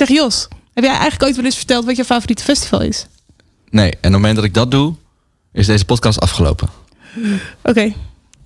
Zeg 0.00 0.08
Jos, 0.08 0.48
heb 0.74 0.84
jij 0.84 0.92
eigenlijk 0.92 1.22
ooit 1.22 1.36
wel 1.36 1.44
eens 1.44 1.56
verteld 1.56 1.84
wat 1.84 1.96
je 1.96 2.04
favoriete 2.04 2.42
festival 2.42 2.80
is? 2.80 3.06
Nee, 3.70 3.90
en 3.90 3.96
op 3.96 4.02
het 4.02 4.12
moment 4.12 4.36
dat 4.36 4.44
ik 4.44 4.54
dat 4.54 4.70
doe, 4.70 4.94
is 5.52 5.66
deze 5.66 5.84
podcast 5.84 6.20
afgelopen. 6.20 6.68
Oké, 7.62 7.80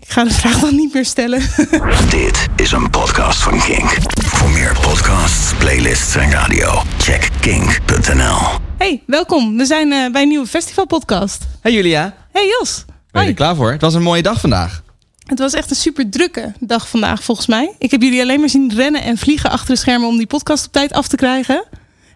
ik 0.00 0.08
ga 0.08 0.24
de 0.24 0.30
vraag 0.30 0.58
dan 0.58 0.76
niet 0.76 0.94
meer 0.94 1.04
stellen. 1.04 1.40
Dit 2.10 2.46
is 2.56 2.72
een 2.72 2.90
podcast 2.90 3.42
van 3.42 3.60
Kink. 3.60 3.96
Voor 4.24 4.50
meer 4.50 4.78
podcasts, 4.80 5.54
playlists 5.54 6.14
en 6.14 6.30
radio, 6.30 6.82
check 6.98 7.30
kink.nl. 7.40 8.38
Hey, 8.78 9.02
welkom. 9.06 9.56
We 9.56 9.64
zijn 9.64 9.92
eh, 9.92 10.12
bij 10.12 10.22
een 10.22 10.28
nieuwe 10.28 10.46
festivalpodcast. 10.46 11.46
Hey 11.60 11.72
Julia, 11.72 12.14
Hey 12.32 12.46
Jos. 12.46 12.84
ben 12.86 12.94
je 13.10 13.18
Hoi. 13.18 13.28
er 13.28 13.34
klaar 13.34 13.56
voor? 13.56 13.72
Het 13.72 13.80
was 13.80 13.94
een 13.94 14.02
mooie 14.02 14.22
dag 14.22 14.40
vandaag. 14.40 14.82
Het 15.24 15.38
was 15.38 15.52
echt 15.52 15.70
een 15.70 15.76
super 15.76 16.10
drukke 16.10 16.52
dag 16.60 16.88
vandaag 16.88 17.24
volgens 17.24 17.46
mij. 17.46 17.74
Ik 17.78 17.90
heb 17.90 18.02
jullie 18.02 18.20
alleen 18.20 18.40
maar 18.40 18.48
zien 18.48 18.72
rennen 18.74 19.02
en 19.02 19.18
vliegen 19.18 19.50
achter 19.50 19.74
de 19.74 19.80
schermen 19.80 20.08
om 20.08 20.16
die 20.16 20.26
podcast 20.26 20.66
op 20.66 20.72
tijd 20.72 20.92
af 20.92 21.08
te 21.08 21.16
krijgen. 21.16 21.64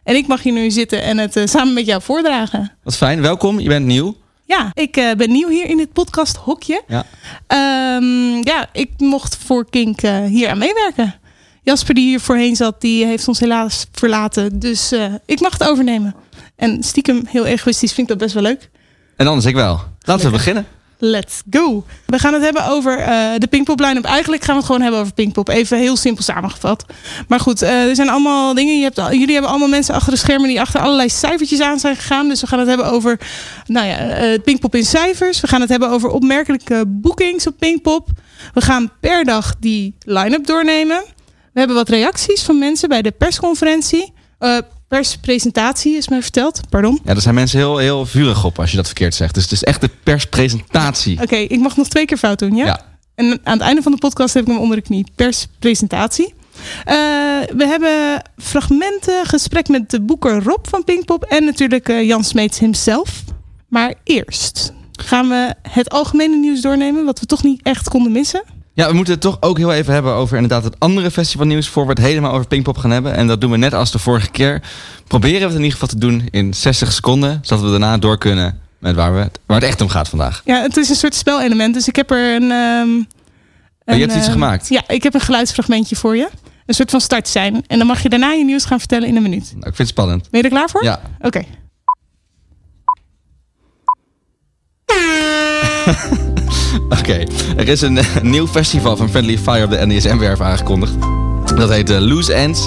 En 0.05 0.17
ik 0.17 0.27
mag 0.27 0.43
hier 0.43 0.53
nu 0.53 0.71
zitten 0.71 1.03
en 1.03 1.19
het 1.19 1.37
eh, 1.37 1.47
samen 1.47 1.75
met 1.75 1.87
jou 1.87 2.03
voordragen. 2.03 2.73
Wat 2.83 2.97
fijn, 2.97 3.21
welkom, 3.21 3.61
je 3.61 3.69
bent 3.69 3.87
nieuw. 3.87 4.17
Ja, 4.45 4.71
ik 4.75 4.97
eh, 4.97 5.15
ben 5.17 5.31
nieuw 5.31 5.49
hier 5.49 5.67
in 5.67 5.77
dit 5.77 5.93
podcast 5.93 6.37
hokje. 6.37 6.83
Ja. 6.87 7.05
Ehm, 7.47 8.49
ja, 8.49 8.69
ik 8.73 8.91
mocht 8.97 9.37
voor 9.37 9.71
Kink 9.71 10.03
eh, 10.03 10.25
hier 10.25 10.49
aan 10.49 10.59
meewerken. 10.59 11.15
Jasper 11.63 11.95
die 11.95 12.09
hier 12.09 12.21
voorheen 12.21 12.57
zat, 12.57 12.81
die 12.81 13.05
heeft 13.05 13.29
ons 13.29 13.41
helaas 13.41 13.87
verlaten. 13.93 14.59
Dus 14.59 14.93
ik 15.27 15.41
mag 15.41 15.53
het 15.53 15.69
overnemen. 15.69 16.15
En 16.57 16.83
stiekem, 16.83 17.23
heel 17.27 17.47
egoïstisch, 17.47 17.93
vind 17.93 18.11
ik 18.11 18.19
dat 18.19 18.23
best 18.23 18.35
wel 18.35 18.43
leuk. 18.43 18.71
En 19.17 19.27
anders 19.27 19.47
ik 19.47 19.55
wel. 19.55 19.81
Laten 20.01 20.25
we 20.25 20.33
beginnen. 20.33 20.67
Let's 21.01 21.43
go. 21.51 21.85
We 22.07 22.19
gaan 22.19 22.33
het 22.33 22.43
hebben 22.43 22.67
over 22.67 22.99
eh, 22.99 23.31
de 23.39 23.47
Pinkpop 23.47 23.81
line-up. 23.81 24.05
Eigenlijk 24.05 24.43
gaan 24.43 24.53
we 24.55 24.59
het 24.59 24.67
gewoon 24.67 24.83
hebben 24.83 25.01
over 25.01 25.13
Pinkpop. 25.13 25.49
Even 25.49 25.79
heel 25.79 25.97
simpel 25.97 26.23
samengevat. 26.23 26.85
Maar 27.29 27.41
goed, 27.41 27.63
eh, 27.63 27.89
er 27.89 27.95
zijn 27.95 28.09
allemaal 28.09 28.55
dingen. 28.55 28.79
Jullie 28.79 29.33
hebben 29.33 29.51
allemaal 29.51 29.69
mensen 29.69 29.95
achter 29.95 30.13
de 30.13 30.19
schermen 30.19 30.49
die 30.49 30.61
achter 30.61 30.81
allerlei 30.81 31.09
cijfertjes 31.09 31.61
aan 31.61 31.79
zijn 31.79 31.97
gegaan. 31.97 32.29
Dus 32.29 32.41
we 32.41 32.47
gaan 32.47 32.59
het 32.59 32.69
hebben 32.69 32.87
over 32.87 33.21
nou 33.67 33.87
ja, 33.87 33.99
eh, 33.99 34.43
Pinkpop 34.43 34.75
in 34.75 34.85
cijfers. 34.85 35.41
We 35.41 35.47
gaan 35.47 35.61
het 35.61 35.71
hebben 35.71 35.91
over 35.91 36.11
opmerkelijke 36.11 36.85
boekings 36.87 37.47
op 37.47 37.59
Pinkpop. 37.59 38.09
We 38.55 38.61
gaan 38.61 38.91
per 39.01 39.25
dag 39.25 39.55
die 39.59 39.95
line-up 39.99 40.47
doornemen. 40.47 41.05
We 41.53 41.59
hebben 41.59 41.77
wat 41.77 41.89
reacties 41.89 42.43
van 42.43 42.59
mensen 42.59 42.89
bij 42.89 43.03
de 43.03 43.11
persconferentie. 43.11 44.13
Perspresentatie 44.89 45.97
is 45.97 46.09
mij 46.09 46.23
verteld. 46.23 46.61
Pardon. 46.69 47.01
Ja, 47.05 47.13
daar 47.13 47.23
zijn 47.23 47.35
mensen 47.35 47.59
heel, 47.59 47.79
heel 47.79 48.07
vurig 48.07 48.45
op 48.45 48.59
als 48.59 48.71
je 48.71 48.77
dat 48.77 48.87
verkeerd 48.87 49.15
zegt. 49.15 49.35
Dus 49.35 49.43
het 49.43 49.53
is 49.53 49.65
echt 49.65 49.81
de 49.81 49.91
perspresentatie. 50.03 51.23
Oké, 51.23 51.37
ik 51.37 51.61
mag 51.61 51.77
nog 51.77 51.89
twee 51.89 52.05
keer 52.05 52.17
fout 52.17 52.39
doen, 52.39 52.55
ja? 52.55 52.65
Ja. 52.65 52.81
En 53.15 53.41
aan 53.45 53.53
het 53.53 53.63
einde 53.63 53.83
van 53.83 53.93
de 53.93 53.99
podcast 53.99 54.35
heb 54.35 54.43
ik 54.43 54.49
hem 54.49 54.59
onder 54.59 54.77
de 54.77 54.83
knie. 54.83 55.07
Perspresentatie. 55.15 56.35
Eh, 56.85 56.95
we 57.57 57.67
hebben 57.67 58.23
fragmenten, 58.37 59.27
gesprek 59.27 59.69
met 59.69 59.91
de 59.91 60.01
boeker 60.01 60.43
Rob 60.43 60.67
van 60.69 60.85
Pinkpop 60.85 61.25
en 61.25 61.45
natuurlijk 61.45 61.89
eh, 61.89 62.07
Jan 62.07 62.25
Smeets 62.25 62.59
himself. 62.59 63.25
Maar 63.69 63.95
eerst 64.05 64.73
gaan 64.93 65.29
we 65.29 65.55
het 65.63 65.91
algemene 65.91 66.37
nieuws 66.37 66.61
doornemen, 66.61 67.05
wat 67.05 67.21
we 67.21 67.27
toch 67.27 67.43
niet 67.43 67.63
echt 67.63 67.89
konden 67.89 68.13
missen. 68.13 68.43
Ja, 68.79 68.89
we 68.89 68.95
moeten 68.95 69.13
het 69.13 69.23
toch 69.23 69.37
ook 69.41 69.59
heel 69.59 69.73
even 69.73 69.93
hebben 69.93 70.13
over 70.13 70.35
inderdaad 70.35 70.65
het 70.65 70.75
andere 70.79 71.11
festivalnieuws... 71.11 71.69
voor 71.69 71.83
we 71.83 71.91
het 71.91 71.99
helemaal 71.99 72.33
over 72.33 72.47
Pinkpop 72.47 72.77
gaan 72.79 72.91
hebben. 72.91 73.15
En 73.15 73.27
dat 73.27 73.41
doen 73.41 73.51
we 73.51 73.57
net 73.57 73.75
als 73.75 73.91
de 73.91 73.99
vorige 73.99 74.31
keer. 74.31 74.63
Proberen 75.07 75.39
we 75.41 75.45
het 75.45 75.55
in 75.55 75.63
ieder 75.63 75.73
geval 75.73 75.89
te 75.89 75.99
doen 75.99 76.29
in 76.31 76.55
60 76.55 76.93
seconden... 76.93 77.39
zodat 77.43 77.65
we 77.65 77.71
daarna 77.71 77.99
door 77.99 78.19
kunnen 78.19 78.61
met 78.79 78.95
waar, 78.95 79.15
we, 79.15 79.31
waar 79.47 79.61
het 79.61 79.69
echt 79.69 79.81
om 79.81 79.89
gaat 79.89 80.09
vandaag. 80.09 80.43
Ja, 80.45 80.63
het 80.63 80.77
is 80.77 80.89
een 80.89 80.97
soort 80.97 81.15
spelelement, 81.15 81.75
dus 81.75 81.89
ik 81.89 81.97
heb 81.97 82.11
er 82.11 82.35
een... 82.35 82.51
ehm, 82.51 82.89
Oh, 82.89 83.97
je 83.97 84.03
een, 84.03 84.09
hebt 84.09 84.15
iets 84.19 84.27
eh, 84.27 84.33
gemaakt? 84.33 84.69
Ja, 84.69 84.83
ik 84.89 85.03
heb 85.03 85.15
een 85.15 85.21
geluidsfragmentje 85.21 85.97
voor 85.97 86.17
je. 86.17 86.29
Een 86.67 86.75
soort 86.75 86.91
van 86.91 87.01
start 87.01 87.29
zijn. 87.29 87.65
En 87.67 87.79
dan 87.79 87.87
mag 87.87 88.03
je 88.03 88.09
daarna 88.09 88.31
je 88.33 88.45
nieuws 88.45 88.65
gaan 88.65 88.79
vertellen 88.79 89.09
in 89.09 89.17
een 89.17 89.23
minuut. 89.23 89.45
Nou, 89.45 89.57
ik 89.57 89.63
vind 89.63 89.79
het 89.79 89.89
spannend. 89.89 90.31
Ben 90.31 90.41
je 90.41 90.47
er 90.47 90.53
klaar 90.53 90.71
voor? 90.71 90.85
Ja. 90.85 91.01
Oké. 91.21 91.43
Oké, 96.99 97.25
er 97.57 97.69
is 97.69 97.81
een, 97.81 97.99
eh, 97.99 98.05
nieuw 98.23 98.47
festival 98.47 98.97
van 98.97 99.09
Friendly 99.09 99.39
Fire 99.39 99.65
op 99.65 99.71
de 99.71 99.87
NDSM-werf 99.87 100.41
aangekondigd. 100.41 100.93
Dat 101.57 101.71
heet 101.71 101.91
eh, 101.91 101.99
Loose 101.99 102.33
Ends. 102.33 102.67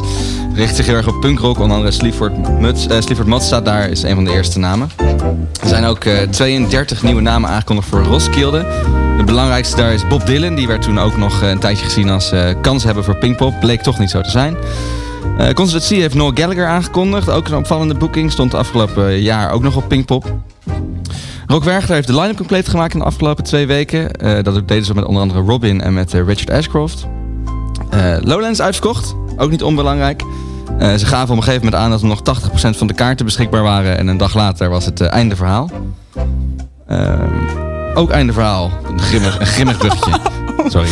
Richt 0.53 0.75
zich 0.75 0.85
heel 0.85 0.95
erg 0.95 1.07
op 1.07 1.21
punkrock. 1.21 1.59
Onder 1.59 1.77
andere 1.77 1.93
Sleaford, 1.93 2.59
Muts, 2.59 2.87
eh, 2.87 3.01
Sleaford 3.01 3.27
Mod 3.27 3.43
staat 3.43 3.65
daar, 3.65 3.89
is 3.89 4.03
een 4.03 4.15
van 4.15 4.23
de 4.23 4.31
eerste 4.31 4.59
namen. 4.59 4.89
Er 5.61 5.67
zijn 5.67 5.85
ook 5.85 6.03
eh, 6.03 6.21
32 6.21 7.03
nieuwe 7.03 7.21
namen 7.21 7.49
aangekondigd 7.49 7.87
voor 7.87 8.03
Roskilde. 8.03 8.59
De 9.17 9.23
belangrijkste 9.23 9.75
daar 9.75 9.93
is 9.93 10.07
Bob 10.07 10.25
Dylan. 10.25 10.55
Die 10.55 10.67
werd 10.67 10.81
toen 10.81 10.99
ook 10.99 11.17
nog 11.17 11.41
eh, 11.41 11.49
een 11.49 11.59
tijdje 11.59 11.85
gezien 11.85 12.09
als 12.09 12.31
eh, 12.31 12.49
kans 12.61 12.83
hebben 12.83 13.03
voor 13.03 13.17
Pinkpop. 13.17 13.59
Bleek 13.59 13.81
toch 13.81 13.99
niet 13.99 14.09
zo 14.09 14.21
te 14.21 14.29
zijn. 14.29 14.57
Eh 15.37 15.53
Constance 15.53 15.95
heeft 15.95 16.13
Noel 16.13 16.31
Gallagher 16.33 16.67
aangekondigd. 16.67 17.29
Ook 17.29 17.47
een 17.47 17.55
opvallende 17.55 17.93
boeking. 17.93 18.31
Stond 18.31 18.53
afgelopen 18.53 19.21
jaar 19.21 19.51
ook 19.51 19.61
nog 19.61 19.75
op 19.75 19.87
Pinkpop. 19.87 20.33
Rock 21.51 21.63
Werchter 21.63 21.95
heeft 21.95 22.07
de 22.07 22.19
line-up 22.19 22.38
compleet 22.38 22.69
gemaakt 22.69 22.94
in 22.94 23.00
de 23.00 23.06
afgelopen 23.06 23.44
twee 23.44 23.67
weken. 23.67 24.12
Eh, 24.12 24.44
dat 24.44 24.67
deden 24.67 24.85
ze 24.85 24.94
met 24.94 25.06
onder 25.06 25.22
andere 25.22 25.41
Robin 25.41 25.81
en 25.81 25.94
met 25.94 26.13
eh, 26.13 26.25
Richard 26.25 26.50
Ashcroft. 26.50 27.07
Eh, 27.89 28.16
Lowlands 28.19 28.62
uitverkocht, 28.62 29.16
ook 29.38 29.50
niet 29.50 29.63
onbelangrijk. 29.63 30.23
Ze 30.79 31.06
gaven 31.06 31.29
op 31.29 31.38
een 31.38 31.44
gegeven 31.44 31.66
moment 31.66 31.81
aan 31.84 31.90
dat 31.90 32.01
er 32.01 32.07
nog 32.07 32.22
80% 32.22 32.78
van 32.78 32.88
de 32.88 32.94
kaarten 32.94 33.25
beschikbaar 33.25 33.63
waren. 33.63 33.97
En 33.97 34.07
een 34.07 34.17
dag 34.17 34.35
later 34.35 34.69
was 34.69 34.85
het 34.85 35.01
einde 35.01 35.35
verhaal. 35.35 35.69
Ehm, 36.88 37.29
ook 37.94 38.09
einde 38.09 38.34
verhaal. 38.34 38.72
Een 38.91 39.00
grimmig, 39.00 39.40
een 39.40 39.45
grimmig 39.45 39.78
bruggetje. 39.78 40.11
Sorry. 40.67 40.90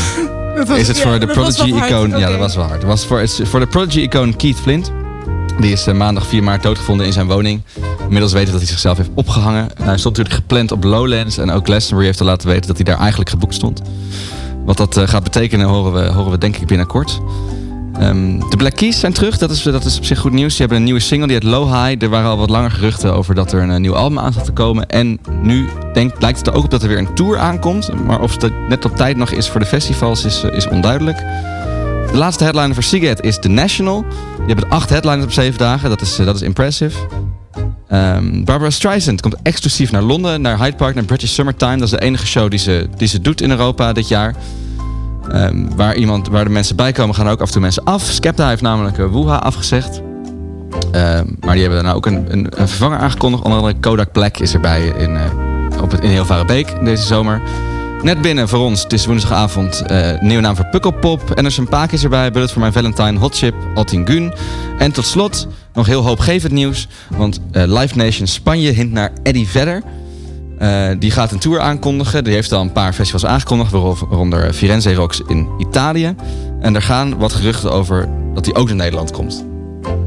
Is 0.77 0.87
het 0.87 0.99
voor 0.99 1.19
de 1.19 1.27
Prodigy-icoon... 1.27 2.17
Ja, 2.17 2.29
dat 2.29 2.39
was 2.39 2.55
wel 2.55 2.65
hard. 2.65 2.77
Het 2.77 2.87
was 2.87 3.05
voor, 3.05 3.27
voor 3.27 3.59
de 3.59 3.67
Prodigy-icoon 3.67 4.35
Keith 4.35 4.57
Flint. 4.57 4.91
Die 5.59 5.71
is 5.71 5.87
eh, 5.87 5.93
maandag 5.93 6.27
4 6.27 6.43
maart 6.43 6.63
doodgevonden 6.63 7.05
in 7.05 7.13
zijn 7.13 7.27
woning. 7.27 7.61
Inmiddels 8.01 8.33
weten 8.33 8.51
dat 8.51 8.61
hij 8.61 8.69
zichzelf 8.69 8.97
heeft 8.97 9.09
opgehangen. 9.13 9.67
Hij 9.81 9.97
stond 9.97 10.17
natuurlijk 10.17 10.35
gepland 10.35 10.71
op 10.71 10.83
Lowlands. 10.83 11.37
En 11.37 11.51
ook 11.51 11.65
Glastonbury 11.65 12.07
heeft 12.07 12.19
al 12.19 12.25
laten 12.25 12.47
weten 12.47 12.67
dat 12.67 12.75
hij 12.75 12.85
daar 12.85 12.99
eigenlijk 12.99 13.29
geboekt 13.29 13.53
stond. 13.53 13.81
Wat 14.65 14.77
dat 14.77 14.97
eh, 14.97 15.07
gaat 15.07 15.23
betekenen 15.23 15.67
horen 15.67 15.93
we, 15.93 16.13
horen 16.13 16.31
we 16.31 16.37
denk 16.37 16.55
ik 16.55 16.67
binnenkort. 16.67 17.19
Ehm, 17.93 18.39
de 18.49 18.57
Black 18.57 18.75
Keys 18.75 18.99
zijn 18.99 19.13
terug. 19.13 19.37
Dat 19.37 19.51
is, 19.51 19.63
dat 19.63 19.85
is 19.85 19.97
op 19.97 20.05
zich 20.05 20.19
goed 20.19 20.31
nieuws. 20.31 20.49
Die 20.49 20.59
hebben 20.59 20.77
een 20.77 20.83
nieuwe 20.83 20.99
single, 20.99 21.27
die 21.27 21.35
heet 21.35 21.45
Low 21.45 21.65
High. 21.65 22.03
Er 22.03 22.09
waren 22.09 22.29
al 22.29 22.37
wat 22.37 22.49
langer 22.49 22.71
geruchten 22.71 23.13
over 23.13 23.35
dat 23.35 23.51
er 23.51 23.61
een, 23.61 23.71
eh, 23.71 23.79
nieuw 23.79 23.95
album 23.95 24.19
aan 24.19 24.33
zat 24.33 24.45
te 24.45 24.51
komen. 24.51 24.87
En 24.87 25.19
nu 25.41 25.69
denk, 25.93 26.21
lijkt 26.21 26.37
het 26.37 26.47
er 26.47 26.53
ook 26.53 26.63
op 26.63 26.69
dat 26.71 26.81
er 26.81 26.87
weer 26.87 26.97
een 26.97 27.13
tour 27.13 27.37
aankomt. 27.37 28.05
Maar 28.05 28.21
of 28.21 28.41
het 28.41 28.67
net 28.69 28.85
op 28.85 28.95
tijd 28.95 29.17
nog 29.17 29.31
is 29.31 29.49
voor 29.49 29.59
de 29.59 29.65
festivals 29.65 30.25
is, 30.25 30.43
is 30.43 30.67
onduidelijk. 30.67 31.23
De 32.11 32.17
laatste 32.17 32.43
headliner 32.43 32.73
voor 32.73 32.83
Seagate 32.83 33.21
is 33.21 33.39
The 33.39 33.47
National. 33.49 34.05
Die 34.37 34.45
hebben 34.47 34.69
acht 34.69 34.89
headliners 34.89 35.25
op 35.25 35.31
zeven 35.31 35.59
dagen. 35.59 35.89
Dat 35.89 36.01
is, 36.01 36.19
eh, 36.19 36.25
dat 36.25 36.35
is 36.35 36.41
impressive. 36.41 36.97
Ehm, 37.87 38.43
Barbara 38.43 38.69
Streisand 38.69 39.21
komt 39.21 39.35
exclusief 39.43 39.91
naar 39.91 40.01
Londen, 40.01 40.41
naar 40.41 40.57
Hyde 40.57 40.75
Park, 40.75 40.95
naar 40.95 41.03
British 41.03 41.31
Summertime. 41.31 41.77
Dat 41.77 41.83
is 41.83 41.89
de 41.89 42.01
enige 42.01 42.27
show 42.27 42.49
die 42.49 42.59
ze, 42.59 42.87
die 42.97 43.07
ze 43.07 43.21
doet 43.21 43.41
in 43.41 43.49
Europa 43.49 43.93
dit 43.93 44.07
jaar. 44.07 44.35
Ehm, 45.31 45.65
waar, 45.75 45.95
iemand, 45.95 46.27
waar 46.27 46.43
de 46.43 46.49
mensen 46.49 46.75
bij 46.75 46.91
komen, 46.91 47.15
gaan 47.15 47.29
ook 47.29 47.41
af 47.41 47.47
en 47.47 47.51
toe 47.51 47.61
mensen 47.61 47.83
af. 47.83 48.01
Skepta 48.03 48.47
heeft 48.47 48.61
namelijk 48.61 48.97
uh, 48.97 49.11
Wuha 49.11 49.35
afgezegd. 49.35 50.01
Ehm, 50.91 51.25
maar 51.39 51.53
die 51.53 51.61
hebben 51.61 51.83
daarna 51.83 51.93
ook 51.93 52.05
een, 52.05 52.25
een, 52.27 52.47
een 52.49 52.67
vervanger 52.67 52.97
aangekondigd. 52.97 53.43
Onder 53.43 53.59
andere 53.59 53.79
Kodak 53.79 54.11
Black 54.11 54.37
is 54.37 54.53
erbij 54.53 54.87
in, 54.97 55.15
eh 55.15 55.49
op 55.81 55.91
het, 55.91 56.01
in 56.01 56.09
Hilvarenbeek 56.09 56.85
deze 56.85 57.03
zomer. 57.03 57.41
Net 58.03 58.21
binnen 58.21 58.47
voor 58.47 58.59
ons, 58.59 58.83
het 58.83 58.93
is 58.93 59.05
woensdagavond, 59.05 59.81
eh 59.81 60.19
nieuwe 60.19 60.41
naam 60.41 60.55
voor 60.55 60.65
Pukkelpop. 60.65 61.31
Anderson 61.35 61.67
Paak 61.67 61.91
is 61.91 62.03
erbij, 62.03 62.31
Bullet 62.31 62.51
for 62.51 62.61
My 62.61 62.71
Valentine, 62.71 63.19
Hot 63.19 63.37
Chip, 63.37 63.55
Altin 63.75 64.07
Gun. 64.07 64.33
En 64.77 64.91
tot 64.91 65.05
slot 65.05 65.47
nog 65.73 65.85
heel 65.85 66.03
hoopgevend 66.03 66.53
nieuws. 66.53 66.87
Want 67.17 67.39
eh, 67.51 67.63
Live 67.65 67.97
Nation 67.97 68.27
Spanje 68.27 68.71
hint 68.71 68.91
naar 68.91 69.11
Eddie 69.23 69.47
Vedder. 69.47 69.83
Eh, 70.57 70.89
die 70.99 71.11
gaat 71.11 71.31
een 71.31 71.39
tour 71.39 71.59
aankondigen. 71.59 72.23
Die 72.23 72.33
heeft 72.33 72.51
al 72.51 72.61
een 72.61 72.71
paar 72.71 72.93
festivals 72.93 73.25
aangekondigd, 73.25 73.71
waaronder 73.71 74.53
Firenze 74.53 74.93
Rocks 74.93 75.21
in 75.27 75.47
Italië. 75.57 76.15
En 76.59 76.75
er 76.75 76.81
gaan 76.81 77.17
wat 77.17 77.33
geruchten 77.33 77.71
over 77.71 78.09
dat 78.33 78.45
hij 78.45 78.55
ook 78.55 78.67
naar 78.67 78.75
Nederland 78.75 79.11
komt. 79.11 79.45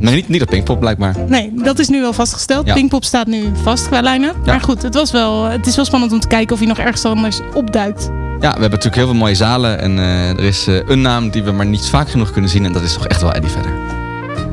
Maar 0.02 0.12
niet, 0.12 0.28
niet 0.28 0.42
op 0.42 0.48
Pinkpop, 0.48 0.80
blijkbaar. 0.80 1.14
Nee, 1.28 1.52
dat 1.54 1.78
is 1.78 1.88
nu 1.88 2.00
wel 2.00 2.12
vastgesteld. 2.12 2.66
Ja. 2.66 2.74
Pinkpop 2.74 3.04
staat 3.04 3.26
nu 3.26 3.44
vast 3.62 3.86
qua 3.88 4.00
lijnen. 4.00 4.34
Maar 4.44 4.60
goed, 4.60 4.82
het, 4.82 4.94
was 4.94 5.10
wel, 5.10 5.44
het 5.44 5.66
is 5.66 5.76
wel 5.76 5.84
spannend 5.84 6.12
om 6.12 6.20
te 6.20 6.26
kijken 6.26 6.52
of 6.52 6.58
hij 6.58 6.68
nog 6.68 6.78
ergens 6.78 7.04
anders 7.04 7.40
opduikt. 7.54 8.04
Ja, 8.04 8.38
we 8.38 8.60
hebben 8.60 8.70
natuurlijk 8.70 8.94
heel 8.94 9.06
veel 9.06 9.14
mooie 9.14 9.34
zalen. 9.34 9.80
En 9.80 9.98
eh, 9.98 10.28
er 10.28 10.44
is 10.44 10.66
eh, 10.66 10.88
een 10.88 11.00
naam 11.00 11.30
die 11.30 11.42
we 11.42 11.50
maar 11.50 11.66
niet 11.66 11.88
vaak 11.88 12.10
genoeg 12.10 12.30
kunnen 12.30 12.50
zien. 12.50 12.64
En 12.64 12.72
dat 12.72 12.82
is 12.82 12.92
toch 12.92 13.06
echt 13.06 13.20
wel 13.20 13.32
Eddie 13.32 13.50
Vedder. 13.50 13.72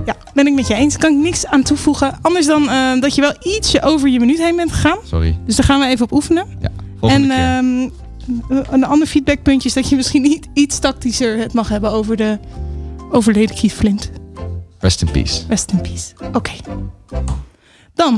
Ja, 0.06 0.16
ben 0.34 0.48
ik 0.48 0.54
met 0.54 0.68
je 0.68 0.74
eens. 0.74 0.98
Kan 0.98 1.12
ik 1.12 1.18
niks 1.18 1.46
aan 1.46 1.64
toevoegen. 1.64 2.18
Anders 2.22 2.46
dan 2.46 2.70
eh, 2.70 3.02
dat 3.02 3.16
je 3.16 3.22
wel 3.22 3.34
ietsje 3.42 3.82
over 3.82 4.10
je 4.10 4.20
minuut 4.20 4.38
heen 4.38 4.56
bent 4.56 4.72
gegaan. 4.72 4.98
Sorry. 5.06 5.38
Dus 5.46 5.56
daar 5.56 5.66
gaan 5.66 5.80
we 5.80 5.86
even 5.86 6.06
op 6.06 6.12
oefenen. 6.12 6.46
Ja, 6.62 6.70
volgende 7.00 7.34
en 7.34 7.90
keer. 8.40 8.58
ehm, 8.58 8.74
een 8.74 8.86
ander 8.86 9.08
feedbackpuntje 9.08 9.68
is 9.68 9.74
dat 9.76 9.90
je 9.90 9.96
misschien 9.96 10.22
niet 10.22 10.48
iets 10.54 10.80
tactischer 10.80 11.38
het 11.38 11.54
mag 11.54 11.70
hebben 11.70 11.92
over 11.92 12.16
de 12.18 12.40
overleden 13.12 13.56
Keith 13.56 13.74
Flint. 13.74 14.12
Rest 14.80 15.02
in 15.02 15.12
peace. 15.12 15.44
Rest 15.48 15.72
in 15.72 15.82
peace. 15.82 16.14
Oké. 16.34 16.52
Dan 17.94 18.14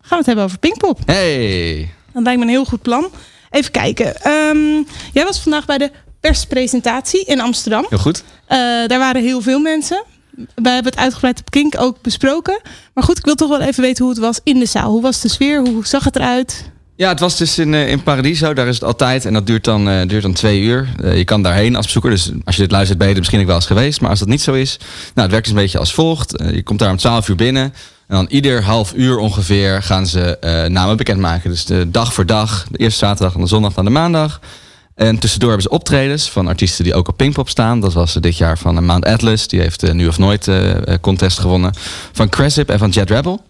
gaan 0.00 0.08
we 0.08 0.16
het 0.16 0.26
hebben 0.26 0.44
over 0.44 0.58
Pinkpop. 0.58 0.98
Hey! 1.04 1.90
Dat 2.12 2.22
lijkt 2.22 2.38
me 2.38 2.44
een 2.44 2.52
heel 2.52 2.64
goed 2.64 2.82
plan. 2.82 3.10
Even 3.50 3.70
kijken. 3.70 4.22
Ehm, 4.22 4.82
jij 5.12 5.24
was 5.24 5.40
vandaag 5.40 5.64
bij 5.64 5.78
de 5.78 5.90
perspresentatie 6.20 7.24
in 7.24 7.40
Amsterdam. 7.40 7.86
Heel 7.88 7.98
goed. 7.98 8.24
Eh, 8.46 8.58
daar 8.58 8.98
waren 8.98 9.22
heel 9.22 9.40
veel 9.40 9.58
mensen. 9.58 10.04
Wij 10.54 10.72
hebben 10.72 10.92
het 10.92 11.00
uitgebreid 11.00 11.40
op 11.40 11.50
Kink 11.50 11.80
ook 11.80 12.00
besproken. 12.02 12.60
Maar 12.94 13.04
goed, 13.04 13.18
ik 13.18 13.24
wil 13.24 13.34
toch 13.34 13.48
wel 13.48 13.60
even 13.60 13.82
weten 13.82 14.04
hoe 14.04 14.12
het 14.12 14.22
was 14.22 14.40
in 14.44 14.58
de 14.58 14.66
zaal. 14.66 14.90
Hoe 14.90 15.02
was 15.02 15.20
de 15.20 15.28
sfeer? 15.28 15.60
Hoe 15.60 15.86
zag 15.86 16.04
het 16.04 16.16
eruit? 16.16 16.70
Ja, 16.96 17.08
het 17.08 17.20
was 17.20 17.36
dus 17.36 17.58
in, 17.58 17.74
eh, 17.74 17.88
in 17.88 18.02
Paradiso. 18.02 18.54
Daar 18.54 18.66
is 18.66 18.74
het 18.74 18.84
altijd. 18.84 19.24
En 19.24 19.32
dat 19.32 19.46
duurt 19.46 19.64
dan, 19.64 19.88
eh, 19.88 20.08
duurt 20.08 20.22
dan 20.22 20.32
twee 20.32 20.60
uur. 20.60 20.88
Eh, 21.02 21.16
je 21.16 21.24
kan 21.24 21.42
daarheen 21.42 21.76
als 21.76 21.86
bezoeker. 21.86 22.10
Dus 22.10 22.30
als 22.44 22.56
je 22.56 22.62
dit 22.62 22.70
luistert, 22.70 22.98
ben 22.98 23.06
je 23.06 23.12
er 23.12 23.18
misschien 23.18 23.40
ook 23.40 23.46
wel 23.46 23.56
eens 23.56 23.66
geweest. 23.66 24.00
Maar 24.00 24.10
als 24.10 24.18
dat 24.18 24.28
niet 24.28 24.42
zo 24.42 24.52
is, 24.52 24.76
nou, 24.80 25.20
het 25.20 25.30
werkt 25.30 25.44
dus 25.44 25.54
een 25.54 25.62
beetje 25.62 25.78
als 25.78 25.94
volgt. 25.94 26.42
Je 26.52 26.62
komt 26.62 26.78
daar 26.78 26.90
om 26.90 26.96
12 26.96 27.28
uur 27.28 27.36
binnen. 27.36 27.74
En 28.06 28.16
dan 28.16 28.26
ieder 28.28 28.62
half 28.62 28.92
uur 28.96 29.18
ongeveer 29.18 29.82
gaan 29.82 30.06
ze 30.06 30.36
namen 30.70 30.96
bekendmaken. 30.96 31.50
Dus 31.50 31.64
de 31.64 31.90
dag 31.90 32.14
voor 32.14 32.26
dag. 32.26 32.66
De 32.70 32.78
eerste 32.78 32.98
zaterdag 32.98 33.34
en 33.34 33.40
de 33.40 33.46
zondag 33.46 33.74
naar 33.74 33.84
de 33.84 33.90
maandag. 33.90 34.40
En 34.94 35.18
tussendoor 35.18 35.48
hebben 35.48 35.68
ze 35.70 35.76
optredens 35.76 36.30
van 36.30 36.48
artiesten 36.48 36.84
die 36.84 36.94
ook 36.94 37.08
op 37.08 37.16
Pinkpop 37.16 37.48
staan. 37.48 37.80
Dat 37.80 37.92
was 37.92 38.12
dit 38.12 38.36
jaar 38.36 38.58
van 38.58 38.84
Mount 38.84 39.04
Atlas. 39.04 39.48
Die 39.48 39.60
heeft 39.60 39.92
Nu 39.92 40.06
of 40.06 40.18
Nooit 40.18 40.48
contest 41.00 41.38
gewonnen. 41.38 41.72
Van 42.12 42.28
Cressip 42.28 42.70
en 42.70 42.78
van 42.78 42.90
Jet 42.90 43.10
Rebel. 43.10 43.42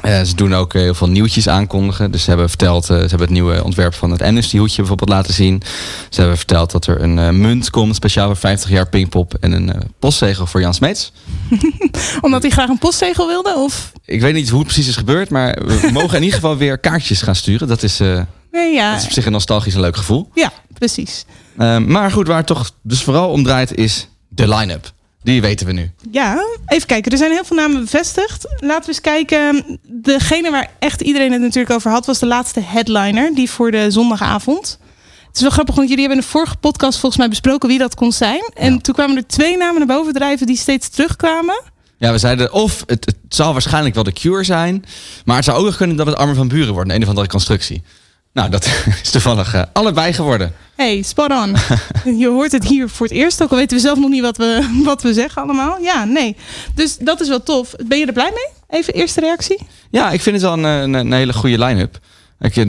Eh, 0.00 0.22
ze 0.22 0.34
doen 0.34 0.54
ook 0.54 0.72
heel 0.72 0.94
veel 0.94 1.08
nieuwtjes 1.08 1.48
aankondigen. 1.48 2.10
Dus 2.10 2.22
ze 2.22 2.28
hebben 2.28 2.48
verteld, 2.48 2.82
eh, 2.82 2.96
ze 2.96 3.00
hebben 3.00 3.20
het 3.20 3.30
nieuwe 3.30 3.64
ontwerp 3.64 3.94
van 3.94 4.10
het 4.10 4.22
Amnesty 4.22 4.58
hoedje 4.58 4.76
bijvoorbeeld 4.76 5.08
laten 5.08 5.34
zien. 5.34 5.62
Ze 6.08 6.20
hebben 6.20 6.36
verteld 6.36 6.70
dat 6.70 6.86
er 6.86 7.02
een 7.02 7.18
eh, 7.18 7.30
munt 7.30 7.70
komt, 7.70 7.94
speciaal 7.94 8.26
voor 8.26 8.36
50 8.36 8.70
jaar 8.70 8.88
Pinkpop. 8.88 9.34
En 9.40 9.52
een 9.52 9.72
postzegel 9.98 10.46
voor 10.46 10.60
Jan 10.60 10.74
Smeets. 10.74 11.12
Omdat 12.20 12.42
hij 12.42 12.50
graag 12.50 12.68
een 12.68 12.78
postzegel 12.78 13.26
wilde? 13.26 13.54
Of? 13.56 13.92
Ik 14.04 14.20
weet 14.20 14.34
niet 14.34 14.48
hoe 14.48 14.58
het 14.58 14.66
precies 14.66 14.88
is 14.88 14.96
gebeurd, 14.96 15.30
maar 15.30 15.58
we 15.64 15.88
mogen 15.92 16.16
in 16.16 16.22
ieder 16.22 16.38
geval 16.40 16.56
weer 16.56 16.78
kaartjes 16.78 17.22
gaan 17.22 17.36
sturen. 17.36 17.68
Dat 17.68 17.82
is, 17.82 17.98
Nee, 18.50 18.74
ja. 18.74 18.90
dat 18.90 19.00
is 19.00 19.06
op 19.06 19.12
zich 19.12 19.26
een 19.26 19.32
nostalgisch 19.32 19.74
en 19.74 19.80
leuk 19.80 19.96
gevoel. 19.96 20.30
Ja, 20.34 20.52
precies. 20.78 21.24
Maar 21.86 22.10
goed, 22.10 22.26
waar 22.26 22.36
het 22.36 22.46
toch 22.46 22.70
dus 22.82 23.02
vooral 23.02 23.30
om 23.30 23.42
draait 23.42 23.76
is 23.76 24.08
de 24.28 24.48
line-up. 24.48 24.92
Die 25.22 25.40
weten 25.40 25.66
we 25.66 25.72
nu. 25.72 25.90
Ja, 26.10 26.44
even 26.66 26.86
kijken. 26.86 27.12
Er 27.12 27.18
zijn 27.18 27.30
heel 27.30 27.44
veel 27.44 27.56
namen 27.56 27.80
bevestigd. 27.80 28.46
Laten 28.58 28.82
we 28.82 28.88
eens 28.88 29.00
kijken. 29.00 29.78
Degene 29.86 30.50
waar 30.50 30.70
echt 30.78 31.00
iedereen 31.00 31.32
het 31.32 31.40
natuurlijk 31.40 31.74
over 31.74 31.90
had, 31.90 32.06
was 32.06 32.18
de 32.18 32.26
laatste 32.26 32.60
headliner. 32.60 33.34
Die 33.34 33.50
voor 33.50 33.70
de 33.70 33.90
zondagavond. 33.90 34.78
Het 35.26 35.36
is 35.36 35.40
wel 35.42 35.50
grappig, 35.50 35.74
want 35.74 35.88
jullie 35.88 36.04
hebben 36.04 36.22
in 36.24 36.24
de 36.28 36.32
vorige 36.32 36.56
podcast 36.56 36.98
volgens 36.98 37.20
mij 37.20 37.28
besproken 37.28 37.68
wie 37.68 37.78
dat 37.78 37.94
kon 37.94 38.12
zijn. 38.12 38.50
En 38.54 38.72
Ja. 38.72 38.78
toen 38.78 38.94
kwamen 38.94 39.16
er 39.16 39.26
twee 39.26 39.56
namen 39.56 39.78
naar 39.86 39.96
boven 39.96 40.12
drijven 40.12 40.46
die 40.46 40.56
steeds 40.56 40.88
terugkwamen. 40.88 41.62
Ja, 41.98 42.12
we 42.12 42.18
zeiden 42.18 42.52
of 42.52 42.82
het, 42.86 43.04
het 43.04 43.16
zal 43.28 43.52
waarschijnlijk 43.52 43.94
wel 43.94 44.04
de 44.04 44.12
Cure 44.12 44.44
zijn. 44.44 44.84
Maar 45.24 45.36
het 45.36 45.44
zou 45.44 45.58
ook 45.58 45.64
nog 45.64 45.76
kunnen 45.76 45.96
dat 45.96 46.06
het 46.06 46.16
Armen 46.16 46.36
van 46.36 46.48
Buren 46.48 46.72
wordt. 46.74 46.88
Een, 46.90 46.96
een 46.96 47.02
of 47.02 47.08
andere 47.08 47.26
constructie. 47.28 47.82
Nou, 48.32 48.50
dat 48.50 48.64
is 49.02 49.10
toevallig 49.10 49.54
eh, 49.54 49.62
allebei 49.72 50.12
geworden. 50.12 50.52
Hey, 50.76 51.02
spot 51.02 51.30
on. 51.30 51.56
Je 52.20 52.28
hoort 52.28 52.52
het 52.52 52.64
hier 52.64 52.88
voor 52.88 53.06
het 53.06 53.14
eerst. 53.14 53.42
Ook 53.42 53.50
al 53.50 53.56
weten 53.56 53.76
we 53.76 53.82
zelf 53.82 53.98
nog 53.98 54.10
niet 54.10 54.22
wat 54.22 54.36
we, 54.36 54.68
wat 54.84 55.02
we 55.02 55.12
zeggen 55.12 55.42
allemaal. 55.42 55.78
Ja, 55.80 56.04
nee. 56.04 56.36
Dus 56.74 56.96
dat 56.96 57.20
is 57.20 57.28
wel 57.28 57.42
tof. 57.42 57.74
Ben 57.86 57.98
je 57.98 58.06
er 58.06 58.12
blij 58.12 58.30
mee? 58.34 58.80
Even 58.80 58.94
eerste 58.94 59.20
reactie. 59.20 59.66
Ja, 59.90 60.10
ik 60.10 60.20
vind 60.20 60.34
het 60.36 60.44
wel 60.44 60.52
een, 60.52 60.64
een, 60.64 60.94
een 60.94 61.12
hele 61.12 61.32
goede 61.32 61.64
line-up. 61.64 61.98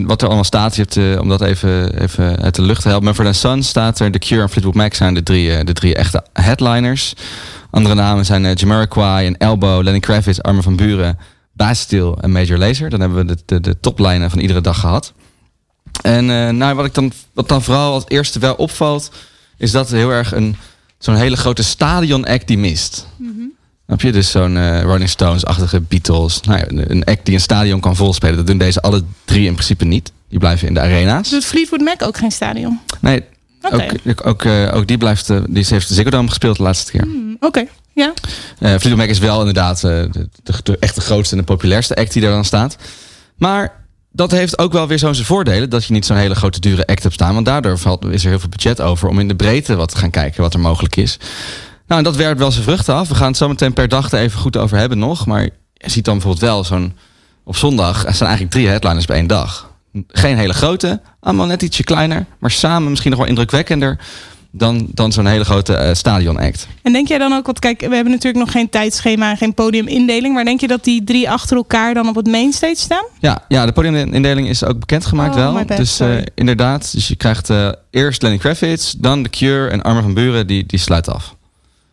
Wat 0.05 0.21
er 0.21 0.27
allemaal 0.27 0.43
staat, 0.43 0.75
je 0.75 0.81
hebt, 0.81 0.97
eh, 0.97 1.21
om 1.21 1.29
dat 1.29 1.41
even, 1.41 2.01
even 2.01 2.41
uit 2.41 2.55
de 2.55 2.61
lucht 2.61 2.81
te 2.81 2.87
helpen. 2.87 3.05
Mumford 3.05 3.35
Sons 3.35 3.67
staat 3.67 3.99
er. 3.99 4.11
The 4.11 4.19
Cure 4.19 4.41
en 4.41 4.49
Fleetwood 4.49 4.75
Mac 4.75 4.93
zijn 4.93 5.13
de 5.13 5.23
drie, 5.23 5.55
eh, 5.55 5.65
de 5.65 5.73
drie 5.73 5.95
echte 5.95 6.23
headliners. 6.33 7.13
Andere 7.71 7.95
namen 7.95 8.25
zijn 8.25 8.43
uh, 8.43 8.53
Jamiroquai 8.53 9.27
en 9.27 9.37
Elbow, 9.37 9.83
Lenny 9.83 9.99
Kravitz, 9.99 10.39
Armen 10.39 10.63
van 10.63 10.75
Buren, 10.75 11.17
Bastille 11.53 12.17
en 12.21 12.31
Major 12.31 12.57
Lazer. 12.57 12.89
Dan 12.89 12.99
hebben 12.99 13.17
we 13.17 13.35
de, 13.35 13.41
de, 13.45 13.59
de 13.59 13.79
toplijnen 13.79 14.29
van 14.29 14.39
iedere 14.39 14.61
dag 14.61 14.79
gehad. 14.79 15.13
En 16.01 16.29
eh, 16.29 16.49
nou, 16.49 16.75
wat, 16.75 16.85
ik 16.85 16.93
dan, 16.93 17.11
wat 17.33 17.47
dan 17.47 17.63
vooral 17.63 17.93
als 17.93 18.03
eerste 18.07 18.39
wel 18.39 18.53
opvalt, 18.53 19.11
is 19.57 19.71
dat 19.71 19.89
er 19.89 19.97
heel 19.97 20.09
erg 20.11 20.31
een, 20.33 20.55
zo'n 20.97 21.15
hele 21.15 21.35
grote 21.35 21.63
stadion-act 21.63 22.47
die 22.47 22.57
mist. 22.57 23.07
Heb 23.85 24.01
je 24.01 24.11
dus 24.11 24.31
zo'n 24.31 24.57
eh, 24.57 24.81
Rolling 24.81 25.09
Stones-achtige 25.09 25.81
Beatles? 25.81 26.41
Nou 26.41 26.59
ja, 26.59 26.65
een 26.87 27.03
act 27.03 27.25
die 27.25 27.33
een 27.33 27.41
stadion 27.41 27.79
kan 27.79 27.95
volspelen. 27.95 28.35
Dat 28.35 28.47
doen 28.47 28.57
deze 28.57 28.81
alle 28.81 29.03
drie 29.25 29.45
in 29.45 29.53
principe 29.53 29.85
niet. 29.85 30.11
Die 30.29 30.39
blijven 30.39 30.67
in 30.67 30.73
de 30.73 30.79
arena's. 30.79 31.29
Doet 31.29 31.45
Fleetwood 31.45 31.81
Mac 31.81 32.01
ook 32.03 32.17
geen 32.17 32.31
stadion? 32.31 32.79
Nee, 33.01 33.23
Oké. 33.61 33.87
ook, 34.07 34.25
ook, 34.27 34.45
eh, 34.45 34.75
ook 34.75 34.87
die 34.87 34.97
blijft. 34.97 35.27
die 35.27 35.65
heeft 35.67 35.87
de 35.87 35.93
Ziggo 35.93 36.09
Dome 36.09 36.27
gespeeld 36.27 36.57
de 36.57 36.63
laatste 36.63 36.91
keer. 36.91 37.01
Hmm, 37.01 37.37
Oké, 37.39 37.65
ja. 37.93 38.13
Fleetwood 38.59 38.95
Mac 38.95 39.07
is 39.07 39.19
wel 39.19 39.39
inderdaad 39.39 39.81
de, 39.81 40.09
de, 40.43 40.53
de 40.63 40.77
echt 40.79 40.95
de 40.95 41.01
grootste 41.01 41.35
en 41.35 41.41
de 41.41 41.47
populairste 41.47 41.95
act 41.95 42.13
die 42.13 42.23
er 42.23 42.29
dan 42.29 42.45
staat. 42.45 42.77
Maar 43.35 43.82
dat 44.15 44.31
heeft 44.31 44.59
ook 44.59 44.71
wel 44.71 44.87
weer 44.87 44.99
zo'n 44.99 45.15
zijn 45.15 45.27
voordelen. 45.27 45.69
Dat 45.69 45.85
je 45.85 45.93
niet 45.93 46.05
zo'n 46.05 46.17
hele 46.17 46.35
grote 46.35 46.59
dure 46.59 46.85
act 46.85 47.03
hebt 47.03 47.15
staan. 47.15 47.33
Want 47.33 47.45
daardoor 47.45 47.77
valt, 47.77 48.05
is 48.05 48.23
er 48.23 48.29
heel 48.29 48.39
veel 48.39 48.49
budget 48.49 48.81
over 48.81 49.09
om 49.09 49.19
in 49.19 49.27
de 49.27 49.35
breedte 49.35 49.75
wat 49.75 49.89
te 49.89 49.97
gaan 49.97 50.09
kijken 50.09 50.41
wat 50.41 50.53
er 50.53 50.59
mogelijk 50.59 50.95
is. 50.95 51.17
Nou, 51.87 51.99
en 51.99 52.03
dat 52.03 52.15
werpt 52.15 52.39
wel 52.39 52.51
zijn 52.51 52.63
vruchten 52.63 52.95
af. 52.95 53.07
We 53.07 53.15
gaan 53.15 53.27
het 53.27 53.37
zo 53.37 53.47
meteen 53.47 53.73
per 53.73 53.87
dag 53.87 54.11
er 54.11 54.19
even 54.19 54.39
goed 54.39 54.57
over 54.57 54.77
hebben 54.77 54.99
nog. 54.99 55.25
Maar 55.25 55.41
je 55.73 55.89
ziet 55.89 56.05
dan 56.05 56.13
bijvoorbeeld 56.13 56.43
wel 56.51 56.63
zo'n... 56.63 56.95
Op 57.45 57.55
zondag 57.55 58.05
er 58.05 58.13
staan 58.13 58.27
eigenlijk 58.27 58.55
drie 58.55 58.67
headliners 58.67 59.05
bij 59.05 59.15
één 59.15 59.27
dag. 59.27 59.71
Geen 60.07 60.37
hele 60.37 60.53
grote, 60.53 61.01
allemaal 61.19 61.45
net 61.45 61.61
ietsje 61.61 61.83
kleiner. 61.83 62.25
Maar 62.39 62.51
samen 62.51 62.89
misschien 62.89 63.11
nog 63.11 63.19
wel 63.19 63.29
indrukwekkender 63.29 63.99
dan, 64.55 64.87
dan 64.91 65.11
zo'n 65.11 65.25
hele 65.25 65.43
grote 65.43 65.73
eh, 65.75 65.93
stadion 65.93 66.37
act. 66.39 66.67
En 66.81 66.91
denk 66.93 67.07
jij 67.07 67.17
dan 67.17 67.33
ook, 67.33 67.45
want 67.45 67.59
kijk, 67.59 67.79
we 67.81 67.95
hebben 67.95 68.13
natuurlijk 68.13 68.45
nog 68.45 68.51
geen 68.51 68.69
tijdschema 68.69 69.29
en 69.29 69.37
geen 69.37 69.53
podiumindeling. 69.53 70.33
Maar 70.33 70.45
denk 70.45 70.59
je 70.61 70.67
dat 70.67 70.83
die 70.83 71.03
drie 71.03 71.29
achter 71.29 71.57
elkaar 71.57 71.93
dan 71.93 72.07
op 72.07 72.15
het 72.15 72.27
mainstage 72.27 72.75
staan? 72.75 73.05
Ja, 73.19 73.43
ja, 73.47 73.65
de 73.65 73.71
podiumindeling 73.71 74.49
is 74.49 74.63
ook 74.63 74.79
bekendgemaakt 74.79 75.35
Oh, 75.35 75.41
wel. 75.41 75.53
bad, 75.63 75.77
dus 75.77 75.99
eh, 75.99 76.09
inderdaad, 76.35 76.91
dus 76.93 77.07
je 77.07 77.15
krijgt 77.15 77.49
eh, 77.49 77.69
eerst 77.91 78.21
Lenny 78.21 78.37
Kravitz, 78.37 78.93
dan 78.97 79.23
The 79.23 79.29
Cure 79.29 79.69
en 79.69 79.81
Armin 79.81 80.03
van 80.03 80.13
Buren, 80.13 80.47
die, 80.47 80.65
die 80.65 80.79
sluit 80.79 81.09
af. 81.09 81.35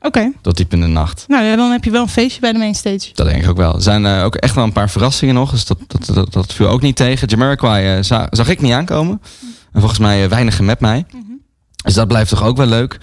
Oké, 0.02 0.32
Tot 0.42 0.56
diep 0.56 0.72
in 0.72 0.80
de 0.80 0.86
nacht. 0.86 1.24
nou 1.28 1.44
ja, 1.44 1.56
dan 1.56 1.70
heb 1.70 1.84
je 1.84 1.90
wel 1.90 2.02
een 2.02 2.08
feestje 2.08 2.40
bij 2.40 2.52
de 2.52 2.58
mainstage. 2.58 3.10
Dat 3.14 3.26
denk 3.26 3.42
ik 3.42 3.48
ook 3.50 3.56
wel. 3.56 3.74
Er 3.74 3.82
zijn 3.82 4.06
eh, 4.06 4.24
ook 4.24 4.34
echt 4.34 4.54
wel 4.54 4.64
een 4.64 4.72
paar 4.72 4.90
verrassingen 4.90 5.34
nog, 5.34 5.50
dus 5.50 5.64
dat, 5.66 5.78
dat, 5.86 6.06
dat, 6.14 6.32
dat 6.32 6.52
viel 6.52 6.68
ook 6.68 6.80
niet 6.82 6.96
tegen. 6.96 7.28
Jamiroquai 7.28 7.96
eh, 7.96 8.02
za- 8.02 8.26
zag 8.30 8.48
ik 8.48 8.60
niet 8.60 8.72
aankomen. 8.72 9.20
En 9.72 9.80
volgens 9.80 10.00
mij 10.00 10.22
uh, 10.22 10.28
weinigen 10.28 10.64
met 10.64 10.80
mij. 10.80 11.04
Dus 11.84 11.94
dat 11.94 12.08
blijft 12.08 12.30
toch 12.30 12.44
ook 12.44 12.56
wel 12.56 12.66
leuk. 12.66 12.98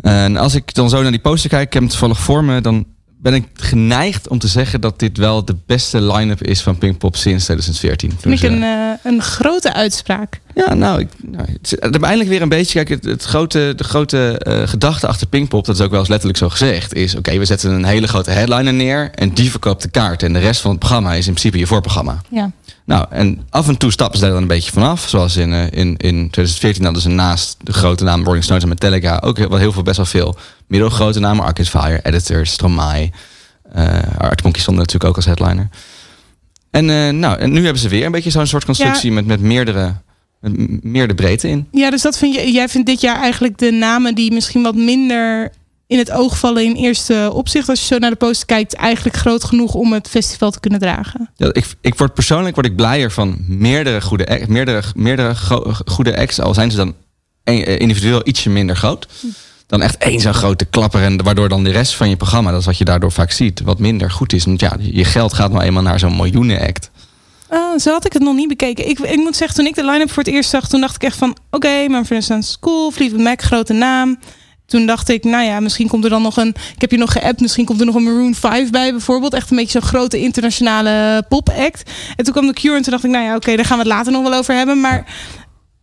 En 0.00 0.36
als 0.36 0.54
ik 0.54 0.74
dan 0.74 0.88
zo 0.88 1.02
naar 1.02 1.10
die 1.10 1.20
poster 1.20 1.50
kijk, 1.50 1.66
ik 1.66 1.72
heb 1.72 1.82
hem 1.82 1.90
toevallig 1.90 2.18
voor 2.20 2.44
me, 2.44 2.60
dan 2.60 2.86
ben 3.22 3.34
ik 3.34 3.44
geneigd 3.54 4.28
om 4.28 4.38
te 4.38 4.48
zeggen 4.48 4.80
dat 4.80 4.98
dit 4.98 5.16
wel 5.18 5.44
de 5.44 5.56
beste 5.66 6.02
line-up 6.02 6.42
is 6.42 6.60
van 6.60 6.78
Pinkpop 6.78 7.16
sinds 7.16 7.44
2014. 7.44 8.10
Vind 8.20 8.34
ik 8.34 8.40
Dus, 8.40 8.50
een, 8.50 8.62
eh, 8.62 8.90
eh, 8.90 8.98
een 9.02 9.22
grote 9.22 9.72
uitspraak. 9.72 10.40
Ja, 10.54 10.74
nou, 10.74 11.00
ik, 11.00 11.08
nou 11.22 11.44
het 11.52 11.58
is- 11.72 11.72
er 11.80 12.02
eindelijk 12.02 12.28
weer 12.28 12.42
een 12.42 12.48
beetje. 12.48 12.84
Kijk, 12.84 12.88
het, 12.88 13.04
het 13.04 13.24
grote, 13.24 13.72
de 13.76 13.84
grote 13.84 14.38
eh, 14.38 14.68
gedachte 14.68 15.06
achter 15.06 15.26
Pinkpop, 15.26 15.64
dat 15.64 15.74
is 15.74 15.80
ook 15.80 15.90
wel 15.90 15.98
eens 16.00 16.08
letterlijk 16.08 16.38
zo 16.38 16.48
gezegd, 16.48 16.94
is: 16.94 17.14
oké, 17.14 17.38
we 17.38 17.44
zetten 17.44 17.70
een 17.70 17.84
hele 17.84 18.08
grote 18.08 18.30
headliner 18.30 18.72
neer 18.74 19.10
en 19.14 19.34
die 19.34 19.50
verkoopt 19.50 19.82
de 19.82 19.88
kaart. 19.90 20.22
En 20.22 20.32
de 20.32 20.38
rest 20.38 20.60
van 20.60 20.70
het 20.70 20.78
programma 20.80 21.10
is 21.12 21.26
in 21.26 21.32
principe 21.32 21.58
je 21.58 21.66
voorprogramma. 21.66 22.20
Ja. 22.30 22.50
Nou, 22.90 23.06
en 23.10 23.46
af 23.50 23.68
en 23.68 23.76
toe 23.76 23.90
stappen 23.90 24.18
ze 24.18 24.24
daar 24.24 24.32
dan 24.32 24.42
een 24.42 24.48
beetje 24.48 24.72
vanaf. 24.72 25.08
Zoals 25.08 25.36
in, 25.36 25.52
eh, 25.52 25.62
in, 25.62 25.96
in 25.96 26.30
2014 26.30 26.84
hadden 26.84 27.02
ze 27.02 27.08
naast 27.08 27.56
de 27.62 27.72
grote 27.72 28.04
namen 28.04 28.24
Rolling 28.24 28.44
Stones 28.44 28.62
en 28.62 28.68
Metallica 28.68 29.20
ook 29.24 29.36
heel, 29.36 29.48
wel 29.48 29.58
heel 29.58 29.72
veel, 29.72 29.82
best 29.82 29.96
wel 29.96 30.06
veel 30.06 30.36
middelgrote 30.66 31.20
namen. 31.20 31.44
Arcade 31.44 31.68
Fire, 31.68 32.00
Editors, 32.02 32.50
Stromae. 32.52 33.10
eh 33.72 33.88
Art 34.18 34.42
Monkeys 34.42 34.62
stond 34.62 34.76
natuurlijk 34.76 35.04
ook 35.04 35.16
als 35.16 35.24
headliner. 35.24 35.68
En, 36.70 36.90
eh, 36.90 37.08
nou, 37.08 37.38
en 37.38 37.52
nu 37.52 37.62
hebben 37.64 37.82
ze 37.82 37.88
weer 37.88 38.04
een 38.06 38.12
beetje 38.12 38.30
zo'n 38.30 38.46
soort 38.46 38.64
constructie 38.64 39.12
met, 39.12 39.26
met 39.26 39.40
meerdere 39.40 39.94
met 40.40 40.56
m- 40.58 40.78
meer 40.82 41.08
de 41.08 41.14
breedte 41.14 41.48
in. 41.48 41.66
ja, 41.72 41.90
dus 41.90 42.02
dat 42.02 42.18
vind 42.18 42.34
je, 42.34 42.52
jij 42.52 42.68
vindt 42.68 42.86
dit 42.86 43.00
jaar 43.00 43.16
eigenlijk 43.20 43.58
de 43.58 43.70
namen 43.70 44.14
die 44.14 44.32
misschien 44.32 44.62
wat 44.62 44.74
minder 44.74 45.50
in 45.90 45.98
het 45.98 46.10
oog 46.10 46.38
vallen 46.38 46.64
in 46.64 46.74
eerste 46.74 47.30
opzicht. 47.32 47.68
Als 47.68 47.80
je 47.80 47.86
zo 47.86 47.98
naar 47.98 48.10
de 48.10 48.16
poster 48.16 48.46
kijkt, 48.46 48.74
eigenlijk 48.74 49.16
groot 49.16 49.44
genoeg 49.44 49.74
om 49.74 49.92
het 49.92 50.08
festival 50.08 50.50
te 50.50 50.60
kunnen 50.60 50.80
dragen. 50.80 51.30
Ja, 51.36 51.50
ik, 51.52 51.66
ik 51.80 51.94
word 51.94 52.14
persoonlijk 52.14 52.54
word 52.54 52.66
ik 52.66 52.76
blijer 52.76 53.10
van 53.10 53.36
meerdere 53.48 54.00
goede, 54.00 54.28
act- 54.28 54.48
meerdere, 54.48 54.82
meerdere 54.94 55.34
go- 55.34 55.72
goede 55.86 56.16
acts, 56.16 56.40
al 56.40 56.54
zijn 56.54 56.70
ze 56.70 56.76
dan 56.76 56.94
eh, 57.44 57.78
individueel 57.78 58.20
ietsje 58.24 58.50
minder 58.50 58.76
groot. 58.76 59.08
Dan 59.66 59.82
echt 59.82 59.96
één 59.96 60.20
zo'n 60.20 60.34
grote 60.34 60.64
klapper 60.64 61.02
en 61.02 61.22
waardoor 61.22 61.48
dan 61.48 61.64
de 61.64 61.70
rest 61.70 61.94
van 61.94 62.08
je 62.08 62.16
programma, 62.16 62.50
dat 62.50 62.60
is 62.60 62.66
wat 62.66 62.78
je 62.78 62.84
daardoor 62.84 63.12
vaak 63.12 63.30
ziet, 63.30 63.60
wat 63.60 63.78
minder 63.78 64.10
goed 64.10 64.32
is. 64.32 64.44
Want 64.44 64.60
ja, 64.60 64.76
je 64.80 65.04
geld 65.04 65.32
gaat 65.32 65.52
nou 65.52 65.64
eenmaal 65.64 65.82
naar 65.82 65.98
zo'n 65.98 66.16
miljoenen 66.16 66.60
act. 66.60 66.90
Ah, 67.48 67.78
zo 67.78 67.92
had 67.92 68.04
ik 68.04 68.12
het 68.12 68.22
nog 68.22 68.34
niet 68.34 68.48
bekeken. 68.48 68.88
Ik, 68.88 68.98
ik 68.98 69.16
moet 69.16 69.36
zeggen, 69.36 69.56
toen 69.56 69.66
ik 69.66 69.74
de 69.74 69.84
line-up 69.84 70.10
voor 70.10 70.22
het 70.22 70.32
eerst 70.32 70.50
zag, 70.50 70.68
toen 70.68 70.80
dacht 70.80 70.94
ik 70.94 71.02
echt 71.02 71.16
van... 71.16 71.30
Oké, 71.30 71.40
okay, 71.50 71.86
Mumford 71.86 72.24
Sons 72.24 72.56
cool, 72.60 72.90
Fleetwood 72.90 73.22
Mac, 73.22 73.42
grote 73.42 73.72
naam. 73.72 74.18
Toen 74.70 74.86
dacht 74.86 75.08
ik, 75.08 75.24
nou 75.24 75.44
ja, 75.44 75.60
misschien 75.60 75.88
komt 75.88 76.04
er 76.04 76.10
dan 76.10 76.22
nog 76.22 76.36
een... 76.36 76.48
Ik 76.48 76.80
heb 76.80 76.90
je 76.90 76.96
nog 76.96 77.12
geappt, 77.12 77.40
misschien 77.40 77.64
komt 77.64 77.80
er 77.80 77.86
nog 77.86 77.94
een 77.94 78.02
Maroon 78.02 78.34
5 78.34 78.70
bij 78.70 78.90
bijvoorbeeld. 78.90 79.34
Echt 79.34 79.50
een 79.50 79.56
beetje 79.56 79.80
zo'n 79.80 79.88
grote 79.88 80.20
internationale 80.20 81.24
pop-act. 81.28 81.90
En 82.16 82.24
toen 82.24 82.32
kwam 82.32 82.46
de 82.46 82.52
Cure 82.52 82.76
en 82.76 82.82
toen 82.82 82.92
dacht 82.92 83.04
ik, 83.04 83.10
nou 83.10 83.24
ja, 83.24 83.36
oké, 83.36 83.56
daar 83.56 83.64
gaan 83.64 83.78
we 83.78 83.84
het 83.84 83.92
later 83.92 84.12
nog 84.12 84.22
wel 84.22 84.34
over 84.34 84.54
hebben. 84.54 84.80
Maar 84.80 85.06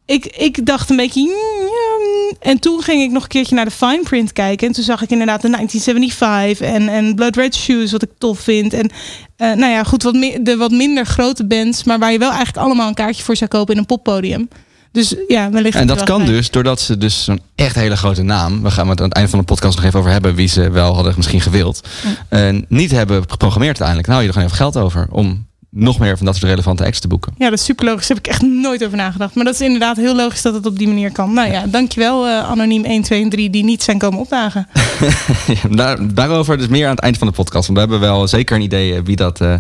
ik, 0.06 0.25
ik 0.25 0.65
dacht 0.65 0.89
een 0.89 0.96
beetje... 0.96 1.22
mm, 1.22 1.67
ja, 1.67 2.36
En 2.39 2.60
toen 2.60 2.82
ging 2.82 3.01
ik 3.01 3.12
nog 3.12 3.24
een 3.24 3.29
keertje 3.29 3.56
naar 3.56 3.65
de 3.65 3.72
fine 3.72 4.01
print 4.03 4.34
kijken. 4.34 4.67
En 4.67 4.74
toen 4.74 4.84
zag 4.84 5.01
ik 5.01 5.10
inderdaad 5.10 5.41
de 5.41 5.50
1975 5.50 6.67
en, 6.67 6.89
en 6.89 7.15
Blood 7.15 7.36
Red 7.36 7.56
Shoes, 7.56 7.91
wat 7.91 8.03
ik 8.03 8.12
tof 8.17 8.39
vind. 8.39 8.74
En 8.74 8.89
eh, 9.38 9.51
nou 9.51 9.72
ja, 9.72 9.84
goed, 9.84 10.03
wat 10.03 10.13
de 10.41 10.56
wat 10.58 10.72
minder 10.72 11.06
grote 11.06 11.46
bands, 11.46 11.84
maar 11.84 12.00
waar 12.00 12.12
je 12.12 12.20
wel 12.20 12.32
eigenlijk 12.32 12.65
allemaal 12.65 12.88
een 12.88 12.94
kaartje 12.94 13.24
voor 13.24 13.36
zou 13.36 13.50
kopen 13.50 13.74
in 13.74 13.79
een 13.79 13.86
poppodium. 13.86 14.50
Dus 14.91 15.15
ja, 15.27 15.51
wellicht. 15.51 15.77
En 15.77 15.88
dat 15.88 16.03
kan 16.03 16.17
bij. 16.24 16.34
dus 16.34 16.50
doordat 16.50 16.79
ze 16.79 16.98
dus 16.98 17.24
zo'n 17.24 17.41
echt 17.56 17.75
hele 17.75 17.98
grote 17.98 18.22
naam... 18.22 18.63
we 18.63 18.72
gaan 18.72 18.89
het 18.89 19.00
aan 19.00 19.06
het 19.06 19.15
einde 19.15 19.29
van 19.29 19.39
de 19.39 19.46
podcast 19.46 19.75
nog 19.75 19.86
even 19.86 20.00
over 20.00 20.12
hebben... 20.12 20.36
wie 20.36 20.48
ze 20.48 20.70
wel 20.70 20.94
hadden 20.94 21.13
misschien 21.15 21.41
gewild... 21.41 21.88
eh, 22.29 22.56
niet 22.67 22.91
hebben 22.91 23.24
geprogrammeerd 23.27 23.82
uiteindelijk. 23.82 24.08
Nou, 24.08 24.22
je 24.22 24.27
er 24.27 24.34
gewoon 24.34 24.48
even 24.48 24.60
geld 24.60 24.77
over... 24.77 25.08
om 25.12 25.48
nog 25.70 26.00
meer 26.00 26.17
van 26.17 26.25
dat 26.25 26.36
soort 26.36 26.50
relevante 26.50 26.86
acts 26.86 27.00
te 27.00 27.08
boeken. 27.08 27.34
Ja, 27.38 27.50
dat 27.50 27.60
is 27.60 27.65
super 27.65 27.86
logisch. 27.86 28.08
Daar 28.08 28.17
heb 28.17 28.25
ik 28.25 28.32
echt 28.32 28.41
nooit 28.41 28.86
over 28.86 28.98
nagedacht. 28.98 29.36
Maar 29.36 29.46
dat 29.46 29.53
is 29.53 29.62
inderdaad 29.62 29.98
heel 29.98 30.15
logisch 30.15 30.41
dat 30.41 30.53
het 30.53 30.65
op 30.65 30.77
die 30.77 30.88
manier 30.88 31.12
kan. 31.12 31.34
Nou 31.34 31.51
ja, 31.51 31.65
dankjewel 31.67 32.27
uh, 32.27 32.50
anoniem 32.50 32.84
1, 32.84 33.01
2 33.01 33.24
en 33.24 33.29
3 33.29 33.50
die 33.50 33.63
niet 33.63 33.84
zijn 33.84 33.98
komen 33.98 34.20
opdagen. 34.20 34.67
ja, 35.62 35.70
daar, 35.70 36.13
daarover 36.13 36.58
dus 36.58 36.67
meer 36.67 36.86
aan 36.86 36.96
het 36.96 37.00
eind 37.00 37.17
van 37.17 37.27
de 37.27 37.34
podcast. 37.34 37.67
Want 37.67 37.79
we 37.79 37.79
hebben 37.79 38.00
wel 38.00 38.27
zeker 38.27 38.56
een 38.56 38.62
idee 38.62 38.96
eh, 38.96 39.01
wie 39.03 39.15
dat 39.15 39.41
uh, 39.41 39.56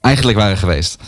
eigenlijk 0.00 0.38
waren 0.38 0.56
geweest. 0.56 0.98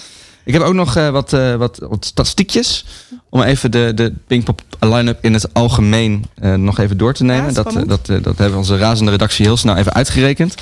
Ik 0.44 0.52
heb 0.52 0.62
ook 0.62 0.74
nog 0.74 0.94
wat, 0.94 1.30
wat, 1.56 1.78
wat 1.78 2.04
statistiekjes. 2.04 2.84
Om 3.30 3.42
even 3.42 3.70
de, 3.70 3.92
de 3.94 4.12
Pinkpop 4.26 4.62
line-up 4.80 5.24
in 5.24 5.32
het 5.32 5.54
algemeen 5.54 6.24
uh, 6.42 6.54
nog 6.54 6.78
even 6.78 6.98
door 6.98 7.14
te 7.14 7.24
nemen. 7.24 7.46
Ja, 7.46 7.62
dat, 7.62 7.72
dat, 7.86 8.06
dat 8.22 8.38
hebben 8.38 8.58
onze 8.58 8.76
razende 8.76 9.10
redactie 9.10 9.44
heel 9.44 9.56
snel 9.56 9.76
even 9.76 9.92
uitgerekend. 9.92 10.54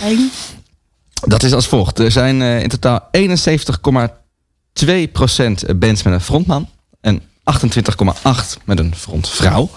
Dat 1.25 1.43
is 1.43 1.53
als 1.53 1.67
volgt. 1.67 1.99
Er 1.99 2.13
zijn 2.13 2.43
in 2.43 2.69
totaal 2.69 3.09
71,2% 3.17 5.77
bands 5.77 6.03
met 6.03 6.15
een 6.15 6.21
frontman. 6.21 6.69
En 7.01 7.21
28,8% 7.21 7.25
met 8.65 8.79
een 8.79 8.95
frontvrouw. 8.95 9.71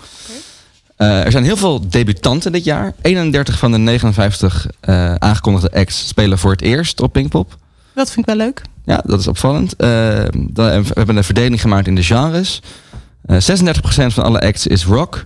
Uh, 0.97 1.25
er 1.25 1.31
zijn 1.31 1.43
heel 1.43 1.57
veel 1.57 1.89
debutanten 1.89 2.51
dit 2.51 2.63
jaar. 2.63 2.93
31 3.01 3.59
van 3.59 3.71
de 3.71 3.77
59 3.77 4.67
uh, 4.89 5.15
aangekondigde 5.15 5.71
acts 5.71 6.07
spelen 6.07 6.37
voor 6.37 6.51
het 6.51 6.61
eerst 6.61 7.01
op 7.01 7.13
Pinkpop. 7.13 7.57
Dat 7.93 8.11
vind 8.11 8.27
ik 8.27 8.35
wel 8.35 8.45
leuk. 8.45 8.61
Ja, 8.89 9.01
dat 9.05 9.19
is 9.19 9.27
opvallend. 9.27 9.71
Uh, 9.71 9.87
we 10.53 10.83
hebben 10.93 11.17
een 11.17 11.23
verdeling 11.23 11.61
gemaakt 11.61 11.87
in 11.87 11.95
de 11.95 12.03
genres. 12.03 12.61
36% 13.31 13.37
van 13.87 14.23
alle 14.23 14.41
acts 14.41 14.67
is 14.67 14.85
rock. 14.85 15.25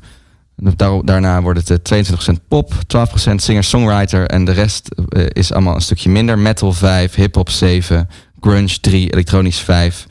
Daar, 0.55 1.05
daarna 1.05 1.41
wordt 1.41 1.67
het 1.67 1.93
22% 1.93 2.48
pop, 2.48 2.74
12% 2.74 3.36
singer-songwriter. 3.36 4.27
En 4.27 4.46
de 4.46 4.51
rest 4.51 4.89
is 5.27 5.51
allemaal 5.51 5.75
een 5.75 5.82
stukje 5.82 6.10
minder. 6.10 6.39
Metal 6.39 6.74
5, 6.74 7.15
hip-hop 7.15 7.50
7, 7.50 8.10
grunge 8.39 8.79
3, 8.79 9.13
elektronisch 9.13 9.60
5. 9.60 10.05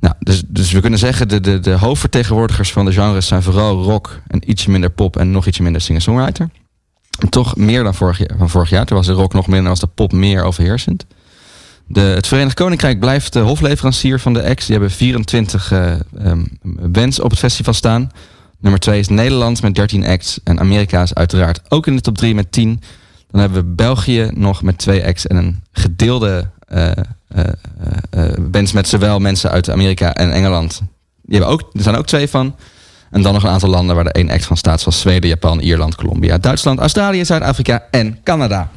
Nou, 0.00 0.14
dus, 0.18 0.42
dus 0.46 0.72
we 0.72 0.80
kunnen 0.80 0.98
zeggen, 0.98 1.28
de, 1.28 1.40
de, 1.40 1.60
de 1.60 1.72
hoofdvertegenwoordigers 1.72 2.72
van 2.72 2.84
de 2.84 2.92
genres 2.92 3.26
zijn 3.26 3.42
vooral 3.42 3.82
rock 3.82 4.20
en 4.26 4.50
ietsje 4.50 4.70
minder 4.70 4.90
pop 4.90 5.16
en 5.16 5.30
nog 5.30 5.46
ietsje 5.46 5.62
minder 5.62 5.80
singer-songwriter. 5.80 6.50
Toch 7.28 7.56
meer 7.56 7.82
dan 7.82 7.94
vorig 7.94 8.20
van 8.38 8.50
vorig 8.50 8.70
jaar. 8.70 8.86
Toen 8.86 8.96
was 8.96 9.06
de 9.06 9.12
rock 9.12 9.32
nog 9.32 9.46
minder, 9.46 9.68
was 9.68 9.80
de 9.80 9.86
pop 9.86 10.12
meer 10.12 10.42
overheersend. 10.42 11.06
De, 11.86 12.00
het 12.00 12.26
Verenigd 12.26 12.54
Koninkrijk 12.54 13.00
blijft 13.00 13.32
de 13.32 13.38
hofleverancier 13.38 14.20
van 14.20 14.32
de 14.32 14.42
acts. 14.42 14.66
Die 14.66 14.76
hebben 14.76 14.94
24 14.94 15.72
uh, 15.72 15.94
um, 16.24 16.58
bands 16.82 17.20
op 17.20 17.30
het 17.30 17.38
festival 17.38 17.74
staan. 17.74 18.10
Nummer 18.60 18.80
2 18.80 18.98
is 18.98 19.08
Nederland 19.08 19.62
met 19.62 19.74
13 19.74 20.06
acts. 20.06 20.40
En 20.44 20.60
Amerika 20.60 21.02
is 21.02 21.14
uiteraard 21.14 21.60
ook 21.68 21.86
in 21.86 21.96
de 21.96 22.02
top 22.02 22.18
3 22.18 22.34
met 22.34 22.52
10. 22.52 22.82
Dan 23.30 23.40
hebben 23.40 23.62
we 23.62 23.74
België 23.74 24.30
nog 24.34 24.62
met 24.62 24.78
2 24.78 25.06
acts 25.06 25.26
en 25.26 25.36
een 25.36 25.62
gedeelde 25.72 26.50
uh, 26.72 26.90
uh, 27.36 27.44
uh, 28.16 28.32
bands 28.40 28.72
met 28.72 28.88
zowel 28.88 29.18
mensen 29.18 29.50
uit 29.50 29.70
Amerika 29.70 30.14
en 30.14 30.32
Engeland. 30.32 30.82
Die 31.22 31.38
hebben 31.38 31.48
ook, 31.48 31.60
er 31.72 31.82
zijn 31.82 31.96
ook 31.96 32.06
twee 32.06 32.28
van. 32.28 32.56
En 33.10 33.22
dan 33.22 33.32
nog 33.32 33.42
een 33.42 33.50
aantal 33.50 33.68
landen 33.68 33.96
waar 33.96 34.06
er 34.06 34.12
één 34.12 34.30
act 34.30 34.44
van 34.44 34.56
staat, 34.56 34.80
zoals 34.80 35.00
Zweden, 35.00 35.28
Japan, 35.28 35.60
Ierland, 35.60 35.94
Colombia, 35.94 36.38
Duitsland, 36.38 36.78
Australië, 36.78 37.24
Zuid-Afrika 37.24 37.86
en 37.90 38.18
Canada. 38.22 38.70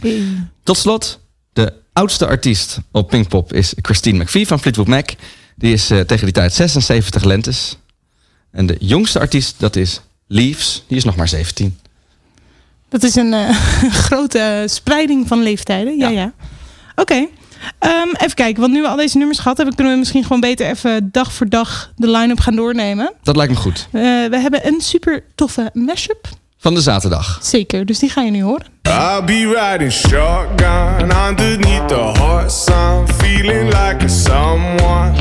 Hey. 0.00 0.22
Tot 0.62 0.76
slot, 0.76 1.20
de 1.52 1.72
oudste 1.96 2.26
artiest 2.26 2.78
op 2.92 3.08
Pinkpop 3.08 3.52
is 3.52 3.74
Christine 3.76 4.22
McVie 4.22 4.46
van 4.46 4.60
Fleetwood 4.60 4.86
Mac. 4.86 5.10
Die 5.54 5.72
is 5.72 5.90
uh, 5.90 6.00
tegen 6.00 6.24
die 6.24 6.34
tijd 6.34 6.52
76 6.52 7.24
lentes. 7.24 7.76
En 8.50 8.66
de 8.66 8.76
jongste 8.80 9.18
artiest, 9.18 9.54
dat 9.58 9.76
is 9.76 10.00
Leaves. 10.26 10.84
Die 10.88 10.96
is 10.96 11.04
nog 11.04 11.16
maar 11.16 11.28
17. 11.28 11.78
Dat 12.88 13.02
is 13.02 13.14
een 13.14 13.32
uh, 13.32 13.48
grote 14.06 14.64
spreiding 14.66 15.28
van 15.28 15.42
leeftijden. 15.42 15.96
Ja, 15.96 16.08
ja. 16.08 16.20
ja. 16.20 16.32
Oké. 16.96 17.00
Okay. 17.00 17.28
Um, 18.02 18.14
even 18.18 18.34
kijken, 18.34 18.60
want 18.60 18.72
nu 18.72 18.82
we 18.82 18.88
al 18.88 18.96
deze 18.96 19.18
nummers 19.18 19.38
gehad 19.38 19.56
hebben, 19.56 19.74
kunnen 19.74 19.92
we 19.92 19.98
misschien 19.98 20.22
gewoon 20.22 20.40
beter 20.40 20.66
even 20.66 21.08
dag 21.12 21.32
voor 21.32 21.48
dag 21.48 21.92
de 21.96 22.10
line-up 22.10 22.40
gaan 22.40 22.56
doornemen. 22.56 23.12
Dat 23.22 23.36
lijkt 23.36 23.52
me 23.52 23.58
goed. 23.58 23.88
Uh, 23.92 24.02
we 24.02 24.38
hebben 24.38 24.66
een 24.66 24.80
super 24.80 25.24
toffe 25.34 25.70
mashup. 25.72 26.28
Van 26.66 26.74
de 26.74 26.80
zaterdag. 26.80 27.38
Zeker, 27.42 27.86
dus 27.86 27.98
die 27.98 28.10
ga 28.10 28.22
je 28.22 28.30
nu 28.30 28.42
horen. 28.42 28.66
I'll 28.82 29.24
be 29.24 29.54
riding 29.54 29.92
shotgun 29.92 31.10
underneath 31.28 31.88
the 31.88 31.94
hot 31.94 32.52
sun, 32.52 33.08
feeling 33.08 33.64
like 33.64 34.04
a 34.04 34.08
someone. 34.08 35.12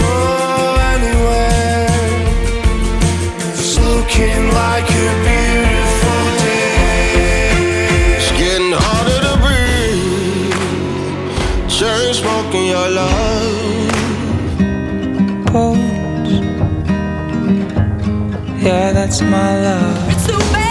Oh. 0.00 0.76
It's 3.52 3.78
looking 3.78 4.46
like 4.52 4.90
a 4.90 5.25
Yeah, 18.76 18.92
that's 18.92 19.22
my 19.22 19.58
love. 19.62 20.65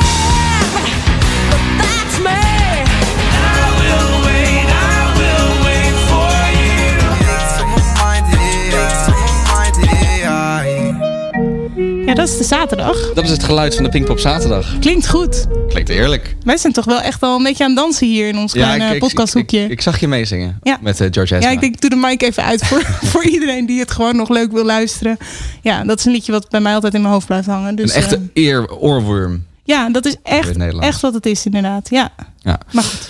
Dat 12.15 12.27
is 12.29 12.37
de 12.37 12.43
zaterdag. 12.43 13.13
Dat 13.13 13.23
is 13.23 13.29
het 13.29 13.43
geluid 13.43 13.75
van 13.75 13.83
de 13.83 13.89
Pinkpop 13.89 14.19
zaterdag. 14.19 14.79
Klinkt 14.79 15.09
goed. 15.09 15.45
Klinkt 15.69 15.89
eerlijk. 15.89 16.35
Wij 16.43 16.57
zijn 16.57 16.73
toch 16.73 16.85
wel 16.85 17.01
echt 17.01 17.19
wel 17.21 17.35
een 17.37 17.43
beetje 17.43 17.63
aan 17.63 17.69
het 17.69 17.79
dansen 17.79 18.07
hier 18.07 18.27
in 18.27 18.37
ons 18.37 18.51
kleine 18.53 18.97
podcasthoekje. 18.97 19.57
Ik, 19.59 19.65
ik, 19.65 19.71
ik, 19.71 19.81
zag 19.81 19.99
je 19.99 20.07
meezingen 20.07 20.59
Ja. 20.63 20.77
met 20.81 20.99
uh, 21.01 21.07
George 21.11 21.35
Ezra. 21.35 21.47
Ja, 21.47 21.53
ik 21.55 21.61
denk, 21.61 21.73
ik 21.73 21.81
doe 21.81 21.89
de 21.89 21.95
mic 21.95 22.21
even 22.21 22.43
uit 22.43 22.65
voor, 22.65 22.81
voor 23.11 23.23
iedereen 23.23 23.65
die 23.65 23.79
het 23.79 23.91
gewoon 23.91 24.15
nog 24.15 24.29
leuk 24.29 24.51
wil 24.51 24.65
luisteren. 24.65 25.17
Ja, 25.61 25.83
dat 25.83 25.99
is 25.99 26.05
een 26.05 26.11
liedje 26.11 26.31
wat 26.31 26.49
bij 26.49 26.59
mij 26.61 26.73
altijd 26.73 26.93
in 26.93 27.01
mijn 27.01 27.13
hoofd 27.13 27.25
blijft 27.27 27.47
hangen. 27.47 27.75
Dus, 27.75 27.89
een 27.95 28.01
echte 28.01 28.15
eh, 28.33 28.43
eer 28.43 28.77
oorworm. 28.77 29.43
ja, 29.63 29.89
dat 29.89 30.05
is 30.05 30.15
echt, 30.23 30.57
echt 30.79 31.01
wat 31.01 31.13
het 31.13 31.25
is 31.25 31.45
inderdaad. 31.45 31.89
Ja, 31.89 32.09
Ja. 32.41 32.59
maar 32.71 32.83
goed. 32.83 33.09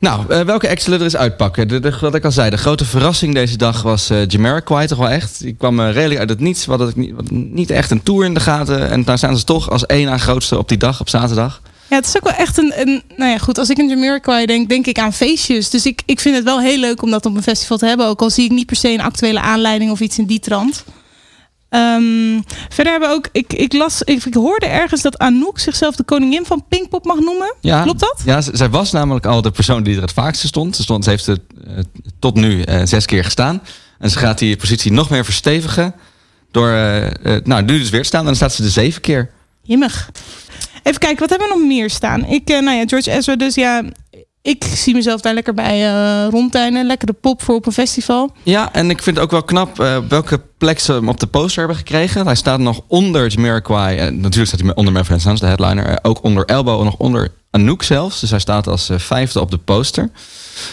Nou, 0.00 0.28
eh, 0.28 0.40
welke 0.40 0.76
zullen 0.78 0.98
er 0.98 1.04
eens 1.04 1.16
uitpakken? 1.16 2.00
Wat 2.00 2.14
ik 2.14 2.24
al 2.24 2.32
zei, 2.32 2.50
de 2.50 2.56
grote 2.56 2.84
verrassing 2.84 3.34
deze 3.34 3.56
dag 3.56 3.82
was 3.82 4.10
eh 4.10 4.26
Jamiroquai 4.26 4.86
toch 4.86 4.98
wel 4.98 5.08
echt. 5.08 5.40
Die 5.40 5.54
kwam 5.54 5.80
eh, 5.80 5.92
redelijk 5.92 6.20
uit 6.20 6.28
het 6.28 6.40
niets. 6.40 6.66
We 6.66 6.70
hadden 6.70 6.92
niet, 6.96 7.30
niet 7.30 7.70
echt 7.70 7.90
een 7.90 8.02
tour 8.02 8.24
in 8.24 8.34
de 8.34 8.40
gaten. 8.40 8.90
En 8.90 9.04
daar 9.04 9.18
staan 9.18 9.38
ze 9.38 9.44
toch 9.44 9.70
als 9.70 9.86
één 9.86 10.08
aan 10.08 10.20
grootste 10.20 10.58
op 10.58 10.68
die 10.68 10.78
dag, 10.78 11.00
op 11.00 11.08
zaterdag. 11.08 11.60
Ja, 11.90 11.96
het 11.96 12.06
is 12.06 12.16
ook 12.16 12.24
wel 12.24 12.32
echt 12.32 12.58
een, 12.58 12.72
een 12.76 13.02
nou 13.16 13.30
ja, 13.30 13.38
goed, 13.38 13.58
als 13.58 13.70
ik 13.70 13.78
aan 13.78 13.88
Jamiroquai 13.88 14.46
denk, 14.46 14.68
denk 14.68 14.86
ik 14.86 14.98
aan 14.98 15.12
feestjes. 15.12 15.70
Dus 15.70 15.86
ik, 15.86 16.02
ik 16.06 16.20
vind 16.20 16.34
het 16.34 16.44
wel 16.44 16.60
heel 16.60 16.78
leuk 16.78 17.02
om 17.02 17.10
dat 17.10 17.26
op 17.26 17.36
een 17.36 17.42
festival 17.42 17.76
te 17.76 17.86
hebben. 17.86 18.06
Ook 18.06 18.20
al 18.20 18.30
zie 18.30 18.44
ik 18.44 18.50
niet 18.50 18.66
per 18.66 18.76
se 18.76 18.88
een 18.88 19.00
actuele 19.00 19.40
aanleiding 19.40 19.90
of 19.90 20.00
iets 20.00 20.18
in 20.18 20.26
die 20.26 20.40
trant. 20.40 20.84
Ehm, 21.70 22.40
verder 22.68 22.92
hebben 22.92 23.08
we 23.08 23.14
ook, 23.14 23.28
ik, 23.32 23.52
ik 23.52 23.72
las, 23.72 24.02
ik, 24.02 24.24
ik 24.24 24.34
hoorde 24.34 24.66
ergens 24.66 25.02
dat 25.02 25.18
Anouk 25.18 25.58
zichzelf 25.58 25.96
de 25.96 26.02
koningin 26.02 26.46
van 26.46 26.64
Pinkpop 26.68 27.04
mag 27.04 27.18
noemen. 27.18 27.54
Ja, 27.60 27.82
Klopt 27.82 28.00
dat? 28.00 28.22
Ja, 28.24 28.40
zij 28.40 28.70
was 28.70 28.92
namelijk 28.92 29.26
al 29.26 29.42
de 29.42 29.50
persoon 29.50 29.82
die 29.82 29.96
er 29.96 30.02
het 30.02 30.12
vaakste 30.12 30.46
stond. 30.46 30.76
Ze, 30.76 30.82
stond, 30.82 31.04
ze 31.04 31.10
heeft 31.10 31.26
er 31.26 31.38
eh, 31.66 31.72
tot 32.18 32.34
nu 32.34 32.62
eh, 32.62 32.80
zes 32.84 33.06
keer 33.06 33.24
gestaan. 33.24 33.62
En 33.98 34.10
ze 34.10 34.18
gaat 34.18 34.38
die 34.38 34.56
positie 34.56 34.92
nog 34.92 35.10
meer 35.10 35.24
verstevigen. 35.24 35.94
Door 36.50 36.70
eh, 36.70 37.36
nou, 37.44 37.62
nu 37.62 37.78
dus 37.78 37.90
weer 37.90 38.00
te 38.00 38.06
staan. 38.06 38.20
En 38.20 38.26
dan 38.26 38.36
staat 38.36 38.54
ze 38.54 38.62
de 38.62 38.70
zeven 38.70 39.00
keer. 39.00 39.30
Jimmig. 39.62 40.10
Even 40.82 41.00
kijken, 41.00 41.18
wat 41.18 41.30
hebben 41.30 41.48
we 41.48 41.54
nog 41.54 41.66
meer 41.66 41.90
staan? 41.90 42.24
Ik, 42.24 42.48
nou 42.48 42.72
ja, 42.72 42.84
George 42.86 43.10
Ezra, 43.10 43.36
dus 43.36 43.54
ja, 43.54 43.82
ik 44.42 44.64
zie 44.64 44.94
mezelf 44.94 45.20
daar 45.20 45.34
lekker 45.34 45.54
bij 45.54 45.86
eh 45.86 46.28
rondtuinen. 46.30 46.86
Lekker 46.86 47.06
de 47.06 47.12
pop 47.12 47.42
voor 47.42 47.54
op 47.54 47.66
een 47.66 47.72
festival. 47.72 48.32
Ja, 48.42 48.72
en 48.72 48.90
ik 48.90 49.02
vind 49.02 49.16
het 49.16 49.24
ook 49.24 49.30
wel 49.30 49.42
knap 49.42 49.80
eh, 49.80 49.98
welke 50.08 50.40
plek 50.58 50.78
ze 50.78 50.92
hem 50.92 51.08
op 51.08 51.20
de 51.20 51.26
poster 51.26 51.58
hebben 51.58 51.76
gekregen. 51.76 52.26
Hij 52.26 52.34
staat 52.34 52.58
nog 52.58 52.80
onder 52.86 53.26
Jamiroquai. 53.28 53.98
En 53.98 54.20
natuurlijk 54.20 54.48
staat 54.48 54.60
hij 54.60 54.74
onder 54.74 54.92
Manfred 54.92 55.20
Sons, 55.20 55.40
de 55.40 55.46
headliner. 55.46 55.86
Eh, 55.86 55.96
ook 56.02 56.22
onder 56.22 56.44
Elbow 56.44 56.78
en 56.78 56.84
nog 56.84 56.96
onder 56.96 57.32
Anouk 57.50 57.82
zelfs. 57.82 58.20
Dus 58.20 58.30
hij 58.30 58.38
staat 58.38 58.66
als 58.66 58.88
eh, 58.88 58.98
vijfde 58.98 59.40
op 59.40 59.50
de 59.50 59.58
poster. 59.58 60.10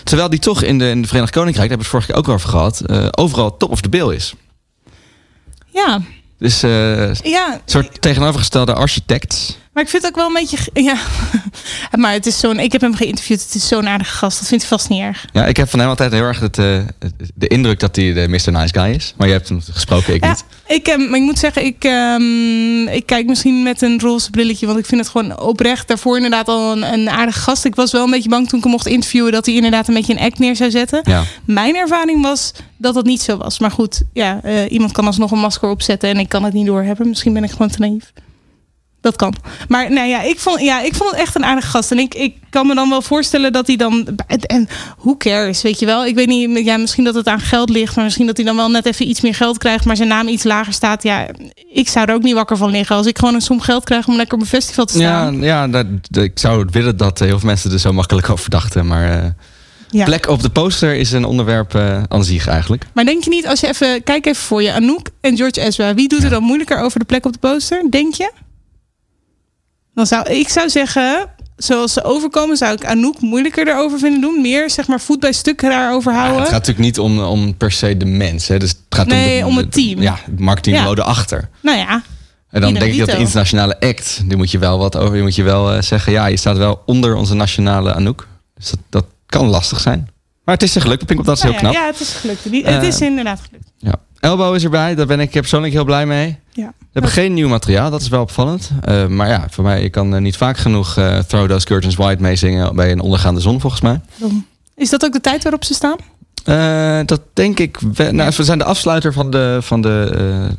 Terwijl 0.04 0.30
die 0.30 0.40
toch 0.40 0.62
in 0.62 0.78
de, 0.78 0.90
in 0.90 1.02
de 1.02 1.08
Verenigd 1.08 1.34
Koninkrijk, 1.34 1.70
daar 1.70 1.78
hebben 1.78 1.92
we 1.92 1.98
het 1.98 2.06
vorige 2.06 2.12
keer 2.12 2.34
ook 2.34 2.36
over 2.36 2.50
gehad, 2.50 2.80
eh, 2.80 3.08
overal 3.12 3.58
top 3.58 3.72
of 3.72 3.82
the 3.82 3.90
bill 3.90 4.10
is. 4.16 4.34
Ja, 5.68 6.02
Dus 6.38 6.64
eh, 6.64 7.00
een 7.00 7.16
ja. 7.24 7.62
soort 7.66 8.02
tegenovergestelde 8.02 8.74
architect. 8.74 9.58
Maar 9.78 9.86
ik 9.86 9.92
vind 9.92 10.04
het 10.04 10.12
ook 10.12 10.18
wel 10.18 10.28
een 10.28 10.48
beetje. 10.48 10.58
Ja, 10.74 10.98
Maar 12.02 12.12
het 12.12 12.26
is 12.26 12.40
zo'n, 12.40 12.60
ik 12.60 12.72
heb 12.72 12.82
hem 12.82 12.96
geïnterviewd. 12.96 13.44
Het 13.44 13.56
is 13.56 13.68
zo'n 13.68 13.88
aardige 13.88 14.16
gast. 14.16 14.40
Dat 14.40 14.48
vindt 14.48 14.64
hij 14.64 14.78
vast 14.78 14.90
niet 14.90 15.02
erg. 15.02 15.26
Ja, 15.34 15.46
ik 15.46 15.58
heb 15.58 15.70
van 15.70 15.80
hem 15.80 15.90
altijd 15.90 16.12
heel 16.12 16.24
erg 16.24 16.40
het, 16.40 16.58
eh, 16.58 16.80
de 17.36 17.48
indruk 17.48 17.80
dat 17.80 17.96
hij 17.96 18.14
de 18.14 18.28
Mr. 18.28 18.52
Nice 18.52 18.80
Guy 18.80 18.94
is. 18.94 19.14
Maar 19.18 19.28
je 19.28 19.34
hebt 19.34 19.50
hem 19.50 19.62
gesproken, 19.72 20.14
ik 20.14 20.24
Ja, 20.24 20.30
niet. 20.30 20.44
ik, 20.68 20.88
eh, 20.88 20.98
maar 20.98 21.20
ik 21.20 21.26
moet 21.26 21.40
zeggen, 21.40 21.66
ik, 21.66 21.84
ehm, 21.84 22.88
ik 22.88 23.06
kijk 23.06 23.26
misschien 23.26 23.64
met 23.64 23.82
een 23.82 24.00
roze 24.00 24.30
brilletje. 24.30 24.66
Want 24.66 24.80
ik 24.80 24.86
vind 24.86 25.02
het 25.02 25.10
gewoon 25.10 25.40
oprecht 25.40 25.88
daarvoor 25.88 26.16
inderdaad 26.16 26.48
al 26.48 26.72
een, 26.72 26.94
een 26.94 27.10
aardige 27.10 27.40
gast. 27.40 27.66
Ik 27.66 27.76
was 27.76 27.92
wel 27.92 28.04
een 28.04 28.12
beetje 28.12 28.30
bang 28.30 28.48
toen 28.48 28.58
ik 28.58 28.64
hem 28.64 28.74
mocht 28.74 28.88
interviewen... 28.88 29.32
dat 29.32 29.46
hij 29.46 29.56
inderdaad 29.56 29.88
een 29.88 29.94
beetje 29.94 30.14
een 30.14 30.26
act 30.26 30.40
neer 30.40 30.56
zou 30.56 30.72
zetten. 30.72 31.02
Ja. 31.04 31.24
Mijn 31.46 31.76
ervaring 31.76 32.22
was 32.22 32.52
dat 32.78 32.94
dat 32.94 33.06
niet 33.06 33.22
zo 33.22 33.38
was. 33.38 33.60
Maar 33.60 33.72
goed, 33.72 34.02
ja, 34.14 34.40
eh, 34.44 34.72
iemand 34.72 34.92
kan 34.92 35.06
alsnog 35.06 35.32
een 35.32 35.40
masker 35.40 35.70
opzetten... 35.70 36.10
en 36.10 36.20
ik 36.20 36.30
kan 36.30 36.44
het 36.44 36.54
niet 36.54 36.66
doorhebben. 36.66 37.08
Misschien 37.08 37.34
ben 37.34 37.44
ik 37.44 37.52
gewoon 37.52 37.70
te 37.70 37.80
naïef. 37.80 38.12
Dat 39.08 39.16
kan. 39.16 39.34
Maar 39.68 39.92
nou 39.92 40.08
ja, 40.08 40.22
ik 40.22 40.40
vond, 40.40 40.62
ja, 40.62 40.82
ik 40.82 40.96
vond 40.96 41.12
het 41.12 41.20
echt 41.20 41.36
een 41.36 41.46
aardige 41.46 41.68
gast. 41.68 41.92
En 41.92 42.00
ik, 42.00 42.14
ik 42.16 42.36
kan 42.50 42.68
me 42.68 42.76
dan 42.76 42.90
wel 42.90 43.02
voorstellen 43.02 43.52
dat 43.54 43.68
hij 43.68 43.76
dan... 43.76 44.08
En 44.42 44.68
hoe 44.98 45.18
cares, 45.18 45.62
weet 45.62 45.80
je 45.80 45.86
wel? 45.86 46.06
Ik 46.06 46.16
weet 46.16 46.28
niet, 46.28 46.66
ja, 46.66 46.78
misschien 46.78 47.04
dat 47.04 47.16
het 47.16 47.28
aan 47.28 47.40
geld 47.40 47.70
ligt... 47.70 47.96
maar 47.96 48.04
misschien 48.04 48.26
dat 48.26 48.38
hij 48.38 48.46
dan 48.46 48.56
wel 48.56 48.70
net 48.70 48.86
even 48.86 49.10
iets 49.10 49.22
meer 49.22 49.36
geld 49.36 49.58
krijgt... 49.58 49.86
maar 49.86 49.96
zijn 49.96 50.08
naam 50.08 50.28
iets 50.28 50.44
lager 50.44 50.74
staat. 50.74 51.04
Ja, 51.04 51.28
ik 51.74 51.88
zou 51.90 52.08
er 52.08 52.14
ook 52.14 52.24
niet 52.24 52.34
wakker 52.34 52.58
van 52.58 52.70
liggen... 52.72 52.96
als 52.96 53.06
ik 53.08 53.18
gewoon 53.18 53.34
een 53.34 53.42
som 53.42 53.60
geld 53.62 53.84
krijg 53.84 54.08
om 54.08 54.16
lekker 54.16 54.36
op 54.36 54.42
een 54.42 54.48
festival 54.50 54.86
te 54.86 55.00
Ja, 55.00 55.22
staan. 55.22 55.42
ja 55.42 55.68
dat, 55.68 55.86
dat- 56.10 56.24
ik 56.24 56.40
zou 56.40 56.68
willen 56.72 56.98
dat 56.98 57.20
heel 57.20 57.40
veel 57.40 57.48
mensen 57.50 57.72
er 57.72 57.80
zo 57.80 57.94
makkelijk 57.94 58.30
over 58.30 58.50
dachten. 58.50 58.88
Maar 58.88 59.12
eh, 59.24 59.30
Ja. 59.90 60.06
plek 60.06 60.28
op 60.28 60.42
de 60.42 60.50
poster 60.50 60.96
is 60.96 61.12
een 61.12 61.26
onderwerp 61.26 61.76
eh 61.76 62.04
aan 62.08 62.24
zich 62.24 62.48
eigenlijk. 62.48 62.86
Maar 62.94 63.06
denk 63.06 63.24
je 63.24 63.30
niet, 63.30 63.48
als 63.48 63.60
je 63.60 63.68
even... 63.68 64.04
Kijk 64.04 64.26
even 64.26 64.44
voor 64.44 64.64
je, 64.64 64.74
Anouk 64.74 65.10
en 65.22 65.38
George 65.38 65.62
Ezra. 65.62 65.94
Wie 65.94 66.08
doet 66.08 66.24
er 66.24 66.30
dan 66.30 66.44
moeilijker 66.44 66.80
over 66.82 67.00
de 67.00 67.06
plek 67.06 67.26
op 67.26 67.34
de 67.34 67.40
poster? 67.40 67.84
Denk 67.90 68.14
je? 68.14 68.32
Dan 69.98 70.06
zou 70.08 70.30
ik 70.30 70.50
zou 70.50 70.70
zeggen... 70.70 71.28
Zoals 71.56 71.94
ze 71.94 72.04
overkomen, 72.04 72.58
zou 72.58 72.74
ik 72.74 72.86
Anouk 72.86 73.22
moeilijker 73.22 73.68
erover 73.68 74.00
vinden 74.00 74.22
doen. 74.22 74.42
Meer, 74.42 74.70
zeg 74.70 74.88
maar, 74.88 75.00
voet 75.00 75.20
bij 75.20 75.32
stuk 75.32 75.62
daarover 75.62 76.12
Ja, 76.12 76.18
houden. 76.18 76.40
het 76.40 76.50
gaat 76.50 76.58
natuurlijk 76.68 76.86
niet 76.86 77.00
om, 77.00 77.20
om 77.20 77.58
per 77.58 77.72
se 77.72 77.98
de 77.98 78.06
mens. 78.06 78.48
Hè. 78.48 78.58
Dus 78.60 78.70
het 78.70 78.80
gaat 78.90 79.08
Nee, 79.08 79.42
om, 79.46 79.50
om 79.52 79.58
het 79.58 79.72
team. 79.72 80.02
Ja, 80.02 80.18
het 80.26 80.40
marketingbureau 80.40 81.00
erachter. 81.00 81.50
Nou 81.62 81.78
ja, 81.78 82.02
En 82.50 82.62
dan 82.62 82.74
denk 82.74 82.92
ik 82.94 83.00
dat 83.00 83.10
de 83.10 83.18
internationale 83.18 83.80
act, 83.80 84.22
die 84.26 84.38
moet 84.38 84.52
je 84.52 84.58
wel 84.58 84.78
wat 84.78 84.98
over. 84.98 85.14
Die 85.14 85.22
moet 85.22 85.36
je 85.36 85.44
wel 85.44 85.72
eh, 85.74 85.82
zeggen, 85.82 86.12
ja, 86.12 86.26
je 86.26 86.38
staat 86.38 86.58
wel 86.58 86.82
onder 86.86 87.16
onze 87.16 87.34
nationale 87.34 87.94
Anouk. 87.94 88.28
Dus 88.56 88.70
dat, 88.70 88.80
dat 88.90 89.06
kan 89.26 89.48
lastig 89.48 89.80
zijn. 89.80 90.10
Maar 90.44 90.54
het 90.56 90.64
is 90.64 90.76
er 90.76 90.82
gelukt, 90.82 91.06
Pink, 91.06 91.26
dat 91.26 91.38
is 91.38 91.44
heel 91.44 91.52
nou 91.52 91.64
ja, 91.64 91.70
knap. 91.72 91.84
ja, 91.84 91.92
het 91.92 92.00
is 92.00 92.14
gelukt. 92.14 92.44
Het 92.44 92.64
Eh, 92.64 92.84
is 92.84 93.02
inderdaad 93.02 93.40
gelukt. 93.50 93.72
Ja. 93.78 93.94
Elbow 94.20 94.56
is 94.56 94.64
erbij, 94.64 94.96
daar 94.96 95.06
ben 95.08 95.20
ik 95.20 95.32
persoonlijk 95.32 95.74
heel 95.74 95.86
blij 95.86 96.06
mee. 96.06 96.38
Ja. 96.54 96.74
We 96.98 97.04
hebben 97.04 97.24
geen 97.24 97.34
nieuw 97.34 97.48
materiaal, 97.50 97.90
dat 97.90 98.02
is 98.02 98.08
wel 98.08 98.22
opvallend. 98.22 98.70
Eh, 98.84 99.06
maar 99.08 99.28
ja, 99.28 99.48
voor 99.50 99.64
mij, 99.64 99.82
ik 99.82 99.92
kan 99.92 100.16
eh, 100.16 100.22
niet 100.22 100.38
vaak 100.38 100.58
genoeg 100.58 100.98
eh, 100.98 101.18
Throw 101.20 101.50
Those 101.50 101.66
Curtains 101.66 101.96
White 101.96 102.22
meezingen 102.22 102.76
bij 102.76 102.92
een 102.92 103.00
ondergaande 103.00 103.40
zon, 103.42 103.60
volgens 103.62 103.82
mij. 103.82 104.02
Is 104.76 104.90
dat 104.90 105.06
ook 105.06 105.14
de 105.14 105.22
tijd 105.22 105.44
waarop 105.44 105.64
ze 105.64 105.74
staan? 105.74 105.96
Dat 107.06 107.22
denk 107.34 107.60
ik. 107.60 107.78
wel- 107.94 108.12
Nou, 108.12 108.32
we 108.38 108.44
zijn 108.44 108.58
de 108.58 108.64
afsluiter 108.64 109.14
van 109.14 109.32
de, 109.32 109.58
van 109.62 109.82
de 109.82 110.50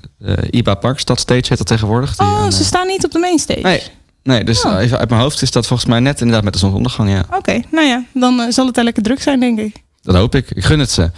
IBA 0.51 0.75
Park. 0.75 0.99
Stadstage 0.99 1.45
heet 1.49 1.59
dat 1.59 1.67
tegenwoordig. 1.67 2.17
Die 2.17 2.27
Oh, 2.27 2.51
ze 2.51 2.65
staan 2.65 2.87
niet 2.87 3.05
op 3.05 3.11
de 3.11 3.19
mainstage. 3.19 3.61
Nee, 3.61 3.83
nee 4.23 4.45
dus 4.45 4.65
Oh. 4.65 4.81
even 4.81 4.99
uit 4.99 5.09
mijn 5.09 5.21
hoofd 5.21 5.43
is 5.43 5.51
dat 5.51 5.67
volgens 5.67 5.89
mij 5.89 6.01
net 6.01 6.19
inderdaad 6.21 6.45
met 6.45 6.53
de 6.53 6.59
zonsondergang. 6.59 7.11
Ja. 7.11 7.25
Oké, 7.37 7.61
nou 7.71 7.87
ja, 7.87 8.05
dan 8.15 8.53
zal 8.53 8.67
het 8.67 8.75
daar 8.75 8.85
lekker 8.85 9.03
druk 9.03 9.23
zijn, 9.23 9.41
denk 9.41 9.59
ik. 9.59 9.77
Dat 10.03 10.15
hoop 10.15 10.35
ik. 10.35 10.51
Ik 10.51 10.65
gun 10.65 10.79
het 10.79 10.91
ze. 10.91 11.11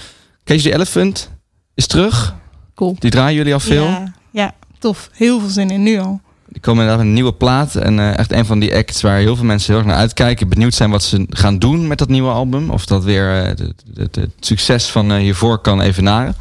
Cage 0.44 0.62
the 0.62 0.72
Elephant 0.74 1.30
is 1.74 1.86
terug. 1.86 2.34
Cool. 2.74 2.96
Die 2.98 3.10
draaien 3.10 3.36
jullie 3.36 3.52
al 3.54 3.60
veel. 3.60 3.84
Ja, 3.84 4.12
ja, 4.30 4.54
tof. 4.80 5.08
Heel 5.12 5.40
veel 5.40 5.48
zin 5.48 5.70
in, 5.70 5.82
nu 5.82 5.98
al. 5.98 6.20
Die 6.48 6.60
komen 6.60 6.82
inderdaad 6.82 7.06
een 7.06 7.12
nieuwe 7.12 7.32
plaat. 7.32 7.74
En 7.74 7.98
eh, 7.98 8.18
echt 8.18 8.32
een 8.32 8.46
van 8.46 8.58
die 8.58 8.74
acts 8.74 9.02
waar 9.02 9.18
heel 9.18 9.36
veel 9.36 9.44
mensen 9.44 9.68
heel 9.72 9.78
erg 9.82 9.90
naar 9.90 10.00
uitkijken. 10.00 10.48
Benieuwd 10.48 10.74
zijn 10.74 10.90
wat 10.90 11.02
ze 11.02 11.26
gaan 11.30 11.58
doen 11.58 11.86
met 11.86 11.98
dat 11.98 12.08
nieuwe 12.08 12.30
album. 12.30 12.70
Of 12.70 12.86
dat 12.86 13.04
weer 13.04 13.42
eh, 13.44 13.56
de- 13.56 13.74
de- 13.84 14.08
de- 14.10 14.20
het 14.20 14.30
succes 14.40 14.86
van 14.86 15.10
eh, 15.12 15.18
hiervoor 15.18 15.58
kan 15.58 15.80
evenaren. 15.80 16.34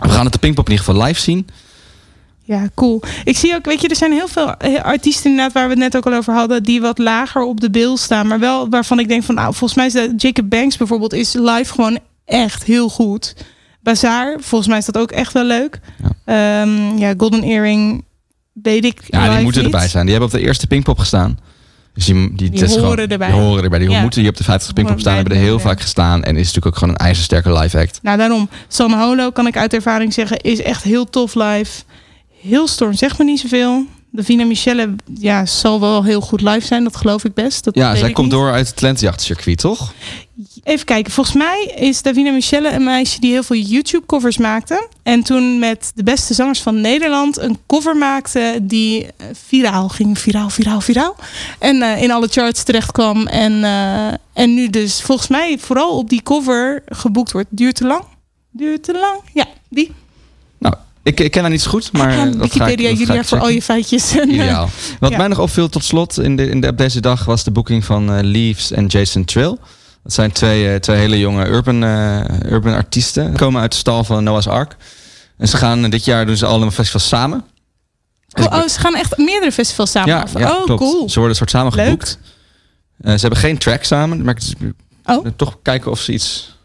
We 0.00 0.08
gaan 0.08 0.24
het 0.24 0.32
de 0.32 0.38
Pinkpop 0.38 0.64
in 0.66 0.70
ieder 0.72 0.86
geval 0.86 1.02
live 1.06 1.20
zien. 1.20 1.46
Ja, 2.42 2.68
cool. 2.74 3.02
Ik 3.24 3.36
zie 3.36 3.54
ook, 3.54 3.64
weet 3.64 3.80
je, 3.80 3.88
er 3.88 3.96
zijn 3.96 4.12
heel 4.12 4.28
veel 4.28 4.54
artiesten 4.82 5.30
inderdaad, 5.30 5.52
waar 5.52 5.64
we 5.64 5.70
het 5.70 5.78
net 5.78 5.96
ook 5.96 6.06
al 6.06 6.14
over 6.18 6.34
hadden, 6.34 6.62
die 6.62 6.80
wat 6.80 6.98
lager 6.98 7.42
op 7.42 7.60
de 7.60 7.70
bil 7.70 7.96
staan. 7.96 8.26
Maar 8.26 8.38
wel 8.38 8.68
waarvan 8.68 8.98
ik 8.98 9.08
denk 9.08 9.22
van, 9.22 9.34
nou, 9.34 9.54
volgens 9.54 9.74
mij 9.74 9.86
is 10.02 10.10
Jacob 10.22 10.50
Banks 10.50 10.76
bijvoorbeeld, 10.76 11.12
is 11.12 11.32
live 11.32 11.72
gewoon 11.74 11.98
echt 12.24 12.64
heel 12.64 12.88
goed. 12.88 13.34
Bazaar, 13.82 14.36
volgens 14.40 14.68
mij 14.70 14.78
is 14.78 14.84
dat 14.84 14.98
ook 14.98 15.10
echt 15.10 15.32
wel 15.32 15.44
leuk. 15.44 15.80
Ja, 16.26 16.64
ja 16.96 17.14
Golden 17.16 17.42
Earring, 17.42 18.04
weet 18.52 18.84
ik 18.84 19.00
Ja, 19.06 19.34
die 19.34 19.42
moeten 19.42 19.62
niet. 19.64 19.72
erbij 19.72 19.88
zijn. 19.88 20.02
Die 20.06 20.14
hebben 20.14 20.32
op 20.34 20.40
de 20.40 20.46
eerste 20.46 20.66
Pinkpop 20.66 20.98
gestaan. 20.98 21.38
Dus 21.94 22.04
die, 22.04 22.34
die, 22.34 22.50
is 22.52 22.60
horen 22.60 22.74
gewoon- 22.82 22.96
erbij. 23.08 23.30
Die 23.30 23.40
horen 23.40 23.62
erbij. 23.64 23.78
Die 23.78 23.90
Ja. 23.90 24.00
moeten 24.00 24.20
hier 24.20 24.30
op 24.30 24.36
de 24.36 24.44
50 24.44 24.72
Pinkpop 24.72 25.00
staan. 25.00 25.14
Hebben 25.14 25.32
er 25.36 25.42
heel 25.42 25.58
vaak 25.58 25.80
gestaan. 25.80 26.22
En 26.24 26.32
is 26.36 26.38
natuurlijk 26.46 26.66
ook 26.66 26.76
gewoon 26.76 26.94
een 26.94 27.00
ijzersterke 27.06 27.52
live 27.58 27.78
act. 27.78 27.98
Nou, 28.02 28.18
daarom. 28.18 28.48
San 28.68 28.92
Holo, 28.92 29.30
kan 29.30 29.46
ik 29.46 29.56
uit 29.56 29.74
ervaring 29.74 30.12
zeggen, 30.12 30.38
is 30.40 30.62
echt 30.62 30.82
heel 30.82 31.04
tof 31.10 31.34
live. 31.34 31.82
Heel 32.40 32.66
storm, 32.68 32.92
zeg 32.94 33.18
maar 33.18 33.26
niet 33.26 33.40
zoveel. 33.40 33.86
Davina 34.12 34.44
Michelle, 34.44 34.94
ja, 35.14 35.46
zal 35.46 35.80
wel 35.80 36.04
heel 36.04 36.20
goed 36.20 36.40
live 36.40 36.66
zijn. 36.66 36.84
Dat 36.84 36.96
geloof 36.96 37.24
ik 37.24 37.34
best. 37.34 37.64
Dat 37.64 37.74
Ja, 37.74 37.94
zij 37.96 38.12
komt 38.12 38.26
niet. 38.26 38.36
door 38.36 38.52
uit 38.52 38.66
het 38.66 38.76
talentjachtcircuit, 38.76 39.58
toch? 39.58 39.92
Even 40.62 40.86
kijken. 40.86 41.12
Volgens 41.12 41.36
mij 41.36 41.72
is 41.76 42.02
Davina 42.02 42.30
Michelle 42.30 42.70
een 42.72 42.84
meisje 42.84 43.20
die 43.20 43.30
heel 43.32 43.42
veel 43.42 43.56
YouTube-covers 43.56 44.38
maakte. 44.38 44.88
En 45.02 45.22
toen 45.22 45.58
met 45.58 45.92
de 45.94 46.02
beste 46.02 46.34
zangers 46.34 46.60
van 46.60 46.80
Nederland 46.80 47.38
een 47.38 47.58
cover 47.66 47.96
maakte 47.96 48.58
die 48.62 49.06
eh, 49.06 49.26
viraal 49.46 49.88
ging. 49.88 50.18
Viraal, 50.18 50.50
viraal, 50.50 50.80
viraal. 50.80 51.16
En 51.58 51.82
eh, 51.82 52.02
in 52.02 52.10
alle 52.10 52.28
charts 52.28 52.62
terecht 52.62 52.92
kwam. 52.92 53.26
En, 53.26 53.64
eh, 53.64 54.06
en 54.32 54.54
nu 54.54 54.70
dus 54.70 55.02
volgens 55.02 55.28
mij 55.28 55.58
vooral 55.58 55.96
op 55.98 56.08
die 56.08 56.22
cover 56.22 56.82
geboekt 56.86 57.32
wordt. 57.32 57.48
Duurt 57.50 57.74
te 57.74 57.86
lang? 57.86 58.02
Duurt 58.50 58.82
te 58.82 58.92
lang? 58.92 59.20
Ja, 59.32 59.46
die. 59.68 59.92
Ik, 61.02 61.20
ik 61.20 61.30
ken 61.30 61.40
haar 61.40 61.50
niet 61.50 61.60
zo 61.62 61.70
goed, 61.70 61.92
maar 61.92 62.12
Ja, 62.12 62.24
dat 62.24 62.34
ga 62.34 62.44
ik, 62.44 62.78
Wikipedia, 62.78 63.14
ik 63.14 63.24
voor 63.24 63.38
al 63.38 63.48
je 63.48 63.62
feitjes. 63.62 64.16
Eh, 64.16 64.28
Ideaal. 64.32 64.68
Wat 65.00 65.10
ja. 65.10 65.16
mij 65.16 65.26
nog 65.28 65.38
opviel 65.38 65.68
tot 65.68 65.84
slot 65.84 66.18
in 66.20 66.36
de, 66.36 66.48
in 66.48 66.60
de, 66.60 66.68
op 66.68 66.78
deze 66.78 67.00
dag 67.00 67.24
was 67.24 67.44
de 67.44 67.50
boeking 67.50 67.84
van 67.84 68.12
eh, 68.12 68.18
Leaves 68.22 68.70
en 68.70 68.86
Jason 68.86 69.24
Trill. 69.24 69.56
Dat 70.02 70.12
zijn 70.12 70.32
twee, 70.32 70.72
eh, 70.72 70.76
twee 70.80 70.96
hele 70.98 71.18
jonge 71.18 71.46
urban, 71.46 71.82
urban 72.52 72.74
artiesten. 72.74 73.36
Komen 73.36 73.60
uit 73.60 73.70
de 73.72 73.76
stal 73.78 74.04
van 74.04 74.24
Noah's 74.24 74.46
Ark. 74.46 74.76
En 75.38 75.48
ze 75.48 75.56
gaan 75.56 75.90
dit 75.90 76.04
jaar 76.04 76.26
doen 76.26 76.36
ze 76.36 76.46
allemaal 76.46 76.66
een 76.66 76.72
festival 76.72 77.00
samen. 77.00 77.44
Dus 78.28 78.46
Oh, 78.46 78.56
ik- 78.56 78.62
oh, 78.62 78.68
ze 78.68 78.80
gaan 78.80 78.94
echt 78.94 79.16
meerdere 79.18 79.52
festivals 79.52 79.90
samen 79.90 80.08
ja, 80.08 80.24
oh, 80.50 80.64
klopt. 80.64 80.80
cool. 80.82 81.08
Ze 81.08 81.14
worden 81.14 81.30
een 81.30 81.36
soort 81.36 81.50
samen 81.50 81.72
geboekt. 81.72 82.18
Ze 83.04 83.08
hebben 83.10 83.36
geen 83.38 83.58
track 83.58 83.84
samen. 83.84 84.24
Maar 84.24 84.36
ik 84.58 84.72
Oh. 85.04 85.26
toch 85.36 85.56
kijken 85.62 85.90
of 85.90 86.00
ze 86.00 86.12
iets... 86.12 86.58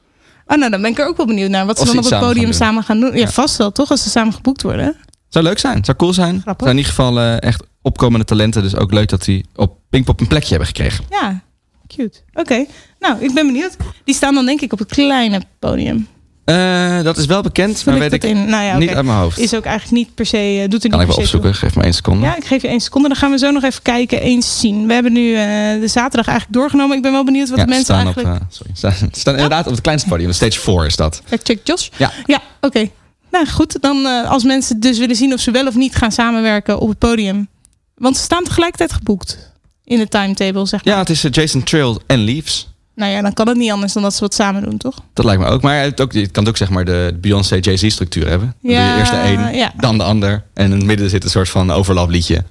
Oh, 0.48 0.58
nou, 0.58 0.72
dan 0.72 0.82
ben 0.82 0.92
ik 0.92 1.00
er 1.00 1.08
ook 1.08 1.18
wel 1.18 1.26
benieuwd 1.26 1.50
naar. 1.50 1.66
Wat 1.66 1.80
ze 1.80 1.86
dan 1.86 1.98
op 1.98 2.04
het 2.04 2.20
podium 2.20 2.44
gaan 2.46 2.54
samen 2.54 2.84
gaan 2.84 3.00
doen. 3.00 3.12
Ja, 3.12 3.18
Ja. 3.18 3.28
vast 3.30 3.58
wel, 3.58 3.72
toch? 3.72 3.90
Als 3.90 4.04
ze 4.04 4.10
samen 4.10 4.34
geboekt 4.34 4.62
worden. 4.62 4.96
Zou 5.30 5.46
leuk 5.46 5.60
zijn. 5.60 5.86
Zou 5.86 5.98
cool 5.98 6.14
zijn. 6.14 6.42
Grappig. 6.42 6.68
Zijn 6.68 6.78
in 6.78 6.84
ieder 6.86 6.94
geval 6.96 7.20
eh, 7.20 7.42
echt 7.42 7.64
opkomende 7.82 8.26
talenten. 8.26 8.62
Dus 8.62 8.76
ook 8.76 8.92
leuk 8.92 9.10
dat 9.10 9.24
die 9.24 9.46
op 9.56 9.78
Pinkpop 9.90 10.20
een 10.20 10.28
plekje 10.28 10.50
hebben 10.50 10.68
gekregen. 10.68 11.06
Ja, 11.10 11.42
cute. 11.88 12.20
Oké. 12.34 12.66
Nou, 13.00 13.18
ik 13.24 13.34
ben 13.34 13.46
benieuwd. 13.46 13.76
Die 14.04 14.16
staan 14.16 14.34
dan 14.34 14.46
denk 14.46 14.62
ik 14.62 14.74
op 14.74 14.80
het 14.80 14.90
kleine 14.92 15.42
podium. 15.60 16.08
Eh, 16.46 17.02
dat 17.02 17.18
is 17.18 17.26
wel 17.26 17.42
bekend, 17.42 17.82
Vul 17.82 17.94
maar 17.94 18.02
ik 18.04 18.12
weet 18.12 18.24
ik 18.24 18.30
in? 18.30 18.50
Nou 18.50 18.64
ja, 18.64 18.78
niet 18.78 18.90
uit 18.90 19.06
mijn 19.06 19.18
hoofd. 19.18 19.40
Is 19.40 19.54
ook 19.54 19.66
eigenlijk 19.66 19.98
niet 19.98 20.16
per 20.16 20.26
se... 20.26 20.38
eh, 20.38 20.70
doet 20.70 20.84
er 20.84 20.90
kan 20.90 21.00
niet 21.00 21.08
ik 21.10 21.16
wel 21.16 21.16
toe. 21.16 21.18
opzoeken. 21.24 21.56
Geef 21.56 21.76
me 21.76 21.84
één 21.84 21.94
seconde. 21.94 22.26
Ja, 22.26 22.36
ik 22.36 22.46
geef 22.46 22.62
je 22.62 22.68
één 22.68 22.80
seconde. 22.80 23.08
Dan 23.08 23.18
gaan 23.18 23.32
we 23.32 23.38
zo 23.38 23.52
nog 23.52 23.64
even 23.64 23.82
kijken, 23.82 24.22
eens 24.22 24.60
zien. 24.60 24.88
We 24.88 24.94
hebben 24.94 25.14
nu 25.14 25.34
eh, 25.34 25.40
de 25.80 25.88
zaterdag 25.88 26.28
eigenlijk 26.28 26.58
doorgenomen. 26.60 26.96
Ik 26.96 27.02
ben 27.02 27.12
wel 27.12 27.24
benieuwd 27.26 27.50
wat 27.50 27.58
Ja, 27.58 27.64
de 27.64 27.70
mensen 27.70 27.94
staan 27.94 28.06
eigenlijk... 28.06 28.42
Op, 28.42 28.48
sorry, 28.50 28.72
staan, 28.76 29.10
staan 29.12 29.34
inderdaad 29.34 29.66
op 29.66 29.72
het 29.72 29.82
kleinste 29.82 30.10
podium. 30.10 30.32
Stage 30.32 30.60
4 30.60 30.86
is 30.86 30.96
dat. 30.96 31.22
Fact 31.26 31.48
check 31.48 31.60
Jos. 31.64 31.92
Ja. 31.98 32.12
Ja, 32.26 32.42
oké. 32.62 32.90
Nou 33.32 33.48
goed, 33.48 33.82
dan 33.82 34.06
als 34.26 34.44
mensen 34.44 34.80
dus 34.80 34.98
willen 34.98 35.16
zien 35.16 35.34
of 35.34 35.40
ze 35.40 35.52
wel 35.52 35.68
of 35.68 35.76
niet 35.76 35.96
gaan 35.96 36.12
samenwerken 36.12 36.80
op 36.80 36.90
het 36.90 36.98
podium. 36.98 37.48
Want 37.96 38.18
ze 38.18 38.24
staan 38.24 38.44
tegelijkertijd 38.44 38.94
geboekt 38.94 39.52
in 39.84 39.98
de 39.98 40.08
timetable, 40.08 40.66
zeg 40.66 40.86
maar. 40.86 40.94
Ja, 40.94 41.00
het 41.00 41.10
is 41.10 41.26
Jason 41.32 41.64
Trill 41.64 41.98
en 42.08 42.24
Leaves. 42.24 42.68
Nou 42.96 43.12
ja, 43.12 43.22
dan 43.22 43.34
kan 43.34 43.48
het 43.48 43.58
niet 43.58 43.72
anders 43.72 43.94
dan 43.94 44.04
dat 44.04 44.14
ze 44.14 44.20
wat 44.20 44.34
samen 44.34 44.62
doen, 44.64 44.78
toch? 44.78 44.96
Dat 45.14 45.26
lijkt 45.26 45.42
me 45.42 45.48
ook. 45.48 45.62
Maar 45.62 45.82
het, 45.82 46.02
ook, 46.02 46.14
het 46.14 46.32
kan 46.32 46.48
ook 46.48 46.58
zeg 46.58 46.70
maar 46.70 46.86
de 46.86 47.18
Beyoncé 47.22 47.58
Jay-Z 47.62 47.90
structuur 47.92 48.28
hebben. 48.28 48.56
Dan 48.62 48.72
doe 48.72 48.80
Ja, 48.82 48.94
je 48.94 49.00
eerst 49.00 49.12
de 49.12 49.18
een, 49.18 49.56
ja. 49.56 49.72
dan 49.78 49.98
de 49.98 50.04
ander. 50.04 50.44
En 50.54 50.66
in 50.66 50.72
het 50.72 50.84
midden 50.84 51.10
zit 51.10 51.24
een 51.24 51.30
soort 51.30 51.50
van 51.50 51.72
overlap 51.72 52.10
liedje. 52.10 52.44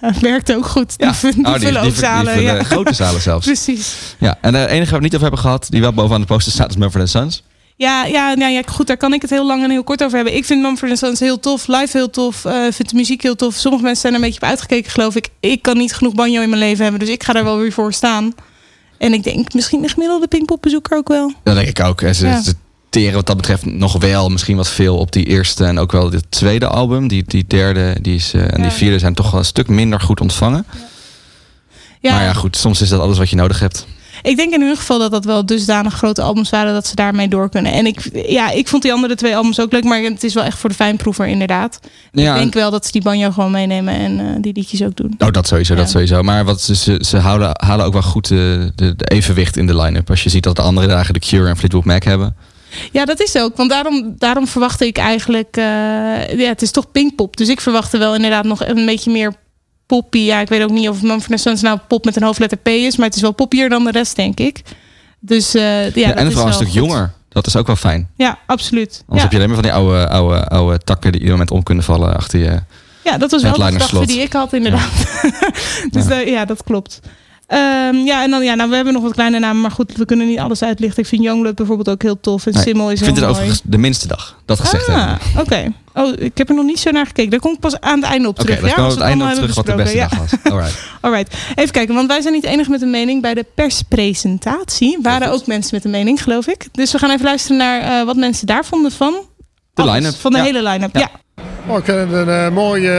Dat 0.00 0.18
werkt 0.30 0.54
ook 0.54 0.66
goed. 0.66 0.98
Die, 0.98 1.06
Ja, 1.06 1.14
die 1.20 1.46
Oh, 1.76 1.82
die, 1.82 1.92
zalen. 1.92 2.42
ja. 2.42 2.62
grote 2.62 2.92
zalen 2.94 3.20
zelfs. 3.30 3.46
Precies. 3.46 3.94
Ja, 4.18 4.38
en 4.40 4.52
de 4.52 4.58
enige 4.58 4.74
waar 4.76 4.84
we 4.86 4.94
het 4.94 5.02
niet 5.02 5.14
over 5.14 5.22
hebben 5.26 5.38
gehad, 5.40 5.66
die 5.70 5.80
wel 5.80 5.92
bovenaan 5.92 6.20
de 6.20 6.26
poster 6.26 6.52
staat, 6.52 6.70
is 6.70 6.76
Mumford 6.76 7.08
Sons. 7.10 7.42
Ja, 7.76 8.04
ja, 8.04 8.34
nou 8.34 8.52
ja, 8.52 8.62
goed, 8.66 8.86
daar 8.86 8.96
kan 8.96 9.12
ik 9.12 9.22
het 9.22 9.30
heel 9.30 9.46
lang 9.46 9.62
en 9.62 9.70
heel 9.70 9.84
kort 9.84 10.02
over 10.02 10.16
hebben. 10.16 10.36
Ik 10.36 10.44
vind 10.44 10.62
Mumford 10.62 10.98
Sons 10.98 11.20
heel 11.20 11.40
tof, 11.40 11.66
live 11.66 11.96
heel 11.96 12.10
tof, 12.10 12.44
eh 12.44 12.52
vind 12.70 12.88
de 12.90 12.96
muziek 12.96 13.22
heel 13.22 13.36
tof. 13.36 13.54
Sommige 13.54 13.82
mensen 13.84 14.00
zijn 14.00 14.12
er 14.14 14.18
een 14.20 14.24
beetje 14.26 14.40
op 14.42 14.48
uitgekeken, 14.48 14.90
geloof 14.90 15.14
ik. 15.16 15.28
Ik 15.40 15.62
kan 15.62 15.76
niet 15.76 15.92
genoeg 15.92 16.14
banjo 16.14 16.42
in 16.42 16.48
mijn 16.48 16.60
leven 16.60 16.82
hebben, 16.82 17.00
dus 17.00 17.08
ik 17.08 17.22
ga 17.24 17.32
daar 17.32 17.44
wel 17.44 17.58
weer 17.58 17.72
voor 17.72 17.92
staan. 17.92 18.34
En 19.00 19.12
ik 19.12 19.22
denk 19.22 19.54
misschien 19.54 19.82
de 19.82 19.88
gemiddelde 19.88 20.26
Pinkpop-bezoeker 20.28 20.96
ook 20.96 21.08
wel. 21.08 21.32
Dat 21.42 21.54
denk 21.54 21.68
ik 21.68 21.80
ook. 21.80 22.00
En 22.02 22.14
Ze, 22.14 22.26
Ja. 22.26 22.42
ze 22.42 22.54
teren 22.90 23.14
wat 23.14 23.26
dat 23.26 23.36
betreft 23.36 23.64
nog 23.66 23.98
wel 24.00 24.28
misschien 24.28 24.56
wat 24.56 24.68
veel 24.68 24.96
op 24.96 25.12
die 25.12 25.24
eerste 25.26 25.64
en 25.64 25.78
ook 25.78 25.92
wel 25.92 26.10
dit 26.10 26.24
tweede 26.28 26.66
album. 26.66 27.08
Die, 27.08 27.24
die 27.26 27.44
derde 27.46 27.96
die 28.02 28.14
is, 28.14 28.32
eh, 28.34 28.40
en 28.42 28.56
Ja. 28.56 28.62
die 28.62 28.70
vierde 28.70 28.98
zijn 28.98 29.14
toch 29.14 29.30
wel 29.30 29.40
een 29.40 29.46
stuk 29.46 29.68
minder 29.68 30.00
goed 30.00 30.20
ontvangen. 30.20 30.66
Ja, 32.00 32.12
Maar 32.14 32.22
ja, 32.22 32.32
goed, 32.32 32.56
soms 32.56 32.80
is 32.80 32.88
dat 32.88 33.00
alles 33.00 33.18
wat 33.18 33.30
je 33.30 33.36
nodig 33.36 33.60
hebt. 33.60 33.86
Ik 34.22 34.36
denk 34.36 34.52
in 34.52 34.60
hun 34.60 34.76
geval 34.76 34.98
dat 34.98 35.10
dat 35.10 35.24
wel 35.24 35.46
dusdanig 35.46 35.94
grote 35.94 36.22
albums 36.22 36.50
waren 36.50 36.72
dat 36.72 36.86
ze 36.86 36.94
daarmee 36.94 37.28
door 37.28 37.50
kunnen. 37.50 37.72
En 37.72 37.86
ik, 37.86 38.26
ja, 38.28 38.50
ik 38.50 38.68
vond 38.68 38.82
die 38.82 38.92
andere 38.92 39.14
twee 39.14 39.36
albums 39.36 39.60
ook 39.60 39.72
leuk, 39.72 39.84
maar 39.84 40.02
het 40.02 40.24
is 40.24 40.34
wel 40.34 40.44
echt 40.44 40.58
voor 40.58 40.68
de 40.68 40.74
fijnproever 40.74 41.26
inderdaad. 41.26 41.80
Ja, 42.12 42.34
Ik 42.34 42.40
denk 42.40 42.54
wel 42.54 42.70
dat 42.70 42.86
ze 42.86 42.92
die 42.92 43.02
banjo 43.02 43.30
gewoon 43.30 43.50
meenemen 43.50 43.94
en 43.94 44.20
eh, 44.20 44.26
die 44.40 44.52
liedjes 44.52 44.82
ook 44.82 44.96
doen. 44.96 45.14
Oh, 45.18 45.30
dat 45.30 45.46
sowieso, 45.46 45.74
dat 45.74 45.90
sowieso. 45.90 46.22
Maar 46.22 46.44
wat 46.44 46.60
ze, 46.60 46.98
ze, 47.00 47.16
houden, 47.16 47.50
halen 47.64 47.86
ook 47.86 47.92
wel 47.92 48.02
goed 48.02 48.28
de, 48.28 48.72
de, 48.74 48.96
de 48.96 49.04
evenwicht 49.04 49.56
in 49.56 49.66
de 49.66 49.76
line-up. 49.76 50.10
Als 50.10 50.22
je 50.22 50.30
ziet 50.30 50.42
dat 50.42 50.56
de 50.56 50.62
andere 50.62 50.86
dagen 50.86 51.14
de 51.14 51.20
Cure 51.20 51.48
en 51.48 51.56
Fleetwood 51.56 51.84
Mac 51.84 52.04
hebben. 52.04 52.36
Ja, 52.92 53.04
dat 53.04 53.20
is 53.20 53.36
ook. 53.36 53.56
Want 53.56 53.70
daarom, 53.70 54.14
daarom 54.18 54.46
verwachtte 54.46 54.86
ik 54.86 54.96
eigenlijk... 54.98 55.56
eh, 55.56 55.64
ja, 56.38 56.48
het 56.48 56.62
is 56.62 56.70
toch 56.70 56.90
Pinkpop. 56.90 57.36
Dus 57.36 57.48
ik 57.48 57.60
verwachtte 57.60 57.98
wel 57.98 58.14
inderdaad 58.14 58.44
nog 58.44 58.66
een 58.66 58.86
beetje 58.86 59.10
meer 59.10 59.34
poppy. 59.90 60.18
Ja, 60.18 60.40
ik 60.40 60.48
weet 60.48 60.62
ook 60.62 60.70
niet 60.70 60.88
of 60.88 61.02
Mumford 61.02 61.40
Sons 61.40 61.60
nou 61.62 61.78
pop 61.88 62.04
met 62.04 62.16
een 62.16 62.22
hoofdletter 62.22 62.58
P 62.58 62.68
is. 62.68 62.96
Maar 62.96 63.06
het 63.06 63.16
is 63.16 63.22
wel 63.22 63.32
poppier 63.32 63.68
dan 63.68 63.84
de 63.84 63.90
rest, 63.90 64.16
denk 64.16 64.38
ik. 64.38 64.62
Dus 65.20 65.54
eh, 65.54 65.62
ja, 65.84 65.90
Ja, 65.94 66.06
dat 66.08 66.16
en 66.16 66.26
is 66.26 66.32
vooral 66.32 66.46
een 66.48 66.54
stuk 66.54 66.66
goed. 66.66 66.76
jonger. 66.76 67.12
Dat 67.28 67.46
is 67.46 67.56
ook 67.56 67.66
wel 67.66 67.76
fijn. 67.76 68.08
Ja, 68.16 68.38
absoluut. 68.46 69.02
Anders 69.08 69.16
Ja. 69.16 69.20
heb 69.22 69.30
je 69.30 69.36
alleen 69.36 69.48
maar 69.48 69.56
van 69.62 69.64
die 69.64 69.72
oude, 69.72 70.08
oude, 70.08 70.48
oude 70.48 70.78
takken 70.78 71.10
die 71.12 71.20
ieder 71.20 71.34
moment 71.34 71.50
om 71.50 71.62
kunnen 71.62 71.84
vallen 71.84 72.16
achter 72.16 72.38
je. 72.38 72.60
ja, 73.04 73.18
dat 73.18 73.30
was 73.30 73.42
wel 73.42 73.52
de 73.52 73.62
gedachte 73.64 74.06
die 74.06 74.20
ik 74.20 74.32
had, 74.32 74.52
inderdaad. 74.52 74.90
dus 75.90 76.06
ja. 76.06 76.18
ja, 76.18 76.44
dat 76.44 76.62
klopt. 76.64 77.00
Ehm, 77.46 77.94
ja, 77.96 78.22
en 78.22 78.30
dan, 78.30 78.42
ja, 78.44 78.54
nou, 78.54 78.68
we 78.70 78.74
hebben 78.76 78.92
nog 78.92 79.02
wat 79.02 79.12
kleine 79.12 79.38
namen, 79.38 79.60
maar 79.60 79.70
goed, 79.70 79.96
we 79.96 80.04
kunnen 80.04 80.26
niet 80.26 80.38
alles 80.38 80.62
uitlichten. 80.62 81.02
Ik 81.02 81.08
vind 81.08 81.22
Youngblood 81.22 81.54
bijvoorbeeld 81.54 81.88
ook 81.88 82.02
heel 82.02 82.20
tof. 82.20 82.46
En 82.46 82.52
Nee, 82.52 82.62
Simmel 82.62 82.90
is 82.90 82.98
ik 82.98 83.04
vind 83.04 83.16
het 83.16 83.24
mooi. 83.24 83.36
overigens 83.38 83.62
de 83.64 83.78
minste 83.78 84.06
dag. 84.08 84.36
Dat 84.44 84.60
gezegd 84.60 84.88
Ah, 84.88 85.12
oké. 85.38 85.72
Oh, 86.00 86.12
ik 86.18 86.38
heb 86.38 86.48
er 86.48 86.54
nog 86.54 86.64
niet 86.64 86.78
zo 86.80 86.90
naar 86.90 87.06
gekeken. 87.06 87.30
Daar 87.30 87.40
kom 87.40 87.52
ik 87.52 87.60
pas 87.60 87.80
aan 87.80 88.00
het 88.00 88.10
einde 88.10 88.28
op 88.28 88.38
Oké, 88.40 88.44
terug. 88.44 88.60
dan 88.60 88.68
ja? 88.68 88.74
komen 88.74 88.88
we 88.90 88.94
op 88.94 89.00
het 89.08 89.08
einde 89.20 89.34
terug 89.34 89.54
wat 89.54 89.66
de 89.66 89.74
beste 89.74 89.98
hebben 89.98 90.18
dag 90.18 90.28
was. 90.42 90.52
Alright. 90.52 90.78
Alright. 91.00 91.34
Even 91.54 91.70
kijken, 91.72 91.94
want 91.94 92.06
wij 92.08 92.20
zijn 92.20 92.32
niet 92.34 92.42
de 92.42 92.48
enige 92.48 92.70
met 92.70 92.82
een 92.82 92.90
mening. 92.90 93.22
Bij 93.22 93.34
de 93.34 93.46
perspresentatie 93.54 94.98
waren 95.02 95.30
ook 95.32 95.46
mensen 95.46 95.70
met 95.74 95.84
een 95.84 95.90
mening, 95.90 96.22
geloof 96.22 96.46
ik. 96.46 96.66
Dus 96.72 96.92
we 96.92 96.98
gaan 96.98 97.10
even 97.10 97.24
luisteren 97.24 97.56
naar 97.56 97.80
eh, 98.00 98.06
wat 98.06 98.16
mensen 98.16 98.46
daar 98.46 98.64
vonden 98.64 98.92
van... 98.92 99.14
De 99.74 99.84
line-up. 99.90 100.14
Van 100.14 100.30
de 100.32 100.38
Ja. 100.38 100.44
hele 100.44 100.62
line-up, 100.62 100.94
Ja. 100.96 101.00
ja. 101.00 101.42
Oh, 101.66 101.78
ik 101.78 101.84
vind 101.84 102.10
het 102.10 102.28
een 102.28 102.52
mooie, 102.52 102.90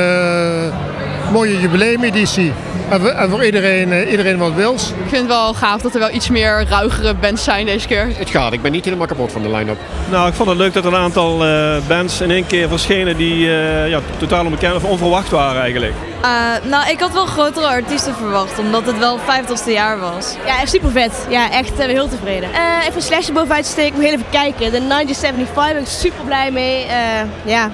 mooie 1.31 1.59
jubileumeditie. 1.59 2.51
En 2.89 3.01
voor, 3.01 3.09
en 3.09 3.29
voor 3.29 3.45
iedereen, 3.45 3.91
eh, 3.91 4.11
iedereen 4.11 4.37
wat 4.37 4.53
wils. 4.53 4.89
Ik 4.89 4.95
vind 5.09 5.11
het 5.11 5.27
wel 5.27 5.53
gaaf 5.53 5.81
dat 5.81 5.93
er 5.93 5.99
wel 5.99 6.11
iets 6.11 6.29
meer 6.29 6.65
ruigere 6.69 7.13
bands 7.13 7.43
zijn 7.43 7.65
deze 7.65 7.87
keer. 7.87 8.07
Het 8.17 8.29
gaat, 8.29 8.53
ik 8.53 8.61
ben 8.61 8.71
niet 8.71 8.85
helemaal 8.85 9.07
kapot 9.07 9.31
van 9.31 9.41
de 9.41 9.49
line-up. 9.49 9.77
Nou, 10.09 10.27
ik 10.27 10.33
vond 10.33 10.49
het 10.49 10.57
leuk 10.57 10.73
dat 10.73 10.85
er 10.85 10.93
een 10.93 10.99
aantal 10.99 11.45
eh, 11.45 11.77
bands 11.87 12.21
in 12.21 12.31
één 12.31 12.47
keer 12.47 12.67
verschenen 12.67 13.17
die 13.17 13.47
eh, 13.47 13.89
ja, 13.89 13.99
totaal 14.17 14.45
onbekend 14.45 14.75
of 14.75 14.83
onverwacht 14.83 15.29
waren 15.29 15.61
eigenlijk. 15.61 15.93
nou, 16.69 16.89
ik 16.89 16.99
had 16.99 17.13
wel 17.13 17.25
grotere 17.25 17.67
artiesten 17.67 18.15
verwacht, 18.15 18.59
omdat 18.59 18.85
het 18.85 18.97
wel 18.97 19.19
50ste 19.19 19.71
jaar 19.71 19.99
was. 19.99 20.35
Ja, 20.45 20.59
echt 20.59 20.71
super 20.71 20.91
vet. 20.91 21.25
Ja, 21.29 21.51
echt 21.51 21.71
heel 21.77 22.09
tevreden. 22.09 22.53
Eh 22.53 22.71
even 22.87 23.01
Slash 23.01 23.29
bovenuit 23.29 23.63
te 23.63 23.69
steken, 23.69 23.93
moet 23.93 24.03
heel 24.03 24.13
even 24.13 24.29
kijken. 24.29 24.71
De 24.71 24.87
1975 24.87 25.73
ben 25.73 25.81
ik 25.81 25.87
super 25.87 26.25
blij 26.25 26.51
mee. 26.51 26.85
Eh, 26.85 26.95
ja, 27.43 27.71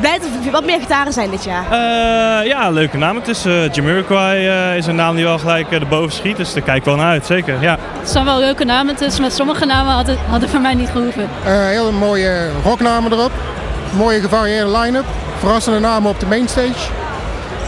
blij 0.00 0.18
dat 0.18 0.28
er 0.44 0.50
wat 0.50 0.64
meer 0.64 0.80
gitaren 0.80 1.12
zijn 1.12 1.30
dit 1.30 1.44
jaar. 1.44 1.64
Eh, 1.70 2.46
ja, 2.46 2.70
leuke 2.70 2.96
naam. 2.96 3.16
Het 3.16 3.28
is 3.28 3.46
uh, 3.46 3.72
Jamiroquai 3.72 4.48
eh, 4.48 4.76
is 4.76 4.86
een 4.86 4.94
naam 4.94 5.14
die 5.14 5.24
wel 5.24 5.38
gelijk 5.38 5.70
uh, 5.70 5.80
erboven 5.80 6.12
schiet. 6.12 6.36
Dus 6.36 6.52
daar 6.52 6.62
kijk 6.62 6.76
ik 6.76 6.84
wel 6.84 6.96
naar 6.96 7.10
uit, 7.10 7.26
zeker. 7.26 7.60
Ja. 7.60 7.78
Het 7.98 8.10
zijn 8.10 8.24
wel 8.24 8.38
leuke 8.38 8.64
namen 8.64 8.96
tussen, 8.96 9.22
maar 9.22 9.30
sommige 9.30 9.64
namen 9.64 9.92
hadden, 9.92 10.18
hadden 10.28 10.48
voor 10.48 10.60
mij 10.60 10.74
niet 10.74 10.88
gehoeven. 10.88 11.28
Uh, 11.46 11.66
heel 11.66 11.92
mooie 11.92 12.50
rocknamen 12.64 13.12
erop. 13.12 13.32
Mooie 13.96 14.20
gevarieerde 14.20 14.78
line-up. 14.78 15.04
Verrassende 15.38 15.78
namen 15.78 16.10
op 16.10 16.20
de 16.20 16.26
mainstage. 16.26 16.90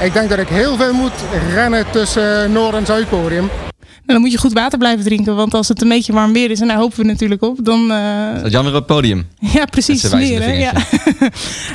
Ik 0.01 0.13
denk 0.13 0.29
dat 0.29 0.39
ik 0.39 0.49
heel 0.49 0.77
veel 0.77 0.93
moet 0.93 1.13
rennen 1.55 1.85
tussen 1.91 2.53
Noord- 2.53 2.75
en 2.75 2.87
Zuidpodium. 2.87 3.51
Dan 4.13 4.21
moet 4.21 4.33
je 4.33 4.39
goed 4.39 4.53
water 4.53 4.79
blijven 4.79 5.05
drinken. 5.05 5.37
Want 5.37 5.55
als 5.55 5.69
het 5.69 5.83
een 5.83 5.89
beetje 5.89 6.13
warm 6.13 6.33
weer 6.33 6.51
is, 6.51 6.61
en 6.61 6.69
daar 6.69 6.77
hopen 6.77 6.99
we 6.99 7.05
natuurlijk 7.05 7.43
op, 7.43 7.59
dan... 7.63 7.91
Uh... 7.91 8.43
Dat 8.43 8.53
Jan 8.53 8.65
weer 8.65 8.73
op 8.73 8.79
het 8.79 8.87
podium. 8.87 9.27
Ja, 9.53 9.65
precies. 9.65 10.03
Ja. 10.03 10.73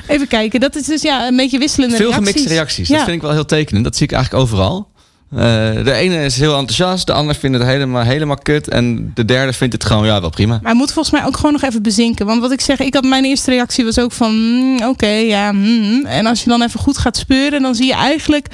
Even 0.07 0.27
kijken. 0.27 0.59
Dat 0.59 0.75
is 0.75 0.85
dus 0.85 1.01
ja, 1.01 1.27
een 1.27 1.35
beetje 1.35 1.59
wisselende 1.59 1.95
Veel 1.95 2.09
reacties. 2.09 2.27
gemixte 2.27 2.53
reacties. 2.53 2.87
Ja. 2.87 2.95
Dat 2.95 3.03
vind 3.03 3.15
ik 3.15 3.21
wel 3.21 3.31
heel 3.31 3.45
tekenend. 3.45 3.83
Dat 3.83 3.95
zie 3.95 4.05
ik 4.05 4.11
eigenlijk 4.11 4.43
overal. 4.43 4.87
Uh, 5.33 5.39
de 5.83 5.93
ene 5.93 6.23
is 6.25 6.37
heel 6.37 6.57
enthousiast, 6.57 7.07
de 7.07 7.13
ander 7.13 7.35
vindt 7.35 7.57
het 7.57 7.67
helemaal, 7.67 8.03
helemaal 8.03 8.37
kut. 8.37 8.67
En 8.67 9.11
de 9.13 9.25
derde 9.25 9.53
vindt 9.53 9.73
het 9.73 9.85
gewoon, 9.85 10.05
ja, 10.05 10.21
wel 10.21 10.29
prima. 10.29 10.53
Maar 10.53 10.71
hij 10.71 10.73
moet 10.73 10.91
volgens 10.91 11.13
mij 11.13 11.25
ook 11.25 11.35
gewoon 11.35 11.51
nog 11.51 11.61
even 11.61 11.81
bezinken. 11.81 12.25
Want 12.25 12.41
wat 12.41 12.51
ik 12.51 12.61
zeg, 12.61 12.79
ik 12.79 12.93
had 12.93 13.03
mijn 13.03 13.25
eerste 13.25 13.51
reactie 13.51 13.85
was 13.85 13.99
ook 13.99 14.11
van, 14.11 14.31
mm, 14.35 14.75
oké, 14.75 14.87
okay, 14.87 15.25
ja. 15.25 15.51
Mm. 15.51 16.05
En 16.05 16.25
als 16.25 16.43
je 16.43 16.49
dan 16.49 16.61
even 16.61 16.79
goed 16.79 16.97
gaat 16.97 17.17
speuren, 17.17 17.61
dan 17.61 17.75
zie 17.75 17.85
je 17.85 17.93
eigenlijk 17.93 18.47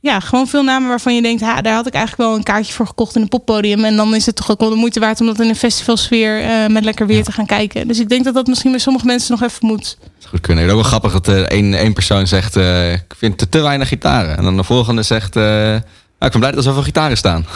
ja, 0.00 0.20
gewoon 0.20 0.46
veel 0.46 0.62
namen 0.62 0.88
waarvan 0.88 1.14
je 1.14 1.22
denkt, 1.22 1.42
ha, 1.42 1.60
daar 1.60 1.74
had 1.74 1.86
ik 1.86 1.94
eigenlijk 1.94 2.28
wel 2.28 2.38
een 2.38 2.44
kaartje 2.44 2.72
voor 2.72 2.86
gekocht 2.86 3.16
in 3.16 3.22
een 3.22 3.28
poppodium. 3.28 3.84
En 3.84 3.96
dan 3.96 4.14
is 4.14 4.26
het 4.26 4.36
toch 4.36 4.50
ook 4.50 4.60
wel 4.60 4.70
de 4.70 4.74
moeite 4.74 5.00
waard 5.00 5.20
om 5.20 5.26
dat 5.26 5.40
in 5.40 5.48
een 5.48 5.56
festivalsfeer 5.56 6.40
uh, 6.40 6.66
met 6.66 6.84
lekker 6.84 7.06
weer 7.06 7.16
ja. 7.16 7.22
te 7.22 7.32
gaan 7.32 7.46
kijken. 7.46 7.88
Dus 7.88 7.98
ik 7.98 8.08
denk 8.08 8.24
dat 8.24 8.34
dat 8.34 8.46
misschien 8.46 8.70
bij 8.70 8.80
sommige 8.80 9.06
mensen 9.06 9.30
nog 9.38 9.50
even 9.50 9.66
moet. 9.66 9.98
Dat 10.18 10.28
goed 10.28 10.40
kunnen. 10.40 10.64
Het 10.64 10.72
is 10.72 10.78
ook 10.78 10.82
wel 10.82 11.00
grappig 11.00 11.20
dat 11.20 11.28
uh, 11.28 11.40
één, 11.40 11.74
één 11.74 11.92
persoon 11.92 12.26
zegt, 12.26 12.56
uh, 12.56 12.92
ik 12.92 13.14
vind 13.16 13.38
te, 13.38 13.48
te 13.48 13.60
weinig 13.60 13.88
gitaren. 13.88 14.36
En 14.36 14.44
dan 14.44 14.56
de 14.56 14.64
volgende 14.64 15.02
zegt, 15.02 15.34
nou, 15.34 15.76
ik 16.18 16.30
ben 16.30 16.30
blij 16.30 16.50
dat 16.50 16.56
er 16.56 16.62
zoveel 16.62 16.82
gitaren 16.82 17.16
staan. 17.16 17.46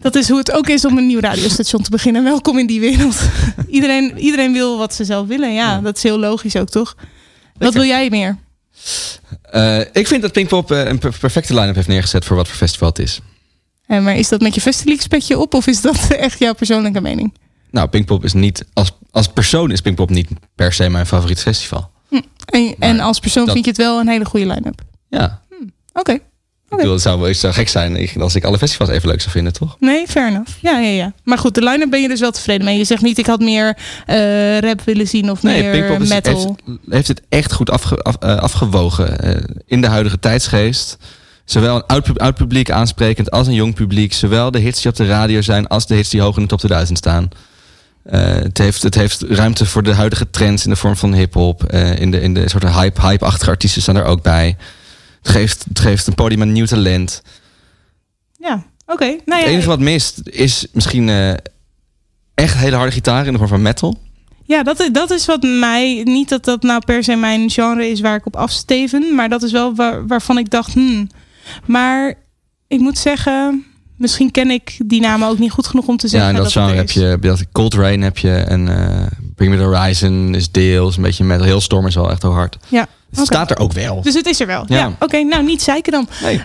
Dat 0.00 0.14
is 0.14 0.28
hoe 0.28 0.38
het 0.38 0.52
ook 0.52 0.68
is 0.68 0.84
om 0.84 0.98
een 0.98 1.06
nieuw 1.06 1.20
radiostation 1.20 1.82
te 1.82 1.90
beginnen. 1.90 2.24
Welkom 2.24 2.58
in 2.58 2.66
die 2.66 2.80
wereld. 2.80 3.16
iedereen, 3.68 4.18
iedereen 4.18 4.52
wil 4.52 4.78
wat 4.78 4.94
ze 4.94 5.04
zelf 5.04 5.26
willen. 5.26 5.52
Ja, 5.52 5.70
ja. 5.70 5.80
dat 5.80 5.96
is 5.96 6.02
heel 6.02 6.18
logisch 6.18 6.56
ook, 6.56 6.68
toch? 6.68 6.96
Wat 7.58 7.74
wil 7.74 7.84
jij 7.84 8.10
meer? 8.10 8.36
Uh, 9.54 9.80
ik 9.92 10.06
vind 10.06 10.22
dat 10.22 10.32
Pinkpop 10.32 10.70
uh, 10.72 10.84
een 10.84 10.98
perfecte 10.98 11.54
line-up 11.54 11.74
heeft 11.74 11.88
neergezet 11.88 12.24
voor 12.24 12.36
wat 12.36 12.48
voor 12.48 12.56
festival 12.56 12.88
het 12.88 12.98
is. 12.98 13.20
En 13.86 14.02
maar 14.02 14.16
is 14.16 14.28
dat 14.28 14.40
met 14.40 14.54
je 14.54 14.60
Festileaks 14.60 15.06
petje 15.06 15.38
op 15.38 15.54
of 15.54 15.66
is 15.66 15.80
dat 15.80 16.08
echt 16.10 16.38
jouw 16.38 16.54
persoonlijke 16.54 17.00
mening? 17.00 17.34
Nou, 17.70 17.88
Pinkpop 17.88 18.24
is 18.24 18.32
niet, 18.32 18.64
als, 18.72 18.92
als 19.10 19.28
persoon 19.28 19.70
is 19.70 19.80
Pinkpop 19.80 20.10
niet 20.10 20.28
per 20.54 20.72
se 20.72 20.88
mijn 20.88 21.06
favoriet 21.06 21.40
festival. 21.40 21.90
Hm. 22.08 22.20
En, 22.44 22.74
en, 22.78 23.00
als 23.00 23.18
persoon 23.18 23.44
dat... 23.44 23.52
vind 23.54 23.64
je 23.64 23.70
het 23.70 23.80
wel 23.80 24.00
een 24.00 24.08
hele 24.08 24.24
goede 24.24 24.46
line-up? 24.46 24.82
Ja. 25.08 25.42
Hm. 25.48 25.54
Oké. 25.54 25.70
Okay. 25.92 26.20
Ik 26.72 26.78
bedoel, 26.78 26.92
het 26.92 27.02
zou 27.02 27.18
wel 27.18 27.28
eens 27.28 27.40
zo 27.40 27.52
gek 27.52 27.68
zijn 27.68 28.20
als 28.20 28.34
ik 28.34 28.44
alle 28.44 28.58
festivals 28.58 28.90
even 28.90 29.08
leuk 29.08 29.20
zou 29.20 29.30
vinden, 29.30 29.52
toch? 29.52 29.76
Nee, 29.80 30.06
fair 30.06 30.28
enough. 30.28 30.50
Ja, 30.60 30.78
ja, 30.78 30.88
ja. 30.88 31.12
Maar 31.24 31.38
goed, 31.38 31.54
de 31.54 31.62
line-up 31.62 31.90
ben 31.90 32.02
je 32.02 32.08
dus 32.08 32.20
wel 32.20 32.30
tevreden 32.30 32.64
mee. 32.64 32.78
Je 32.78 32.84
zegt 32.84 33.02
niet, 33.02 33.18
ik 33.18 33.26
had 33.26 33.40
meer 33.40 33.76
uh, 34.06 34.58
rap 34.58 34.80
willen 34.84 35.08
zien 35.08 35.30
of 35.30 35.42
nee, 35.42 35.62
meer 35.62 35.70
Pinkpop 35.72 36.08
metal. 36.08 36.56
Heeft, 36.64 36.80
heeft, 36.88 37.08
het 37.08 37.22
echt 37.28 37.52
goed 37.52 37.70
afge, 37.70 37.96
af, 37.96 38.16
uh, 38.24 38.36
afgewogen 38.36 39.26
uh, 39.26 39.36
in 39.66 39.80
de 39.80 39.86
huidige 39.86 40.18
tijdsgeest. 40.18 40.96
Zowel 41.44 41.76
een 41.76 41.86
oud, 41.86 42.18
oud, 42.18 42.34
publiek 42.34 42.70
aansprekend 42.70 43.30
als 43.30 43.46
een 43.46 43.54
jong 43.54 43.74
publiek. 43.74 44.12
Zowel 44.12 44.50
de 44.50 44.58
hits 44.58 44.82
die 44.82 44.90
op 44.90 44.96
de 44.96 45.06
radio 45.06 45.42
zijn 45.42 45.66
als 45.66 45.86
de 45.86 45.94
hits 45.94 46.08
die 46.08 46.20
hoog 46.20 46.36
in 46.36 46.42
de 46.42 46.48
top 46.48 46.58
2000 46.58 46.98
staan. 46.98 47.28
Het, 48.08 48.58
heeft, 48.58 48.82
het 48.82 48.94
heeft 48.94 49.22
ruimte 49.22 49.66
voor 49.66 49.82
de 49.82 49.94
huidige 49.94 50.30
trends 50.30 50.64
in 50.64 50.70
de 50.70 50.76
vorm 50.76 50.96
van 50.96 51.14
hip-hop. 51.14 51.72
In, 51.72 52.10
de, 52.10 52.20
in 52.20 52.34
de 52.34 52.48
soort 52.48 52.68
hype, 52.68 53.00
hype-achtige 53.00 53.50
artiesten 53.50 53.82
staan 53.82 53.96
er 53.96 54.04
ook 54.04 54.22
bij. 54.22 54.56
Het 55.22 55.30
geeft, 55.30 55.64
het 55.68 55.78
geeft 55.78 56.06
een 56.06 56.14
podium 56.14 56.42
aan 56.42 56.52
nieuw 56.52 56.66
talent. 56.66 57.22
Ja, 58.38 58.52
oké. 58.82 58.92
Okay. 58.92 59.20
Nou 59.24 59.40
ja, 59.40 59.46
het 59.46 59.54
enige 59.54 59.68
wat 59.68 59.80
mist 59.80 60.20
is 60.24 60.66
misschien 60.72 61.08
uh, 61.08 61.30
echt 62.34 62.56
hele 62.56 62.76
harde 62.76 62.92
gitaar 62.92 63.26
in 63.26 63.32
de 63.32 63.38
vorm 63.38 63.50
van 63.50 63.62
metal. 63.62 63.98
Ja, 64.44 64.62
dat, 64.62 64.88
dat 64.92 65.10
is 65.10 65.26
wat 65.26 65.42
mij. 65.42 66.02
Niet 66.04 66.28
dat 66.28 66.44
dat 66.44 66.62
nou 66.62 66.82
per 66.84 67.04
se 67.04 67.14
mijn 67.14 67.50
genre 67.50 67.88
is 67.88 68.00
waar 68.00 68.16
ik 68.16 68.26
op 68.26 68.36
afsteven. 68.36 69.14
Maar 69.14 69.28
dat 69.28 69.42
is 69.42 69.52
wel 69.52 69.74
waar, 69.74 70.06
waarvan 70.06 70.38
ik 70.38 70.50
dacht. 70.50 70.72
Hmm. 70.72 71.08
Maar 71.66 72.14
ik 72.66 72.80
moet 72.80 72.98
zeggen. 72.98 73.64
Misschien 73.96 74.30
ken 74.30 74.50
ik 74.50 74.78
die 74.84 75.00
namen 75.00 75.28
ook 75.28 75.38
niet 75.38 75.50
goed 75.50 75.66
genoeg 75.66 75.86
om 75.86 75.96
te 75.96 76.08
zeggen. 76.08 76.30
Ja, 76.30 76.36
en 76.36 76.42
dat, 76.42 76.52
dat 76.52 76.62
genre 76.62 76.76
heb 76.76 76.90
je. 76.90 77.18
Dat 77.20 77.44
Cold 77.52 77.74
Rain 77.74 78.02
heb 78.02 78.18
je. 78.18 78.32
En 78.32 78.66
uh, 78.66 79.06
Bring 79.34 79.52
Me 79.52 79.58
The 79.58 79.64
Horizon 79.64 80.34
is 80.34 80.50
deels. 80.50 80.96
Een 80.96 81.02
beetje. 81.02 81.42
Heel 81.42 81.60
Storm 81.60 81.86
is 81.86 81.94
wel 81.94 82.10
echt 82.10 82.22
heel 82.22 82.32
hard. 82.32 82.56
Ja. 82.68 82.88
Het 83.12 83.20
okay. 83.20 83.24
staat 83.24 83.50
er 83.50 83.58
ook 83.58 83.72
wel. 83.72 84.02
Dus 84.02 84.14
het 84.14 84.26
is 84.26 84.40
er 84.40 84.46
wel. 84.46 84.64
Ja. 84.66 84.76
ja. 84.76 84.86
Oké, 84.86 85.04
okay, 85.04 85.22
nou 85.22 85.42
niet 85.42 85.62
zeiken 85.62 85.92
dan. 85.92 86.08
Nee. 86.22 86.42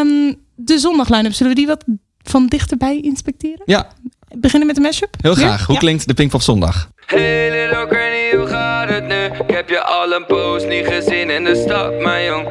Um, 0.00 0.40
de 0.54 0.78
zondagline-up, 0.78 1.32
zullen 1.32 1.52
we 1.52 1.58
die 1.58 1.66
wat 1.66 1.84
van 2.22 2.46
dichterbij 2.46 3.00
inspecteren? 3.00 3.62
Ja. 3.64 3.88
Beginnen 4.36 4.66
met 4.66 4.76
de 4.76 4.82
mashup? 4.82 5.14
Heel 5.20 5.34
graag. 5.34 5.66
Hoe 5.66 5.74
ja. 5.74 5.80
klinkt 5.80 6.06
de 6.06 6.14
Pinkpop 6.14 6.42
zondag? 6.42 6.90
Hey 7.06 7.50
little 7.50 7.86
granny, 7.90 8.36
hoe 8.36 8.46
gaat 8.46 8.88
het 8.88 9.06
nu? 9.06 9.24
Ik 9.24 9.54
heb 9.54 9.68
je 9.68 9.82
al 9.82 10.12
een 10.12 10.26
poos 10.26 10.64
niet 10.64 10.86
gezien 10.86 11.30
in 11.30 11.44
de 11.44 11.62
stad, 11.66 11.98
mijn 12.00 12.24
jong. 12.24 12.48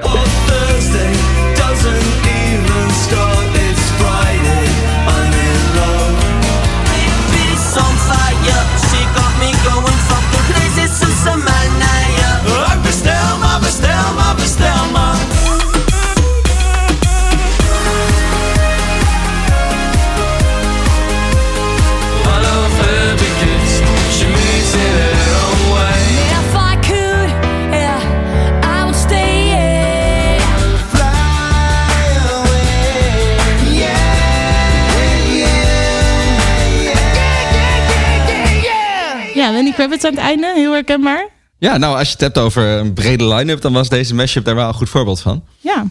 Herkenbaar. 40.91 41.27
Ja, 41.57 41.77
nou, 41.77 41.97
als 41.97 42.07
je 42.07 42.13
het 42.13 42.21
hebt 42.21 42.37
over 42.37 42.63
een 42.63 42.93
brede 42.93 43.27
line-up, 43.27 43.61
dan 43.61 43.73
was 43.73 43.89
deze 43.89 44.15
mashup 44.15 44.45
daar 44.45 44.55
wel 44.55 44.67
een 44.67 44.73
goed 44.73 44.89
voorbeeld 44.89 45.19
van. 45.21 45.43
Ja. 45.59 45.85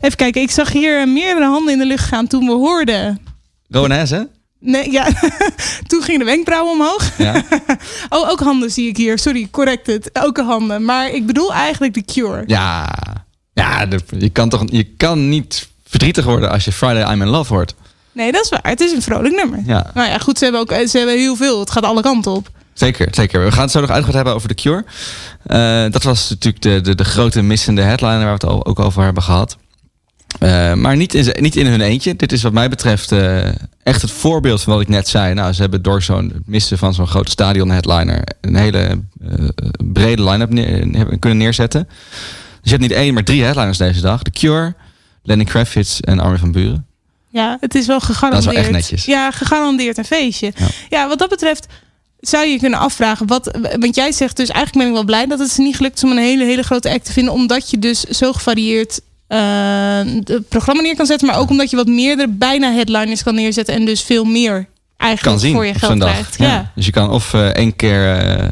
Even 0.00 0.16
kijken, 0.16 0.42
ik 0.42 0.50
zag 0.50 0.72
hier 0.72 1.00
eh, 1.00 1.06
meerdere 1.06 1.46
handen 1.46 1.72
in 1.72 1.78
de 1.78 1.86
lucht 1.86 2.04
gaan 2.04 2.26
toen 2.26 2.46
we 2.46 2.52
hoorden. 2.52 3.20
Rowaness, 3.68 4.10
hè? 4.10 4.22
Nee, 4.60 4.90
ja. 4.92 5.06
toen 5.86 6.02
gingen 6.02 6.18
de 6.18 6.24
wenkbrauwen 6.26 6.72
omhoog. 6.72 7.18
Ja. 7.18 7.42
Oh, 8.08 8.30
ook 8.30 8.40
handen 8.40 8.70
zie 8.70 8.88
ik 8.88 8.96
hier. 8.96 9.18
Sorry, 9.18 9.48
correct 9.50 9.86
het. 9.86 10.10
Ook 10.12 10.38
handen. 10.38 10.84
Maar 10.84 11.10
ik 11.10 11.26
bedoel 11.26 11.52
eigenlijk 11.52 11.94
de 11.94 12.04
Cure. 12.04 12.42
Ja, 12.46 12.94
ja 13.52 13.86
de- 13.86 14.00
je, 14.18 14.28
kan 14.30 14.48
toch, 14.48 14.62
je 14.66 14.84
kan 14.84 15.28
niet 15.28 15.68
verdrietig 15.86 16.24
worden 16.24 16.50
als 16.50 16.64
je 16.64 16.72
Friday 16.72 17.12
I'm 17.12 17.22
in 17.22 17.28
Love 17.28 17.54
hoort. 17.54 17.74
Nee, 18.12 18.32
dat 18.32 18.44
is 18.44 18.50
waar. 18.50 18.60
Het 18.62 18.80
is 18.80 18.92
een 18.92 19.02
vrolijk 19.02 19.34
nummer. 19.34 19.62
Ja. 19.66 19.90
Nou 19.94 20.08
ja, 20.08 20.18
goed, 20.18 20.38
ze 20.38 20.44
hebben, 20.44 20.60
ook, 20.62 20.88
ze 20.88 20.98
hebben 20.98 21.18
heel 21.18 21.36
veel. 21.36 21.60
Het 21.60 21.70
gaat 21.70 21.84
alle 21.84 22.02
kanten 22.02 22.32
op. 22.32 22.48
Zeker, 22.78 23.08
zeker. 23.10 23.44
We 23.44 23.52
gaan 23.52 23.62
het 23.62 23.70
zo 23.70 23.80
nog 23.80 23.90
uitgebreid 23.90 24.14
hebben 24.14 24.34
over 24.34 24.48
The 24.48 24.54
Cure. 24.54 24.84
Eh, 25.46 25.92
dat 25.92 26.02
was 26.02 26.28
natuurlijk 26.30 26.62
de, 26.62 26.80
de, 26.80 26.94
de 26.94 27.04
grote 27.04 27.42
missende 27.42 27.82
headliner 27.82 28.18
waar 28.18 28.26
we 28.26 28.32
het 28.32 28.44
al, 28.44 28.66
ook 28.66 28.80
over 28.80 29.02
hebben 29.02 29.22
gehad. 29.22 29.56
Eh, 30.38 30.72
maar 30.74 30.96
niet 30.96 31.14
in, 31.14 31.42
niet 31.42 31.56
in 31.56 31.66
hun 31.66 31.80
eentje. 31.80 32.16
Dit 32.16 32.32
is 32.32 32.42
wat 32.42 32.52
mij 32.52 32.68
betreft 32.68 33.12
eh, 33.12 33.46
echt 33.82 34.02
het 34.02 34.10
voorbeeld 34.10 34.62
van 34.62 34.72
wat 34.72 34.82
ik 34.82 34.88
net 34.88 35.08
zei. 35.08 35.34
Nou, 35.34 35.52
ze 35.52 35.60
hebben 35.60 35.82
door 35.82 36.02
zo'n 36.02 36.30
het 36.34 36.46
missen 36.46 36.78
van 36.78 36.94
zo'n 36.94 37.06
grote 37.06 37.30
stadion 37.30 37.70
headliner 37.70 38.22
een 38.40 38.56
hele 38.56 39.00
brede 39.92 40.22
line-up 40.24 40.50
neer- 40.50 41.18
kunnen 41.18 41.38
neerzetten. 41.38 41.88
Dus 41.88 41.96
je 42.62 42.70
hebt 42.70 42.82
niet 42.82 42.92
één, 42.92 43.14
maar 43.14 43.24
drie 43.24 43.42
headliners 43.42 43.78
deze 43.78 44.00
dag. 44.00 44.22
The 44.22 44.30
Cure, 44.30 44.74
Lenny 45.22 45.44
Kravitz 45.44 46.00
en 46.00 46.18
Armin 46.18 46.38
van 46.38 46.52
Buren. 46.52 46.86
Ja, 47.28 47.56
het 47.60 47.74
is 47.74 47.86
wel 47.86 48.00
gegarandeerd. 48.00 48.44
Dat 48.44 48.52
is 48.52 48.58
wel 48.58 48.68
echt 48.68 48.72
netjes. 48.90 49.04
Ja, 49.04 49.30
gegarandeerd 49.30 49.98
een 49.98 50.04
feestje. 50.04 50.52
Ja. 50.88 51.08
wat 51.08 51.18
dat 51.18 51.28
betreft 51.28 51.66
zou 52.28 52.46
je 52.46 52.58
kunnen 52.58 52.78
afvragen. 52.78 53.26
Wat, 53.26 53.58
want 53.78 53.94
jij 53.94 54.12
zegt 54.12 54.36
dus, 54.36 54.48
eigenlijk 54.48 54.78
ben 54.78 54.86
ik 54.86 54.92
wel 54.92 55.04
blij 55.04 55.26
dat 55.26 55.38
het 55.38 55.50
ze 55.50 55.62
niet 55.62 55.76
gelukt 55.76 55.96
is 55.96 56.04
om 56.04 56.10
een 56.10 56.16
hele, 56.16 56.44
hele 56.44 56.62
grote 56.62 56.90
act 56.90 57.04
te 57.04 57.12
vinden. 57.12 57.32
Omdat 57.32 57.70
je 57.70 57.78
dus 57.78 58.00
zo 58.00 58.32
gevarieerd 58.32 59.00
het 59.26 60.48
programma 60.48 60.82
neer 60.82 60.96
kan 60.96 61.06
zetten. 61.06 61.26
Maar 61.26 61.38
ook 61.38 61.50
omdat 61.50 61.70
je 61.70 61.76
wat 61.76 61.86
meerdere 61.86 62.28
bijna 62.28 62.72
headliners 62.72 63.22
kan 63.22 63.34
neerzetten. 63.34 63.74
En 63.74 63.84
dus 63.84 64.02
veel 64.02 64.24
meer 64.24 64.68
eigenlijk 64.96 65.36
kan 65.36 65.46
zien 65.46 65.54
voor 65.54 65.66
je 65.66 65.74
geld 65.74 65.98
krijgt. 65.98 66.38
Ja. 66.38 66.46
Ja. 66.46 66.72
Dus 66.74 66.86
je 66.86 66.92
kan 66.92 67.10
of 67.10 67.34
eh, 67.34 67.46
één 67.46 67.76
keer 67.76 68.16
eh, 68.16 68.48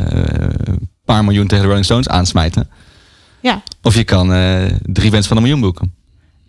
een 0.65 0.89
paar 1.05 1.25
miljoen 1.25 1.47
tegen 1.47 1.63
de 1.63 1.69
Rolling 1.69 1.85
Stones 1.87 2.09
aansmijten. 2.09 2.71
ja. 3.41 3.63
Of 3.83 3.95
je 3.95 4.05
kan 4.05 4.29
drie 4.83 5.11
wens 5.11 5.27
van 5.27 5.37
een 5.37 5.43
miljoen 5.43 5.61
boeken. 5.61 5.95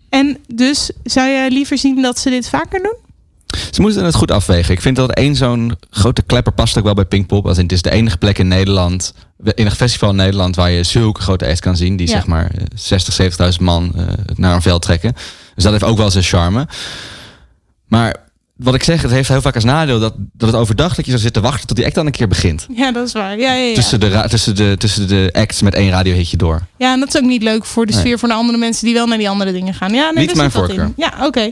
En 0.10 0.38
dus 0.48 0.92
zou 1.04 1.30
je 1.30 1.52
liever 1.52 1.78
zien 1.78 2.02
dat 2.02 2.20
ze 2.20 2.30
dit 2.30 2.50
vaker 2.50 2.84
doen? 2.84 3.05
Ze 3.72 3.82
moeten 3.82 4.04
het 4.06 4.16
goed 4.16 4.32
afwegen. 4.32 4.74
Ik 4.74 4.82
vind 4.82 4.96
dat 4.96 5.12
één 5.12 5.36
zo'n 5.36 5.76
grote 5.90 6.22
klepper 6.22 6.54
past 6.54 6.78
ook 6.78 6.84
wel 6.84 6.94
bij 6.94 7.06
Pinkpop. 7.06 7.46
Als 7.48 7.58
in, 7.58 7.64
het 7.64 7.72
is 7.72 7.82
de 7.82 7.92
enige 7.92 8.18
plek 8.18 8.38
in 8.38 8.48
Nederland, 8.48 9.14
enig 9.44 9.76
festival 9.76 10.10
in 10.10 10.16
Nederland 10.16 10.56
waar 10.56 10.72
je 10.72 10.84
zulke 10.84 11.22
grote 11.22 11.46
acts 11.48 11.60
kan 11.60 11.76
zien. 11.78 11.96
Die 11.98 12.08
Ja. 12.08 12.14
zeg 12.14 12.26
maar 12.26 12.52
eh, 12.52 12.64
60, 12.76 13.14
70.000 13.54 13.62
man 13.62 13.92
eh, 13.96 14.04
naar 14.36 14.56
een 14.56 14.62
veld 14.62 14.82
trekken. 14.82 15.14
Dus 15.56 15.64
dat 15.64 15.72
heeft 15.72 15.84
ook 15.86 15.98
wel 15.98 16.12
zijn 16.12 16.24
charme. 16.24 16.68
Maar 17.88 18.16
wat 18.56 18.76
ik 18.76 18.84
zeg, 18.84 19.02
het 19.02 19.12
heeft 19.12 19.30
heel 19.30 19.42
vaak 19.42 19.56
als 19.56 19.64
nadeel 19.64 20.00
dat, 20.00 20.14
dat 20.34 20.50
het 20.52 20.58
overdag 20.60 20.96
dat 20.96 21.06
je 21.06 21.12
zo 21.12 21.18
zit 21.18 21.34
te 21.34 21.42
wachten 21.42 21.68
tot 21.68 21.76
die 21.78 21.86
act 21.86 21.96
dan 21.96 22.06
een 22.06 22.12
keer 22.12 22.28
begint. 22.28 22.68
Ja, 22.76 22.92
dat 22.92 23.08
is 23.08 23.14
waar. 23.14 23.40
Ja, 23.40 23.54
ja, 23.54 23.64
ja. 23.68 23.74
Tussen, 23.76 24.00
de, 24.00 24.24
tussen, 24.30 24.56
de, 24.56 24.76
tussen 24.78 25.08
de 25.08 25.30
acts 25.34 25.62
met 25.62 25.74
één 25.74 25.90
radiohitje 25.90 26.38
door. 26.38 26.62
Ja, 26.78 26.94
en 26.94 27.00
dat 27.00 27.08
is 27.08 27.18
ook 27.22 27.28
niet 27.28 27.44
leuk 27.44 27.66
voor 27.66 27.86
de 27.86 27.92
Nee. 27.92 28.02
sfeer 28.02 28.20
voor 28.20 28.28
de 28.28 28.34
andere 28.34 28.58
mensen 28.58 28.86
die 28.86 28.94
wel 28.94 29.08
naar 29.08 29.18
die 29.18 29.30
andere 29.30 29.52
dingen 29.52 29.74
gaan. 29.74 29.94
Ja, 29.94 30.10
nee, 30.12 30.26
Niet 30.26 30.36
mijn 30.36 30.46
in. 30.48 30.52
voorkeur. 30.56 30.92
Ja, 30.98 31.14
oké. 31.22 31.52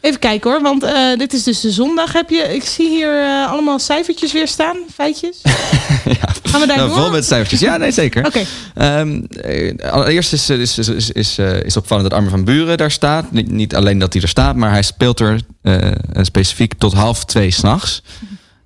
Even 0.00 0.18
kijken 0.20 0.50
hoor, 0.50 0.62
want 0.62 0.82
eh, 0.82 1.16
dit 1.18 1.32
is 1.32 1.42
dus 1.42 1.60
de 1.60 1.70
zondag. 1.70 2.12
Heb 2.12 2.30
je, 2.30 2.54
ik 2.54 2.64
zie 2.64 2.88
hier 2.88 3.22
eh, 3.22 3.50
allemaal 3.50 3.78
cijfertjes 3.78 4.32
weer 4.32 4.48
staan, 4.48 4.76
feitjes. 4.94 5.40
Gaan 6.42 6.60
we 6.60 6.66
daar 6.66 6.76
Nou, 6.76 6.88
door? 6.88 6.98
vol 6.98 7.10
met 7.10 7.24
cijfertjes. 7.24 7.60
Ja, 7.60 7.76
nee, 7.76 7.90
zeker. 7.90 8.26
Oké. 8.26 8.40
Ehm, 8.74 9.20
eh, 9.40 9.92
allereerst 9.92 10.32
is, 10.32 10.50
is, 10.50 10.78
is, 10.78 11.10
is, 11.10 11.38
eh, 11.38 11.62
is 11.62 11.76
opvallend 11.76 12.08
dat 12.08 12.18
Armin 12.18 12.30
van 12.30 12.44
Buren 12.44 12.76
daar 12.76 12.90
staat. 12.90 13.32
Niet, 13.32 13.50
niet 13.50 13.74
alleen 13.74 13.98
dat 13.98 14.12
hij 14.12 14.22
er 14.22 14.28
staat, 14.28 14.56
maar 14.56 14.70
hij 14.70 14.82
speelt 14.82 15.20
er 15.20 15.40
specifiek 16.12 16.74
tot 16.74 16.92
half 16.92 17.24
twee 17.24 17.50
s'nachts. 17.50 18.02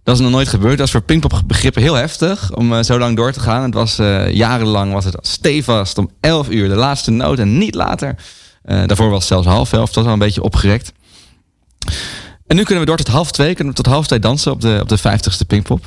Dat 0.05 0.15
is 0.15 0.21
nog 0.21 0.31
nooit 0.31 0.49
gebeurd. 0.49 0.79
Dat 0.79 0.87
is 0.87 0.93
voor 0.93 1.01
Pinkpop 1.03 1.41
begrippen 1.47 1.83
heel 1.83 1.95
heftig 1.95 2.55
om 2.55 2.83
zo 2.83 2.99
lang 2.99 3.17
door 3.17 3.33
te 3.33 3.41
gaan. 3.41 3.63
Het 3.63 3.75
was 3.75 3.97
jarenlang 4.31 4.93
was 4.93 5.05
het 5.05 5.17
stevast 5.21 5.99
om 5.99 6.11
11 6.21 6.51
uur 6.51 6.69
de 6.69 6.75
laatste 6.75 7.11
noot 7.11 7.39
en 7.39 7.59
niet 7.59 7.75
later. 7.75 8.15
Daarvoor 8.63 9.11
was 9.11 9.19
het 9.19 9.29
zelfs 9.29 9.47
half 9.47 9.73
elf. 9.73 9.87
Dat 9.87 9.95
was 9.95 10.07
al 10.07 10.13
een 10.13 10.19
beetje 10.19 10.43
opgerekt. 10.43 10.93
En 12.47 12.57
nu 12.57 12.63
kunnen 12.63 12.81
we 12.85 12.89
door 12.89 12.97
tot 12.97 13.09
half 13.09 13.31
twee. 13.33 13.55
Kunnen 13.55 13.75
we 13.75 13.83
tot 13.83 13.93
half 13.93 14.07
twee 14.07 14.19
dansen 14.19 14.53
op 14.53 14.61
de, 14.61 14.79
op 14.83 14.89
de 14.89 14.99
50ste 14.99 15.47
Pinkpop. 15.47 15.81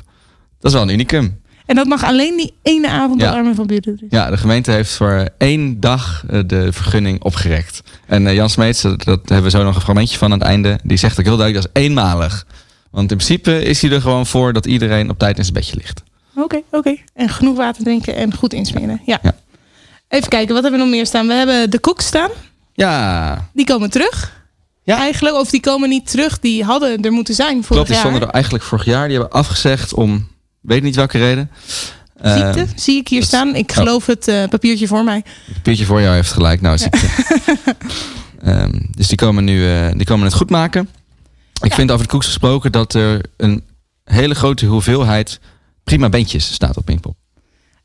Dat 0.60 0.72
is 0.72 0.74
wel 0.74 0.82
een 0.82 0.90
unicum. 0.94 1.44
En 1.66 1.76
dat 1.76 1.88
mag 1.88 2.04
alleen 2.04 2.38
die 2.38 2.54
ene 2.62 2.90
avond 2.90 3.22
Ja. 3.22 3.28
dat 3.28 3.36
Armin 3.36 3.56
van 3.56 3.68
Buren 3.68 3.94
is. 3.94 4.08
Ja, 4.10 4.30
de 4.30 4.38
gemeente 4.38 4.72
heeft 4.72 4.92
voor 4.92 5.30
één 5.38 5.80
dag 5.80 6.24
eh, 6.30 6.40
de 6.46 6.74
vergunning 6.74 7.24
opgerekt. 7.24 7.82
En 8.06 8.28
eh, 8.28 8.34
Jan 8.34 8.50
Smeets, 8.50 8.82
dat, 8.82 9.04
dat 9.04 9.20
hebben 9.30 9.44
we 9.44 9.50
zo 9.50 9.64
nog 9.64 9.76
een 9.76 9.82
fragmentje 9.82 10.18
van 10.18 10.32
aan 10.32 10.40
het 10.40 10.48
einde. 10.48 10.80
Die 10.84 10.98
zegt 10.98 11.20
ook 11.20 11.26
heel 11.26 11.38
duidelijk, 11.38 11.66
dat 11.68 11.76
is 11.76 11.88
eenmalig. 11.88 12.46
Want 12.92 13.12
in 13.12 13.18
principe 13.18 13.64
is 13.64 13.82
hij 13.82 13.92
er 13.92 14.02
gewoon 14.02 14.26
voor 14.26 14.54
dat 14.54 14.66
iedereen 14.66 15.10
op 15.10 15.20
tijd 15.20 15.38
in 15.38 15.44
zijn 15.44 15.56
bedje 15.56 15.76
ligt. 15.76 16.02
Oké, 16.36 16.62
oké. 16.72 16.96
En 17.14 17.30
genoeg 17.30 17.58
water 17.58 17.84
drinken 17.84 18.16
en 18.16 18.34
goed 18.36 18.54
insmeren. 18.54 19.02
Ja. 19.06 19.20
Even 20.08 20.30
kijken, 20.30 20.54
wat 20.54 20.64
hebben 20.64 20.80
we 20.80 20.86
nog 20.86 20.96
meer 20.96 21.06
staan? 21.06 21.28
We 21.28 21.34
hebben 21.34 21.70
de 21.70 21.80
koek 21.80 22.02
staan. 22.02 22.30
Ja, 22.74 23.50
Die 23.54 23.66
komen 23.66 23.90
terug. 23.90 24.35
Ja. 24.86 24.98
Eigenlijk, 24.98 25.36
of 25.36 25.50
die 25.50 25.60
komen 25.60 25.90
niet 25.90 26.12
terug. 26.12 26.40
Die 26.40 26.64
hadden 26.64 27.02
er 27.02 27.12
moeten 27.12 27.36
zijn 27.36 27.52
vorig 27.54 27.68
klopt. 27.68 27.88
Die 27.88 27.96
jaar. 27.96 28.06
stonden 28.06 28.28
er 28.28 28.34
eigenlijk 28.34 28.64
vorig 28.64 28.86
jaar. 28.86 29.08
Die 29.08 29.18
hebben 29.18 29.38
afgezegd 29.38 29.94
om, 29.94 30.28
weet 30.62 30.84
niet 30.84 30.96
welke 30.96 31.18
reden. 31.18 31.52
Ziekte, 32.22 32.66
zie 32.76 33.00
ik 33.00 33.08
hier 33.08 33.24
staan. 33.24 33.56
Ik 33.56 33.70
oh. 33.70 33.78
geloof 33.78 34.06
het 34.06 34.28
eh, 34.28 34.48
papiertje 34.48 34.88
voor 34.88 35.04
mij. 35.04 35.24
Het 35.46 35.54
papiertje 35.54 35.86
voor 35.86 36.02
jou 36.02 36.16
heeft 36.16 36.32
gelijk. 36.32 36.62
Nou, 36.62 36.78
ziekte. 36.78 37.08
Ehm, 38.42 38.72
dus 38.92 39.08
die 39.08 39.18
komen 39.18 39.44
nu 39.44 39.70
eh, 39.70 39.88
die 39.96 40.06
komen 40.06 40.26
het 40.26 40.34
goed 40.34 40.50
maken. 40.50 40.90
Ik 41.62 41.74
vind 41.74 41.92
over 41.92 42.06
de 42.06 42.12
koeks 42.12 42.26
gesproken 42.26 42.72
dat 42.72 42.94
er 42.94 43.22
een 43.38 43.64
hele 44.04 44.36
grote 44.36 44.66
hoeveelheid 44.66 45.40
prima 45.84 46.10
bandjes 46.10 46.54
staat 46.54 46.78
op 46.78 46.86
Pinkpop. 46.86 47.16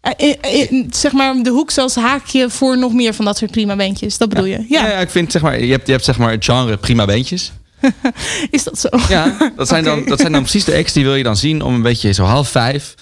Eh, 0.01 0.13
eh, 0.41 0.63
eh, 0.63 0.85
zeg 0.91 1.13
maar 1.13 1.43
de 1.43 1.51
hoek 1.51 1.73
als 1.77 1.95
haakje 1.95 2.51
voor 2.51 2.79
nog 2.79 2.93
meer 2.93 3.15
van 3.15 3.25
dat 3.25 3.39
soort 3.39 3.51
prima 3.51 3.77
bandjes. 3.77 4.19
Dat 4.19 4.29
bedoel 4.29 4.45
je? 4.45 4.65
Ja. 4.69 4.87
Ja, 4.87 4.99
ik 4.99 5.11
vind 5.11 5.33
zeg 5.33 5.43
maar, 5.43 5.65
je 5.65 5.71
hebt, 5.71 5.87
je 5.87 5.93
hebt 5.93 6.05
zeg 6.05 6.19
maar 6.19 6.31
het 6.31 6.45
genre 6.45 6.77
prima 6.77 7.05
beentjes. 7.05 7.53
Is 8.51 8.65
dat 8.65 8.79
zo? 8.79 8.89
Ja, 9.09 9.53
dat 9.57 9.69
zijn, 9.69 9.85
dan, 9.85 10.05
dat 10.09 10.21
zijn 10.21 10.33
dan 10.33 10.41
precies 10.43 10.65
de 10.65 10.77
acts 10.77 10.93
die 10.93 11.05
wil 11.05 11.15
je 11.15 11.23
dan 11.23 11.37
zien 11.37 11.63
om 11.63 11.75
een 11.75 11.83
beetje 11.83 12.13
zo 12.13 12.25
half 12.25 12.49
vijf. 12.49 12.95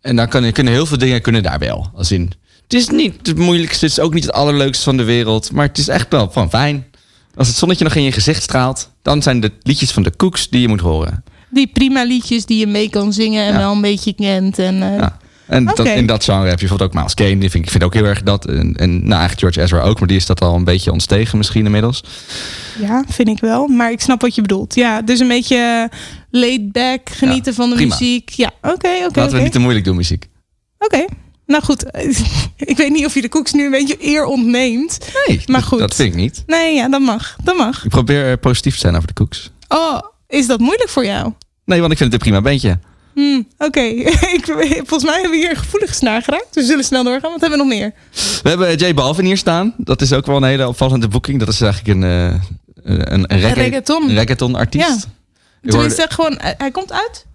En 0.00 0.16
dan 0.16 0.28
kunnen, 0.28 0.52
kunnen 0.52 0.72
heel 0.72 0.86
veel 0.86 0.98
dingen 0.98 1.20
kunnen 1.22 1.42
daar 1.42 1.58
wel. 1.58 1.90
Als 1.94 2.12
in, 2.12 2.32
het 2.62 2.74
is 2.74 2.88
niet 2.88 3.26
het 3.26 3.38
moeilijkste, 3.38 3.84
het 3.84 3.98
is 3.98 4.00
ook 4.00 4.14
niet 4.14 4.24
het 4.24 4.32
allerleukste 4.32 4.84
van 4.84 4.96
de 4.96 5.04
wereld. 5.04 5.52
Maar 5.52 5.66
het 5.66 5.78
is 5.78 5.88
echt 5.88 6.06
wel 6.10 6.30
van 6.30 6.50
fijn. 6.50 6.86
Als 7.34 7.48
het 7.48 7.56
zonnetje 7.56 7.84
nog 7.84 7.94
in 7.94 8.02
je 8.02 8.12
gezicht 8.12 8.42
straalt, 8.42 8.90
dan 9.02 9.22
zijn 9.22 9.40
de 9.40 9.52
liedjes 9.62 9.90
van 9.90 10.02
de 10.02 10.16
Cooks 10.16 10.48
die 10.48 10.60
je 10.60 10.68
moet 10.68 10.80
horen. 10.80 11.24
Die 11.50 11.70
prima 11.72 12.02
liedjes 12.04 12.44
die 12.46 12.58
je 12.58 12.66
mee 12.66 12.90
kan 12.90 13.12
zingen 13.12 13.44
en 13.46 13.52
Ja. 13.52 13.58
wel 13.58 13.72
een 13.72 13.80
beetje 13.80 14.12
kent. 14.12 14.58
En, 14.58 14.76
Ja. 14.76 15.18
En 15.50 15.64
dat, 15.64 15.86
in 15.86 16.06
dat 16.06 16.24
genre 16.24 16.48
heb 16.48 16.60
je 16.60 16.66
bijvoorbeeld 16.66 16.90
ook 16.90 16.96
Miles 16.96 17.14
Kane. 17.14 17.38
Die 17.38 17.50
vind 17.50 17.64
ik, 17.64 17.70
vind 17.70 17.82
ook 17.84 17.94
heel 17.94 18.04
erg 18.04 18.22
dat. 18.22 18.46
En, 18.46 18.76
en 18.76 18.90
nou, 18.90 19.20
eigenlijk 19.20 19.38
George 19.38 19.60
Ezra 19.60 19.80
ook, 19.80 19.98
maar 19.98 20.08
die 20.08 20.16
is 20.16 20.26
dat 20.26 20.40
al 20.40 20.54
een 20.54 20.64
beetje 20.64 20.92
ontstegen 20.92 21.38
misschien 21.38 21.64
inmiddels. 21.64 22.04
Ja, 22.80 23.04
vind 23.08 23.28
ik 23.28 23.40
wel. 23.40 23.66
Maar 23.66 23.92
ik 23.92 24.00
snap 24.00 24.20
wat 24.20 24.34
je 24.34 24.40
bedoelt. 24.40 24.74
Ja, 24.74 25.02
dus 25.02 25.20
een 25.20 25.28
beetje 25.28 25.90
laid 26.30 26.72
back, 26.72 27.10
genieten 27.10 27.54
van 27.54 27.68
de 27.68 27.74
prima. 27.74 27.96
muziek. 27.98 28.30
Ja, 28.30 28.50
oké, 28.62 28.72
oké. 28.72 28.88
Laten 29.02 29.12
we 29.14 29.20
het 29.20 29.42
niet 29.42 29.52
te 29.52 29.58
moeilijk 29.58 29.84
doen, 29.84 29.96
muziek. 29.96 30.28
Oké. 30.78 31.04
Nou 31.46 31.62
goed, 31.62 31.84
ik 32.56 32.76
weet 32.76 32.90
niet 32.90 33.06
of 33.06 33.14
je 33.14 33.20
de 33.20 33.28
koeks 33.28 33.52
nu 33.52 33.64
een 33.64 33.70
beetje 33.70 33.96
eer 33.98 34.24
ontneemt. 34.24 34.98
Nee, 35.26 35.40
maar 35.46 35.62
goed. 35.62 35.78
dat 35.78 35.94
vind 35.94 36.08
ik 36.08 36.20
niet. 36.20 36.42
Nee, 36.46 36.74
ja, 36.74 36.88
dat 36.88 37.00
mag. 37.00 37.36
Dat 37.42 37.56
mag. 37.56 37.84
Ik 37.84 37.90
probeer 37.90 38.38
positief 38.38 38.74
te 38.74 38.80
zijn 38.80 38.96
over 38.96 39.06
de 39.06 39.14
Cooks. 39.14 39.50
Oh, 39.68 39.98
is 40.28 40.46
dat 40.46 40.60
moeilijk 40.60 40.88
voor 40.88 41.04
jou? 41.04 41.32
Nee, 41.64 41.80
want 41.80 41.92
ik 41.92 41.98
vind 41.98 42.12
het 42.12 42.22
een 42.22 42.28
prima 42.28 42.42
bandje. 42.50 42.78
Hm, 43.14 43.42
Oké, 43.58 43.80
volgens 44.88 45.04
mij 45.04 45.12
hebben 45.12 45.30
we 45.30 45.36
hier 45.36 45.50
een 45.50 45.56
gevoelige 45.56 45.94
snaar 45.94 46.22
geraakt. 46.22 46.54
We 46.54 46.62
zullen 46.62 46.84
snel 46.84 47.04
doorgaan. 47.04 47.30
Wat 47.30 47.40
hebben 47.40 47.58
we 47.58 47.64
nog 47.64 47.74
meer? 47.74 47.92
We 48.42 48.48
hebben 48.48 48.76
J 48.76 48.94
Balvin 48.94 49.24
hier 49.24 49.36
staan. 49.36 49.74
Dat 49.76 50.00
is 50.02 50.12
ook 50.12 50.26
wel 50.26 50.36
een 50.36 50.42
hele 50.42 50.68
opvallende 50.68 51.08
boeking. 51.08 51.38
Dat 51.38 51.48
is 51.48 51.60
eigenlijk 51.60 51.94
een, 51.96 52.04
eh, 52.04 52.24
een, 52.82 53.32
een, 53.32 53.40
reggae- 53.40 53.52
reggaeton. 53.62 54.02
een 54.08 54.14
reggaeton 54.14 54.54
artiest. 54.54 54.88
Ja. 54.88 54.94
Je 55.62 55.70
Tenminste, 55.70 56.00
hoorde- 56.00 56.14
gewoon, 56.14 56.34
hij 56.40 56.54
hij 56.58 56.70
komt 56.70 56.92
uit 56.92 57.26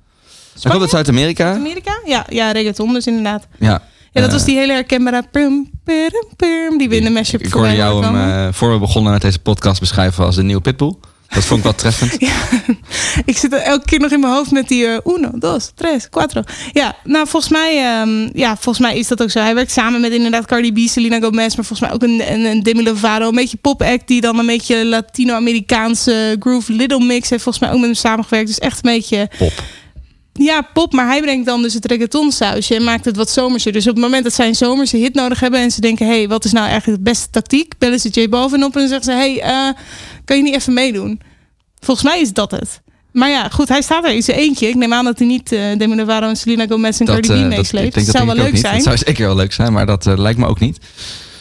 Hij 0.62 0.72
komt 0.72 0.82
uit 0.82 0.90
Zuid-Amerika. 0.92 1.54
Amerika? 1.54 2.00
Ja, 2.06 2.26
ja, 2.30 2.52
reggaeton 2.52 2.94
dus 2.94 3.08
inderdaad. 3.08 3.48
Ja. 3.60 3.82
Ja, 4.12 4.22
dat 4.22 4.30
Eh, 4.30 4.32
was 4.36 4.46
die 4.46 4.58
hele 4.58 4.74
herkenbare 4.74 5.24
pum, 5.32 5.70
pum, 5.84 6.12
pum, 6.36 6.78
die 6.78 6.90
we 6.90 6.96
in 6.98 7.04
de 7.04 7.10
mashup 7.10 7.42
Ik 7.42 7.54
hoorde 7.54 7.76
jou 7.76 8.04
hem, 8.06 8.16
eh, 8.16 8.54
voor 8.54 8.72
we 8.74 8.80
begonnen 8.80 9.12
met 9.12 9.22
deze 9.22 9.40
podcast 9.40 9.80
beschrijven 9.80 10.26
als 10.26 10.36
de 10.36 10.44
nieuwe 10.44 10.62
Pitbull. 10.62 10.94
Dat 11.30 11.46
vond 11.46 11.60
ik 11.60 11.64
wel 11.66 11.76
treffend. 11.76 12.18
Ik 13.26 13.38
zit 13.38 13.54
er 13.54 13.60
elke 13.60 13.86
keer 13.86 14.00
nog 14.00 14.12
in 14.12 14.20
mijn 14.20 14.34
hoofd 14.34 14.52
met 14.52 14.68
die 14.68 14.86
eh, 14.86 15.14
uno, 15.16 15.32
dos, 15.34 15.72
tres, 15.76 16.10
cuatro. 16.10 16.44
Ja, 16.72 16.96
nou 17.04 17.28
volgens 17.28 17.52
mij, 17.52 17.78
ehm, 17.78 18.30
ja, 18.34 18.58
volgens 18.58 18.80
mij 18.80 18.98
is 18.98 19.08
dat 19.08 19.22
ook 19.22 19.32
zo. 19.32 19.40
Hij 19.40 19.56
werkt 19.56 19.72
samen 19.72 20.02
met 20.02 20.12
inderdaad 20.12 20.46
Cardi 20.46 20.72
B, 20.72 20.90
Selena 20.90 21.20
Gomez, 21.20 21.56
maar 21.56 21.66
volgens 21.66 21.80
mij 21.80 21.92
ook 21.92 22.04
een, 22.04 22.32
een, 22.32 22.46
een 22.46 22.64
Demi 22.64 22.84
Lovato. 22.84 23.28
Een 23.28 23.36
beetje 23.36 23.58
pop-act 23.58 24.08
die 24.08 24.22
dan 24.22 24.40
een 24.40 24.46
beetje 24.46 24.86
Latino-Amerikaanse 24.86 26.36
groove 26.40 26.74
little 26.74 27.06
mix 27.06 27.30
heeft 27.30 27.44
volgens 27.44 27.64
mij 27.64 27.74
ook 27.74 27.80
met 27.80 27.86
hem 27.86 27.94
samengewerkt. 27.94 28.48
Dus 28.48 28.60
echt 28.60 28.76
een 28.76 28.92
beetje... 28.92 29.30
Pop. 29.38 29.64
Ja, 30.44 30.62
pop, 30.74 30.94
maar 30.94 31.08
hij 31.08 31.22
brengt 31.22 31.46
dan 31.46 31.62
dus 31.62 31.74
het 31.74 31.86
reggaeton 31.86 32.32
sausje 32.32 32.76
en 32.76 32.84
maakt 32.84 33.06
het 33.06 33.16
wat 33.16 33.30
zomerser. 33.30 33.72
Dus 33.72 33.88
op 33.88 33.94
het 33.96 34.04
moment 34.04 34.24
dat 34.24 34.34
zij 34.34 34.48
een 34.48 34.56
zomerse 34.56 34.98
hit 34.98 35.14
nodig 35.14 35.40
hebben 35.40 35.60
en 35.60 35.72
ze 35.72 35.82
denken, 35.82 36.08
hé, 36.08 36.18
hey, 36.18 36.28
wat 36.28 36.46
is 36.46 36.52
nou 36.52 36.68
eigenlijk 36.68 37.04
de 37.04 37.10
beste 37.10 37.30
tactiek? 37.30 37.74
Bellen 37.78 38.00
ze 38.00 38.10
J 38.10 38.30
Balvin 38.30 38.64
op 38.64 38.76
en 38.76 38.88
zeggen 38.88 39.04
ze, 39.04 39.12
hé, 39.12 39.36
hey, 39.36 39.42
eh, 39.42 39.74
kan 40.26 40.38
je 40.38 40.44
niet 40.44 40.56
even 40.56 40.74
meedoen? 40.74 41.22
Volgens 41.80 42.08
mij 42.08 42.22
is 42.22 42.34
dat 42.34 42.52
het. 42.52 42.82
Maar 43.12 43.30
ja, 43.30 43.50
goed, 43.50 43.70
hij 43.70 43.82
staat 43.82 44.06
er 44.06 44.12
in 44.12 44.24
zijn 44.24 44.38
eentje. 44.38 44.68
Ik 44.68 44.76
neem 44.76 44.94
aan 44.94 45.06
dat 45.06 45.18
hij 45.18 45.28
niet 45.28 45.52
uh, 45.52 45.78
Demi 45.78 45.96
Lovato 45.96 46.28
en 46.28 46.36
Selena 46.36 46.68
Gomez 46.68 47.00
en 47.00 47.06
Cardi 47.06 47.28
B 47.28 47.32
eh, 47.32 47.40
dat- 47.40 47.48
meesleept. 47.48 47.96
Dat 47.96 48.06
zou 48.06 48.26
wel 48.26 48.36
leuk 48.36 48.58
zijn. 48.58 48.74
Dat 48.74 48.84
zou 48.84 48.98
zeker 48.98 49.26
wel 49.26 49.36
leuk 49.36 49.54
zijn, 49.54 49.74
maar 49.74 49.86
dat 49.86 50.06
lijkt 50.06 50.40
me 50.40 50.48
ook 50.48 50.60
niet. 50.60 50.78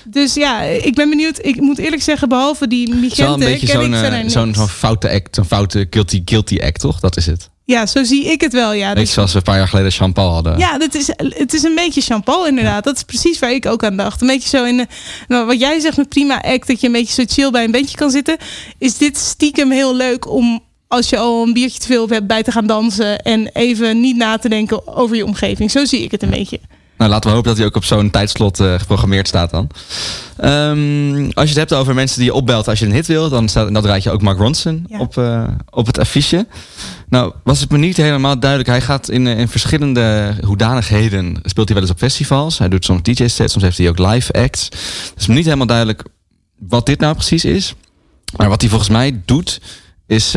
Dus 0.04 0.34
ja, 0.34 0.60
ik 0.62 0.94
ben 0.94 1.08
benieuwd. 1.08 1.38
Ik 1.42 1.60
moet 1.60 1.78
eerlijk 1.78 2.02
zeggen, 2.02 2.28
behalve 2.28 2.68
die 2.68 2.94
Het 2.94 3.12
is 3.12 3.18
wel 3.18 3.32
een 3.32 3.38
Migente 3.38 4.10
beetje 4.10 4.30
zo'n 4.30 4.68
foute 4.68 5.10
act, 5.10 5.34
zo'n 5.34 5.44
foute 5.44 5.86
guilty, 5.90 6.22
guilty 6.24 6.60
act, 6.62 6.80
toch? 6.80 7.00
Dat 7.00 7.16
is 7.16 7.26
het. 7.26 7.50
Ja, 7.66 7.86
zo 7.86 8.04
zie 8.04 8.24
ik 8.24 8.40
het 8.40 8.52
wel, 8.52 8.72
ja. 8.72 8.88
Beetje 8.88 9.00
Dus- 9.04 9.12
zoals 9.12 9.30
we 9.32 9.38
een 9.38 9.42
paar 9.44 9.56
jaar 9.56 9.68
geleden 9.68 9.90
Jean-Paul 9.90 10.32
hadden. 10.32 10.58
Ja, 10.58 10.78
dat 10.78 10.94
is, 10.94 11.06
het 11.16 11.54
is 11.54 11.62
een 11.62 11.74
beetje 11.74 12.00
champagne 12.00 12.48
inderdaad. 12.48 12.84
Dat 12.84 12.96
is 12.96 13.02
precies 13.02 13.38
waar 13.38 13.52
ik 13.52 13.66
ook 13.66 13.84
aan 13.84 13.96
dacht. 13.96 14.20
Een 14.20 14.26
beetje 14.26 14.48
zo 14.48 14.64
in 14.64 14.76
de, 14.76 14.86
nou, 15.28 15.46
wat 15.46 15.60
jij 15.60 15.80
zegt 15.80 15.96
met 15.96 16.08
prima 16.08 16.42
act, 16.42 16.66
dat 16.66 16.80
je 16.80 16.86
een 16.86 16.92
beetje 16.92 17.14
zo 17.14 17.34
chill 17.34 17.50
bij 17.50 17.64
een 17.64 17.70
bandje 17.70 17.96
kan 17.96 18.10
zitten. 18.10 18.36
Is 18.78 18.98
dit 18.98 19.16
stiekem 19.16 19.70
heel 19.70 19.94
leuk 19.96 20.30
om 20.30 20.62
als 20.88 21.08
je 21.08 21.16
al 21.18 21.42
een 21.42 21.52
biertje 21.52 21.78
te 21.78 21.86
veel 21.86 22.08
hebt 22.08 22.26
bij 22.26 22.42
te 22.42 22.52
gaan 22.52 22.66
dansen 22.66 23.22
en 23.22 23.48
even 23.52 24.00
niet 24.00 24.16
na 24.16 24.36
te 24.36 24.48
denken 24.48 24.96
over 24.96 25.16
je 25.16 25.24
omgeving. 25.24 25.70
Zo 25.70 25.84
zie 25.84 26.02
ik 26.02 26.10
het 26.10 26.22
een 26.22 26.30
beetje. 26.30 26.60
Nou, 26.96 27.10
laten 27.10 27.28
we 27.30 27.34
hopen 27.36 27.48
dat 27.48 27.58
hij 27.58 27.66
ook 27.66 27.76
op 27.76 27.84
zo'n 27.84 28.10
tijdslot 28.10 28.60
eh, 28.60 28.74
geprogrammeerd 28.78 29.28
staat 29.28 29.50
dan. 29.50 29.68
Ehm, 30.36 31.24
als 31.24 31.44
je 31.50 31.58
het 31.58 31.68
hebt 31.68 31.72
over 31.72 31.94
mensen 31.94 32.18
die 32.18 32.26
je 32.26 32.34
opbelt 32.34 32.68
als 32.68 32.78
je 32.78 32.86
een 32.86 32.92
hit 32.92 33.06
wil, 33.06 33.28
dan, 33.28 33.48
staat, 33.48 33.72
dan 33.72 33.82
draait 33.82 34.02
je 34.02 34.10
ook 34.10 34.22
Mark 34.22 34.38
Ronson 34.38 34.84
Ja. 34.88 34.98
op, 34.98 35.16
eh, 35.18 35.48
op 35.70 35.86
het 35.86 35.98
affiche. 35.98 36.46
Nou, 37.08 37.32
was 37.44 37.60
het 37.60 37.70
me 37.70 37.78
niet 37.78 37.96
helemaal 37.96 38.38
duidelijk. 38.38 38.70
Hij 38.70 38.80
gaat 38.80 39.08
in, 39.10 39.26
eh, 39.26 39.38
in 39.38 39.48
verschillende 39.48 40.34
hoedanigheden, 40.44 41.38
speelt 41.42 41.68
hij 41.68 41.76
wel 41.76 41.86
eens 41.86 41.94
op 41.94 41.98
festivals. 41.98 42.58
Hij 42.58 42.68
doet 42.68 42.84
soms 42.84 43.02
DJ-sets, 43.02 43.52
soms 43.52 43.64
heeft 43.64 43.78
hij 43.78 43.88
ook 43.88 43.98
live 43.98 44.32
acts. 44.32 44.64
Het 44.64 45.12
is 45.16 45.26
me 45.26 45.34
niet 45.34 45.44
helemaal 45.44 45.66
duidelijk 45.66 46.02
wat 46.58 46.86
dit 46.86 47.00
nou 47.00 47.14
precies 47.14 47.44
is. 47.44 47.74
Maar 48.36 48.48
wat 48.48 48.60
hij 48.60 48.70
volgens 48.70 48.90
mij 48.90 49.20
doet, 49.24 49.60
is 50.06 50.30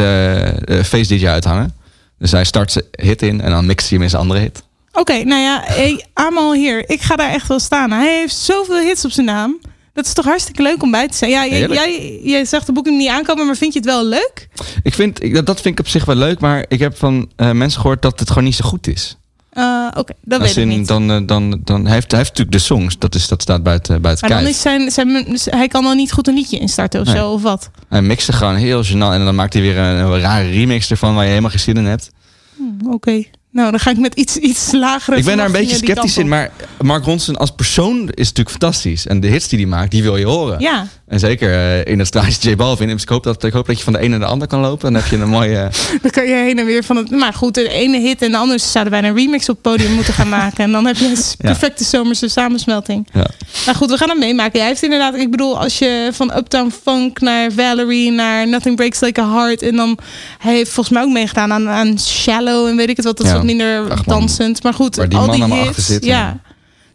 face 0.84 1.08
DJ 1.08 1.28
uithangen. 1.28 1.74
Dus 2.20 2.32
hij 2.32 2.43
start 2.43 2.72
zijn 2.72 2.86
hit 2.91 3.22
in 3.22 3.41
en 3.41 3.50
dan 3.52 3.65
mixt 3.65 3.88
hij 3.89 3.93
hem 3.98 4.04
in 4.04 4.10
zijn 4.10 4.22
andere 4.22 4.39
hit. 4.39 4.63
Oké, 4.99 5.23
nou 5.23 5.41
ja, 5.41 5.62
hey, 5.65 6.05
Amal 6.13 6.53
hier. 6.53 6.89
Ik 6.89 7.01
ga 7.01 7.15
daar 7.15 7.29
echt 7.29 7.47
wel 7.47 7.60
staan. 7.60 7.91
Hij 7.91 8.17
heeft 8.19 8.36
zoveel 8.36 8.79
hits 8.79 9.05
op 9.05 9.12
zijn 9.12 9.25
naam. 9.25 9.60
Dat 9.93 10.05
is 10.05 10.13
toch 10.13 10.25
hartstikke 10.25 10.62
leuk 10.62 10.83
om 10.83 10.91
bij 10.91 11.07
te 11.07 11.17
zijn. 11.17 11.31
Ja, 11.31 11.45
jij, 11.47 11.67
jij, 11.67 12.19
jij 12.23 12.45
zag 12.45 12.63
de 12.65 12.71
boeken 12.71 12.97
niet 12.97 13.10
aankomen, 13.10 13.45
maar 13.45 13.55
vind 13.55 13.73
je 13.73 13.79
het 13.79 13.88
wel 13.88 14.05
leuk? 14.05 14.47
Ik 14.83 14.93
vind, 14.93 15.23
ik, 15.23 15.45
dat- 15.45 15.62
vind 15.62 15.79
ik 15.79 15.86
op 15.86 15.88
zich 15.91 16.05
wel 16.05 16.15
leuk, 16.15 16.39
maar 16.39 16.65
ik 16.67 16.79
heb 16.79 16.97
van 16.97 17.31
eh, 17.36 17.51
mensen 17.51 17.81
gehoord 17.81 18.01
dat 18.01 18.19
het 18.19 18.27
gewoon 18.29 18.43
niet 18.43 18.55
zo 18.55 18.65
goed 18.65 18.88
is. 18.88 19.17
Eh, 19.49 19.88
Oké, 19.95 20.13
dat 20.21 20.41
Als 20.41 20.53
weet 20.53 20.65
ik 20.65 20.77
niet. 20.77 20.88
Dan, 20.88 21.12
eh, 21.12 21.17
dan, 21.25 21.62
dan 21.63 21.86
hij 21.86 21.93
heeft 21.93 22.12
hij 22.12 22.19
heeft 22.19 22.31
natuurlijk 22.38 22.57
de 22.57 22.63
songs, 22.63 22.97
dat, 22.97 23.15
is, 23.15 23.27
dat 23.27 23.41
staat 23.41 23.63
buiten, 23.63 24.01
buiten 24.01 24.27
Maar 24.29 24.36
dan 24.38 24.45
kijf. 24.45 24.55
is 24.57 24.62
zijn, 24.62 24.91
zijn, 24.91 25.38
hij 25.60 25.67
kan 25.67 25.83
dan 25.83 25.95
niet 25.97 26.12
goed 26.12 26.27
een 26.27 26.33
liedje 26.33 26.57
instarten 26.60 27.01
of 27.01 27.07
Nee. 27.07 27.15
zo, 27.15 27.31
of 27.31 27.41
wat? 27.41 27.69
Hij 27.89 28.01
mixt 28.01 28.27
er 28.27 28.33
gewoon 28.33 28.55
heel 28.55 28.83
gênant 28.86 28.91
en 29.13 29.25
dan 29.25 29.36
maakt 29.36 29.53
hij 29.53 29.62
weer 29.62 29.77
een, 29.77 29.95
een 29.97 30.19
rare 30.19 30.49
remix 30.49 30.89
ervan 30.91 31.13
waar 31.15 31.23
je 31.23 31.29
helemaal 31.29 31.49
geen 31.51 31.60
zin 31.60 31.77
in 31.77 31.86
hebt. 31.86 32.12
Hm, 32.57 32.88
Oké, 32.89 33.23
nou 33.51 33.71
dan 33.71 33.79
ga 33.79 33.89
ik 33.91 33.97
met 33.97 34.13
iets, 34.13 34.36
iets 34.38 34.71
lagere 34.71 35.17
ik 35.17 35.25
ben 35.25 35.38
daar 35.38 35.45
een 35.45 35.51
beetje 35.51 35.75
sceptisch 35.75 36.17
in, 36.17 36.27
maar 36.27 36.51
Mark 36.81 37.05
Ronson 37.05 37.36
als 37.38 37.51
persoon 37.51 37.99
is 38.13 38.27
natuurlijk 38.27 38.49
fantastisch. 38.49 39.07
En 39.07 39.19
de 39.19 39.27
hits 39.27 39.47
die 39.47 39.60
hij 39.60 39.67
maakt, 39.67 39.91
die 39.91 40.03
wil 40.03 40.17
je 40.17 40.25
horen. 40.25 40.60
Ja, 40.60 40.88
En 41.07 41.19
zeker 41.19 41.53
eh, 41.53 41.91
in 41.91 41.99
het 41.99 42.07
straatje 42.07 42.49
J 42.49 42.55
Balvin. 42.55 42.88
Dus 42.88 43.01
ik 43.01 43.10
hoop, 43.10 43.23
dat, 43.23 43.43
ik 43.43 43.53
hoop 43.53 43.67
dat 43.67 43.77
je 43.77 43.83
van 43.83 43.93
de 43.93 43.99
ene 43.99 44.10
naar 44.10 44.19
de 44.19 44.25
ander 44.25 44.47
kan 44.47 44.60
lopen. 44.60 44.93
Dan 44.93 45.01
heb 45.01 45.12
je 45.12 45.17
een 45.17 45.29
mooie... 45.29 45.57
eh, 45.71 45.99
dan 46.01 46.12
kan 46.12 46.25
je 46.25 46.33
heen 46.33 46.60
en 46.60 46.65
weer 46.65 46.83
van 46.83 46.95
het... 46.95 47.10
Maar 47.12 47.33
goed, 47.33 47.53
de 47.53 47.69
ene 47.69 47.99
hit 47.99 48.21
en 48.21 48.31
de 48.31 48.38
andere 48.38 48.60
zouden 48.60 48.93
bijna 48.93 49.07
een 49.07 49.15
remix 49.15 49.49
op 49.49 49.55
het 49.55 49.63
podium 49.63 49.91
moeten 49.93 50.13
gaan 50.13 50.29
maken. 50.29 50.63
En 50.63 50.71
dan 50.71 50.86
heb 50.86 50.95
je 50.95 51.05
een 51.05 51.12
Ja. 51.38 51.49
perfecte 51.51 51.83
zomerse 51.83 52.27
samensmelting. 52.27 53.07
ja. 53.13 53.27
Nou 53.65 53.77
goed, 53.77 53.89
we 53.89 53.97
gaan 53.97 54.10
het 54.10 54.19
meemaken. 54.19 54.60
Hij 54.60 54.67
heeft 54.69 54.83
inderdaad, 54.83 55.15
ik 55.15 55.31
bedoel, 55.31 55.60
als 55.60 55.77
je 55.77 56.10
van 56.13 56.36
Uptown 56.38 56.71
Funk 56.83 57.19
naar 57.21 57.51
Valerie 57.51 58.12
naar 58.12 58.47
Nothing 58.47 58.75
Breaks 58.75 58.99
Like 58.99 59.21
a 59.21 59.31
Heart. 59.33 59.62
En 59.62 59.75
dan, 59.75 59.97
hij 60.38 60.53
heeft 60.53 60.71
volgens 60.71 60.95
mij 60.95 61.03
ook 61.05 61.12
meegedaan 61.13 61.53
aan, 61.53 61.69
aan 61.69 61.99
Shallow 61.99 62.67
en 62.67 62.75
weet 62.75 62.89
ik 62.89 62.95
het 62.95 63.05
wat. 63.05 63.17
Dat 63.17 63.25
is 63.25 63.31
Ja. 63.31 63.37
Minder 63.43 63.91
Ach, 63.91 64.04
dansend. 64.04 64.63
Maar 64.63 64.73
goed, 64.73 64.95
Waar 64.95 65.10
die 65.10 65.17
al 65.19 65.32
die 65.32 65.43
hits. 65.43 65.67
achter 65.67 65.84
zit, 65.84 66.06
ja. 66.06 66.39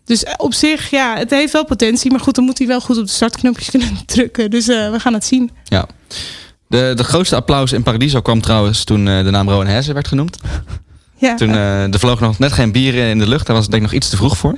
Dus 0.05 0.25
op 0.37 0.55
zich, 0.55 0.91
ja, 0.91 1.17
het 1.17 1.31
heeft 1.31 1.53
wel 1.53 1.65
potentie. 1.65 2.11
Maar 2.11 2.21
goed, 2.21 2.35
dan 2.35 2.45
moet 2.45 2.59
hij 2.59 2.67
wel 2.67 2.81
goed 2.81 2.99
op 2.99 3.05
de 3.07 3.11
startknopjes 3.13 3.71
kunnen 3.75 3.89
drukken. 4.07 4.51
Dus 4.51 4.69
eh, 4.69 4.91
we 4.91 5.01
gaan 5.01 5.13
het 5.13 5.25
zien. 5.25 5.51
ja. 5.65 5.87
De, 6.69 6.93
de 6.97 7.05
grootste 7.05 7.37
applaus 7.37 7.73
in 7.73 7.83
Paradiso 7.83 8.21
kwam 8.21 8.41
trouwens 8.41 8.85
toen 8.85 9.09
eh, 9.09 9.25
de 9.25 9.31
naam 9.31 9.49
Rowan 9.49 9.67
Hesse 9.67 9.93
werd 9.93 10.09
genoemd. 10.09 10.37
Ja, 11.17 11.35
Toen 11.35 11.51
eh, 11.51 11.93
er 11.93 11.99
vloog 11.99 12.21
nog 12.21 12.39
net 12.39 12.53
geen 12.53 12.73
bieren 12.73 13.09
in 13.09 13.19
de 13.19 13.29
lucht. 13.29 13.47
Daar 13.47 13.55
was 13.57 13.65
het 13.65 13.73
denk 13.73 13.85
ik 13.85 13.91
nog 13.91 13.99
iets 14.01 14.09
te 14.11 14.17
vroeg 14.17 14.37
voor. 14.37 14.55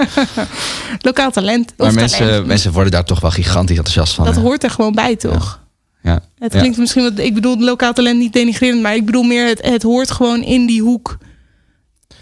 lokaal 1.01 1.31
talent. 1.31 1.73
Maar 1.77 1.93
talent. 1.93 1.95
mensen, 2.19 2.47
mensen 2.47 2.73
worden 2.73 2.93
daar 2.93 3.05
toch 3.05 3.21
wel 3.21 3.31
gigantisch 3.31 3.77
enthousiast 3.77 4.15
van. 4.15 4.25
dat 4.25 4.35
hè? 4.35 4.41
hoort 4.41 4.63
er 4.65 4.71
gewoon 4.71 4.93
bij, 4.93 5.17
toch? 5.17 5.61
Ja. 6.03 6.21
Het 6.39 6.53
Ja. 6.53 6.59
klinkt 6.59 6.79
misschien 6.79 7.03
wat. 7.03 7.19
Ik 7.19 7.35
bedoel, 7.35 7.59
lokaal 7.59 7.93
talent 7.93 8.19
niet 8.19 8.33
denigrerend, 8.33 8.83
maar 8.83 8.95
ik 8.95 9.07
bedoel 9.07 9.23
meer, 9.23 9.47
het, 9.47 9.63
het 9.67 9.83
hoort 9.83 10.11
gewoon 10.11 10.43
in 10.43 10.67
die 10.67 10.83
hoek. 10.83 11.17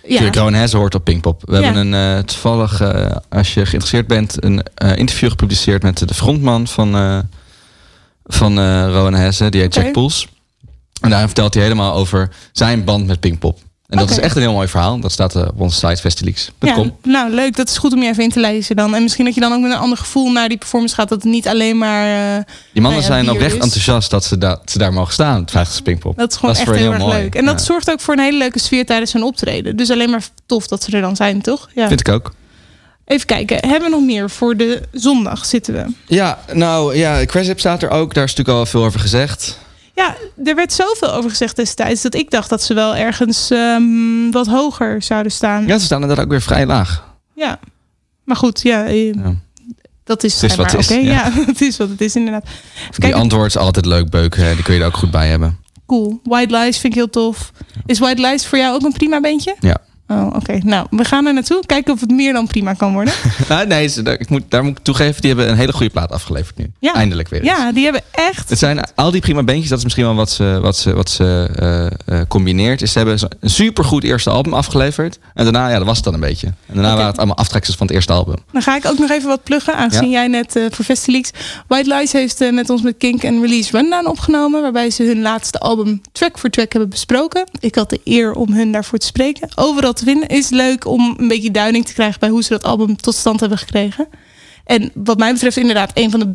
Ja, 0.07 0.31
Rowan 0.31 0.55
Hesse 0.55 0.77
hoort 0.77 0.95
op 0.95 1.05
Pinkpop. 1.05 1.43
We 1.45 1.57
Ja. 1.57 1.63
hebben 1.63 1.93
een 1.93 2.17
eh, 2.19 2.23
toevallig, 2.25 2.81
eh, 2.81 3.17
als 3.29 3.49
je 3.55 3.61
geïnteresseerd 3.61 4.07
bent, 4.07 4.45
een 4.45 4.63
eh, 4.75 4.97
interview 4.97 5.31
gepubliceerd 5.31 5.83
met 5.83 6.09
de 6.09 6.15
frontman 6.15 6.67
van, 6.67 6.93
van 8.25 8.59
Rowan 8.91 9.15
Hesse, 9.15 9.49
die 9.49 9.61
heet 9.61 9.77
Oké. 9.77 9.85
Jack 9.85 9.93
Poels. 9.93 10.29
En 11.01 11.11
daar 11.11 11.27
vertelt 11.27 11.55
hij 11.55 11.63
helemaal 11.63 11.95
over 11.95 12.31
zijn 12.53 12.85
band 12.85 13.07
met 13.07 13.21
Pinkpop. 13.21 13.59
En 13.93 13.99
dat 13.99 14.11
is 14.11 14.19
echt 14.19 14.37
een 14.37 14.43
heel 14.43 14.53
mooi 14.53 14.69
verhaal. 14.69 15.01
Dat 15.01 15.13
staat 15.13 15.37
eh, 15.37 15.43
op 15.43 15.61
onze 15.61 15.77
site 15.87 16.01
festileaks.com. 16.01 16.69
Ja, 17.03 17.11
nou, 17.11 17.31
leuk. 17.31 17.57
Dat 17.57 17.69
is 17.69 17.79
goed 17.79 17.93
om 17.93 18.03
je 18.03 18.09
even 18.09 18.23
in 18.23 18.31
te 18.31 18.41
lezen 18.41 18.77
dan. 18.77 18.95
En 18.95 19.03
misschien 19.03 19.25
dat 19.25 19.35
je 19.35 19.41
dan 19.41 19.53
ook 19.53 19.61
met 19.61 19.71
een 19.71 19.77
ander 19.79 19.99
gevoel 19.99 20.31
naar 20.33 20.49
die 20.49 20.59
performance 20.59 20.95
gaat. 20.95 21.09
Dat 21.09 21.23
het 21.23 21.33
niet 21.33 21.49
alleen 21.49 21.79
maar... 21.79 22.37
eh, 22.39 22.45
Die 22.73 22.83
mannen 22.83 23.01
nou 23.01 23.13
zijn 23.13 23.31
oprecht 23.31 23.55
is. 23.57 23.61
enthousiast 23.63 24.11
dat 24.11 24.25
ze, 24.25 24.39
dat 24.39 24.61
ze 24.65 24.79
daar 24.79 24.93
mogen 24.93 25.13
staan. 25.13 25.41
Het 25.41 25.51
vraagt 25.51 25.83
Pinkpop. 25.83 26.17
Dat 26.17 26.31
is 26.31 26.37
gewoon 26.37 26.55
echt 26.55 26.71
heel, 26.71 26.93
erg 26.93 26.99
mooi. 27.03 27.19
leuk. 27.19 27.35
En 27.35 27.45
dat 27.45 27.63
zorgt 27.63 27.91
ook 27.91 28.01
voor 28.01 28.15
een 28.15 28.21
hele 28.21 28.39
leuke 28.39 28.59
sfeer 28.59 28.87
tijdens 28.87 29.13
hun 29.13 29.23
optreden. 29.23 29.77
Dus 29.77 29.91
alleen 29.91 30.11
maar 30.11 30.23
tof 30.47 30.67
dat 30.67 30.83
ze 30.83 30.91
er 30.93 31.01
dan 31.01 31.17
zijn, 31.17 31.43
toch? 31.43 31.69
Ja. 31.75 31.89
Vind 31.89 32.01
ik 32.01 32.09
ook. 32.09 32.33
Even 33.05 33.27
kijken. 33.27 33.57
Hebben 33.69 33.91
we 33.91 33.97
nog 33.97 34.05
meer 34.05 34.31
voor 34.31 34.57
de 34.57 34.83
zondag 34.93 35.45
zitten 35.47 35.75
we? 35.75 35.85
Ja, 36.07 36.39
nou 36.53 36.97
ja, 36.97 37.25
Crash 37.25 37.51
staat 37.57 37.83
er 37.83 37.91
ook. 37.91 38.15
Daar 38.15 38.25
is 38.25 38.31
natuurlijk 38.35 38.59
al 38.59 38.67
veel 38.67 38.85
over 38.85 39.01
gezegd. 39.01 39.59
Ja, 39.95 40.17
er 40.45 40.55
werd 40.55 40.73
zoveel 40.73 41.13
over 41.13 41.31
gezegd 41.31 41.57
destijds... 41.57 42.03
dat 42.03 42.15
ik 42.15 42.31
dacht 42.31 42.49
dat 42.51 42.63
ze 42.63 42.75
wel 42.75 42.97
ergens 42.97 43.51
ehm, 43.51 44.31
wat 44.31 44.47
hoger 44.47 45.03
zouden 45.03 45.33
staan. 45.33 45.67
Ja, 45.67 45.79
ze 45.79 45.85
staan 45.85 46.01
inderdaad 46.01 46.25
ook 46.25 46.31
weer 46.31 46.43
vrij 46.43 46.67
laag. 46.67 47.05
Ja. 47.35 47.59
Maar 48.25 48.37
goed, 48.37 48.63
ja... 48.63 48.85
eh, 48.87 49.13
Ja. 49.15 49.35
Dat 50.05 50.25
is, 50.25 50.41
Het 50.41 50.51
is 50.51 50.57
wat 50.57 50.71
het 50.73 50.81
is, 50.81 50.89
ja. 50.89 50.97
Ja. 51.01 51.31
het 51.47 51.61
is 51.61 51.77
wat 51.77 51.89
het 51.89 52.01
is 52.01 52.17
inderdaad. 52.17 52.45
Even 52.91 53.01
Die 53.01 53.15
antwoord 53.15 53.47
is 53.47 53.57
altijd 53.57 53.87
leuk, 53.87 54.11
Beuk. 54.11 54.37
hè. 54.37 54.55
Die 54.55 54.63
kun 54.65 54.75
je 54.75 54.81
er 54.81 54.87
ook 54.87 54.97
goed 54.97 55.11
bij 55.11 55.29
hebben. 55.29 55.59
Cool. 55.87 56.21
White 56.25 56.57
Lies 56.57 56.79
vind 56.79 56.93
ik 56.93 56.99
heel 56.99 57.11
tof. 57.11 57.53
Is 57.87 57.99
White 57.99 58.23
Lies 58.23 58.47
voor 58.47 58.59
jou 58.59 58.75
ook 58.75 58.83
een 58.83 58.93
prima 58.93 59.21
bandje? 59.21 59.57
Ja. 59.61 59.77
Oh, 60.13 60.27
oké. 60.37 60.59
Nou, 60.63 60.87
we 60.91 61.05
gaan 61.05 61.27
er 61.27 61.35
naartoe. 61.35 61.63
Kijken 61.67 61.93
of 61.93 62.01
het 62.01 62.11
meer 62.11 62.33
dan 62.33 62.47
prima 62.47 62.73
kan 62.73 62.93
worden. 62.93 63.15
Nou, 63.49 63.67
nee, 63.67 63.89
ze- 63.89 64.03
daar- 64.03 64.21
ik 64.21 64.29
moet, 64.29 64.43
daar 64.49 64.63
moet 64.65 64.79
ik 64.79 64.85
toegeven, 64.85 65.21
die 65.21 65.31
hebben 65.31 65.51
een 65.51 65.57
hele 65.57 65.73
goede 65.73 65.91
plaat 65.93 66.11
afgeleverd 66.13 66.57
nu. 66.59 66.71
Ja. 66.79 66.95
Eindelijk 66.95 67.29
weer. 67.29 67.41
eens. 67.41 67.49
Ja, 67.51 67.73
die 67.73 67.85
hebben 67.85 68.03
echt... 68.11 68.49
Het 68.49 68.59
zijn 68.59 68.81
al 68.95 69.11
die 69.11 69.21
prima 69.21 69.43
bandjes, 69.43 69.69
dat 69.69 69.79
is 69.79 69.85
misschien 69.85 70.05
wel 70.05 70.15
wat 70.15 70.31
ze, 70.31 70.59
wat 70.63 70.77
ze, 70.77 70.95
wat 70.95 71.11
ze 71.11 71.49
eh, 72.07 72.19
eh, 72.21 72.27
combineert. 72.29 72.83
Is 72.83 72.93
ze 72.93 72.99
hebben 72.99 73.19
een 73.41 73.51
supergoed 73.51 74.05
eerste 74.05 74.31
album 74.31 74.55
afgeleverd. 74.55 75.19
En 75.35 75.45
daarna, 75.45 75.69
ja, 75.69 75.77
dat 75.77 75.87
was 75.87 75.95
het 75.97 76.05
dan 76.05 76.15
een 76.15 76.21
beetje. 76.21 76.47
En 76.47 76.55
daarna 76.75 76.91
waren 76.93 77.07
het 77.07 77.17
allemaal 77.19 77.37
aftreksels 77.37 77.77
van 77.77 77.87
het 77.87 77.95
eerste 77.97 78.13
album. 78.13 78.37
Dan 78.53 78.63
ga 78.63 78.77
ik 78.77 78.87
ook 78.87 78.99
nog 78.99 79.11
even 79.11 79.29
wat 79.29 79.43
pluggen, 79.43 79.77
aangezien 79.77 80.11
Ja. 80.11 80.19
jij 80.19 80.27
net 80.29 80.57
eh 80.57 80.65
voor 80.71 80.85
Festileaks... 80.85 81.31
White 81.67 81.95
Lies 81.95 82.13
heeft 82.13 82.51
met 82.53 82.71
ons 82.71 82.83
met 82.83 82.95
Kink 82.99 83.23
een 83.23 83.41
release 83.41 83.71
rundown 83.77 84.07
opgenomen... 84.07 84.63
waarbij 84.63 84.91
ze 84.91 85.03
hun 85.03 85.23
laatste 85.23 85.59
album 85.59 86.01
track 86.13 86.39
voor 86.39 86.51
track 86.51 86.73
hebben 86.73 86.91
besproken. 86.91 87.45
Ik 87.61 87.75
had 87.75 87.91
de 87.91 88.01
eer 88.05 88.33
om 88.33 88.53
hun 88.53 88.73
daarvoor 88.73 88.99
te 88.99 89.07
spreken. 89.07 89.49
Overal 89.55 89.93
te 89.93 90.02
vinden 90.05 90.29
is 90.29 90.49
leuk 90.49 90.87
om 90.87 91.15
een 91.19 91.29
beetje 91.29 91.51
duiding 91.51 91.87
te 91.87 91.93
krijgen... 91.93 92.21
bij 92.21 92.29
hoe 92.29 92.43
ze 92.43 92.49
dat 92.49 92.63
album 92.63 92.97
tot 92.97 93.15
stand 93.15 93.41
hebben 93.41 93.59
gekregen. 93.59 94.09
En 94.65 94.91
wat 94.95 95.19
mij 95.19 95.33
betreft 95.33 95.57
inderdaad 95.57 95.91
een 95.95 96.11
van 96.11 96.21
de 96.21 96.35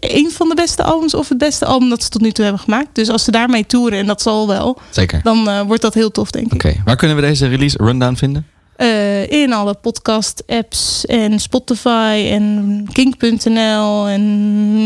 een 0.00 0.30
van 0.30 0.48
de 0.48 0.54
beste 0.54 0.82
albums 0.82 1.14
of 1.14 1.28
het 1.28 1.38
beste 1.38 1.64
album 1.64 1.88
dat 1.88 2.02
ze 2.02 2.08
tot 2.08 2.20
nu 2.20 2.30
toe 2.30 2.44
hebben 2.44 2.62
gemaakt. 2.62 2.88
Dus 2.92 3.08
als 3.08 3.24
ze 3.24 3.30
daarmee 3.30 3.66
toeren, 3.66 3.98
en 3.98 4.06
dat 4.06 4.22
zal 4.22 4.46
wel, 4.46 4.78
Zeker. 4.90 5.20
dan 5.22 5.48
eh, 5.48 5.60
wordt 5.60 5.82
dat 5.82 5.94
heel 5.94 6.10
tof, 6.10 6.30
denk 6.30 6.46
ik. 6.46 6.52
Oké, 6.52 6.74
waar 6.84 6.96
kunnen 6.96 7.16
we 7.16 7.22
deze 7.22 7.46
release 7.46 7.78
rundown 7.80 8.14
vinden? 8.14 8.46
Eh, 8.82 9.30
in 9.30 9.52
alle 9.52 9.74
podcast-apps 9.74 11.06
en 11.06 11.40
Spotify 11.40 12.26
en 12.30 12.86
Kink.nl. 12.92 14.08
En 14.08 14.22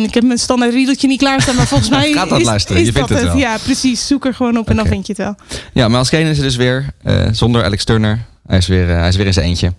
ik 0.04 0.14
heb 0.14 0.24
mijn 0.24 0.38
standaard 0.38 0.72
riedeltje 0.72 1.08
niet 1.08 1.18
klaarstaan, 1.18 1.54
maar 1.56 1.66
volgens 1.66 1.90
mij 1.98 2.12
Gaat 2.12 2.28
dat 2.28 2.40
is, 2.40 2.46
luisteren, 2.46 2.80
is 2.80 2.86
je 2.86 2.92
vindt 2.92 3.08
het 3.08 3.22
wel. 3.22 3.36
Ja, 3.36 3.56
precies. 3.58 4.06
Zoek 4.06 4.24
er 4.26 4.34
gewoon 4.34 4.58
op 4.58 4.70
en 4.70 4.76
dan 4.76 4.86
vind 4.86 5.06
je 5.06 5.12
het 5.16 5.22
wel. 5.22 5.34
Ja, 5.72 5.88
maar 5.88 5.98
als 5.98 6.08
Kane 6.10 6.30
is 6.30 6.36
er 6.36 6.42
dus 6.42 6.56
weer. 6.56 6.86
eh, 7.02 7.28
zonder 7.32 7.64
Alex 7.64 7.84
Turner. 7.84 8.24
Hij 8.46 8.58
is 8.58 8.66
weer, 8.66 8.90
eh, 8.90 8.98
hij 8.98 9.08
is 9.08 9.16
weer 9.16 9.26
in 9.26 9.32
zijn 9.32 9.46
eentje. 9.46 9.72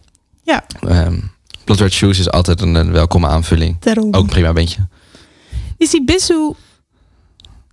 Ja, 0.44 0.64
Ehm 0.88 1.18
Blood 1.64 1.80
Red 1.80 1.94
Shoes 1.94 2.20
is 2.20 2.30
altijd 2.32 2.62
een, 2.62 2.76
een 2.76 2.92
welkome 2.92 3.28
aanvulling. 3.28 3.78
daarom. 3.80 4.08
Ook 4.14 4.22
een 4.24 4.30
prima 4.30 4.54
bandje. 4.54 4.88
Is 5.78 5.90
die 5.90 6.04
Bissou... 6.04 6.56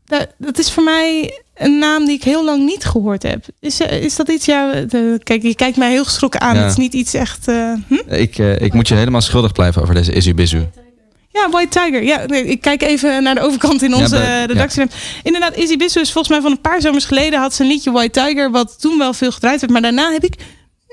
Dat, 0.05 0.27
dat 0.39 0.59
is 0.59 0.73
voor 0.73 0.83
mij... 0.85 1.39
een 1.55 1.79
naam 1.79 2.05
die 2.05 2.15
ik 2.15 2.25
heel 2.25 2.45
lang 2.45 2.65
niet 2.65 2.85
gehoord 2.85 3.23
heb. 3.23 3.45
Is, 3.61 3.81
eh, 3.81 4.03
is 4.03 4.17
dat 4.17 4.29
iets? 4.29 4.45
Ja, 4.47 4.73
de, 4.81 5.21
kijk, 5.23 5.43
je 5.43 5.55
kijkt 5.55 5.77
mij 5.77 5.91
heel 5.91 6.05
geschrokken 6.05 6.41
aan. 6.41 6.55
Ja. 6.57 6.61
Het 6.63 6.71
is 6.71 6.77
niet 6.77 6.95
iets 6.95 7.15
echt. 7.15 7.49
eh, 7.49 7.73
hm? 7.89 8.13
Ik, 8.15 8.39
eh, 8.39 8.61
ik 8.61 8.73
moet 8.73 8.89
je 8.89 8.95
helemaal 8.95 9.21
schuldig 9.21 9.53
blijven 9.53 9.83
over 9.83 9.95
deze 9.95 10.15
Izu 10.17 10.35
Bizu. 10.35 10.67
Ja, 11.29 11.51
White 11.51 11.81
Tiger. 11.81 12.03
Ja, 12.05 12.21
ik 12.29 12.61
kijk 12.61 12.83
even 12.83 13.23
naar 13.23 13.35
de 13.35 13.41
overkant 13.41 13.83
in 13.83 13.91
Ja, 13.91 13.97
onze 13.97 14.17
bij- 14.17 14.45
redactie. 14.45 14.83
Inderdaad, 15.23 15.57
Izzy 15.57 15.77
Bissou 15.77 16.05
is 16.05 16.13
volgens 16.13 16.29
mij 16.35 16.43
van 16.43 16.51
een 16.53 16.61
paar 16.61 16.81
zomers 16.81 17.05
geleden 17.05 17.41
had 17.41 17.55
ze 17.55 17.63
een 17.63 17.69
liedje 17.69 17.91
White 17.91 18.21
Tiger, 18.21 18.51
wat 18.51 18.81
toen 18.81 18.99
wel 18.99 19.13
veel 19.13 19.33
gedraaid 19.33 19.61
werd. 19.61 19.73
Maar 19.73 19.83
daarna 19.83 20.13
heb 20.13 20.25
ik 20.25 20.35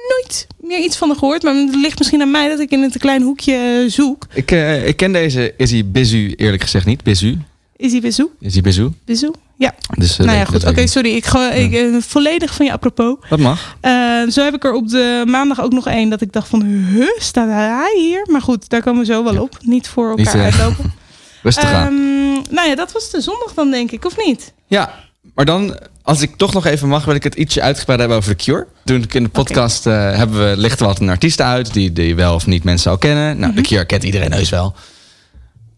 nooit 0.10 0.48
meer 0.60 0.80
iets 0.80 0.98
van 0.98 1.08
haar 1.08 1.18
gehoord. 1.18 1.44
Maar 1.44 1.56
het 1.56 1.76
ligt 1.76 1.98
misschien 1.98 2.22
aan 2.22 2.32
mij 2.32 2.50
dat 2.50 2.60
ik 2.60 2.72
in 2.72 2.82
een 2.84 2.92
te 2.92 3.00
klein 3.00 3.22
hoekje 3.22 3.86
zoek. 3.88 4.28
Ik, 4.34 4.52
ik 4.86 4.98
ken 4.98 5.12
deze 5.12 5.54
Izzy 5.58 5.86
Bizu 5.86 6.34
eerlijk 6.36 6.62
gezegd 6.64 6.86
niet. 6.86 7.04
Bizu. 7.04 7.38
Izzy 7.78 8.02
Bissou? 8.02 8.30
Izzy 8.40 8.62
Bizu. 8.62 8.90
Bissou? 9.06 9.34
Ja. 9.62 9.74
Dus, 9.98 10.20
eh, 10.20 10.26
nou 10.26 10.38
ja, 10.38 10.46
goed. 10.46 10.66
Oké, 10.66 10.88
sorry. 10.88 11.16
Ik 11.16 11.26
ga 11.26 11.52
ik, 11.52 11.74
eh, 11.74 11.96
volledig 12.00 12.54
van 12.54 12.66
je 12.66 12.72
apropos. 12.72 13.16
Dat 13.30 13.40
mag. 13.40 13.76
Eh, 13.82 13.92
zo 14.30 14.44
heb 14.44 14.54
ik 14.54 14.64
er 14.64 14.74
op 14.74 14.90
de 14.90 15.24
maandag 15.28 15.62
ook 15.62 15.72
nog 15.72 15.88
één 15.88 16.10
dat 16.10 16.22
ik 16.22 16.34
dacht 16.34 16.48
van, 16.48 16.62
huh, 16.62 17.20
staat 17.20 17.48
hij 17.48 17.94
hier? 17.98 18.28
Maar 18.32 18.42
goed, 18.42 18.70
daar 18.70 18.82
komen 18.82 19.00
we 19.00 19.06
zo 19.06 19.24
wel 19.24 19.42
op. 19.42 19.58
Niet 19.62 19.88
voor 19.88 20.10
elkaar 20.10 20.36
Niet, 20.36 20.44
uitlopen. 20.44 20.94
Rustig 21.44 21.64
aan. 21.64 21.88
Ehm, 21.88 22.54
nou 22.56 22.68
ja, 22.70 22.76
dat 22.76 22.92
was 22.92 23.10
de 23.10 23.22
zondag 23.22 23.54
dan 23.54 23.72
denk 23.72 23.92
ik, 23.92 24.06
of 24.06 24.18
niet? 24.26 24.54
Ja, 24.68 24.94
maar 25.36 25.46
dan, 25.46 25.78
als 26.02 26.22
ik 26.22 26.36
toch 26.36 26.54
nog 26.54 26.66
even 26.66 26.88
mag, 26.88 27.06
wil 27.06 27.16
ik 27.16 27.24
het 27.24 27.36
ietsje 27.36 27.62
uitgebreid 27.62 28.00
hebben 28.00 28.18
over 28.18 28.36
The 28.36 28.44
Cure. 28.44 28.68
Toen 28.86 29.04
ik 29.04 29.14
in 29.14 29.24
de 29.24 29.30
podcast 29.30 29.88
eh, 29.88 29.94
hebben 29.94 30.50
we, 30.50 30.58
lichten 30.58 30.80
we 30.80 30.86
wat 30.86 31.00
een 31.00 31.10
artiesten 31.10 31.46
uit 31.46 31.74
die, 31.74 31.94
die 31.94 32.16
wel 32.16 32.34
of 32.34 32.46
niet 32.46 32.64
mensen 32.64 32.84
zou 32.84 32.98
kennen. 32.98 33.40
Nou, 33.40 33.56
The 33.56 33.62
Cure 33.62 33.86
kent 33.86 34.04
iedereen 34.04 34.34
heus 34.34 34.50
wel. 34.50 34.76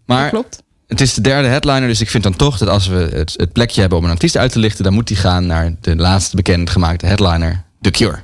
Maar 0.06 0.30
klopt. 0.30 0.64
Het 0.88 1.02
is 1.02 1.14
de 1.14 1.22
derde 1.22 1.48
headliner, 1.48 1.88
dus 1.88 2.02
ik 2.02 2.10
vind 2.10 2.24
dan 2.24 2.36
toch 2.36 2.58
dat 2.58 2.68
als 2.68 2.88
we 2.88 3.10
het, 3.14 3.34
het 3.38 3.52
plekje 3.52 3.82
hebben 3.82 3.98
om 3.98 4.04
een 4.04 4.12
artiest 4.12 4.38
uit 4.38 4.52
te 4.52 4.60
lichten, 4.60 4.84
dan 4.84 4.94
moet 4.94 5.08
die 5.08 5.18
gaan 5.18 5.46
naar 5.46 5.76
de 5.82 5.96
laatste 5.96 6.36
bekendgemaakte 6.36 7.06
headliner, 7.06 7.64
The 7.82 7.92
Cure. 7.92 8.24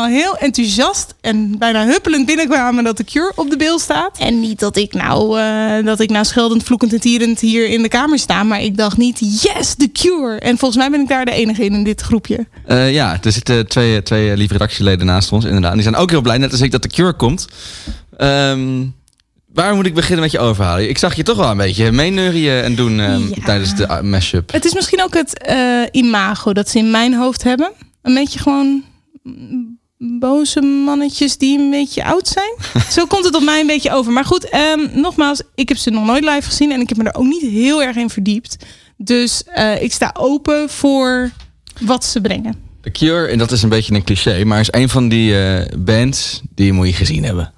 Allemaal 0.00 0.18
heel 0.18 0.36
enthousiast 0.36 1.14
en 1.20 1.58
bijna 1.58 1.86
huppelend 1.86 2.26
binnenkwamen 2.26 2.84
dat 2.84 2.96
de 2.96 3.04
Cure 3.04 3.32
op 3.34 3.50
de 3.50 3.56
bil 3.56 3.78
staat. 3.78 4.18
En 4.18 4.40
niet 4.40 4.58
dat 4.58 4.76
ik 4.76 4.94
nou, 4.94 5.40
eh, 5.40 5.84
dat 5.84 6.00
ik 6.00 6.10
nou 6.10 6.24
scheldend, 6.24 6.62
vloekend 6.62 6.92
en 6.92 7.00
tierend 7.00 7.40
hier 7.40 7.68
in 7.68 7.82
de 7.82 7.88
kamer 7.88 8.18
sta, 8.18 8.42
maar 8.42 8.62
ik 8.62 8.76
dacht 8.76 8.96
niet, 8.96 9.18
yes, 9.18 9.74
de 9.74 9.92
Cure. 9.92 10.38
En 10.38 10.58
volgens 10.58 10.80
mij 10.80 10.90
ben 10.90 11.00
ik 11.00 11.08
daar 11.08 11.24
de 11.24 11.30
enige 11.32 11.64
in 11.64 11.72
in 11.74 11.84
dit 11.84 12.00
groepje. 12.00 12.46
Eh, 12.66 12.92
ja, 12.92 13.18
er 13.22 13.32
zitten 13.32 13.68
twee, 13.68 14.02
twee 14.02 14.36
lieve 14.36 14.52
redactieleden 14.52 15.06
naast 15.06 15.32
ons, 15.32 15.44
inderdaad. 15.44 15.70
En 15.70 15.76
die 15.76 15.86
zijn 15.86 15.96
ook 15.96 16.10
heel 16.10 16.20
blij, 16.20 16.38
net 16.38 16.50
als 16.52 16.60
ik, 16.60 16.70
dat 16.70 16.82
de 16.82 16.88
Cure 16.88 17.12
komt. 17.12 17.46
Ehm, 18.16 18.84
waar 19.52 19.74
moet 19.74 19.86
ik 19.86 19.94
beginnen 19.94 20.20
met 20.20 20.30
je 20.30 20.38
overhalen? 20.38 20.88
Ik 20.88 20.98
zag 20.98 21.14
je 21.14 21.22
toch 21.22 21.36
wel 21.36 21.50
een 21.50 21.56
beetje 21.56 21.92
meeneurien 21.92 22.62
en 22.62 22.74
doen 22.74 22.94
Ja. 22.94 23.18
tijdens 23.44 23.74
de 23.74 23.86
uh, 23.90 24.00
mashup. 24.00 24.52
Het 24.52 24.64
is 24.64 24.74
misschien 24.74 25.02
ook 25.02 25.14
het 25.14 25.38
eh, 25.42 25.82
imago 25.90 26.52
dat 26.52 26.68
ze 26.68 26.78
in 26.78 26.90
mijn 26.90 27.14
hoofd 27.14 27.42
hebben. 27.42 27.70
Een 28.02 28.14
beetje 28.14 28.38
gewoon 28.38 28.82
boze 30.00 30.60
mannetjes 30.60 31.36
die 31.36 31.58
een 31.58 31.70
beetje 31.70 32.04
oud 32.04 32.28
zijn. 32.28 32.54
Zo 32.96 33.06
komt 33.06 33.24
het 33.24 33.34
op 33.34 33.42
mij 33.42 33.60
een 33.60 33.66
beetje 33.66 33.92
over. 33.92 34.12
Maar 34.12 34.24
goed, 34.24 34.48
ehm, 34.48 35.00
nogmaals, 35.00 35.42
ik 35.54 35.68
heb 35.68 35.78
ze 35.78 35.90
nog 35.90 36.04
nooit 36.04 36.24
live 36.24 36.42
gezien 36.42 36.72
en 36.72 36.80
ik 36.80 36.88
heb 36.88 36.98
me 36.98 37.04
er 37.04 37.14
ook 37.14 37.26
niet 37.26 37.42
heel 37.42 37.82
erg 37.82 37.96
in 37.96 38.10
verdiept. 38.10 38.56
Dus 38.96 39.44
eh, 39.44 39.82
ik 39.82 39.92
sta 39.92 40.14
open 40.18 40.68
voor 40.68 41.30
wat 41.80 42.04
ze 42.04 42.20
brengen. 42.20 42.54
The 42.80 42.90
Cure, 42.90 43.26
en 43.26 43.38
dat 43.38 43.52
is 43.52 43.62
een 43.62 43.68
beetje 43.68 43.94
een 43.94 44.04
cliché, 44.04 44.44
maar 44.44 44.60
is 44.60 44.72
een 44.72 44.88
van 44.88 45.08
die 45.08 45.44
eh, 45.44 45.78
bands 45.78 46.40
die 46.54 46.72
moet 46.72 46.86
je 46.86 46.92
gezien 46.92 47.24
hebben. 47.24 47.52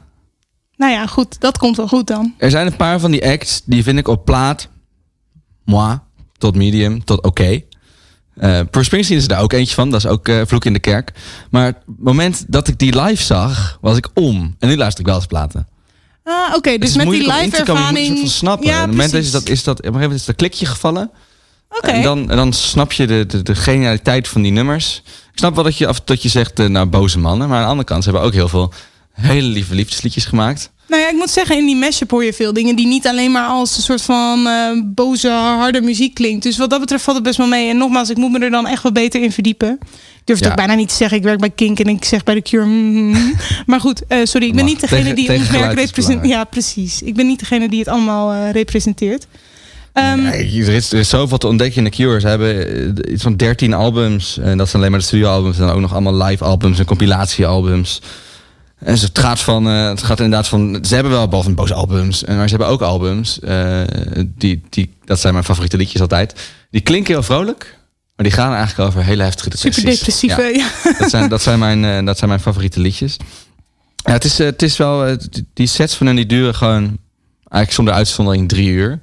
Nou 0.77 0.93
ja, 0.93 1.07
goed, 1.07 1.41
dat 1.41 1.59
komt 1.59 1.77
wel 1.77 1.89
goed 1.89 2.07
dan. 2.07 2.35
Er 2.39 2.51
zijn 2.51 2.67
een 2.67 2.77
paar 2.77 3.01
van 3.01 3.11
die 3.11 3.27
acts, 3.27 3.63
die 3.65 3.83
vind 3.83 3.99
ik 3.99 4.09
op 4.09 4.25
plaat, 4.25 4.69
moi, 5.65 5.99
tot 6.39 6.57
medium, 6.57 7.05
tot 7.05 7.23
oké. 7.23 7.63
Bruce 8.35 8.85
Springsteen 8.85 9.17
is 9.17 9.23
er 9.23 9.29
daar 9.29 9.43
ook 9.43 9.53
eentje 9.53 9.75
van, 9.75 9.91
dat 9.91 10.05
is 10.05 10.11
ook 10.11 10.29
eh, 10.29 10.41
Vloek 10.47 10.65
in 10.65 10.73
de 10.73 10.79
Kerk. 10.79 11.13
Maar 11.51 11.67
het 11.67 11.77
moment 11.99 12.45
dat 12.49 12.69
ik 12.69 12.79
die 12.79 13.01
live 13.01 13.23
zag, 13.23 13.79
was 13.81 13.97
ik 13.97 14.09
om. 14.15 14.57
En 14.59 14.69
nu 14.69 14.77
luister 14.77 15.01
ik 15.01 15.07
wel 15.07 15.17
eens 15.17 15.27
platen. 15.27 15.67
Ah, 16.25 16.55
oké, 16.55 16.79
dus 16.79 16.97
met 16.97 17.11
die 17.11 17.21
live 17.21 17.45
moet 17.45 17.55
ervaring. 17.55 18.29
snappen. 18.29 18.67
Ja, 18.67 18.73
en 18.73 18.81
op 18.83 18.87
het 18.89 18.97
moment 18.97 19.15
is 19.15 19.31
dat, 19.31 19.49
is 19.49 19.65
dat, 19.65 19.79
op 19.79 19.85
een 19.87 19.93
gegeven 19.93 20.15
is 20.15 20.25
dat 20.25 20.37
klikje 20.37 20.67
gevallen. 20.67 21.11
Oké. 21.69 21.87
En, 21.87 22.03
dan, 22.03 22.31
en 22.31 22.37
dan 22.37 22.53
snap 22.53 22.93
je 22.93 23.07
de, 23.07 23.27
de, 23.27 23.43
de 23.43 23.55
genialiteit 23.55 24.29
van 24.29 24.43
die 24.43 24.53
nummers. 24.53 25.03
Ik 25.07 25.39
snap 25.39 25.55
wel 25.55 25.65
dat 25.65 25.77
je, 25.77 25.87
af, 25.87 26.01
dat 26.01 26.23
je 26.23 26.29
zegt, 26.29 26.59
eh, 26.59 26.67
nou, 26.67 26.87
boze 26.87 27.19
mannen. 27.19 27.49
Maar 27.49 27.57
aan 27.57 27.65
de 27.65 27.71
andere 27.71 27.89
kant, 27.89 28.05
ze 28.05 28.11
hebben 28.11 28.29
ook 28.29 28.35
heel 28.35 28.49
veel 28.49 28.73
hele 29.13 29.47
lieve 29.49 29.75
liefdesliedjes 29.75 30.25
gemaakt. 30.25 30.71
Nou 30.89 31.03
ja, 31.03 31.09
ik 31.11 31.17
moet 31.17 31.31
zeggen, 31.31 31.57
in 31.59 31.67
die 31.67 31.77
mashup 31.77 32.11
hoor 32.11 32.25
je 32.25 32.33
veel 32.33 32.53
dingen 32.53 32.77
die 32.77 32.87
niet 32.87 33.07
alleen 33.07 33.31
maar 33.33 33.47
als 33.47 33.77
een 33.77 33.83
soort 33.83 34.03
van 34.03 34.47
eh, 34.47 34.83
boze, 34.85 35.29
harde 35.31 35.81
muziek 35.81 36.15
klinkt. 36.15 36.43
Dus 36.43 36.59
wat 36.59 36.71
dat 36.71 36.81
betreft 36.81 37.05
valt 37.05 37.17
het 37.17 37.27
best 37.27 37.39
wel 37.39 37.47
mee. 37.47 37.69
En 37.69 37.77
nogmaals, 37.77 38.11
ik 38.11 38.17
moet 38.17 38.31
me 38.31 38.39
er 38.39 38.51
dan 38.51 38.67
echt 38.67 38.83
wel 38.83 38.93
beter 38.93 39.23
in 39.23 39.33
verdiepen. 39.33 39.79
Ik 39.81 39.89
durf 40.25 40.39
het 40.39 40.47
Ja. 40.47 40.51
ook 40.51 40.57
bijna 40.57 40.75
niet 40.75 40.89
te 40.89 40.95
zeggen. 40.95 41.17
Ik 41.19 41.23
werk 41.25 41.39
bij 41.39 41.51
Kink 41.51 41.79
en 41.79 41.87
ik 41.89 42.05
zeg 42.05 42.23
bij 42.25 42.35
de 42.35 42.43
Cure. 42.43 42.65
mm. 42.67 43.35
Maar 43.67 43.81
goed, 43.81 44.07
eh, 44.07 44.19
sorry, 44.25 44.47
ik 44.47 44.53
ben 44.55 44.63
Mag. 44.65 44.73
niet 44.73 44.81
degene 44.81 45.01
Tegen- 45.01 45.17
die 45.17 45.27
tegen 45.27 45.43
ons 45.43 45.51
merk 45.59 45.79
representeert. 45.79 46.29
Ja, 46.33 46.45
precies. 46.45 47.03
Ik 47.03 47.15
ben 47.15 47.27
niet 47.27 47.39
degene 47.39 47.69
die 47.69 47.79
het 47.79 47.89
allemaal 47.89 48.33
eh, 48.33 48.51
representeert. 48.51 49.27
Ehm, 49.93 50.23
Nee, 50.23 50.63
er, 50.65 50.69
is, 50.75 50.93
er 50.93 50.99
is 50.99 51.09
zoveel 51.09 51.39
te 51.39 51.47
ontdekken 51.47 51.79
in 51.79 51.85
de 51.85 51.91
Cure. 51.91 52.21
Ze 52.21 52.27
hebben 52.29 53.13
iets 53.13 53.23
van 53.23 53.37
13 53.37 53.73
albums. 53.75 54.39
En 54.39 54.59
dat 54.59 54.67
zijn 54.69 54.79
alleen 54.79 54.91
maar 54.91 55.01
de 55.01 55.07
studioalbums. 55.07 55.59
En 55.59 55.67
dan 55.67 55.75
ook 55.75 55.81
nog 55.81 55.93
allemaal 55.93 56.23
live 56.23 56.45
albums 56.45 56.79
en 56.79 56.85
compilatiealbums. 56.85 58.01
En 58.85 58.99
ze- 58.99 59.05
het 59.07 59.19
gaat 59.19 59.41
van, 59.41 59.69
eh, 59.69 59.89
het 59.89 60.03
gaat 60.03 60.21
inderdaad 60.21 60.49
van, 60.49 60.79
ze 60.85 60.95
hebben 60.95 61.13
wel 61.13 61.29
behalve 61.29 61.51
boze 61.51 61.75
albums, 61.75 62.25
en 62.25 62.37
maar 62.37 62.49
ze 62.49 62.55
hebben 62.57 62.73
ook 62.75 62.83
albums, 62.83 63.41
eh, 63.41 63.81
die, 64.25 64.63
die, 64.71 64.95
dat 65.05 65.21
zijn 65.21 65.33
mijn 65.33 65.45
favoriete 65.45 65.77
liedjes 65.77 66.01
altijd. 66.01 66.41
Die 66.71 66.81
klinken 66.81 67.13
heel 67.15 67.23
vrolijk, 67.23 67.79
maar 68.17 68.27
die 68.27 68.35
gaan 68.35 68.55
eigenlijk 68.55 68.89
over 68.89 69.05
hele 69.05 69.23
heftige 69.23 69.49
depressies. 69.51 69.75
super 69.75 69.93
depressieve. 69.93 70.43
Ja. 70.59 70.93
Dat 70.99 71.11
zijn, 71.11 71.29
dat 71.29 71.43
zijn, 71.43 71.59
mijn, 71.59 71.85
eh, 71.85 72.05
dat 72.07 72.17
zijn 72.19 72.31
mijn 72.31 72.43
favoriete 72.43 72.81
liedjes. 72.81 73.17
Ja, 73.97 74.13
het 74.13 74.25
is, 74.25 74.39
eh, 74.41 74.47
het 74.47 74.63
is 74.63 74.77
wel, 74.77 75.07
eh, 75.07 75.17
die- 75.55 75.67
sets 75.67 75.95
van 75.95 76.07
hen 76.07 76.17
die 76.17 76.27
duren 76.27 76.55
gewoon, 76.55 76.83
eigenlijk 77.39 77.73
zonder 77.73 77.95
uitzondering 77.95 78.49
drie 78.49 78.69
uur. 78.69 79.01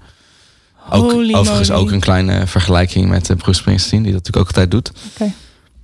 Ook, 0.90 1.12
Holy 1.12 1.34
overigens 1.34 1.70
moly. 1.70 1.82
ook 1.82 1.92
een 1.92 2.00
kleine 2.00 2.48
vergelijking 2.48 3.10
met 3.10 3.30
eh, 3.30 3.36
Bruce 3.38 3.60
Springsteen, 3.60 4.04
die 4.04 4.12
dat 4.14 4.26
natuurlijk 4.26 4.50
ook 4.50 4.56
altijd 4.58 4.72
doet. 4.72 4.92
Oké. 5.14 5.32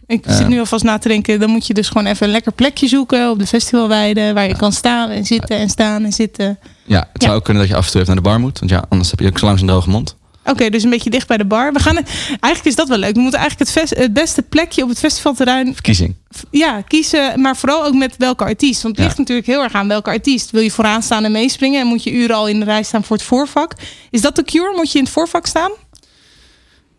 Ik 0.08 0.24
zit 0.28 0.47
nu 0.47 0.60
alvast 0.60 0.84
na 0.84 0.97
te 0.97 1.08
denken. 1.08 1.39
Dan 1.39 1.49
moet 1.49 1.68
je 1.68 1.74
dus 1.74 1.88
gewoon 1.88 2.06
even 2.06 2.26
een 2.26 2.32
lekker 2.32 2.51
plekje 2.51 2.88
zoeken 2.88 3.30
op 3.30 3.39
de 3.39 3.47
festivalweide. 3.47 4.34
Waar 4.34 4.47
je 4.47 4.58
kan 4.58 4.72
staan 4.72 5.10
en 5.10 5.26
zitten 5.26 5.58
en 5.58 5.70
staan 5.70 6.03
en 6.03 6.14
zitten. 6.14 6.60
Ja, 6.86 7.10
het 7.14 7.24
zou 7.24 7.36
ook 7.36 7.43
kunnen 7.43 7.64
dat 7.64 7.72
je 7.72 7.78
af 7.78 7.86
en 7.86 7.91
toe 7.91 8.01
even 8.01 8.14
naar 8.14 8.24
de 8.24 8.30
bar 8.30 8.39
moet, 8.39 8.60
want 8.60 8.72
ja, 8.72 8.86
anders 8.89 9.12
heb 9.12 9.20
je 9.20 9.28
ook 9.28 9.39
zo 9.39 9.45
langs 9.45 9.62
een 9.62 9.68
droge 9.68 9.89
mond. 9.89 10.16
Oké, 10.45 10.70
dus 10.70 10.84
een 10.84 10.89
beetje 10.89 11.10
dicht 11.10 11.28
bij 11.28 11.38
de 11.38 11.45
bar. 11.45 11.74
We 11.74 11.80
gaan, 11.80 11.95
eigenlijk 12.28 12.66
is 12.66 12.76
dat 12.76 12.88
wel 12.88 12.97
leuk. 12.97 13.16
We 13.16 13.22
moeten 13.22 13.39
eigenlijk 13.39 13.70
het, 13.89 14.14
beste 14.14 14.41
plekje 14.41 14.84
op 14.84 14.89
het 14.89 14.99
festivalterrein 14.99 15.74
Verkiezing. 15.74 16.16
ja, 16.51 16.82
kiezen. 16.82 17.41
Maar 17.41 17.56
vooral 17.58 17.86
ook 17.86 17.93
met 17.93 18.16
welke 18.18 18.43
artiest. 18.43 18.82
Want 18.82 18.93
het 18.95 19.03
Ja. 19.03 19.10
ligt 19.10 19.18
natuurlijk 19.18 19.47
heel 19.47 19.64
erg 19.64 19.74
aan 19.74 19.88
welke 19.88 20.10
artiest. 20.10 20.51
Wil 20.51 20.62
je 20.62 20.72
vooraan 20.72 21.03
staan 21.03 21.24
en 21.24 21.32
meespringen? 21.32 21.82
En 21.82 21.88
moet 21.88 22.03
je 22.03 22.12
uren 22.12 22.36
al 22.36 22.47
in 22.47 22.60
de 22.60 22.66
rij 22.66 22.84
staan 22.84 23.03
voor 23.03 23.16
het 23.16 23.26
voorvak? 23.26 23.74
Is 24.10 24.22
dat 24.22 24.36
de 24.36 24.43
cure? 24.43 24.74
Moet 24.76 24.91
je 24.91 24.97
in 24.97 25.03
het 25.03 25.14
voorvak 25.14 25.45
staan? 25.45 25.72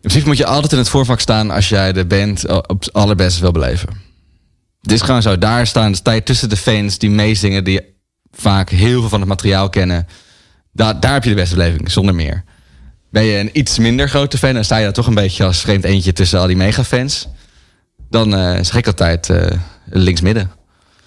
Principe 0.07 0.27
moet 0.27 0.37
je 0.37 0.45
altijd 0.45 0.71
in 0.71 0.77
het 0.77 0.89
voorvak 0.89 1.19
staan 1.19 1.51
als 1.51 1.69
jij 1.69 1.93
de 1.93 2.05
band 2.05 2.47
op 2.47 2.79
het 2.79 2.93
allerbeste 2.93 3.41
wil 3.41 3.51
beleven. 3.51 3.89
Het 4.81 4.91
is 4.91 5.01
gewoon 5.01 5.21
zo. 5.21 5.37
Daar 5.37 5.67
staan, 5.67 5.95
sta 5.95 6.11
je 6.11 6.23
tussen 6.23 6.49
de 6.49 6.57
fans 6.57 6.97
die 6.97 7.09
meezingen, 7.09 7.63
die 7.63 7.81
vaak 8.31 8.69
heel 8.69 8.99
veel 8.99 9.09
van 9.09 9.19
het 9.19 9.29
materiaal 9.29 9.69
kennen. 9.69 10.07
Daar, 10.73 10.99
daar 10.99 11.13
heb 11.13 11.23
je 11.23 11.29
de 11.29 11.35
beste 11.35 11.55
beleving, 11.55 11.91
zonder 11.91 12.15
meer. 12.15 12.43
Ben 13.09 13.23
je 13.23 13.39
een 13.39 13.49
iets 13.53 13.77
minder 13.77 14.09
grote 14.09 14.37
fan 14.37 14.55
en 14.55 14.65
sta 14.65 14.77
je 14.77 14.83
dan 14.83 14.93
toch 14.93 15.07
een 15.07 15.13
beetje 15.13 15.43
als 15.43 15.61
vreemd 15.61 15.83
eentje 15.83 16.13
tussen 16.13 16.39
al 16.39 16.47
die 16.47 16.55
megafans. 16.55 17.27
Dan 18.09 18.35
eh 18.35 18.53
zeg 18.53 18.75
ik 18.75 18.87
altijd 18.87 19.29
eh 19.29 19.57
links-midden. 19.85 20.51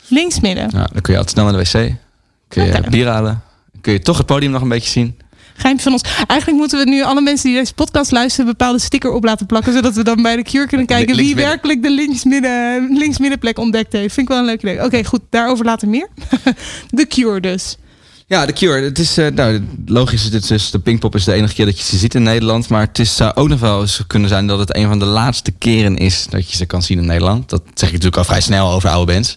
Linksmidden. 0.09 0.71
Ja, 0.73 0.89
dan 0.93 1.01
kun 1.01 1.13
je 1.13 1.19
altijd 1.19 1.31
snel 1.31 1.45
naar 1.45 1.65
de 1.65 1.71
wc. 1.71 1.95
Kun 2.49 2.65
je 2.65 2.91
bier 2.91 3.07
halen. 3.07 3.43
Dan 3.73 3.81
kun 3.81 3.93
je 3.93 4.01
toch 4.01 4.17
het 4.17 4.27
podium 4.27 4.53
nog 4.53 4.63
een 4.63 4.69
beetje 4.69 4.91
zien. 4.91 5.19
Geheim 5.61 5.79
van 5.79 5.93
ons. 5.93 6.03
Eigenlijk 6.27 6.61
moeten 6.61 6.79
we 6.79 6.91
nu 6.91 7.03
alle 7.03 7.21
mensen 7.21 7.49
die 7.49 7.59
deze 7.59 7.75
podcast 7.75 8.11
luisteren... 8.11 8.47
een 8.47 8.57
bepaalde 8.57 8.79
sticker 8.79 9.13
op 9.13 9.25
laten 9.25 9.47
plakken... 9.47 9.73
zodat 9.73 9.95
we 9.95 10.05
dan 10.05 10.23
bij 10.23 10.37
de 10.37 10.43
Cure 10.43 10.67
kunnen 10.67 10.87
kijken... 10.87 11.17
wie 11.17 11.35
werkelijk 11.35 11.83
de 11.83 11.91
linksmidden, 11.91 12.89
linksmiddenplek 12.93 13.59
ontdekt 13.59 13.93
heeft. 13.93 14.15
Vind 14.15 14.29
ik 14.29 14.33
wel 14.33 14.39
een 14.39 14.49
leuk 14.49 14.63
idee. 14.63 14.85
Oké, 14.85 15.05
goed. 15.05 15.21
Daarover 15.31 15.65
later 15.65 15.89
meer. 15.89 16.09
de 16.91 17.07
Cure 17.07 17.41
dus. 17.41 17.77
Ja, 18.31 18.47
de 18.47 18.53
Cure. 18.53 18.83
Het 18.83 18.99
is, 18.99 19.19
eh, 19.19 19.27
nou, 19.27 19.65
logisch 19.87 20.25
is 20.25 20.31
dit 20.31 20.49
dus, 20.49 20.71
de 20.71 20.79
Pinkpop 20.79 21.15
is 21.15 21.25
de 21.25 21.33
enige 21.33 21.55
keer 21.55 21.65
dat 21.65 21.79
je 21.79 21.85
ze 21.85 21.97
ziet 21.97 22.15
in 22.15 22.23
Nederland. 22.23 22.69
Maar 22.69 22.81
het 22.87 22.99
is, 22.99 23.17
zou 23.17 23.35
ook 23.35 23.49
nog 23.49 23.61
wel 23.61 23.81
eens 23.81 24.03
kunnen 24.07 24.29
zijn 24.29 24.47
dat 24.47 24.59
het 24.59 24.77
een 24.77 24.89
van 24.89 24.99
de 24.99 25.05
laatste 25.05 25.51
keren 25.51 25.97
is 25.97 26.27
dat 26.31 26.51
je 26.51 26.57
ze 26.57 26.67
kan 26.67 26.83
zien 26.83 26.99
in 26.99 27.07
Nederland. 27.07 27.49
Dat 27.49 27.63
zeg 27.75 27.89
ik 27.89 27.95
natuurlijk 27.95 28.17
al 28.17 28.25
vrij 28.25 28.41
snel 28.41 28.71
over 28.71 28.89
oude 28.89 29.13
bands. 29.13 29.37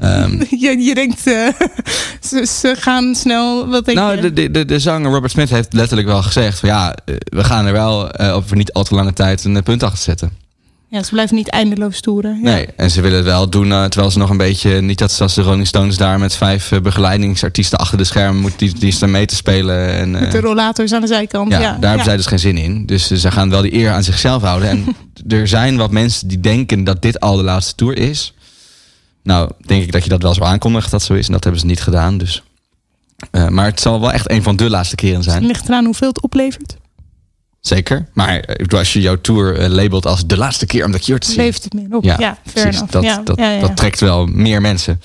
Ehm, 0.00 0.42
je, 0.64 0.78
je 0.78 0.94
denkt, 0.94 1.26
eh, 1.26 1.48
ze, 2.28 2.46
ze 2.46 2.74
gaan 2.78 3.14
snel... 3.14 3.68
Wat 3.68 3.84
denk 3.84 3.98
nou, 3.98 4.16
je? 4.16 4.20
de, 4.20 4.32
de, 4.32 4.50
de, 4.50 4.64
de 4.64 4.78
zanger 4.78 5.12
Robert 5.12 5.32
Smith 5.32 5.50
heeft 5.50 5.72
letterlijk 5.72 6.08
wel 6.08 6.22
gezegd 6.22 6.58
van 6.58 6.68
ja, 6.68 6.94
eh, 7.04 7.14
we 7.24 7.44
gaan 7.44 7.66
er 7.66 7.72
wel 7.72 8.10
eh, 8.10 8.34
op 8.34 8.54
niet 8.54 8.72
al 8.72 8.84
te 8.84 8.94
lange 8.94 9.12
tijd 9.12 9.44
een 9.44 9.62
punt 9.62 9.82
achter 9.82 9.98
zetten. 9.98 10.47
Ja, 10.90 11.02
ze 11.02 11.10
blijven 11.10 11.36
niet 11.36 11.48
eindeloos 11.48 12.00
toeren. 12.00 12.36
Ja. 12.36 12.42
Nee, 12.42 12.66
en 12.76 12.90
ze 12.90 13.00
willen 13.00 13.16
het 13.16 13.26
wel 13.26 13.48
doen 13.50 13.72
eh, 13.72 13.84
terwijl 13.84 14.12
ze 14.12 14.18
nog 14.18 14.30
een 14.30 14.36
beetje, 14.36 14.80
niet 14.80 14.98
dat 14.98 15.12
zoals 15.12 15.34
de 15.34 15.42
Rolling 15.42 15.66
Stones 15.66 15.96
daar 15.96 16.18
met 16.18 16.34
vijf 16.34 16.72
eh, 16.72 16.80
begeleidingsartiesten 16.80 17.78
achter 17.78 17.98
de 17.98 18.04
schermen 18.04 18.40
moet 18.40 18.58
die, 18.58 18.78
die 18.78 18.92
staan 18.92 19.10
mee 19.10 19.26
te 19.26 19.34
spelen. 19.34 19.88
En, 19.92 20.14
eh, 20.14 20.20
Met 20.20 20.32
de 20.32 20.40
rollators 20.40 20.92
aan 20.92 21.00
de 21.00 21.06
zijkant. 21.06 21.50
Ja, 21.52 21.60
Ja, 21.60 21.72
daar 21.72 21.88
hebben 21.88 22.04
zij 22.04 22.16
dus 22.16 22.26
geen 22.26 22.38
zin 22.38 22.56
in. 22.56 22.86
Dus 22.86 23.10
eh, 23.10 23.18
ze 23.18 23.30
gaan 23.30 23.50
wel 23.50 23.62
die 23.62 23.74
eer 23.74 23.90
aan 23.90 24.02
zichzelf 24.02 24.42
houden. 24.42 24.68
En 24.68 24.84
er 25.38 25.48
zijn 25.48 25.76
wat 25.76 25.90
mensen 25.90 26.28
die 26.28 26.40
denken 26.40 26.84
dat 26.84 27.02
dit 27.02 27.20
al 27.20 27.36
de 27.36 27.42
laatste 27.42 27.74
tour 27.74 27.96
is. 27.98 28.34
Nou, 29.22 29.50
denk 29.66 29.82
ik 29.82 29.92
dat 29.92 30.02
je 30.04 30.08
dat 30.10 30.22
wel 30.22 30.34
zo 30.34 30.42
aankondigt 30.42 30.90
dat 30.90 31.02
zo 31.02 31.14
is. 31.14 31.26
En 31.26 31.32
dat 31.32 31.42
hebben 31.42 31.60
ze 31.60 31.66
niet 31.66 31.80
gedaan. 31.82 32.18
Dus. 32.18 32.42
Eh, 33.30 33.48
maar 33.48 33.66
het 33.66 33.80
zal 33.80 34.00
wel 34.00 34.12
echt 34.12 34.30
een 34.30 34.42
van 34.42 34.56
de 34.56 34.70
laatste 34.70 34.94
keren 34.96 35.14
Het 35.16 35.24
zijn. 35.24 35.46
ligt 35.46 35.68
eraan 35.68 35.84
hoeveel 35.84 36.08
het 36.08 36.22
oplevert. 36.22 36.76
Zeker. 37.68 38.06
Maar 38.12 38.40
eh, 38.40 38.78
als 38.78 38.92
je 38.92 39.00
jouw 39.00 39.20
tour 39.20 39.58
eh, 39.58 39.68
labelt 39.68 40.06
als 40.06 40.26
de 40.26 40.36
laatste 40.36 40.66
keer 40.66 40.84
om 40.84 40.92
de 40.92 40.98
Cure 40.98 41.18
te 41.18 41.26
zien. 41.26 41.36
Levert 41.36 41.64
het 41.64 41.72
meer 41.72 41.96
op. 41.96 42.04
Ja, 42.04 42.38
precies. 42.52 42.82
Dat, 42.90 43.02
ja, 43.02 43.20
dat, 43.24 43.38
ja, 43.38 43.50
ja. 43.50 43.60
dat 43.60 43.76
trekt 43.76 44.00
wel 44.00 44.26
meer 44.26 44.60
mensen. 44.60 45.00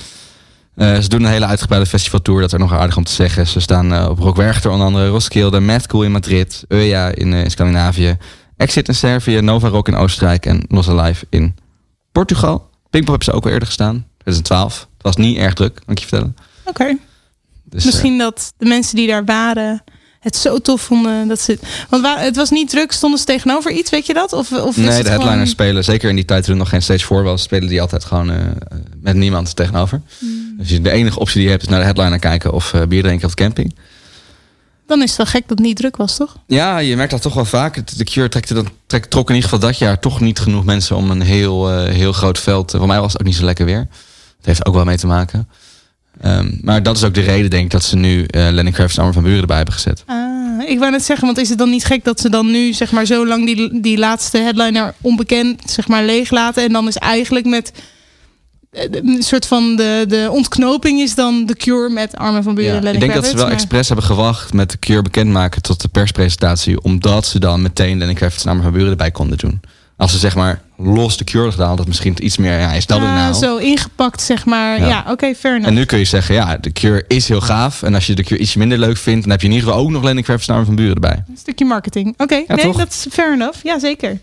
Eh, 0.76 1.00
ze 1.00 1.10
doen 1.10 1.24
een 1.24 1.32
hele 1.32 1.46
uitgebreide 1.46 1.90
festivaltour, 1.90 2.42
dat 2.42 2.54
is 2.54 2.60
nog 2.60 2.74
aardig 2.74 2.98
om 2.98 3.04
te 3.04 3.12
zeggen. 3.12 3.48
Ze 3.48 3.60
staan 3.60 4.08
op 4.10 4.20
Rock 4.20 4.36
Werchter 4.36 4.72
onder 4.72 4.86
andere, 4.86 5.08
Roskilde, 5.08 5.60
Mad 5.60 5.88
Cool 5.88 6.04
in 6.04 6.12
Madrid, 6.12 6.64
Euja 6.68 7.16
in, 7.16 7.34
in 7.34 7.52
Scandinavië, 7.52 8.18
Exit 8.58 8.88
in 8.88 8.96
Servië, 8.96 9.42
Nova 9.42 9.68
Rock 9.68 9.88
in 9.88 9.96
Oostenrijk 9.96 10.46
en 10.46 10.66
Los 10.68 10.90
Alive 10.90 11.26
in 11.30 11.56
Portugal. 12.12 12.70
Pinkpop 12.90 13.16
hebben 13.16 13.26
ze 13.26 13.32
ook 13.32 13.46
al 13.46 13.52
eerder 13.52 13.68
gestaan, 13.68 14.08
2012. 14.18 14.80
Het 14.80 15.04
was 15.04 15.16
niet 15.16 15.38
erg 15.38 15.54
druk, 15.54 15.76
kan 15.76 15.96
ik 15.96 16.00
je 16.00 16.08
vertellen. 16.08 16.36
Oké. 16.66 16.98
Dus, 17.64 17.86
Misschien 17.86 18.18
dat 18.18 18.54
de 18.58 18.66
mensen 18.66 18.96
die 18.96 19.08
daar 19.08 19.26
waren 19.26 19.84
het 20.24 20.36
zo 20.36 20.60
tof 20.60 20.82
vonden. 20.82 21.28
Dat 21.28 21.42
ze, 21.42 21.60
want 21.90 22.02
waar, 22.02 22.20
het 22.22 22.36
was 22.36 22.50
niet 22.50 22.70
druk, 22.70 22.92
stonden 22.92 23.20
ze 23.20 23.26
tegenover 23.26 23.72
iets, 23.72 23.90
weet 23.90 24.06
je 24.06 24.14
dat? 24.14 24.34
Of, 24.34 24.52
of 24.52 24.70
is 24.70 24.76
nee, 24.76 24.86
het 24.86 25.04
de 25.04 25.10
headliners 25.10 25.32
gewoon- 25.34 25.48
spelen, 25.48 25.84
zeker 25.84 26.10
in 26.10 26.16
die 26.16 26.26
tijd 26.26 26.44
toen 26.44 26.54
er 26.54 26.60
nog 26.60 26.70
geen 26.70 26.82
stage 26.82 27.06
4 27.06 27.24
was, 27.24 27.42
spelen 27.42 27.68
die 27.70 27.82
altijd 27.82 28.06
gewoon 28.06 28.32
eh, 28.32 28.38
met 29.02 29.16
niemand 29.16 29.56
tegenover. 29.56 30.02
Hmm. 30.20 30.56
Dus 30.58 30.70
je- 30.70 30.82
de 30.82 30.92
enige 30.92 31.20
optie 31.20 31.36
die 31.36 31.44
je 31.44 31.50
hebt 31.50 31.62
is 31.64 31.70
naar 31.70 31.80
de 31.80 31.86
headliner 31.86 32.20
kijken 32.20 32.54
of 32.54 32.74
eh, 32.74 32.82
bier 32.88 33.04
drinken 33.04 33.30
op 33.30 33.36
de 33.36 33.44
camping. 33.44 33.76
Dan 34.88 35.02
is 35.02 35.08
het 35.08 35.18
wel 35.18 35.26
gek 35.26 35.42
dat 35.48 35.58
het 35.58 35.68
niet 35.68 35.76
druk 35.78 35.96
was, 35.96 36.16
toch? 36.18 36.36
Ja, 36.48 36.78
je 36.78 36.96
merkt 36.96 37.12
dat 37.12 37.22
toch 37.22 37.34
wel 37.34 37.46
vaak. 37.46 37.98
De 37.98 38.04
Cure 38.04 38.30
trekt, 38.30 38.54
dan, 38.56 38.70
trekt, 38.88 39.10
trok 39.10 39.30
in 39.30 39.36
ieder 39.36 39.50
geval 39.50 39.68
dat 39.68 39.78
jaar 39.78 40.00
toch 40.00 40.20
niet 40.20 40.40
genoeg 40.40 40.66
mensen 40.66 40.96
om 40.96 41.12
een 41.12 41.22
heel, 41.22 41.72
eh, 41.72 41.94
heel 41.94 42.14
groot 42.14 42.40
veld. 42.40 42.72
Voor 42.78 42.88
mij 42.88 43.00
was 43.00 43.12
het 43.12 43.22
ook 43.22 43.28
niet 43.28 43.36
zo 43.36 43.44
lekker 43.46 43.66
weer. 43.66 43.88
Dat 44.38 44.46
heeft 44.46 44.66
ook 44.66 44.74
wel 44.74 44.84
mee 44.86 44.98
te 44.98 45.08
maken. 45.08 45.50
Ehm, 46.22 46.52
maar 46.62 46.84
dat 46.84 46.98
is 46.98 47.04
ook 47.04 47.14
de 47.14 47.22
reden, 47.22 47.50
denk 47.50 47.64
ik, 47.64 47.72
dat 47.72 47.84
ze 47.84 47.96
nu 47.96 48.24
eh 48.24 48.48
Lenny 48.52 48.72
Kravitz 48.72 48.94
en 48.98 49.00
Armin 49.00 49.14
van 49.14 49.24
Buren 49.24 49.42
erbij 49.42 49.56
hebben 49.56 49.74
gezet. 49.74 50.04
Ah, 50.06 50.70
ik 50.70 50.80
wou 50.80 50.92
net 50.92 51.04
zeggen, 51.04 51.26
want 51.26 51.38
is 51.38 51.50
het 51.50 51.58
dan 51.58 51.70
niet 51.70 51.86
gek 51.86 52.04
dat 52.04 52.20
ze 52.20 52.30
dan 52.30 52.52
nu 52.52 52.74
zeg 52.74 52.92
maar 52.92 53.06
zo 53.06 53.28
lang 53.28 53.46
die, 53.46 53.82
die 53.82 53.98
laatste 53.98 54.38
headliner 54.38 54.94
onbekend 55.02 55.62
zeg 55.66 55.88
maar 55.88 56.04
leeg 56.04 56.32
laten 56.32 56.64
en 56.64 56.72
dan 56.72 56.88
is 56.88 56.98
eigenlijk 56.98 57.46
met 57.46 57.72
eh, 58.72 58.84
een 58.92 59.24
soort 59.24 59.48
van 59.48 59.76
de, 59.76 60.06
de 60.08 60.28
ontknoping 60.32 61.00
is 61.00 61.16
dan 61.16 61.46
de 61.46 61.56
cure 61.56 61.90
met 61.90 62.16
Armin 62.18 62.44
van 62.44 62.56
Buren 62.56 62.76
en 62.76 62.84
Lenny 62.84 63.00
ik 63.00 63.00
denk 63.00 63.14
dat 63.14 63.26
ze 63.26 63.36
wel 63.36 63.46
maar- 63.46 63.54
expres 63.54 63.88
hebben 63.88 64.06
gewacht 64.06 64.54
met 64.54 64.72
de 64.72 64.80
Cure 64.80 65.02
bekendmaken 65.02 65.62
tot 65.62 65.82
de 65.82 65.88
perspresentatie. 65.88 66.82
Omdat 66.82 67.26
ze 67.26 67.40
dan 67.40 67.62
meteen 67.62 67.98
Lenny 67.98 68.14
Kravitz 68.14 68.44
en 68.44 68.50
Armin 68.50 68.64
van 68.64 68.74
Buren 68.74 68.90
erbij 68.90 69.12
konden 69.12 69.38
doen. 69.38 69.60
Als 69.98 70.12
ze 70.12 70.18
zeg 70.18 70.36
maar 70.36 70.62
los 70.78 71.18
de 71.18 71.24
Cure 71.24 71.52
gedaan, 71.52 71.78
het 71.78 71.88
misschien 71.88 72.26
iets 72.26 72.38
meer, 72.38 72.60
ja, 72.60 72.72
is 72.74 72.86
dat 72.86 73.00
het 73.00 73.08
Ah, 73.08 73.16
nou? 73.16 73.34
zo 73.34 73.58
ingepakt 73.58 74.22
zeg 74.22 74.46
maar. 74.46 74.80
Ja. 74.80 74.88
Ja, 74.88 75.06
oké, 75.10 75.36
fair 75.36 75.54
enough. 75.54 75.68
En 75.68 75.74
nu 75.74 75.86
kun 75.86 75.98
je 75.98 76.06
zeggen, 76.06 76.36
ja, 76.36 76.58
de 76.58 76.72
Cure 76.72 77.06
is 77.08 77.28
heel 77.28 77.42
gaaf. 77.42 77.84
En 77.84 77.94
als 77.94 78.08
je 78.08 78.14
de 78.16 78.24
Cure 78.24 78.42
ietsje 78.42 78.58
minder 78.58 78.78
leuk 78.78 78.98
vindt, 78.98 79.22
dan 79.22 79.32
heb 79.32 79.42
je 79.42 79.48
in 79.48 79.54
ieder 79.54 79.68
geval 79.68 79.84
ook 79.84 79.90
nog 79.92 80.04
Lenny 80.04 80.22
Kravitz 80.22 80.46
van 80.46 80.76
Buren 80.76 80.94
erbij. 80.94 81.24
Een 81.30 81.38
stukje 81.38 81.66
marketing. 81.66 82.14
Oké, 82.18 82.36
Ja, 82.48 82.56
nee, 82.56 82.74
dat 82.78 82.90
is 82.90 83.06
fair 83.12 83.34
enough. 83.34 83.64
Ja, 83.64 83.80
zeker. 83.80 84.20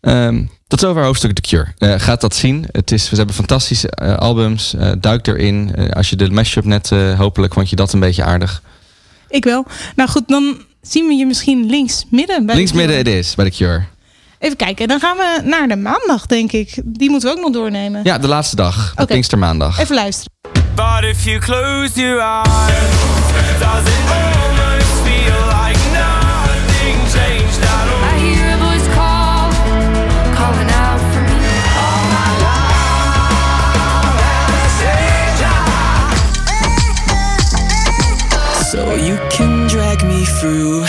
Ehm, 0.00 0.44
tot 0.68 0.80
zover 0.80 1.04
hoofdstuk 1.04 1.32
The 1.32 1.40
Cure. 1.40 1.66
Eh, 1.78 1.94
gaat 2.00 2.20
dat 2.20 2.34
zien. 2.34 2.66
Het 2.72 2.90
is, 2.92 3.10
we 3.10 3.16
hebben 3.16 3.34
fantastische 3.34 3.90
eh, 3.90 4.16
albums. 4.16 4.74
Eh, 4.74 4.90
duik 5.00 5.26
erin. 5.26 5.74
Als 5.92 6.10
je 6.10 6.16
de 6.16 6.30
mashup 6.30 6.64
net, 6.64 6.90
hopelijk 7.16 7.52
vond 7.54 7.70
je 7.70 7.76
dat 7.76 7.92
een 7.92 8.00
beetje 8.00 8.24
aardig. 8.24 8.62
Ik 9.28 9.44
wel. 9.44 9.66
Nou 9.96 10.08
goed, 10.08 10.22
dan 10.26 10.60
zien 10.82 11.06
we 11.06 11.14
je 11.14 11.26
misschien 11.26 11.66
links 11.66 12.04
midden. 12.10 12.36
Bij 12.46 12.54
de 12.54 12.60
Links 12.60 12.72
midden 12.72 12.96
het 12.96 13.08
is 13.08 13.34
bij 13.34 13.50
The 13.50 13.56
Cure. 13.56 13.84
Even 14.38 14.56
kijken, 14.56 14.88
dan 14.88 15.00
gaan 15.00 15.16
we 15.16 15.40
naar 15.44 15.68
de 15.68 15.76
maandag, 15.76 16.26
denk 16.26 16.52
ik. 16.52 16.80
Die 16.84 17.10
moeten 17.10 17.28
we 17.28 17.36
ook 17.36 17.42
nog 17.42 17.52
doornemen. 17.52 18.00
Ja, 18.04 18.18
de 18.18 18.28
laatste 18.28 18.56
dag. 18.56 18.92
De 18.94 19.02
Oké. 19.02 19.12
Pinkstermaandag. 19.12 19.78
Even 19.78 19.94
luisteren. 19.94 20.32
But 20.74 21.04
if 21.10 21.24
you 21.24 21.38
close 21.38 22.00
your 22.00 22.20
eyes, 22.20 22.90
does 23.58 23.84
it 23.94 24.02
almost 24.10 24.92
feel 25.04 25.40
like 25.62 25.78
nothing 25.92 26.98
changed 27.12 27.62
at 27.62 27.88
all? 27.92 28.16
I 28.16 28.18
hear 28.20 28.54
a 28.54 28.58
voice 28.58 28.88
call, 28.94 29.48
calling 30.34 30.70
out 30.70 31.00
for 31.12 31.22
me. 31.22 31.32
All 31.80 32.02
my 32.12 32.44
So 38.70 38.94
you 38.94 39.18
can 39.30 39.66
drag 39.68 40.02
me 40.04 40.24
through 40.24 40.84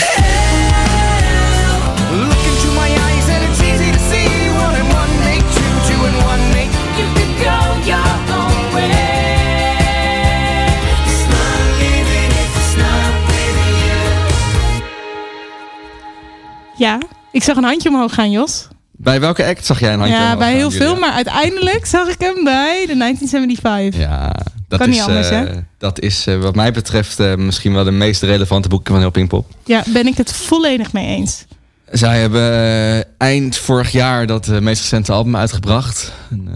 Ja, 16.78 16.98
ik 17.32 17.42
zag 17.42 17.56
een 17.56 17.64
handje 17.64 17.88
omhoog 17.88 18.14
gaan, 18.14 18.30
Jos. 18.30 18.68
Bij 18.92 19.20
welke 19.20 19.44
act 19.44 19.66
zag 19.66 19.80
jij 19.80 19.92
een 19.92 19.98
handje 19.98 20.16
ja, 20.16 20.22
omhoog 20.22 20.38
bij 20.38 20.48
gaan, 20.48 20.58
heel 20.58 20.70
Julia? 20.70 20.86
veel, 20.86 20.96
maar 20.98 21.12
uiteindelijk 21.12 21.86
zag 21.86 22.08
ik 22.08 22.20
hem 22.20 22.44
bij 22.44 22.86
de 22.86 22.96
1975. 22.96 24.00
Ja, 24.00 24.32
dat 24.68 24.78
Kan 24.78 24.88
is, 24.88 24.94
niet 24.94 25.04
anders, 25.04 25.28
eh, 25.28 25.38
hè? 25.38 25.46
dat 25.78 26.00
is 26.00 26.26
eh, 26.26 26.40
wat 26.40 26.54
mij 26.54 26.72
betreft 26.72 27.20
eh, 27.20 27.34
misschien 27.34 27.72
wel 27.72 27.84
de 27.84 27.90
meest 27.90 28.22
relevante 28.22 28.68
boeken 28.68 28.92
van 28.92 29.00
heel 29.00 29.10
Pinkpop. 29.10 29.46
Ja, 29.64 29.82
ben 29.86 30.06
ik 30.06 30.16
het 30.16 30.32
volledig 30.32 30.92
mee 30.92 31.06
eens. 31.06 31.44
Zij 31.90 32.20
hebben 32.20 32.52
eh, 32.52 33.00
eind 33.18 33.56
vorig 33.56 33.92
jaar 33.92 34.26
dat 34.26 34.48
eh, 34.48 34.58
meest 34.58 34.80
recente 34.80 35.12
album 35.12 35.36
uitgebracht. 35.36 36.12
En, 36.30 36.48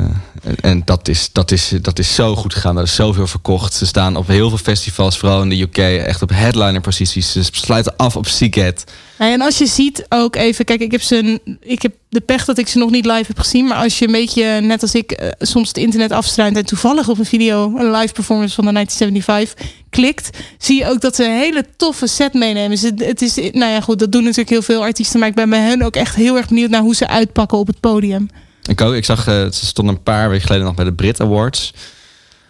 eh, 0.42 0.52
en, 0.70 0.82
dat, 0.84 1.08
is, 1.08 1.32
dat, 1.32 1.50
is, 1.50 1.72
dat 1.82 1.98
is 1.98 2.14
zo 2.14 2.36
goed 2.36 2.54
gegaan. 2.54 2.76
Er 2.76 2.82
is 2.82 2.94
zoveel 2.94 3.26
verkocht. 3.26 3.74
Ze 3.74 3.86
staan 3.86 4.16
op 4.16 4.26
heel 4.26 4.48
veel 4.48 4.58
festivals, 4.58 5.18
vooral 5.18 5.42
in 5.42 5.48
de 5.48 5.60
UK, 5.60 5.78
echt 5.78 6.22
op 6.22 6.30
headliner 6.30 6.80
posities. 6.80 7.32
Ze 7.32 7.42
sluiten 7.42 7.96
af 7.96 8.16
op 8.16 8.26
Seagate. 8.26 8.84
En 9.18 9.40
als 9.40 9.58
je 9.58 9.66
ziet 9.66 10.06
ook 10.08 10.36
even, 10.36 10.64
kijk, 10.64 10.80
ik 10.80 10.90
heb, 10.90 11.02
ze, 11.02 11.40
ik 11.60 11.82
heb 11.82 11.92
de 12.08 12.20
pech 12.20 12.44
dat 12.44 12.58
ik 12.58 12.68
ze 12.68 12.78
nog 12.78 12.90
niet 12.90 13.06
live 13.06 13.24
heb 13.26 13.38
gezien. 13.38 13.66
Maar 13.66 13.82
als 13.82 13.98
je 13.98 14.06
een 14.06 14.12
beetje, 14.12 14.60
net 14.60 14.82
als 14.82 14.94
ik, 14.94 15.34
soms 15.38 15.68
het 15.68 15.76
internet 15.76 16.12
afstruint 16.12 16.56
en 16.56 16.66
toevallig 16.66 17.08
op 17.08 17.18
een 17.18 17.24
video, 17.24 17.76
een 17.76 17.90
live 17.90 18.12
performance 18.12 18.54
van 18.54 18.64
de 18.64 18.72
1975 18.72 19.81
klikt, 19.92 20.38
zie 20.58 20.78
je 20.78 20.88
ook 20.88 21.00
dat 21.00 21.16
ze 21.16 21.24
een 21.24 21.38
hele 21.38 21.64
toffe 21.76 22.06
set 22.06 22.34
meenemen. 22.34 22.78
Ze, 22.78 22.92
het 22.96 23.22
is, 23.22 23.34
nou 23.34 23.72
ja, 23.72 23.80
goed, 23.80 23.98
dat 23.98 24.12
doen 24.12 24.22
natuurlijk 24.22 24.50
heel 24.50 24.62
veel 24.62 24.82
artiesten. 24.82 25.20
Maar 25.20 25.28
ik 25.28 25.34
ben 25.34 25.50
bij 25.50 25.60
hen 25.60 25.82
ook 25.82 25.96
echt 25.96 26.14
heel 26.14 26.36
erg 26.36 26.48
benieuwd 26.48 26.70
naar 26.70 26.80
hoe 26.80 26.94
ze 26.94 27.08
uitpakken 27.08 27.58
op 27.58 27.66
het 27.66 27.80
podium. 27.80 28.28
Ik, 28.62 28.80
ook, 28.80 28.94
ik 28.94 29.04
zag, 29.04 29.26
eh, 29.26 29.34
ze 29.34 29.66
stonden 29.66 29.94
een 29.94 30.02
paar 30.02 30.28
weken 30.28 30.46
geleden 30.46 30.66
nog 30.66 30.74
bij 30.74 30.84
de 30.84 30.92
Brit 30.92 31.20
Awards. 31.20 31.72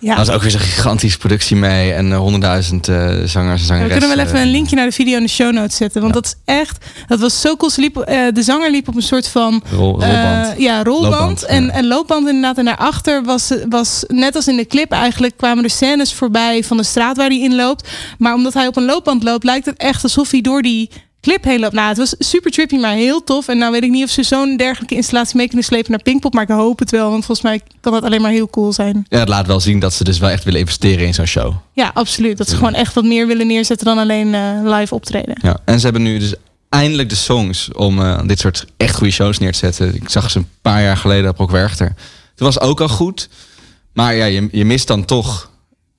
Ja. 0.02 0.16
Dat 0.16 0.28
is 0.28 0.34
ook 0.34 0.42
weer 0.42 0.50
zo'n 0.50 0.60
gigantische 0.60 1.18
productie 1.18 1.56
mee. 1.56 1.92
En 1.92 2.12
eh, 2.12 2.18
honderdduizend 2.18 2.88
eh, 2.88 2.96
zangers 2.96 3.30
en 3.32 3.36
Ja, 3.38 3.56
zangeressen. 3.56 3.78
we 3.78 3.88
kunnen 3.88 4.16
wel 4.16 4.26
even 4.26 4.40
een 4.40 4.50
linkje 4.50 4.76
naar 4.76 4.86
de 4.86 4.92
video 4.92 5.16
in 5.16 5.22
de 5.22 5.28
show 5.28 5.52
notes 5.52 5.76
zetten. 5.76 6.00
Want 6.00 6.14
dat 6.14 6.24
is 6.26 6.34
echt, 6.44 6.84
dat 7.06 7.20
was 7.20 7.40
zo 7.40 7.56
cool. 7.56 7.70
Liep, 7.76 7.96
eh, 7.96 8.18
de 8.32 8.42
zanger 8.42 8.70
liep 8.70 8.88
op 8.88 8.96
een 8.96 9.02
soort 9.02 9.28
van 9.28 9.62
Rol- 9.70 9.78
rolband. 10.00 10.54
ja, 10.58 10.82
rolband. 10.82 11.10
Loopband, 11.12 11.44
en, 11.44 11.70
en 11.70 11.86
loopband 11.86 12.26
inderdaad. 12.26 12.58
En 12.58 12.64
daarachter 12.64 13.24
was, 13.24 13.52
was, 13.68 14.04
net 14.08 14.34
als 14.34 14.48
in 14.48 14.56
de 14.56 14.66
clip 14.66 14.92
eigenlijk, 14.92 15.36
kwamen 15.36 15.64
er 15.64 15.70
scènes 15.70 16.14
voorbij 16.14 16.64
van 16.64 16.76
de 16.76 16.82
straat 16.84 17.16
waar 17.16 17.28
hij 17.28 17.40
in 17.40 17.54
loopt. 17.54 17.88
Maar 18.18 18.34
omdat 18.34 18.54
hij 18.54 18.66
op 18.66 18.76
een 18.76 18.84
loopband 18.84 19.22
loopt, 19.22 19.44
lijkt 19.44 19.66
het 19.66 19.76
echt 19.76 20.02
alsof 20.02 20.30
hij 20.30 20.40
door 20.40 20.62
die 20.62 20.90
clip 21.22 21.44
heen 21.44 21.60
loopt. 21.60 21.74
Nou, 21.74 21.88
het 21.88 21.96
was 21.96 22.14
super 22.18 22.50
trippy, 22.50 22.76
maar 22.76 22.94
heel 22.94 23.24
tof. 23.24 23.48
En 23.48 23.58
nou 23.58 23.72
weet 23.72 23.82
ik 23.82 23.90
niet 23.90 24.04
of 24.04 24.10
ze 24.10 24.22
zo'n 24.22 24.56
dergelijke 24.56 24.94
installatie 24.94 25.36
mee 25.36 25.46
kunnen 25.46 25.64
slepen 25.64 25.90
naar 25.90 26.02
Pinkpop. 26.02 26.34
Maar 26.34 26.42
ik 26.42 26.48
hoop 26.48 26.78
het 26.78 26.90
wel, 26.90 27.10
want 27.10 27.24
volgens 27.24 27.46
mij 27.46 27.60
kan 27.80 27.92
dat 27.92 28.02
alleen 28.02 28.20
maar 28.20 28.30
heel 28.30 28.50
cool 28.50 28.72
zijn. 28.72 29.06
Ja, 29.08 29.18
het 29.18 29.28
laat 29.28 29.46
wel 29.46 29.60
zien 29.60 29.78
dat 29.78 29.92
ze 29.92 30.04
dus 30.04 30.18
wel 30.18 30.30
echt 30.30 30.44
willen 30.44 30.60
investeren 30.60 31.06
in 31.06 31.14
zo'n 31.14 31.26
show. 31.26 31.54
Ja, 31.72 31.90
absoluut. 31.94 32.38
Dat 32.38 32.48
ze 32.48 32.56
gewoon 32.56 32.74
echt 32.74 32.94
wat 32.94 33.04
meer 33.04 33.26
willen 33.26 33.46
neerzetten 33.46 33.86
dan 33.86 33.98
alleen 33.98 34.34
eh, 34.34 34.60
live 34.62 34.94
optreden. 34.94 35.34
Ja. 35.42 35.56
En 35.64 35.78
ze 35.78 35.84
hebben 35.84 36.02
nu 36.02 36.18
dus 36.18 36.34
eindelijk 36.68 37.08
de 37.08 37.14
songs 37.14 37.72
om 37.72 38.00
eh, 38.00 38.20
dit 38.26 38.38
soort 38.38 38.64
echt 38.76 38.96
goede 38.96 39.12
shows 39.12 39.38
neer 39.38 39.52
te 39.52 39.58
zetten. 39.58 39.94
Ik 39.94 40.08
zag 40.08 40.30
ze 40.30 40.38
een 40.38 40.48
paar 40.62 40.82
jaar 40.82 40.96
geleden 40.96 41.30
op 41.30 41.38
Rock 41.38 41.50
Werchter. 41.50 41.86
Het 42.30 42.40
was 42.40 42.60
ook 42.60 42.80
al 42.80 42.88
goed. 42.88 43.28
Maar 43.92 44.14
ja, 44.14 44.24
je, 44.24 44.48
je 44.52 44.64
mist 44.64 44.86
dan 44.86 45.04
toch 45.04 45.50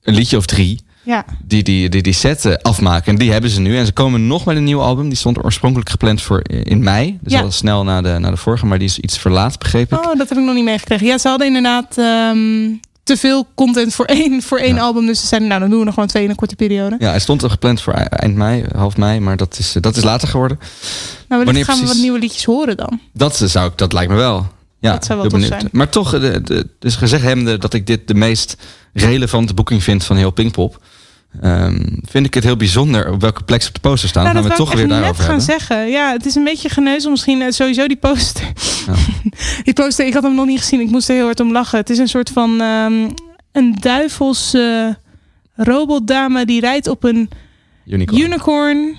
een 0.02 0.14
liedje 0.14 0.36
of 0.36 0.46
drie 0.46 0.84
Ja. 1.04 1.24
die 1.44 1.62
die, 1.62 1.88
die, 1.88 2.02
die 2.02 2.12
set 2.12 2.44
eh, 2.44 2.54
afmaken. 2.62 3.12
En 3.12 3.18
die 3.18 3.32
hebben 3.32 3.50
ze 3.50 3.60
nu. 3.60 3.76
En 3.78 3.86
ze 3.86 3.92
komen 3.92 4.26
nog 4.26 4.44
met 4.44 4.56
een 4.56 4.64
nieuw 4.64 4.80
album. 4.80 5.08
Die 5.08 5.18
stond 5.18 5.44
oorspronkelijk 5.44 5.90
gepland 5.90 6.22
voor 6.22 6.38
eh, 6.40 6.60
in 6.64 6.82
mei. 6.82 7.18
Dus 7.20 7.32
Ja. 7.32 7.40
al 7.40 7.50
snel 7.52 7.84
na 7.84 8.02
de, 8.02 8.16
na 8.18 8.30
de 8.30 8.36
vorige. 8.36 8.66
Maar 8.66 8.78
die 8.78 8.88
is 8.88 8.98
iets 8.98 9.18
verlaat, 9.18 9.58
begreep 9.58 9.92
ik. 9.92 9.98
Oh, 9.98 10.18
dat 10.18 10.28
heb 10.28 10.38
ik 10.38 10.44
nog 10.44 10.54
niet 10.54 10.64
meegekregen. 10.64 11.06
Ja, 11.06 11.18
ze 11.18 11.28
hadden 11.28 11.46
inderdaad 11.46 11.98
ehm, 11.98 12.70
te 13.02 13.16
veel 13.16 13.46
content 13.54 13.94
voor 13.94 14.04
één, 14.20 14.42
voor 14.42 14.58
één 14.58 14.78
album. 14.78 15.06
Dus 15.06 15.20
ze 15.20 15.26
zeiden, 15.26 15.48
nou, 15.48 15.60
dan 15.60 15.70
doen 15.70 15.78
we 15.78 15.84
nog 15.84 15.94
gewoon 15.94 16.08
twee 16.08 16.22
in 16.24 16.30
een 16.30 16.36
korte 16.36 16.56
periode. 16.56 16.96
Ja, 16.98 17.08
hij 17.10 17.20
stond 17.20 17.42
al 17.42 17.48
gepland 17.48 17.80
voor 17.80 17.92
e- 17.94 17.96
eind 18.02 18.34
mei, 18.36 18.64
half 18.76 18.96
mei. 18.96 19.20
Maar 19.20 19.36
dat 19.36 19.58
is, 19.58 19.74
eh, 19.76 19.82
dat 19.82 19.96
is 19.96 20.02
later 20.02 20.28
geworden. 20.28 20.58
Nou, 21.28 21.44
Wanneer 21.44 21.64
gaan 21.64 21.80
we 21.80 21.86
wat 21.86 21.96
nieuwe 21.96 22.18
liedjes 22.18 22.44
horen 22.44 22.76
dan. 22.76 23.00
Dat 23.12 23.36
zou 23.44 23.68
ik, 23.70 23.78
dat 23.78 23.92
lijkt 23.92 24.10
me 24.10 24.16
wel. 24.16 24.46
Ja, 24.78 24.92
Dat 24.92 25.04
zou 25.04 25.20
wel 25.20 25.28
tof 25.28 25.42
zijn. 25.42 25.68
Maar 25.72 25.88
toch, 25.88 26.10
de, 26.10 26.40
de, 26.42 26.68
dus 26.78 26.96
gezegd 26.96 27.22
hebbende 27.22 27.58
dat 27.58 27.74
ik 27.74 27.86
dit 27.86 28.08
de 28.08 28.14
meest 28.14 28.56
relevante 28.92 29.54
boeking 29.54 29.82
vind 29.82 30.04
van 30.04 30.16
heel 30.16 30.30
Pinkpop. 30.30 30.80
Ehm, 31.40 31.78
vind 32.08 32.26
ik 32.26 32.34
het 32.34 32.44
heel 32.44 32.56
bijzonder 32.56 33.10
op 33.12 33.20
welke 33.20 33.42
plek 33.42 33.62
ze 33.62 33.68
op 33.68 33.74
de 33.74 33.80
poster 33.80 34.08
staan. 34.08 34.22
nou, 34.22 34.34
gaan 34.34 34.42
we 34.44 34.48
het 34.50 34.58
toch 34.58 34.74
weer 34.74 34.88
daarover 34.88 35.14
gaan 35.14 35.24
hebben. 35.24 35.44
zeggen. 35.44 35.88
Ja, 35.88 36.12
het 36.12 36.26
is 36.26 36.34
een 36.34 36.44
beetje 36.44 36.68
geneuzel 36.68 37.10
misschien. 37.10 37.42
eh, 37.42 37.50
Sowieso 37.50 37.86
die 37.86 37.96
poster. 37.96 38.52
die 39.64 39.74
poster, 39.74 40.06
ik 40.06 40.14
had 40.14 40.22
hem 40.22 40.34
nog 40.34 40.46
niet 40.46 40.58
gezien. 40.58 40.80
Ik 40.80 40.90
moest 40.90 41.08
er 41.08 41.14
heel 41.14 41.24
hard 41.24 41.40
om 41.40 41.52
lachen. 41.52 41.78
Het 41.78 41.90
is 41.90 41.98
een 41.98 42.08
soort 42.08 42.30
van 42.30 42.60
ehm, 42.60 43.08
een 43.52 43.74
duivelse 43.80 44.96
robotdame 45.54 46.44
die 46.44 46.60
rijdt 46.60 46.88
op 46.88 47.04
een 47.04 47.28
Unicorn. 47.86 48.20
unicorn. 48.22 48.96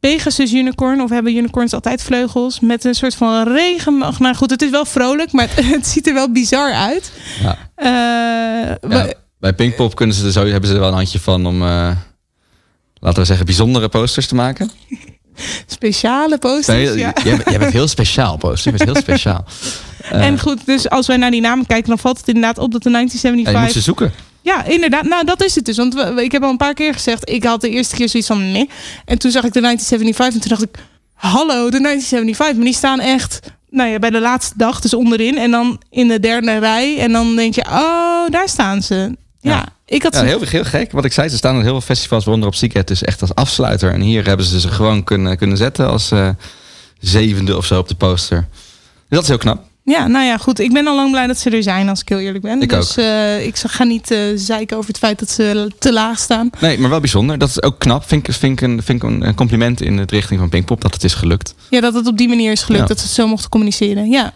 Pegasus 0.00 0.52
unicorn. 0.52 1.00
Of 1.00 1.10
hebben 1.10 1.36
unicorns 1.36 1.72
altijd 1.72 2.02
vleugels? 2.02 2.60
Met 2.60 2.84
een 2.84 2.94
soort 2.94 3.14
van 3.14 3.48
regen. 3.52 3.98
Nou 3.98 4.34
goed, 4.34 4.50
het 4.50 4.62
is 4.62 4.70
wel 4.70 4.84
vrolijk, 4.84 5.32
maar 5.32 5.48
het, 5.54 5.64
het 5.74 5.86
ziet 5.86 6.06
er 6.06 6.14
wel 6.14 6.32
bizar 6.32 6.72
uit. 6.72 7.12
Ja. 7.42 7.56
Eh, 7.74 8.90
Ja, 8.90 9.12
bij 9.40 9.52
Pinkpop 9.54 9.94
kunnen 9.94 10.16
ze 10.16 10.32
zo, 10.32 10.46
hebben 10.46 10.68
ze 10.68 10.74
er 10.74 10.80
wel 10.80 10.88
een 10.88 10.94
handje 10.94 11.20
van 11.20 11.46
om, 11.46 11.62
eh, 11.62 11.90
laten 13.00 13.18
we 13.20 13.24
zeggen, 13.24 13.46
bijzondere 13.46 13.88
posters 13.88 14.26
te 14.26 14.34
maken. 14.34 14.70
speciale 15.66 16.38
posters. 16.38 16.66
Nee, 16.88 16.98
ja. 16.98 17.12
jij, 17.24 17.36
bent- 17.36 17.48
jij 17.50 17.58
bent 17.58 17.72
heel 17.72 17.88
speciaal, 17.88 18.36
poster. 18.36 18.72
Je 18.72 18.78
bent 18.78 18.90
heel 18.90 19.02
speciaal. 19.02 19.44
Eh, 20.10 20.26
En 20.26 20.40
goed, 20.40 20.66
dus 20.66 20.88
als 20.90 21.06
wij 21.06 21.16
naar 21.16 21.30
die 21.30 21.40
namen 21.40 21.66
kijken, 21.66 21.88
dan 21.88 21.98
valt 21.98 22.18
het 22.18 22.26
inderdaad 22.28 22.58
op 22.58 22.72
dat 22.72 22.82
de 22.82 22.88
ja, 22.90 22.94
1975. 22.94 23.52
je 23.52 23.64
moet 23.64 23.72
ze 23.72 23.80
zoeken. 23.80 24.12
Ja, 24.42 24.64
inderdaad. 24.64 25.02
Nou, 25.04 25.24
dat 25.24 25.42
is 25.44 25.54
het 25.54 25.64
dus. 25.64 25.76
Want 25.76 25.94
we- 25.94 26.22
ik 26.24 26.32
heb 26.32 26.42
al 26.42 26.50
een 26.50 26.56
paar 26.56 26.74
keer 26.74 26.92
gezegd, 26.92 27.30
ik 27.30 27.44
had 27.44 27.60
de 27.60 27.68
eerste 27.70 27.96
keer 27.96 28.08
zoiets 28.08 28.28
van 28.28 28.52
nee. 28.52 28.68
En 29.04 29.18
toen 29.18 29.30
zag 29.30 29.44
ik 29.44 29.52
de 29.52 29.60
1975 29.60 30.34
en 30.34 30.48
toen 30.48 30.58
dacht 30.58 30.62
ik, 30.62 30.84
hallo, 31.14 31.70
de 31.70 31.80
1975. 31.80 32.56
Maar 32.56 32.64
die 32.64 32.74
staan 32.74 33.00
echt, 33.00 33.40
nou 33.70 33.90
ja, 33.90 33.98
bij 33.98 34.10
de 34.10 34.20
laatste 34.20 34.54
dag, 34.56 34.80
dus 34.80 34.94
onderin. 34.94 35.38
En 35.38 35.50
dan 35.50 35.80
in 35.90 36.08
de 36.08 36.20
derde 36.20 36.58
rij. 36.58 36.98
En 36.98 37.12
dan 37.12 37.36
denk 37.36 37.54
je, 37.54 37.64
oh, 37.64 38.28
daar 38.30 38.48
staan 38.48 38.82
ze. 38.82 39.16
Ja, 39.40 39.66
ik 39.86 40.02
had 40.02 40.14
Ja, 40.14 40.22
heel, 40.24 40.40
heel 40.40 40.64
gek. 40.64 40.92
Wat 40.92 41.04
ik 41.04 41.12
zei, 41.12 41.28
ze 41.28 41.36
staan 41.36 41.56
op 41.56 41.62
heel 41.62 41.70
veel 41.70 41.80
festivals, 41.80 42.24
waaronder 42.24 42.48
op 42.48 42.54
Seagate, 42.54 42.84
dus 42.84 43.02
echt 43.02 43.20
als 43.20 43.34
afsluiter. 43.34 43.92
En 43.92 44.00
hier 44.00 44.26
hebben 44.26 44.46
ze 44.46 44.60
ze 44.60 44.68
gewoon 44.68 45.04
kunnen, 45.04 45.36
kunnen 45.36 45.56
zetten 45.56 45.88
als 45.90 46.10
eh, 46.10 46.28
zevende 47.00 47.56
of 47.56 47.66
zo 47.66 47.78
op 47.78 47.88
de 47.88 47.94
poster. 47.94 48.48
Dus 48.50 48.64
dat 49.08 49.22
is 49.22 49.28
heel 49.28 49.38
knap. 49.38 49.66
Ja, 49.84 50.06
nou 50.06 50.24
ja, 50.24 50.36
goed. 50.36 50.58
Ik 50.58 50.72
ben 50.72 50.86
al 50.86 50.94
lang 50.96 51.10
blij 51.10 51.26
dat 51.26 51.38
ze 51.38 51.50
er 51.50 51.62
zijn, 51.62 51.88
als 51.88 52.00
ik 52.00 52.08
heel 52.08 52.18
eerlijk 52.18 52.44
ben. 52.44 52.62
Ik 52.62 52.68
dus 52.68 52.90
ook. 52.90 53.04
eh, 53.04 53.46
ik 53.46 53.56
ga 53.56 53.84
niet 53.84 54.10
eh, 54.10 54.18
zeiken 54.34 54.76
over 54.76 54.88
het 54.88 54.98
feit 54.98 55.18
dat 55.18 55.30
ze 55.30 55.70
te 55.78 55.92
laag 55.92 56.18
staan. 56.18 56.50
Nee, 56.60 56.78
maar 56.78 56.90
wel 56.90 57.00
bijzonder. 57.00 57.38
Dat 57.38 57.48
is 57.48 57.62
ook 57.62 57.78
knap. 57.78 58.08
Vind 58.08 58.28
ik, 58.28 58.34
vind 58.34 58.60
ik, 58.60 58.68
een, 58.68 58.82
vind 58.82 59.02
ik 59.02 59.10
een 59.10 59.34
compliment 59.34 59.80
in 59.80 59.96
de 59.96 60.02
richting 60.06 60.40
van 60.40 60.48
Pinkpop 60.48 60.80
dat 60.80 60.94
het 60.94 61.04
is 61.04 61.14
gelukt. 61.14 61.54
Ja, 61.70 61.80
dat 61.80 61.94
het 61.94 62.06
op 62.06 62.18
die 62.18 62.28
manier 62.28 62.52
is 62.52 62.62
gelukt, 62.62 62.82
Ja. 62.82 62.88
dat 62.88 62.98
ze 62.98 63.04
het 63.04 63.14
zo 63.14 63.26
mochten 63.26 63.50
communiceren. 63.50 64.10
Ja, 64.10 64.32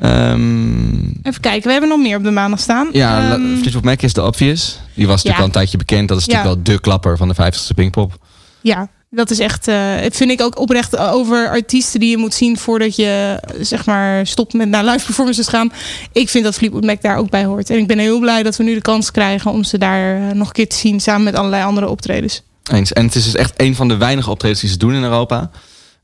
Ehm, 0.00 0.96
even 1.22 1.40
kijken. 1.40 1.62
We 1.66 1.70
hebben 1.70 1.88
nog 1.88 1.98
meer 2.00 2.16
op 2.16 2.24
de 2.24 2.30
maandag 2.30 2.60
staan. 2.60 2.88
ja, 2.92 3.32
um, 3.34 3.56
Fleetwood 3.58 3.84
Mac 3.84 4.02
is 4.02 4.12
de 4.12 4.22
obvious. 4.24 4.78
Die 4.94 5.06
was 5.06 5.22
natuurlijk 5.22 5.34
Ja. 5.34 5.38
al 5.40 5.44
een 5.44 5.50
tijdje 5.50 5.76
bekend. 5.78 6.08
Dat 6.08 6.18
is 6.18 6.26
natuurlijk 6.26 6.54
Ja. 6.56 6.62
wel 6.62 6.74
de 6.74 6.80
klapper 6.80 7.16
van 7.16 7.28
de 7.28 7.34
50ste 7.34 7.74
Pinkpop. 7.74 8.18
Ja, 8.60 8.88
dat 9.10 9.30
is 9.30 9.38
echt, 9.38 9.68
eh, 9.68 9.94
vind 10.10 10.30
ik 10.30 10.40
ook 10.40 10.58
oprecht 10.60 10.96
over 10.96 11.48
artiesten 11.48 12.00
die 12.00 12.10
je 12.10 12.16
moet 12.16 12.34
zien 12.34 12.56
voordat 12.58 12.96
je 12.96 13.40
zeg 13.60 13.86
maar 13.86 14.26
stopt 14.26 14.52
met 14.52 14.68
naar 14.68 14.84
live 14.84 15.04
performances 15.04 15.48
gaan. 15.48 15.72
Ik 16.12 16.28
vind 16.28 16.44
dat 16.44 16.54
Fleetwood 16.54 16.84
Mac 16.84 17.02
daar 17.02 17.16
ook 17.16 17.30
bij 17.30 17.44
hoort. 17.44 17.70
En 17.70 17.78
ik 17.78 17.86
ben 17.86 17.98
heel 17.98 18.20
blij 18.20 18.42
dat 18.42 18.56
we 18.56 18.62
nu 18.64 18.74
de 18.74 18.80
kans 18.80 19.10
krijgen 19.10 19.50
om 19.50 19.64
ze 19.64 19.78
daar 19.78 20.28
eh, 20.28 20.34
nog 20.34 20.46
een 20.46 20.52
keer 20.52 20.68
te 20.68 20.76
zien 20.76 21.00
samen 21.00 21.24
met 21.24 21.34
allerlei 21.34 21.64
andere 21.64 21.88
optredens. 21.88 22.42
Eens. 22.72 22.92
En 22.92 23.04
het 23.04 23.14
is 23.14 23.24
dus 23.24 23.34
echt 23.34 23.52
een 23.56 23.74
van 23.74 23.88
de 23.88 23.96
weinige 23.96 24.30
optredens 24.30 24.60
die 24.60 24.70
ze 24.70 24.76
doen 24.76 24.94
in 24.94 25.02
Europa. 25.02 25.50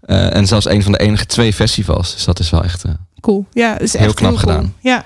Eh, 0.02 0.34
en 0.36 0.46
zelfs 0.46 0.66
een 0.68 0.82
van 0.82 0.92
de 0.92 0.98
enige 0.98 1.26
twee 1.26 1.52
festivals. 1.52 2.12
Dus 2.14 2.24
dat 2.24 2.38
is 2.38 2.50
wel 2.50 2.64
echt... 2.64 2.82
Cool. 3.22 3.46
Ja, 3.52 3.78
is 3.78 3.92
Heel 3.92 4.06
echt 4.06 4.14
knap 4.14 4.30
heel 4.30 4.40
cool. 4.40 4.54
gedaan. 4.54 4.74
Ja. 4.80 5.04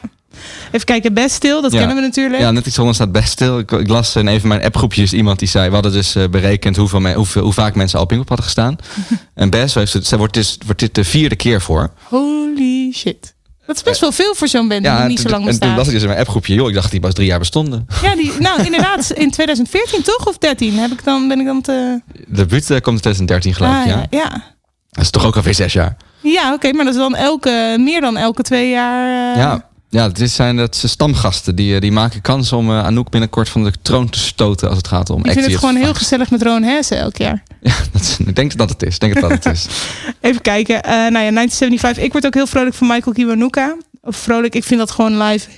Even 0.72 0.86
kijken, 0.86 1.14
Best 1.14 1.34
Stil, 1.34 1.62
dat 1.62 1.72
Ja. 1.72 1.78
kennen 1.78 1.96
we 1.96 2.02
natuurlijk. 2.02 2.42
Ja, 2.42 2.50
net 2.50 2.66
iets 2.66 2.78
onder 2.78 2.94
staat 2.94 3.12
best 3.12 3.28
stil. 3.30 3.58
Ik, 3.58 3.70
ik 3.70 3.88
las 3.88 4.16
in 4.16 4.26
een 4.26 4.40
van 4.40 4.48
mijn 4.48 4.62
appgroepjes 4.62 5.12
iemand 5.12 5.38
die 5.38 5.48
zei... 5.48 5.66
we 5.68 5.74
hadden 5.74 5.92
dus 5.92 6.14
eh, 6.14 6.24
berekend 6.28 6.76
hoeveel 6.76 7.00
me- 7.00 7.14
hoeveel, 7.14 7.42
hoe 7.42 7.52
vaak 7.52 7.74
mensen 7.74 7.98
al 7.98 8.04
op 8.04 8.10
hadden 8.28 8.42
gestaan. 8.44 8.76
en 9.34 9.50
best 9.50 9.74
heeft 9.74 9.92
het, 9.92 10.06
ze 10.06 10.16
wordt, 10.18 10.34
dus, 10.34 10.58
wordt 10.66 10.80
dit 10.80 10.94
de 10.94 11.04
vierde 11.04 11.36
keer 11.36 11.60
voor. 11.60 11.90
Holy 12.02 12.92
shit. 12.92 13.34
Dat 13.66 13.76
is 13.76 13.82
best 13.82 14.00
wel 14.00 14.12
veel 14.12 14.34
voor 14.34 14.48
zo'n 14.48 14.68
band 14.68 14.82
die 14.82 14.92
nog 14.92 15.06
niet 15.06 15.20
zo 15.20 15.28
lang 15.28 15.42
en 15.44 15.50
toen 15.50 15.58
bestaat. 15.58 15.76
las 15.76 15.86
ik 15.86 15.92
dus 15.92 16.02
in 16.02 16.08
mijn 16.08 16.20
appgroepje... 16.20 16.54
joh, 16.54 16.68
ik 16.68 16.72
dacht 16.72 16.82
dat 16.82 16.92
die 16.92 17.00
pas 17.00 17.14
drie 17.14 17.26
jaar 17.26 17.38
bestonden. 17.38 17.86
Ja, 18.02 18.14
die, 18.14 18.32
nou 18.38 18.64
inderdaad, 18.64 19.10
in 19.24 19.30
2014 19.30 20.02
toch? 20.02 20.26
Of 20.26 20.38
13? 20.38 20.78
Heb 20.78 20.90
ik 20.90 21.04
dan, 21.04 21.28
ben 21.28 21.40
ik 21.40 21.46
dan 21.46 21.60
te... 21.62 22.00
De 22.12 22.24
debuut 22.28 22.70
eh, 22.70 22.80
komt 22.80 23.06
in 23.06 23.12
2013 23.12 23.54
geloof 23.54 23.72
ik, 23.72 23.78
Ah, 23.80 23.86
ja. 23.86 23.96
ja. 23.96 24.06
ja. 24.18 24.54
Dat 24.90 25.04
is 25.04 25.10
toch 25.10 25.24
ook 25.26 25.36
alweer 25.36 25.54
zes 25.54 25.72
jaar. 25.72 25.96
Ja, 26.20 26.52
oké, 26.52 26.72
maar 26.72 26.84
dat 26.84 26.94
is 26.94 27.00
dan 27.00 27.14
elke, 27.16 27.76
meer 27.80 28.00
dan 28.00 28.16
elke 28.16 28.42
twee 28.42 28.70
jaar. 28.70 29.32
eh, 29.34 29.40
Ja, 29.40 29.68
ja 29.90 30.08
dit 30.08 30.30
zijn 30.30 30.56
dat 30.56 30.76
ze 30.76 30.88
stamgasten. 30.88 31.54
Die, 31.56 31.74
eh, 31.74 31.80
die 31.80 31.92
maken 31.92 32.20
kans 32.20 32.52
om 32.52 32.70
eh, 32.70 32.84
Anouk 32.84 33.10
binnenkort 33.10 33.48
van 33.48 33.64
de 33.64 33.72
troon 33.82 34.08
te 34.10 34.18
stoten... 34.18 34.68
als 34.68 34.76
het 34.76 34.88
gaat 34.88 35.10
om 35.10 35.24
Ik 35.24 35.32
vind 35.32 35.44
het 35.46 35.56
gewoon 35.56 35.76
heel 35.76 35.94
gezellig 35.94 36.30
met 36.30 36.42
Rowan 36.42 36.62
Hesse 36.62 36.94
elk 36.94 37.16
jaar. 37.16 37.42
Dat 37.92 38.00
is- 38.02 38.18
ik 38.18 38.36
denk 38.36 38.56
dat 38.56 38.70
het 38.70 38.82
is. 38.82 38.98
Denk 38.98 39.14
dat 39.14 39.22
dat 39.30 39.44
het 39.44 39.54
is. 39.54 39.66
Even 40.20 40.40
kijken. 40.42 40.82
eh 40.82 40.90
nou 40.90 41.24
ja, 41.24 41.30
1975. 41.30 42.04
Ik 42.04 42.12
word 42.12 42.26
ook 42.26 42.34
heel 42.34 42.46
vrolijk 42.46 42.74
van 42.74 42.86
Michael 42.86 43.14
Kiwanuka. 43.14 43.76
Of 44.02 44.16
vrolijk, 44.16 44.54
ik 44.54 44.64
vind 44.64 44.80
dat 44.80 44.90
gewoon 44.90 45.22
live 45.22 45.48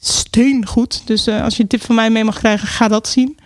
steengoed. 0.00 1.02
Dus 1.04 1.28
als 1.28 1.56
je 1.56 1.62
een 1.62 1.68
tip 1.68 1.82
van 1.84 1.94
mij 1.94 2.10
mee 2.10 2.24
mag 2.24 2.38
krijgen, 2.38 2.68
ga 2.68 2.88
dat 2.88 3.08
zien. 3.08 3.38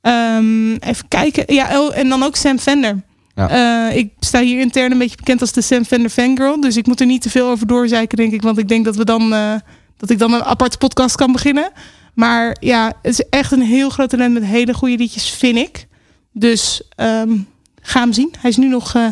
Ehm, 0.00 0.72
even 0.74 1.08
kijken. 1.08 1.54
Ja, 1.54 1.80
oh, 1.80 1.96
en 1.98 2.08
dan 2.08 2.22
ook 2.22 2.36
Sam 2.36 2.58
Fender. 2.58 3.02
Ja. 3.38 3.88
Eh, 3.90 3.96
ik 3.96 4.12
sta 4.20 4.40
hier 4.40 4.60
intern 4.60 4.92
een 4.92 4.98
beetje 4.98 5.16
bekend 5.16 5.40
als 5.40 5.52
de 5.52 5.60
Sam 5.60 5.84
Fender 5.84 6.10
fangirl. 6.10 6.60
Dus 6.60 6.76
ik 6.76 6.86
moet 6.86 7.00
er 7.00 7.06
niet 7.06 7.22
te 7.22 7.30
veel 7.30 7.48
over 7.48 7.66
doorzeiken, 7.66 8.16
denk 8.16 8.32
ik. 8.32 8.42
Want 8.42 8.58
ik 8.58 8.68
denk 8.68 8.84
dat 8.84 8.96
we 8.96 9.04
dan 9.04 9.32
eh, 9.32 9.54
dat 9.96 10.10
ik 10.10 10.18
dan 10.18 10.32
een 10.32 10.42
aparte 10.42 10.78
podcast 10.78 11.16
kan 11.16 11.32
beginnen. 11.32 11.70
Maar 12.14 12.56
ja, 12.60 12.86
het 13.02 13.18
is 13.18 13.28
echt 13.30 13.52
een 13.52 13.62
heel 13.62 13.90
groot 13.90 14.08
talent 14.08 14.34
met 14.34 14.44
hele 14.44 14.74
goede 14.74 14.96
liedjes, 14.96 15.30
vind 15.30 15.58
ik. 15.58 15.86
Dus 16.32 16.82
ehm, 16.88 17.36
ga 17.80 18.00
hem 18.00 18.12
zien. 18.12 18.34
Hij 18.38 18.50
is 18.50 18.56
nu 18.56 18.68
nog 18.68 18.94
eh, 18.94 19.06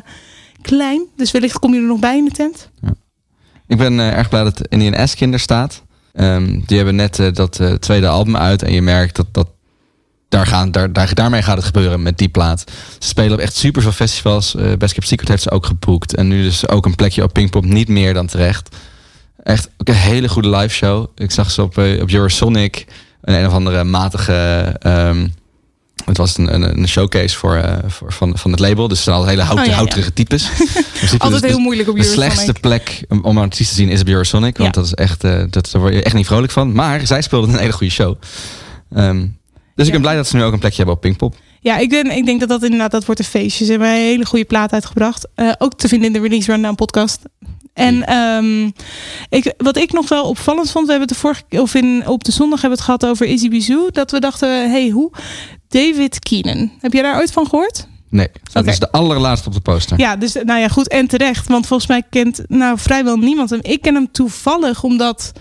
klein. 0.62 1.03
Dus 1.16 1.31
wellicht 1.31 1.59
kom 1.59 1.74
je 1.74 1.81
er 1.81 1.87
nog 1.87 2.01
bij 2.01 2.16
in 2.16 2.24
de 2.24 2.31
tent. 2.31 2.70
Ik 3.66 3.79
ben 3.79 3.99
erg 3.99 4.29
blij 4.29 4.43
dat 4.43 4.68
Indian 4.68 4.95
Askin 4.95 5.33
er 5.33 5.41
staat. 5.41 5.83
Ehm, 6.12 6.61
die 6.66 6.77
hebben 6.77 6.95
net 6.95 7.31
dat 7.33 7.61
tweede 7.81 8.09
album 8.09 8.37
uit. 8.37 8.62
En 8.62 8.72
je 8.72 8.83
merkt 8.83 9.16
dat, 9.16 9.27
dat 9.33 9.49
daar 10.29 10.47
gaan, 10.47 10.70
daar, 10.70 10.93
daar, 10.93 11.14
daarmee 11.14 11.43
gaat 11.43 11.57
het 11.57 11.64
gebeuren 11.66 12.03
met 12.03 12.18
die 12.18 12.29
plaat. 12.29 12.64
Ze 12.99 13.09
spelen 13.09 13.33
op 13.33 13.39
echt 13.39 13.55
super 13.57 13.83
veel 13.83 13.93
festivals. 13.93 14.55
Eh 14.55 14.72
Best 14.79 14.95
Kept 14.95 15.07
Secret 15.07 15.29
heeft 15.29 15.43
ze 15.43 15.51
ook 15.51 15.66
geboekt. 15.66 16.14
En 16.14 16.29
nu 16.29 16.43
dus 16.43 16.68
ook 16.68 16.87
een 16.87 16.95
plekje 16.95 17.22
op 17.22 17.33
Pinkpop. 17.33 17.64
Niet 17.64 17.89
meer 17.89 18.14
dan 18.14 18.27
terecht. 18.27 18.77
Echt 19.43 19.68
ook 19.77 19.89
een 19.89 19.95
hele 19.95 20.29
goede 20.29 20.51
live 20.57 20.74
show. 20.74 21.07
Ik 21.14 21.31
zag 21.31 21.51
ze 21.51 21.62
op, 21.62 21.79
eh, 21.79 22.03
op 22.03 22.11
Eurosonic. 22.11 22.85
Een 23.22 23.35
een 23.35 23.47
of 23.47 23.53
andere 23.53 23.85
matige... 23.85 24.33
ehm, 24.79 25.29
het 26.05 26.16
was 26.16 26.37
een, 26.39 26.55
een, 26.55 26.79
een 26.79 26.89
showcase 26.89 27.37
voor, 27.37 27.55
eh, 27.57 27.74
voor, 27.87 28.12
van, 28.12 28.39
van 28.39 28.51
het 28.51 28.61
label. 28.61 28.89
Dus 28.89 28.97
het 28.97 29.07
zijn 29.07 29.16
al 29.16 29.27
hele 29.27 29.43
hout, 29.43 29.59
Oh, 29.59 29.64
ja, 29.64 29.70
ja. 29.70 29.77
houterige 29.77 30.12
types. 30.12 30.49
Altijd 31.18 31.31
dus 31.33 31.41
heel 31.51 31.57
de- 31.57 31.62
moeilijk 31.62 31.89
op 31.89 31.95
De 31.97 32.01
Eurosonic. 32.03 32.31
slechtste 32.33 32.61
plek 32.61 33.05
om, 33.09 33.24
een 33.24 33.37
artiest 33.39 33.68
te 33.70 33.74
zien 33.77 33.89
is 33.89 34.01
op 34.01 34.09
Eurosonic. 34.09 34.57
Want 34.57 34.74
Ja. 34.74 34.81
dat 34.83 34.85
is 34.91 34.95
echt, 34.95 35.20
dat, 35.53 35.68
daar 35.72 35.81
word 35.81 35.95
je 35.95 36.03
echt 36.03 36.14
niet 36.14 36.27
vrolijk 36.27 36.53
van. 36.53 36.72
Maar 36.72 37.07
zij 37.07 37.22
speelden 37.22 37.51
een 37.51 37.59
hele 37.59 37.72
goede 37.72 37.93
show. 37.93 38.14
Ehm, 38.95 39.27
dus 39.77 39.87
ik 39.87 39.93
ben 39.93 40.01
blij 40.01 40.16
dat 40.16 40.27
ze 40.27 40.37
nu 40.37 40.43
ook 40.43 40.53
een 40.53 40.59
plekje 40.59 40.77
hebben 40.77 40.95
op 40.95 41.01
Pinkpop. 41.01 41.35
Ja, 41.61 41.77
ik, 41.77 41.89
ben, 41.89 42.11
ik 42.11 42.27
denk 42.27 42.41
dat 42.41 42.49
dat 42.49 42.62
inderdaad, 42.62 42.91
dat 42.91 43.05
wordt 43.05 43.20
een 43.20 43.27
feestje. 43.27 43.64
Ze 43.64 43.70
hebben 43.70 43.89
een 43.89 43.95
hele 43.95 44.27
goede 44.27 44.45
plaat 44.45 44.72
uitgebracht. 44.72 45.29
Eh, 45.35 45.53
ook 45.59 45.74
te 45.74 45.89
vinden 45.89 46.07
in 46.07 46.12
de 46.12 46.20
Release 46.20 46.53
Rundown 46.53 46.74
podcast. 46.74 47.22
En 47.72 48.07
ehm, 48.07 48.70
ik, 49.29 49.55
wat 49.57 49.77
ik 49.77 49.93
nog 49.93 50.09
wel 50.09 50.24
opvallend 50.24 50.70
vond, 50.70 50.87
we 50.87 50.91
hebben 50.91 51.09
het 51.09 51.16
de 51.16 51.22
vorige 51.22 51.62
of 51.62 51.74
in, 51.74 52.07
op 52.07 52.24
de 52.24 52.33
zondag 52.33 52.61
hebben 52.61 52.79
we 52.79 52.85
het 52.85 52.95
gehad 52.95 53.12
over 53.12 53.27
Izzy 53.27 53.49
Bizou. 53.49 53.91
Dat 53.91 54.11
we 54.11 54.20
dachten, 54.20 54.70
hey, 54.70 54.89
hoe? 54.89 55.11
David 55.68 56.18
Keenan. 56.18 56.72
Heb 56.81 56.93
jij 56.93 57.03
daar 57.03 57.16
ooit 57.16 57.33
van 57.33 57.47
gehoord? 57.49 57.87
Nee, 58.09 58.29
dat 58.53 58.66
is 58.66 58.79
de 58.79 58.91
allerlaatste 58.91 59.49
op 59.49 59.55
de 59.55 59.61
poster. 59.61 59.99
Ja, 59.99 60.16
dus 60.16 60.33
nou 60.33 60.61
ja, 60.61 60.68
goed 60.68 60.89
en 60.89 61.07
terecht. 61.07 61.49
Want 61.49 61.66
volgens 61.66 61.89
mij 61.89 62.03
kent 62.11 62.43
nou 62.49 62.79
vrijwel 62.79 63.16
niemand 63.16 63.51
hem. 63.51 63.59
Ik 63.62 63.83
ken 63.83 63.95
hem 63.95 64.11
toevallig 64.12 64.83
omdat. 64.83 65.33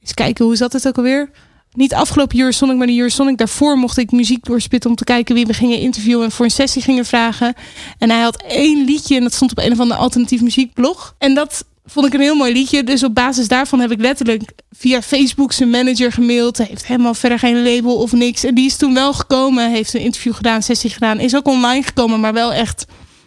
Eens 0.00 0.14
kijken, 0.14 0.44
hoe 0.44 0.56
zat 0.56 0.72
het 0.72 0.88
ook 0.88 0.96
alweer? 0.96 1.30
Niet 1.72 1.94
afgelopen 1.94 2.38
Eurosonic, 2.38 2.76
maar 2.76 2.86
de 2.86 3.32
daarvoor 3.36 3.78
mocht 3.78 3.96
ik 3.96 4.10
muziek 4.10 4.44
doorspitten 4.44 4.90
om 4.90 4.96
te 4.96 5.04
kijken 5.04 5.34
wie 5.34 5.46
we 5.46 5.54
gingen 5.54 5.78
interviewen 5.78 6.24
en 6.24 6.30
voor 6.30 6.44
een 6.44 6.50
sessie 6.50 6.82
gingen 6.82 7.04
vragen. 7.04 7.54
En 7.98 8.10
hij 8.10 8.20
had 8.20 8.42
één 8.42 8.84
liedje 8.84 9.16
en 9.16 9.22
dat 9.22 9.34
stond 9.34 9.50
op 9.50 9.58
een 9.58 9.72
of 9.72 9.80
andere 9.80 10.00
alternatief 10.00 10.40
muziekblog. 10.40 11.14
En 11.18 11.34
dat 11.34 11.64
vond 11.86 12.06
ik 12.06 12.14
een 12.14 12.20
heel 12.20 12.34
mooi 12.34 12.52
liedje. 12.52 12.84
Dus 12.84 13.04
op 13.04 13.14
basis 13.14 13.48
daarvan 13.48 13.80
heb 13.80 13.90
ik 13.90 14.00
letterlijk 14.00 14.52
via 14.70 15.02
Facebook 15.02 15.52
zijn 15.52 15.70
manager 15.70 16.12
gemaild. 16.12 16.56
Hij 16.56 16.66
heeft 16.66 16.86
helemaal 16.86 17.14
verder 17.14 17.38
geen 17.38 17.62
label 17.62 17.96
of 17.96 18.12
niks. 18.12 18.44
En 18.44 18.54
die 18.54 18.66
is 18.66 18.76
toen 18.76 18.94
wel 18.94 19.12
gekomen, 19.12 19.70
heeft 19.70 19.94
een 19.94 20.00
interview 20.00 20.34
gedaan, 20.34 20.62
sessie 20.62 20.90
gedaan. 20.90 21.20
Is 21.20 21.36
ook 21.36 21.46
online 21.46 21.82
gekomen, 21.82 22.20
maar 22.20 22.32
wel 22.32 22.52
echt, 22.52 22.84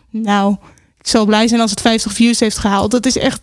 nou, 0.09 0.55
ik 1.05 1.11
zal 1.11 1.25
blij 1.25 1.47
zijn 1.47 1.61
als 1.61 1.69
het 1.71 1.81
50 1.81 2.11
views 2.13 2.39
heeft 2.39 2.57
gehaald. 2.57 2.91
Dat 2.91 3.05
is 3.05 3.17
echt. 3.17 3.41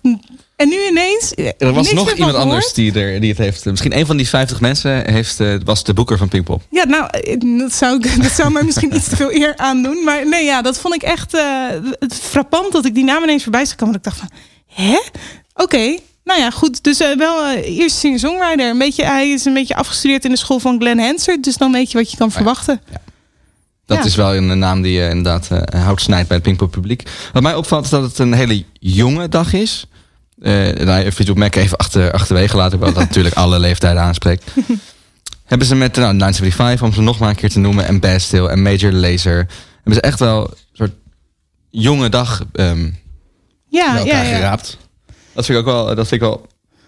En 0.57 0.69
nu 0.69 0.77
ineens. 0.91 1.33
Er 1.59 1.73
was 1.73 1.93
nog 1.93 2.13
iemand 2.13 2.35
anders 2.35 2.73
die, 2.73 2.93
er, 3.01 3.21
die 3.21 3.29
het 3.31 3.39
heeft. 3.39 3.65
Misschien 3.65 3.99
een 3.99 4.07
van 4.07 4.17
die 4.17 4.29
50 4.29 4.61
mensen 4.61 5.11
heeft, 5.13 5.41
eh, 5.41 5.55
was 5.65 5.85
de 5.85 5.95
boeker 5.95 6.19
van 6.19 6.29
Pinkpop. 6.29 6.63
Ja, 6.71 6.85
nou, 6.85 7.07
eh, 7.11 7.59
dat 7.59 7.73
zou, 7.75 7.97
ik- 7.97 8.23
dat 8.23 8.33
zou 8.33 8.51
mij 8.53 8.63
misschien 8.63 8.95
iets 8.97 9.09
te 9.09 9.17
veel 9.17 9.33
eer 9.33 9.57
aandoen. 9.57 10.05
Maar 10.05 10.29
nee, 10.29 10.45
ja, 10.45 10.63
dat 10.63 10.79
vond 10.79 10.95
ik 10.95 11.03
echt 11.03 11.35
eh, 11.35 11.43
het 11.99 12.15
frappant 12.15 12.73
dat 12.73 12.85
ik 12.85 12.95
die 12.95 13.05
naam 13.05 13.23
ineens 13.23 13.43
voorbij 13.43 13.65
zag 13.65 13.77
komen. 13.77 14.01
Dat 14.03 14.07
ik 14.07 14.19
dacht 14.19 14.31
van, 14.31 14.39
hè? 14.87 14.99
Oké. 15.55 15.97
Nou 16.25 16.41
ja, 16.41 16.51
goed. 16.51 16.85
Dus 16.85 17.01
eh, 17.01 17.17
wel 17.17 17.45
eh 17.45 17.79
eerst 17.79 17.97
singer-songwriter. 17.97 18.71
Een 18.71 18.79
beetje, 18.79 19.05
hij 19.05 19.31
is 19.31 19.45
een 19.45 19.55
beetje 19.55 19.75
afgestudeerd 19.77 20.25
in 20.25 20.31
de 20.31 20.37
school 20.37 20.59
van 20.59 20.79
Glenn 20.81 21.01
Hansard. 21.01 21.45
Dus 21.45 21.57
dan 21.57 21.73
weet 21.73 21.91
je 21.91 21.99
wat 21.99 22.11
je 22.11 22.17
kan 22.17 22.31
verwachten. 22.31 22.81
Dat 23.87 23.99
Ja. 23.99 24.05
is 24.05 24.14
wel 24.14 24.35
een 24.37 24.59
naam 24.59 24.83
die 24.83 25.01
eh, 25.03 25.09
inderdaad 25.09 25.49
eh, 25.51 25.83
hout 25.85 26.01
snijdt 26.01 26.26
bij 26.28 26.37
het 26.37 26.47
Pinkpop 26.47 26.70
publiek. 26.70 27.03
Wat 27.33 27.43
mij 27.43 27.55
opvalt 27.55 27.85
is 27.85 27.91
dat 27.91 28.03
het 28.03 28.18
een 28.18 28.33
hele 28.33 28.64
jonge 28.78 29.28
dag 29.28 29.53
is. 29.53 29.87
Eh 30.43 30.53
nou, 30.72 31.11
Fleetwood 31.11 31.37
Mac 31.39 31.55
even 31.55 31.76
achter, 31.76 32.12
achterwege 32.12 32.57
laten, 32.57 32.78
omdat 32.78 32.95
dat 32.95 33.05
natuurlijk 33.05 33.35
alle 33.35 33.59
leeftijden 33.59 34.03
aanspreekt. 34.03 34.45
Hebben 35.45 35.66
ze 35.66 35.74
met 35.74 35.97
nou, 35.97 36.12
975, 36.14 36.87
om 36.87 36.93
ze 36.95 37.01
nog 37.01 37.18
maar 37.18 37.28
een 37.28 37.35
keer 37.37 37.51
te 37.51 37.59
noemen, 37.59 37.87
en 37.87 38.01
Bastille 38.01 38.49
en 38.49 38.62
Major 38.62 38.93
Laser. 38.93 39.37
Hebben 39.74 39.95
ze 39.95 40.01
echt 40.01 40.18
wel 40.18 40.41
een 40.51 40.57
soort 40.72 40.93
jonge 41.70 42.09
dag 42.09 42.43
ehm 42.53 42.91
Ja, 43.68 43.93
bij 43.93 44.05
ja, 44.05 44.11
elkaar 44.11 44.26
ja. 44.26 44.35
geraapt. 44.37 44.78
Dat 45.33 45.45
vind 45.47 45.59
ik 45.59 45.66
ook 45.66 45.72
wel, 45.74 45.87
dat 45.87 46.09
vind 46.09 46.11
ik 46.22 46.28
wel 46.28 46.47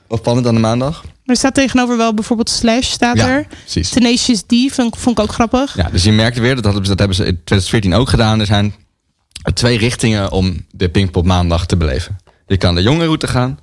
opvallend 0.09 0.47
aan 0.47 0.55
de 0.55 0.61
maandag. 0.61 1.05
Er 1.25 1.37
staat 1.37 1.55
tegenover 1.55 1.97
wel 1.97 2.15
bijvoorbeeld 2.15 2.51
Slash 2.51 2.91
staat 2.91 3.17
Ja, 3.17 3.29
er. 3.29 3.47
precies. 3.63 3.89
Tenacious 3.91 4.43
D 4.43 4.55
vond, 4.73 4.97
vond 4.99 5.19
ik 5.19 5.25
ook 5.25 5.33
grappig. 5.33 5.77
Ja, 5.77 5.89
dus 5.91 6.05
je 6.05 6.13
merkt 6.13 6.39
weer, 6.39 6.55
dat, 6.55 6.65
hadden 6.65 6.85
dat 6.85 6.99
hebben 6.99 7.17
ze 7.17 7.23
in 7.25 7.35
2014 7.45 7.95
ook 7.95 8.09
gedaan. 8.09 8.41
Er 8.41 8.47
zijn 8.47 8.75
twee 9.55 9.79
richtingen 9.79 10.31
om 10.33 10.67
de 10.71 10.89
Pinkpop 10.89 11.25
maandag 11.25 11.67
te 11.67 11.77
beleven. 11.77 12.19
Je 12.47 12.57
kan 12.57 12.75
de 12.75 12.83
jonge 12.83 13.05
route 13.05 13.27
gaan. 13.27 13.59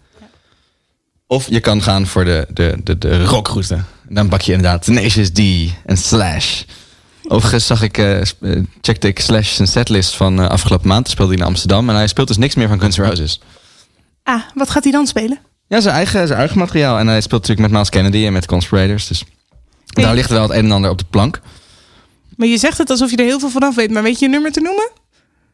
Of 1.27 1.49
je 1.49 1.59
kan 1.59 1.81
gaan 1.81 2.07
voor 2.07 2.25
de, 2.25 2.47
de, 2.53 2.77
de, 2.83 2.97
de 2.97 3.25
rockroute. 3.25 3.79
Dan 4.09 4.29
pak 4.29 4.41
je 4.41 4.53
inderdaad 4.53 4.83
Tenacious 4.83 5.29
D 5.29 5.39
en 5.85 5.97
Slash. 5.97 6.63
Overigens 7.27 7.65
zag 7.65 7.81
ik, 7.81 7.97
eh, 7.97 8.21
checkte 8.81 9.07
ik 9.07 9.19
Slash 9.19 9.53
zijn 9.55 9.67
setlist 9.67 10.15
van 10.15 10.39
eh, 10.41 10.49
afgelopen 10.49 10.87
maand. 10.87 11.09
Speelde 11.09 11.31
hij 11.31 11.41
in 11.41 11.47
Amsterdam. 11.47 11.89
En 11.89 11.95
hij 11.95 12.07
speelt 12.07 12.27
dus 12.27 12.37
niks 12.37 12.55
meer 12.55 12.67
van 12.67 12.79
Guns 12.79 12.97
N' 12.97 13.01
Roses. 13.01 13.41
Ah, 14.23 14.41
wat 14.53 14.69
gaat 14.69 14.83
hij 14.83 14.91
dan 14.91 15.07
spelen? 15.07 15.39
Ja, 15.71 15.79
zijn 15.81 15.95
eigen, 15.95 16.27
zijn 16.27 16.39
eigen 16.39 16.57
materiaal. 16.57 16.97
En 16.99 17.07
hij 17.07 17.21
speelt 17.21 17.41
natuurlijk 17.41 17.59
met 17.67 17.71
Miles 17.71 17.89
Kennedy 17.89 18.25
en 18.25 18.33
met 18.33 18.45
Conspirators. 18.45 19.07
Dus 19.07 19.23
daar 19.85 20.13
ligt 20.15 20.29
wel 20.29 20.41
het 20.41 20.51
een 20.51 20.65
en 20.65 20.71
ander 20.71 20.89
op 20.91 20.97
de 20.97 21.05
plank. 21.09 21.39
Maar 22.37 22.47
je 22.47 22.57
zegt 22.57 22.77
het 22.77 22.89
alsof 22.89 23.09
je 23.11 23.17
er 23.17 23.25
heel 23.25 23.39
veel 23.39 23.49
vanaf 23.49 23.75
weet. 23.75 23.91
Maar 23.91 24.03
weet 24.03 24.19
je 24.19 24.25
een 24.25 24.31
nummer 24.31 24.51
te 24.51 24.59
noemen? 24.61 24.89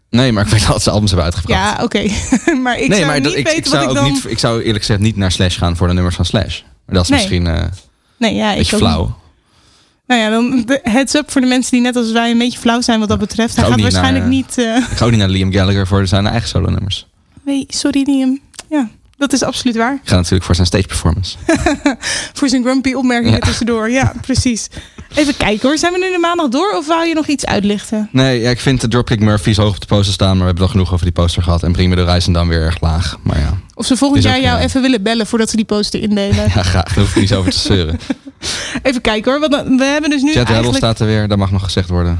Nee, 0.09 0.31
maar 0.31 0.45
ik 0.45 0.51
weet 0.51 0.61
wel 0.63 0.71
dat 0.71 0.83
ze 0.83 0.89
albums 0.89 1.11
hebben 1.11 1.31
uitgebracht. 1.33 1.77
Ja, 1.77 1.83
oké. 1.83 1.99
maar 2.63 2.79
ik 2.79 2.87
nee, 2.87 2.97
zou 2.97 3.05
maar 3.05 3.15
niet 3.15 3.23
dat- 3.23 3.35
ik, 3.35 3.45
weten 3.45 3.57
ik 3.57 3.63
wat 3.65 3.73
zou 3.73 3.91
ik 3.91 3.97
ook 3.97 4.11
niet, 4.11 4.25
ik 4.31 4.39
zou 4.39 4.59
eerlijk 4.61 4.79
gezegd 4.85 4.99
niet 4.99 5.15
naar 5.17 5.31
Slash 5.31 5.57
gaan 5.57 5.75
voor 5.75 5.87
de 5.87 5.93
nummers 5.93 6.15
van 6.15 6.25
Slash. 6.25 6.61
Maar 6.85 6.95
dat 6.95 7.03
is 7.03 7.09
Nee. 7.09 7.19
misschien 7.19 7.47
eh 7.47 7.63
Nee, 8.17 8.35
ja, 8.35 8.45
een 8.45 8.51
ik 8.51 8.57
beetje 8.57 8.75
ook 8.75 8.81
flauw. 8.81 9.05
niet. 9.05 9.13
Nou 10.07 10.21
ja, 10.21 10.29
dan 10.29 10.63
de 10.65 10.79
heads 10.83 11.13
up 11.15 11.31
voor 11.31 11.41
de 11.41 11.47
mensen 11.47 11.71
die 11.71 11.81
net 11.81 11.95
als 11.95 12.11
wij 12.11 12.31
een 12.31 12.37
beetje 12.37 12.59
flauw 12.59 12.81
zijn 12.81 12.99
wat 12.99 13.09
dat 13.09 13.19
betreft. 13.19 13.55
Hij 13.55 13.65
gaat 13.65 13.73
niet 13.75 13.81
waarschijnlijk 13.83 14.23
naar- 14.25 14.33
niet... 14.33 14.57
eh, 14.57 14.75
Ik 14.91 14.97
ga 14.97 15.05
ook 15.05 15.11
niet 15.11 15.19
naar 15.19 15.29
Liam 15.29 15.51
Gallagher 15.51 15.87
voor 15.87 16.07
zijn 16.07 16.27
eigen 16.27 16.49
solo 16.49 16.69
nummers. 16.69 17.07
Nee, 17.45 17.65
sorry 17.67 18.03
Liam. 18.05 18.39
Ja, 18.69 18.89
dat 19.17 19.33
is 19.33 19.43
absoluut 19.43 19.75
waar. 19.75 19.99
Ga 20.03 20.15
natuurlijk 20.15 20.43
voor 20.43 20.55
zijn 20.55 20.67
stage 20.67 20.87
performance. 20.87 21.37
Voor 22.33 22.49
zijn 22.49 22.63
grumpy 22.63 22.93
opmerkingen 22.93 23.33
Ja. 23.39 23.45
tussendoor. 23.45 23.89
Ja, 23.89 24.13
precies. 24.21 24.67
Even 25.15 25.37
kijken 25.37 25.67
hoor. 25.67 25.77
Zijn 25.77 25.93
we 25.93 25.99
nu 25.99 26.11
de 26.11 26.17
maandag 26.19 26.47
door 26.47 26.73
of 26.75 26.87
wou 26.87 27.05
je 27.07 27.13
nog 27.13 27.27
iets 27.27 27.45
uitlichten? 27.45 28.09
Nee, 28.11 28.39
ja, 28.41 28.49
ik 28.49 28.59
vind 28.59 28.81
de 28.81 28.87
Dropkick 28.87 29.19
Murphys 29.19 29.57
hoog 29.57 29.73
op 29.75 29.79
de 29.79 29.85
poster 29.87 30.13
staan. 30.13 30.29
Maar 30.29 30.39
we 30.39 30.45
hebben 30.45 30.63
al 30.63 30.69
genoeg 30.69 30.93
over 30.93 31.05
die 31.05 31.13
poster 31.13 31.43
gehad. 31.43 31.63
En 31.63 31.71
Me 31.71 31.95
The 31.95 32.01
Horizon 32.01 32.33
dan 32.33 32.47
weer 32.47 32.61
erg 32.61 32.81
laag. 32.81 33.17
Maar 33.23 33.39
ja, 33.39 33.57
Of 33.73 33.85
ze 33.85 33.97
volgend 33.97 34.23
jaar 34.23 34.35
ook, 34.37 34.43
jou 34.43 34.57
ja. 34.57 34.63
even 34.63 34.81
willen 34.81 35.03
bellen 35.03 35.27
voordat 35.27 35.49
ze 35.49 35.55
die 35.55 35.65
poster 35.65 36.01
indelen. 36.01 36.35
ja 36.55 36.63
graag. 36.63 36.93
Daar 36.93 37.03
hoef 37.03 37.09
ik 37.09 37.15
niet 37.15 37.29
zo 37.29 37.39
over 37.39 37.51
te 37.51 37.59
zeuren. 37.59 37.99
Even 38.83 39.01
kijken 39.01 39.31
hoor. 39.31 39.49
Want 39.49 39.67
we 39.77 39.83
hebben 39.83 40.09
dus 40.09 40.21
nu 40.21 40.31
Rebel 40.31 40.45
eigenlijk... 40.45 40.77
staat 40.77 40.99
er 40.99 41.05
weer. 41.05 41.27
Dat 41.27 41.37
mag 41.37 41.51
nog 41.51 41.63
gezegd 41.63 41.89
worden. 41.89 42.19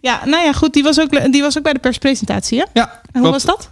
Ja, 0.00 0.20
nou 0.24 0.44
ja, 0.44 0.52
goed. 0.52 0.72
Die 0.72 0.82
was 0.82 1.00
ook, 1.00 1.32
die 1.32 1.42
was 1.42 1.56
ook 1.56 1.62
bij 1.62 1.72
de 1.72 1.78
perspresentatie, 1.78 2.58
hè? 2.58 2.64
Ja. 2.72 2.88
En 2.90 3.00
hoe 3.12 3.20
klopt. 3.20 3.32
was 3.32 3.44
dat? 3.44 3.68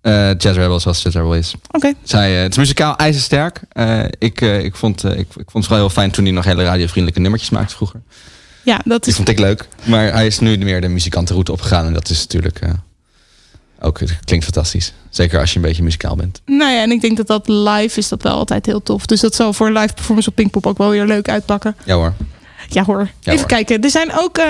Eh 0.00 0.28
Jet 0.28 0.56
Rebel 0.56 0.80
zoals 0.80 1.02
Jet 1.02 1.14
Rebel 1.14 1.34
is. 1.34 1.54
Oké. 1.70 1.92
Zij, 2.02 2.36
eh, 2.36 2.42
het 2.42 2.50
is 2.50 2.56
muzikaal 2.58 2.96
ijzersterk. 2.96 3.60
Eh 3.72 4.04
ik, 4.18 4.40
ik, 4.40 4.76
vond, 4.76 5.04
ik, 5.04 5.18
ik 5.18 5.26
vond 5.34 5.52
het 5.52 5.64
vooral 5.66 5.78
heel 5.86 5.90
fijn 5.94 6.10
toen 6.10 6.24
hij 6.24 6.32
nog 6.32 6.44
hele 6.44 6.64
radiovriendelijke 6.64 7.20
nummertjes 7.20 7.50
maakte 7.50 7.74
vroeger. 7.74 8.00
Ja, 8.64 8.80
dat 8.84 9.00
Die 9.02 9.10
is... 9.10 9.16
vond 9.16 9.28
ik 9.28 9.38
leuk. 9.38 9.68
Maar 9.84 10.12
hij 10.12 10.26
is 10.26 10.38
nu 10.38 10.56
meer 10.58 10.80
de 10.80 10.88
muzikantenroute 10.88 11.52
opgegaan. 11.52 11.86
En 11.86 11.92
dat 11.92 12.08
is 12.10 12.18
natuurlijk 12.20 12.60
ook, 13.80 14.00
het 14.00 14.18
klinkt 14.24 14.44
fantastisch. 14.44 14.92
Zeker 15.10 15.40
als 15.40 15.50
je 15.50 15.56
een 15.56 15.62
beetje 15.62 15.82
muzikaal 15.82 16.16
bent. 16.16 16.40
Nou 16.46 16.72
ja, 16.72 16.82
en 16.82 16.90
ik 16.90 17.00
denk 17.00 17.16
dat 17.16 17.26
dat 17.26 17.48
live 17.48 17.98
is 17.98 18.08
dat 18.08 18.22
wel 18.22 18.32
altijd 18.32 18.66
heel 18.66 18.82
tof. 18.82 19.06
Dus 19.06 19.20
dat 19.20 19.34
zal 19.34 19.52
voor 19.52 19.66
een 19.66 19.72
live 19.78 19.94
performance 19.94 20.28
op 20.28 20.34
Pinkpop 20.34 20.66
ook 20.66 20.78
wel 20.78 20.90
weer 20.90 21.06
leuk 21.06 21.28
uitpakken. 21.28 21.76
Ja 21.84 21.94
hoor. 21.94 22.12
Ja 22.68 22.84
hoor. 22.84 22.98
Ja, 23.20 23.32
Even 23.32 23.38
hoor. 23.38 23.46
kijken. 23.48 23.80
Er 23.82 23.90
zijn 23.90 24.10
ook 24.18 24.40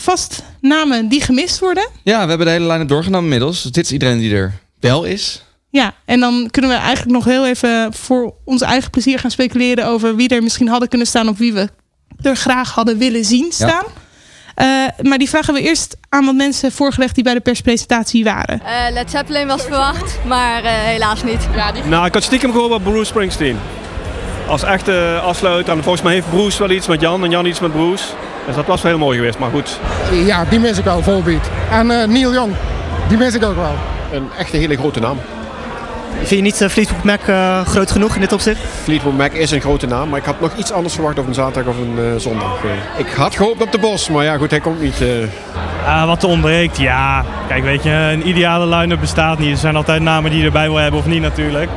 vast 0.00 0.42
namen 0.60 1.08
die 1.08 1.20
gemist 1.20 1.58
worden. 1.58 1.88
Ja, 2.02 2.22
we 2.22 2.28
hebben 2.28 2.46
de 2.46 2.52
hele 2.52 2.66
line-up 2.72 2.88
doorgenomen 2.88 3.24
inmiddels. 3.24 3.62
Dus 3.62 3.72
dit 3.72 3.84
is 3.84 3.92
iedereen 3.92 4.18
die 4.18 4.34
er 4.34 4.54
wel 4.80 5.04
is. 5.04 5.42
Ja, 5.70 5.94
en 6.04 6.20
dan 6.20 6.48
kunnen 6.50 6.70
we 6.70 6.76
eigenlijk 6.76 7.10
nog 7.10 7.24
heel 7.24 7.46
even 7.46 7.94
voor 7.94 8.34
ons 8.44 8.62
eigen 8.62 8.90
plezier 8.90 9.18
gaan 9.18 9.30
speculeren 9.30 9.86
over 9.86 10.16
wie 10.16 10.28
er 10.28 10.42
misschien 10.42 10.68
hadden 10.68 10.88
kunnen 10.88 11.06
staan 11.06 11.28
of 11.28 11.38
wie 11.38 11.52
we 11.52 11.68
er 12.22 12.36
graag 12.36 12.70
hadden 12.70 12.98
willen 12.98 13.24
zien 13.24 13.52
staan. 13.52 13.84
Eh, 14.54 14.66
maar 15.02 15.18
die 15.18 15.28
vragen 15.28 15.54
we 15.54 15.60
eerst 15.60 15.96
aan 16.08 16.24
wat 16.24 16.34
mensen 16.34 16.72
voorgelegd 16.72 17.14
die 17.14 17.24
bij 17.24 17.34
de 17.34 17.40
perspresentatie 17.40 18.24
waren. 18.24 18.60
Eh, 18.64 18.92
Led 18.92 19.10
Zeppelin 19.10 19.46
was 19.46 19.62
verwacht, 19.62 20.18
maar 20.26 20.64
eh, 20.64 20.70
helaas 20.72 21.22
niet. 21.22 21.48
Ja, 21.54 21.72
die... 21.72 21.84
Nou, 21.84 22.06
ik 22.06 22.14
had 22.14 22.22
stiekem 22.22 22.52
gehoord 22.52 22.70
bij 22.70 22.92
Bruce 22.92 23.04
Springsteen. 23.04 23.58
Als 24.48 24.62
echte 24.62 25.20
afsluiter. 25.22 25.72
En 25.72 25.82
volgens 25.82 26.04
mij 26.04 26.12
heeft 26.12 26.30
Bruce 26.30 26.58
wel 26.58 26.70
iets 26.70 26.86
met 26.86 27.00
Jan 27.00 27.24
en 27.24 27.30
Jan 27.30 27.46
iets 27.46 27.60
met 27.60 27.72
Bruce. 27.72 28.04
Dus 28.46 28.56
dat 28.56 28.66
was 28.66 28.82
wel 28.82 28.90
heel 28.90 29.00
mooi 29.00 29.18
geweest, 29.18 29.38
maar 29.38 29.50
goed. 29.50 29.78
Ja, 30.12 30.44
die 30.44 30.58
mis 30.58 30.78
ik 30.78 30.84
wel, 30.84 31.02
volbeat. 31.02 31.50
En 31.70 31.90
eh, 31.90 32.06
Neil 32.06 32.32
Young, 32.32 32.54
die 33.08 33.18
mis 33.18 33.34
ik 33.34 33.44
ook 33.44 33.56
wel. 33.56 33.74
Een 34.12 34.28
echte 34.38 34.56
hele 34.56 34.76
grote 34.76 35.00
naam. 35.00 35.18
Vind 36.18 36.28
je 36.30 36.40
niet 36.40 36.60
eh, 36.60 36.68
Fleetwood 36.68 37.04
Mac 37.04 37.20
eh, 37.26 37.60
groot 37.66 37.90
genoeg 37.90 38.14
in 38.14 38.20
dit 38.20 38.32
opzicht? 38.32 38.60
Fleetwood 38.82 39.16
Mac 39.16 39.32
is 39.32 39.50
een 39.50 39.60
grote 39.60 39.86
naam, 39.86 40.08
maar 40.08 40.18
ik 40.18 40.24
had 40.24 40.40
nog 40.40 40.50
iets 40.56 40.72
anders 40.72 40.94
verwacht 40.94 41.18
op 41.18 41.26
een 41.26 41.34
zaterdag 41.34 41.74
of 41.74 41.80
een 41.80 41.98
eh, 41.98 42.20
zondag. 42.20 42.58
Ik 42.96 43.06
had 43.16 43.36
gehoopt 43.36 43.62
op 43.62 43.72
de 43.72 43.78
Bos, 43.78 44.08
maar 44.08 44.24
ja 44.24 44.36
goed, 44.36 44.50
hij 44.50 44.60
komt 44.60 44.80
niet. 44.82 45.00
eh. 45.00 45.08
Ah, 45.86 46.06
wat 46.06 46.22
er 46.22 46.28
ontbreekt, 46.28 46.78
ja. 46.78 47.24
Kijk, 47.48 47.62
weet 47.62 47.82
je, 47.82 47.90
een 47.90 48.28
ideale 48.28 48.76
line-up 48.76 49.00
bestaat 49.00 49.38
niet. 49.38 49.50
Er 49.50 49.56
zijn 49.56 49.76
altijd 49.76 50.02
namen 50.02 50.30
die 50.30 50.40
je 50.40 50.46
erbij 50.46 50.68
wil 50.68 50.76
hebben 50.76 51.00
of 51.00 51.06
niet 51.06 51.22
natuurlijk. 51.22 51.68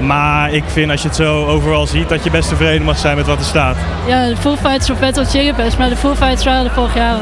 Maar 0.00 0.52
ik 0.52 0.64
vind 0.66 0.90
als 0.90 1.02
je 1.02 1.08
het 1.08 1.16
zo 1.16 1.46
overal 1.46 1.86
ziet, 1.86 2.08
dat 2.08 2.24
je 2.24 2.30
best 2.30 2.48
tevreden 2.48 2.82
mag 2.86 2.98
zijn 2.98 3.16
met 3.16 3.26
wat 3.26 3.38
er 3.38 3.44
staat. 3.44 3.76
Ja, 4.06 4.28
de 4.28 4.36
Full 4.36 4.56
Fighters 4.56 4.90
of 4.90 4.98
Battle 4.98 5.24
Chili 5.24 5.52
Peppers, 5.52 5.76
maar 5.76 5.88
de 5.88 5.96
Full 5.96 6.14
Fighters 6.14 6.44
waren 6.44 6.64
er 6.64 6.70
vorig 6.70 6.94
jaar 6.94 7.14
al. 7.14 7.20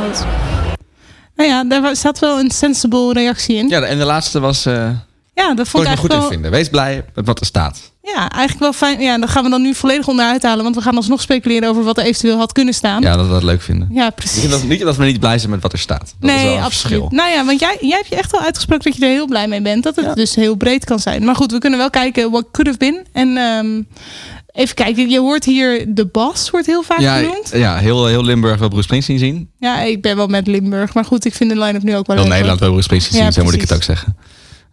Nou 1.39 1.51
ja, 1.51 1.65
daar 1.65 1.97
zat 1.97 2.19
wel 2.19 2.39
een 2.39 2.51
sensible 2.51 3.13
reactie 3.13 3.57
in. 3.57 3.69
Ja, 3.69 3.81
en 3.83 3.99
de 3.99 4.05
laatste 4.05 4.41
was... 4.41 4.67
eh, 4.67 4.91
Ja, 5.35 5.55
dat 5.55 5.69
vond 5.69 5.87
ik 5.87 5.97
goed 5.99 6.13
in 6.13 6.23
vinden. 6.23 6.51
Wees 6.51 6.69
blij 6.69 7.05
met 7.15 7.27
wat 7.27 7.41
er 7.41 7.47
staat. 7.47 7.79
Ja, 8.03 8.31
eigenlijk 8.31 8.59
wel 8.61 8.73
fijn. 8.73 9.01
Ja, 9.01 9.19
dan 9.19 9.29
gaan 9.29 9.45
we 9.45 9.51
dan 9.51 9.63
nu 9.63 9.75
volledig 9.75 10.09
onderuit 10.09 10.43
halen. 10.43 10.63
Want 10.65 10.75
we 10.77 10.83
gaan 10.83 10.97
alsnog 10.97 11.21
speculeren 11.21 11.69
over 11.69 11.83
wat 11.85 11.99
er 11.99 12.05
eventueel 12.05 12.37
had 12.39 12.53
kunnen 12.53 12.75
staan. 12.75 13.03
Ja, 13.03 13.17
dat 13.17 13.27
we 13.27 13.33
dat 13.33 13.43
leuk 13.43 13.63
vinden. 13.63 13.89
Ja, 13.93 14.11
precies. 14.11 14.43
Niet 14.43 14.51
dat, 14.51 14.63
niet 14.63 14.81
dat 14.81 14.97
we 14.97 15.05
niet 15.05 15.21
blij 15.21 15.39
zijn 15.39 15.51
met 15.51 15.63
wat 15.63 15.73
er 15.73 15.79
staat. 15.79 16.15
Dat 16.21 16.31
is 16.31 16.37
wel 16.37 16.45
nee, 16.45 16.57
een 16.57 16.63
absoluut. 16.63 16.99
verschil. 16.99 17.09
Nou 17.11 17.31
ja, 17.31 17.45
want 17.45 17.61
jij, 17.61 17.77
jij 17.81 17.97
hebt 17.97 18.09
je 18.09 18.17
echt 18.17 18.31
wel 18.31 18.41
uitgesproken 18.41 18.85
dat 18.91 18.97
je 19.01 19.07
er 19.07 19.13
heel 19.13 19.27
blij 19.27 19.49
mee 19.49 19.63
bent. 19.63 19.83
Dat 19.83 19.97
het 19.97 20.15
dus 20.17 20.35
heel 20.35 20.55
breed 20.55 20.85
kan 20.85 20.99
zijn. 20.99 21.25
Maar 21.25 21.37
goed, 21.37 21.53
we 21.53 21.59
kunnen 21.59 21.79
wel 21.79 21.91
kijken 21.91 22.31
what 22.31 22.45
could 22.53 22.67
have 22.67 22.79
been. 22.79 23.07
En 23.13 23.37
ehm, 23.37 23.83
even 24.59 24.75
kijken, 24.75 25.09
je 25.11 25.19
hoort 25.21 25.45
hier 25.45 25.85
de 25.95 26.07
bas, 26.07 26.51
wordt 26.51 26.67
heel 26.67 26.83
vaak 26.83 27.01
Ja, 27.01 27.17
genoemd. 27.17 27.51
ja 27.55 27.77
heel, 27.77 28.07
heel 28.07 28.25
Limburg 28.25 28.59
wil 28.59 28.69
Bruce 28.69 28.83
Springsteen 28.85 29.19
zien. 29.19 29.51
Ja, 29.59 29.83
ik 29.83 30.03
ben 30.03 30.17
wel 30.17 30.27
met 30.27 30.47
Limburg. 30.47 30.95
Maar 30.95 31.05
goed, 31.05 31.25
ik 31.25 31.35
vind 31.35 31.51
de 31.51 31.59
line-up 31.59 31.83
nu 31.83 31.97
ook 31.97 32.07
wel 32.07 32.17
Heel 32.17 32.25
leuk, 32.25 32.33
Nederland 32.33 32.61
wil 32.61 32.69
Bruce 32.69 32.85
Springsteen 32.85 33.19
Ja, 33.19 33.25
zien, 33.25 33.33
zo 33.33 33.43
moet 33.45 33.55
ik 33.55 33.61
het 33.61 33.75
ook 33.75 33.83
zeggen. 33.83 34.17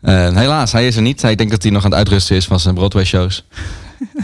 Eh, 0.02 0.36
helaas, 0.36 0.72
hij 0.72 0.88
is 0.88 0.96
er 0.96 1.02
niet. 1.02 1.22
Hij 1.22 1.36
denkt 1.36 1.52
dat 1.52 1.64
hij 1.64 1.72
nog 1.72 1.84
aan 1.84 1.90
het 1.90 2.00
uitrusten 2.00 2.36
is 2.36 2.46
van 2.46 2.60
zijn 2.60 2.76
Broadway-shows. 2.76 3.44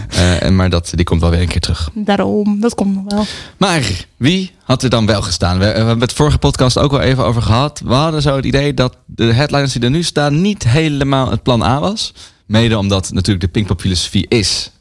Eh, 0.10 0.44
en 0.44 0.56
maar 0.56 0.70
dat, 0.70 0.92
die 0.96 1.06
komt 1.06 1.22
wel 1.22 1.30
weer 1.30 1.42
een 1.42 1.48
keer 1.48 1.62
terug. 1.62 1.90
Daarom, 1.94 2.60
dat 2.60 2.76
komt 2.76 2.96
nog 2.96 3.04
wel. 3.08 3.26
Maar 3.58 4.06
wie 4.18 4.52
had 4.64 4.84
er 4.84 4.90
dan 4.90 5.06
wel 5.06 5.22
gestaan? 5.22 5.58
We, 5.60 5.66
we 5.66 5.72
hebben 5.72 6.00
het 6.00 6.14
vorige 6.14 6.38
podcast 6.38 6.78
ook 6.78 6.92
wel 6.92 7.00
even 7.00 7.26
over 7.26 7.42
gehad. 7.42 7.82
We 7.86 7.94
hadden 7.94 8.22
zo 8.22 8.36
het 8.36 8.46
idee 8.46 8.74
dat 8.74 8.96
de 9.06 9.24
headliners 9.24 9.74
die 9.74 9.82
er 9.82 9.90
nu 9.90 10.04
staan 10.04 10.42
niet 10.42 10.64
helemaal 10.64 11.30
het 11.30 11.44
plan 11.44 11.62
A 11.62 11.80
was. 11.80 12.14
Mede 12.46 12.78
omdat 12.78 13.12
natuurlijk 13.12 13.46
de 13.46 13.52
Pinkpop 13.52 13.82
filosofie 13.82 14.26
is, 14.28 14.72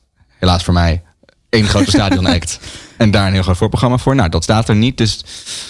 helaas 0.41 0.64
voor 0.64 0.74
mij, 0.74 1.03
één 1.49 1.64
grote 1.64 1.91
stadion 2.01 2.26
act. 2.26 2.61
En 2.97 3.11
daar 3.11 3.26
een 3.26 3.32
heel 3.32 3.43
groot 3.43 3.57
voorprogramma 3.57 3.97
voor. 3.97 4.14
Nou, 4.14 4.28
dat 4.28 4.43
staat 4.43 4.68
er 4.68 4.76
niet. 4.76 4.97
Dus, 4.99 5.24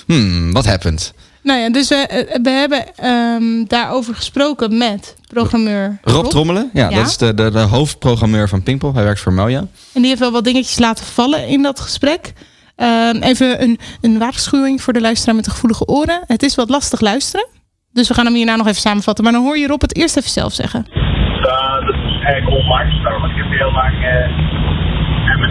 hmm, 0.06 0.52
wat 0.52 0.66
happened? 0.66 1.14
Nou 1.42 1.60
ja, 1.60 1.70
dus 1.70 1.88
we, 1.88 1.94
eh, 1.94 2.38
we 2.42 2.50
hebben 2.50 2.96
ehm, 2.96 3.64
daarover 3.66 4.14
gesproken 4.14 4.78
met 4.78 5.16
programmeur 5.28 5.98
Rob 6.02 6.26
Trommelen, 6.26 6.70
ja, 6.72 6.88
Ja. 6.88 6.96
dat 6.96 7.06
is 7.06 7.16
de, 7.16 7.34
de, 7.34 7.50
de 7.50 7.58
hoofdprogrammeur 7.58 8.48
van 8.48 8.62
Pinkpop. 8.62 8.94
Hij 8.94 9.04
werkt 9.04 9.20
voor 9.20 9.32
Moja. 9.32 9.58
En 9.58 9.68
die 9.92 10.06
heeft 10.06 10.20
wel 10.20 10.30
wat 10.32 10.44
dingetjes 10.44 10.78
laten 10.78 11.04
vallen 11.04 11.46
in 11.46 11.62
dat 11.62 11.80
gesprek. 11.80 12.32
Ehm, 12.76 13.16
even 13.16 13.62
een, 13.62 13.78
een 14.00 14.18
waarschuwing 14.18 14.82
voor 14.82 14.92
de 14.92 15.00
luisteraar 15.00 15.34
met 15.34 15.44
de 15.44 15.50
gevoelige 15.50 15.86
oren. 15.86 16.20
Het 16.26 16.42
is 16.42 16.54
wat 16.54 16.68
lastig 16.70 17.00
luisteren. 17.00 17.46
Dus 17.92 18.08
we 18.08 18.14
gaan 18.14 18.24
hem 18.24 18.34
hierna 18.34 18.56
nog 18.56 18.66
even 18.66 18.80
samenvatten. 18.80 19.24
Maar 19.24 19.32
dan 19.32 19.42
hoor 19.42 19.58
je 19.58 19.66
Rob 19.66 19.80
het 19.80 19.96
eerst 19.96 20.16
even 20.16 20.30
zelf 20.30 20.52
zeggen. 20.52 20.86
Uh, 20.90 21.86
dat 21.86 21.94
is 21.94 22.24
eigenlijk. 22.24 22.64
Nou, 23.02 23.20
want 23.20 23.32
ik 23.32 23.36
heb 23.42 23.50
heel 23.58 23.72
lang 23.72 23.94
uh, 23.94 24.59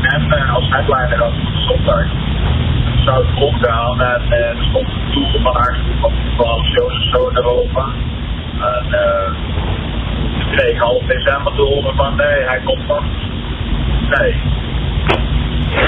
M&M 0.01 0.31
eh, 0.33 0.55
als 0.55 0.69
headliner 0.69 1.17
gehad 1.17 1.33
op 1.33 1.55
zondag. 1.67 2.05
Ik 2.95 3.03
zou 3.05 3.27
het 3.27 3.41
opgaan 3.47 4.01
en 4.01 4.21
eh, 4.31 4.57
er 4.57 4.65
stond 4.69 4.87
een 5.35 5.41
van 5.41 5.55
haar 5.55 5.77
van 6.01 6.13
12 6.37 6.65
shows 6.65 6.93
of 6.97 7.09
zo 7.11 7.27
in 7.27 7.35
Europa. 7.35 7.85
En 8.73 8.93
eh 8.93 9.57
toen 10.39 10.51
kreeg 10.51 10.73
ik 10.73 10.81
half 10.81 11.03
december 11.03 11.55
te 11.55 11.61
horen 11.61 11.95
van 11.95 12.15
nee, 12.15 12.43
hij 12.47 12.61
komt 12.65 12.87
nog. 12.87 13.03
Nee. 14.09 14.31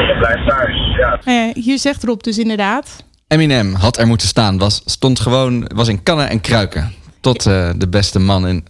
Je 0.07 0.16
blijft 0.20 0.47
thuis, 0.47 0.95
ja. 0.97 1.20
Nou 1.26 1.38
ja, 1.38 1.62
hier 1.62 1.78
zegt 1.78 2.03
Rob 2.03 2.22
dus 2.22 2.38
inderdaad. 2.38 3.03
Eminem 3.28 3.74
had 3.74 3.97
er 3.97 4.07
moeten 4.07 4.28
staan. 4.28 4.57
Was, 4.57 4.82
stond 4.86 5.20
gewoon, 5.20 5.72
was 5.76 5.88
in 5.88 6.03
kannen 6.03 6.30
en 6.30 6.41
kruiken. 6.41 6.93
Tot 7.22 7.45
eh, 7.45 7.70
de 7.76 7.89
beste 7.89 8.20
man 8.20 8.47
in 8.47 8.66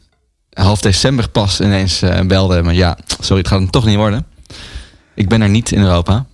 half 0.53 0.81
december 0.81 1.29
pas 1.29 1.61
ineens 1.61 2.01
eh, 2.01 2.19
belde. 2.21 2.61
Maar 2.61 2.73
ja, 2.73 2.97
sorry, 3.19 3.37
het 3.37 3.47
gaat 3.47 3.59
hem 3.59 3.69
toch 3.69 3.85
niet 3.85 3.95
worden. 3.95 4.25
Ik 5.15 5.29
ben 5.29 5.41
er 5.41 5.49
niet 5.49 5.71
in 5.71 5.81
Europa. 5.81 6.25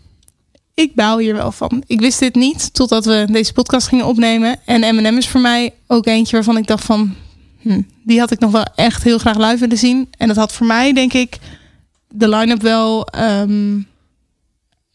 Ik 0.73 0.95
baal 0.95 1.17
hier 1.17 1.36
wel 1.36 1.51
van. 1.51 1.84
Ik 1.88 1.99
wist 1.99 2.19
dit 2.19 2.36
niet 2.36 2.73
totdat 2.73 3.05
we 3.05 3.28
deze 3.32 3.53
podcast 3.53 3.88
gingen 3.88 4.05
opnemen. 4.05 4.59
En 4.65 4.84
Eminem 4.84 5.17
is 5.17 5.28
voor 5.28 5.41
mij 5.41 5.73
ook 5.88 6.05
eentje 6.05 6.36
waarvan 6.36 6.57
ik 6.57 6.67
dacht 6.67 6.86
van... 6.86 7.15
Hm, 7.61 7.82
die 8.03 8.19
had 8.19 8.32
ik 8.32 8.39
nog 8.39 8.51
wel 8.51 8.65
echt 8.75 9.03
heel 9.03 9.17
graag 9.17 9.38
live 9.38 9.57
willen 9.57 9.78
zien. 9.78 10.09
En 10.17 10.28
dat 10.28 10.38
had 10.38 10.53
voor 10.53 10.67
mij, 10.67 10.93
denk 10.93 11.13
ik, 11.13 11.38
de 12.09 12.30
line-up 12.30 12.61
wel 12.61 13.05
ehm, 13.05 13.80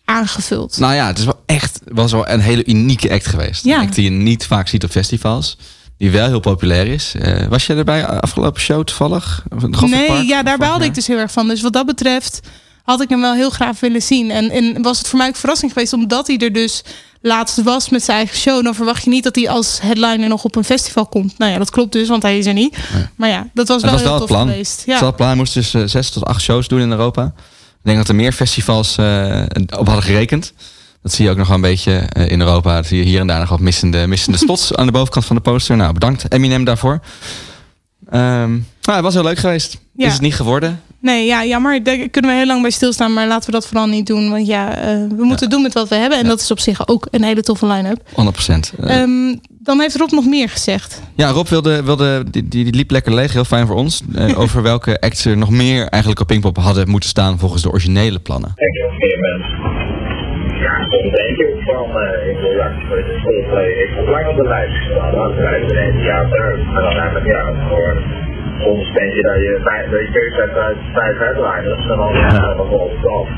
aangevuld. 0.05 0.79
Nou 0.79 0.95
ja, 0.95 1.07
het 1.07 1.19
is 1.19 1.25
wel 1.25 1.43
echt 1.47 1.81
was 1.85 2.13
wel 2.13 2.29
een 2.29 2.41
hele 2.41 2.67
unieke 2.67 3.11
act 3.11 3.27
geweest. 3.27 3.65
Ja. 3.65 3.77
Een 3.77 3.83
act 3.83 3.95
die 3.95 4.05
je 4.05 4.11
niet 4.11 4.47
vaak 4.47 4.69
ziet 4.69 4.85
op 4.85 4.91
festivals. 4.91 5.59
Die 5.99 6.11
wel 6.11 6.27
heel 6.27 6.41
populair 6.41 6.87
is. 6.87 7.15
Eh, 7.15 7.47
was 7.47 7.67
je 7.67 7.75
erbij 7.75 8.07
afgelopen 8.07 8.61
show 8.61 8.85
toevallig? 8.85 9.45
Nee, 9.71 10.27
ja, 10.27 10.43
daar 10.43 10.59
baalde 10.59 10.85
ik 10.85 10.95
dus 10.95 11.07
heel 11.07 11.19
erg 11.19 11.33
van. 11.33 11.49
Dus 11.49 11.63
wat 11.63 11.73
dat 11.73 11.87
betreft 11.87 12.41
had 12.83 13.01
ik 13.01 13.09
hem 13.09 13.21
wel 13.21 13.35
heel 13.35 13.51
graag 13.51 13.81
willen 13.81 14.03
zien. 14.03 14.31
En, 14.31 14.51
en 14.51 14.83
was 14.83 14.99
het 14.99 15.09
voor 15.09 15.19
mij 15.19 15.29
ook 15.29 15.37
verrassing 15.37 15.73
geweest, 15.73 15.93
omdat 15.93 16.27
hij 16.27 16.39
er 16.39 16.53
dus 16.53 16.83
laatst 17.21 17.63
was 17.63 17.89
met 17.89 18.03
zijn 18.03 18.17
eigen 18.17 18.37
show. 18.37 18.65
Dan 18.65 18.75
verwacht 18.75 19.05
je 19.05 19.11
niet 19.11 19.25
dat 19.25 19.35
hij 19.35 19.49
als 19.49 19.79
headliner 19.83 20.29
nog 20.29 20.45
op 20.45 20.57
een 20.57 20.65
festival 20.65 21.07
komt. 21.07 21.39
Nou 21.39 21.53
ja, 21.53 21.59
dat 21.59 21.71
klopt 21.71 21.93
dus, 21.93 22.09
want 22.09 22.23
hij 22.23 22.39
is 22.39 22.47
er 22.47 22.53
niet. 22.53 22.77
Maar 23.17 23.29
ja, 23.29 23.47
dat 23.55 23.69
was 23.69 23.83
Het 23.83 23.91
wel 23.91 23.93
was 23.93 24.03
wel 24.03 24.13
het 24.13 24.21
tof 24.21 24.31
plan. 24.31 24.49
geweest. 24.49 24.77
Het 24.77 24.85
Ja. 24.87 24.91
was 24.91 24.99
wel 25.01 25.09
het 25.09 25.17
plan. 25.17 25.29
Hij 25.29 25.39
moest 25.39 25.55
dus 25.55 25.75
eh, 25.75 25.83
zes 25.87 26.11
tot 26.11 26.25
acht 26.25 26.43
shows 26.43 26.69
doen 26.69 26.81
in 26.81 26.91
Europa. 26.91 27.25
Ik 27.25 27.89
denk 27.89 27.97
dat 27.99 28.09
er 28.09 28.15
meer 28.15 28.33
festivals 28.33 28.97
eh, 28.97 29.43
op 29.79 29.87
hadden 29.87 30.03
gerekend. 30.05 30.53
Dat 31.03 31.13
zie 31.13 31.25
je 31.25 31.31
ook 31.31 31.37
nog 31.37 31.47
wel 31.47 31.57
een 31.57 31.63
beetje 31.63 31.93
eh, 31.93 32.29
in 32.31 32.41
Europa. 32.41 32.75
Dat 32.75 32.87
zie 32.87 32.99
je 32.99 33.05
hier 33.05 33.21
en 33.21 33.27
daar 33.27 33.41
nog 33.41 33.49
wat 33.49 33.61
missende, 33.61 34.07
missende 34.07 34.39
spots 34.45 34.75
aan 34.75 34.87
de 34.87 34.93
bovenkant 34.93 35.25
van 35.25 35.37
de 35.37 35.43
poster. 35.43 35.77
Nou, 35.77 35.93
bedankt 35.93 36.33
Eminem 36.33 36.65
daarvoor. 36.65 37.01
Nou, 38.11 38.63
het 38.83 39.01
was 39.01 39.15
heel 39.15 39.23
leuk 39.23 39.39
geweest. 39.39 39.79
Ja. 39.97 40.07
Is 40.07 40.13
het 40.13 40.23
niet 40.23 40.35
geworden? 40.35 40.83
Nee, 41.03 41.27
ja, 41.27 41.45
jammer. 41.45 41.83
Daar 41.83 41.97
kunnen 42.11 42.31
we 42.31 42.37
heel 42.37 42.47
lang 42.47 42.63
bij 42.63 42.71
stilstaan. 42.71 43.13
Maar 43.13 43.27
laten 43.27 43.47
we 43.47 43.53
dat 43.53 43.67
vooral 43.67 43.87
niet 43.87 44.07
doen. 44.07 44.31
Want 44.31 44.47
ja, 44.47 44.77
eh, 44.77 44.85
we 45.17 45.25
moeten 45.25 45.51
doen 45.51 45.63
met 45.63 45.73
wat 45.73 45.89
we 45.89 45.95
hebben. 45.95 46.19
En 46.19 46.27
dat 46.27 46.41
is 46.41 46.51
op 46.51 46.59
zich 46.59 46.89
ook 46.89 47.07
een 47.11 47.23
hele 47.23 47.43
toffe 47.43 47.67
line-up. 47.67 48.01
100%. 48.15 48.73
Eh, 48.81 49.01
Ehm, 49.01 49.35
dan 49.49 49.81
heeft 49.81 49.97
Rob 49.97 50.11
nog 50.11 50.27
meer 50.27 50.49
gezegd. 50.49 51.03
Ja, 51.17 51.29
Rob 51.29 51.47
wilde, 51.47 51.83
wilde 51.85 52.25
die, 52.31 52.49
die, 52.49 52.65
die 52.65 52.75
liep 52.75 52.91
lekker 52.91 53.15
leeg, 53.15 53.33
heel 53.33 53.45
fijn 53.45 53.67
voor 53.67 53.77
ons. 53.77 54.03
eh, 54.15 54.39
over 54.43 54.63
welke 54.63 55.01
acts 55.01 55.25
er 55.25 55.37
nog 55.37 55.51
meer 55.51 55.87
eigenlijk 55.89 56.21
op 56.21 56.27
Pinkpop 56.27 56.57
hadden 56.57 56.89
moeten 56.91 57.09
staan 57.09 57.39
volgens 57.39 57.63
de 57.63 57.71
originele 57.71 58.19
plannen. 58.19 58.53
Kijk, 58.55 58.73
heel 58.73 58.91
veel 58.99 59.19
mensen. 59.31 59.91
Ja, 60.65 60.75
soms 60.91 61.13
denk 61.17 61.37
je 61.37 61.45
ook 61.55 61.63
van, 61.71 62.01
eh 62.01 62.31
ik 62.31 62.39
wil. 62.41 62.51
Ik 63.85 63.91
heb 63.97 64.07
lang 64.09 64.27
op 64.29 64.37
de 64.37 64.49
lijst 64.55 64.75
gestaan, 64.75 65.31
ineens 65.71 65.95
een 65.97 66.03
jaar 66.03 66.29
terug. 66.29 66.59
En 66.77 66.83
dan 66.87 66.97
heb 67.05 67.17
ik 67.21 67.27
ja, 67.27 67.43
voor 67.69 67.87
soms 68.61 68.93
denk 68.99 69.13
je 69.19 69.23
dat 69.23 69.39
je 69.47 69.61
vijf, 69.65 69.91
dat 69.91 70.01
je 70.01 70.11
keuze 70.13 70.41
hebt 70.41 70.57
uit 70.57 70.79
vijf 70.93 71.17
headliners 71.19 71.85
en 71.93 71.97
dan 71.97 72.15
ja. 72.15 72.57
op 72.59 73.05
af. 73.19 73.29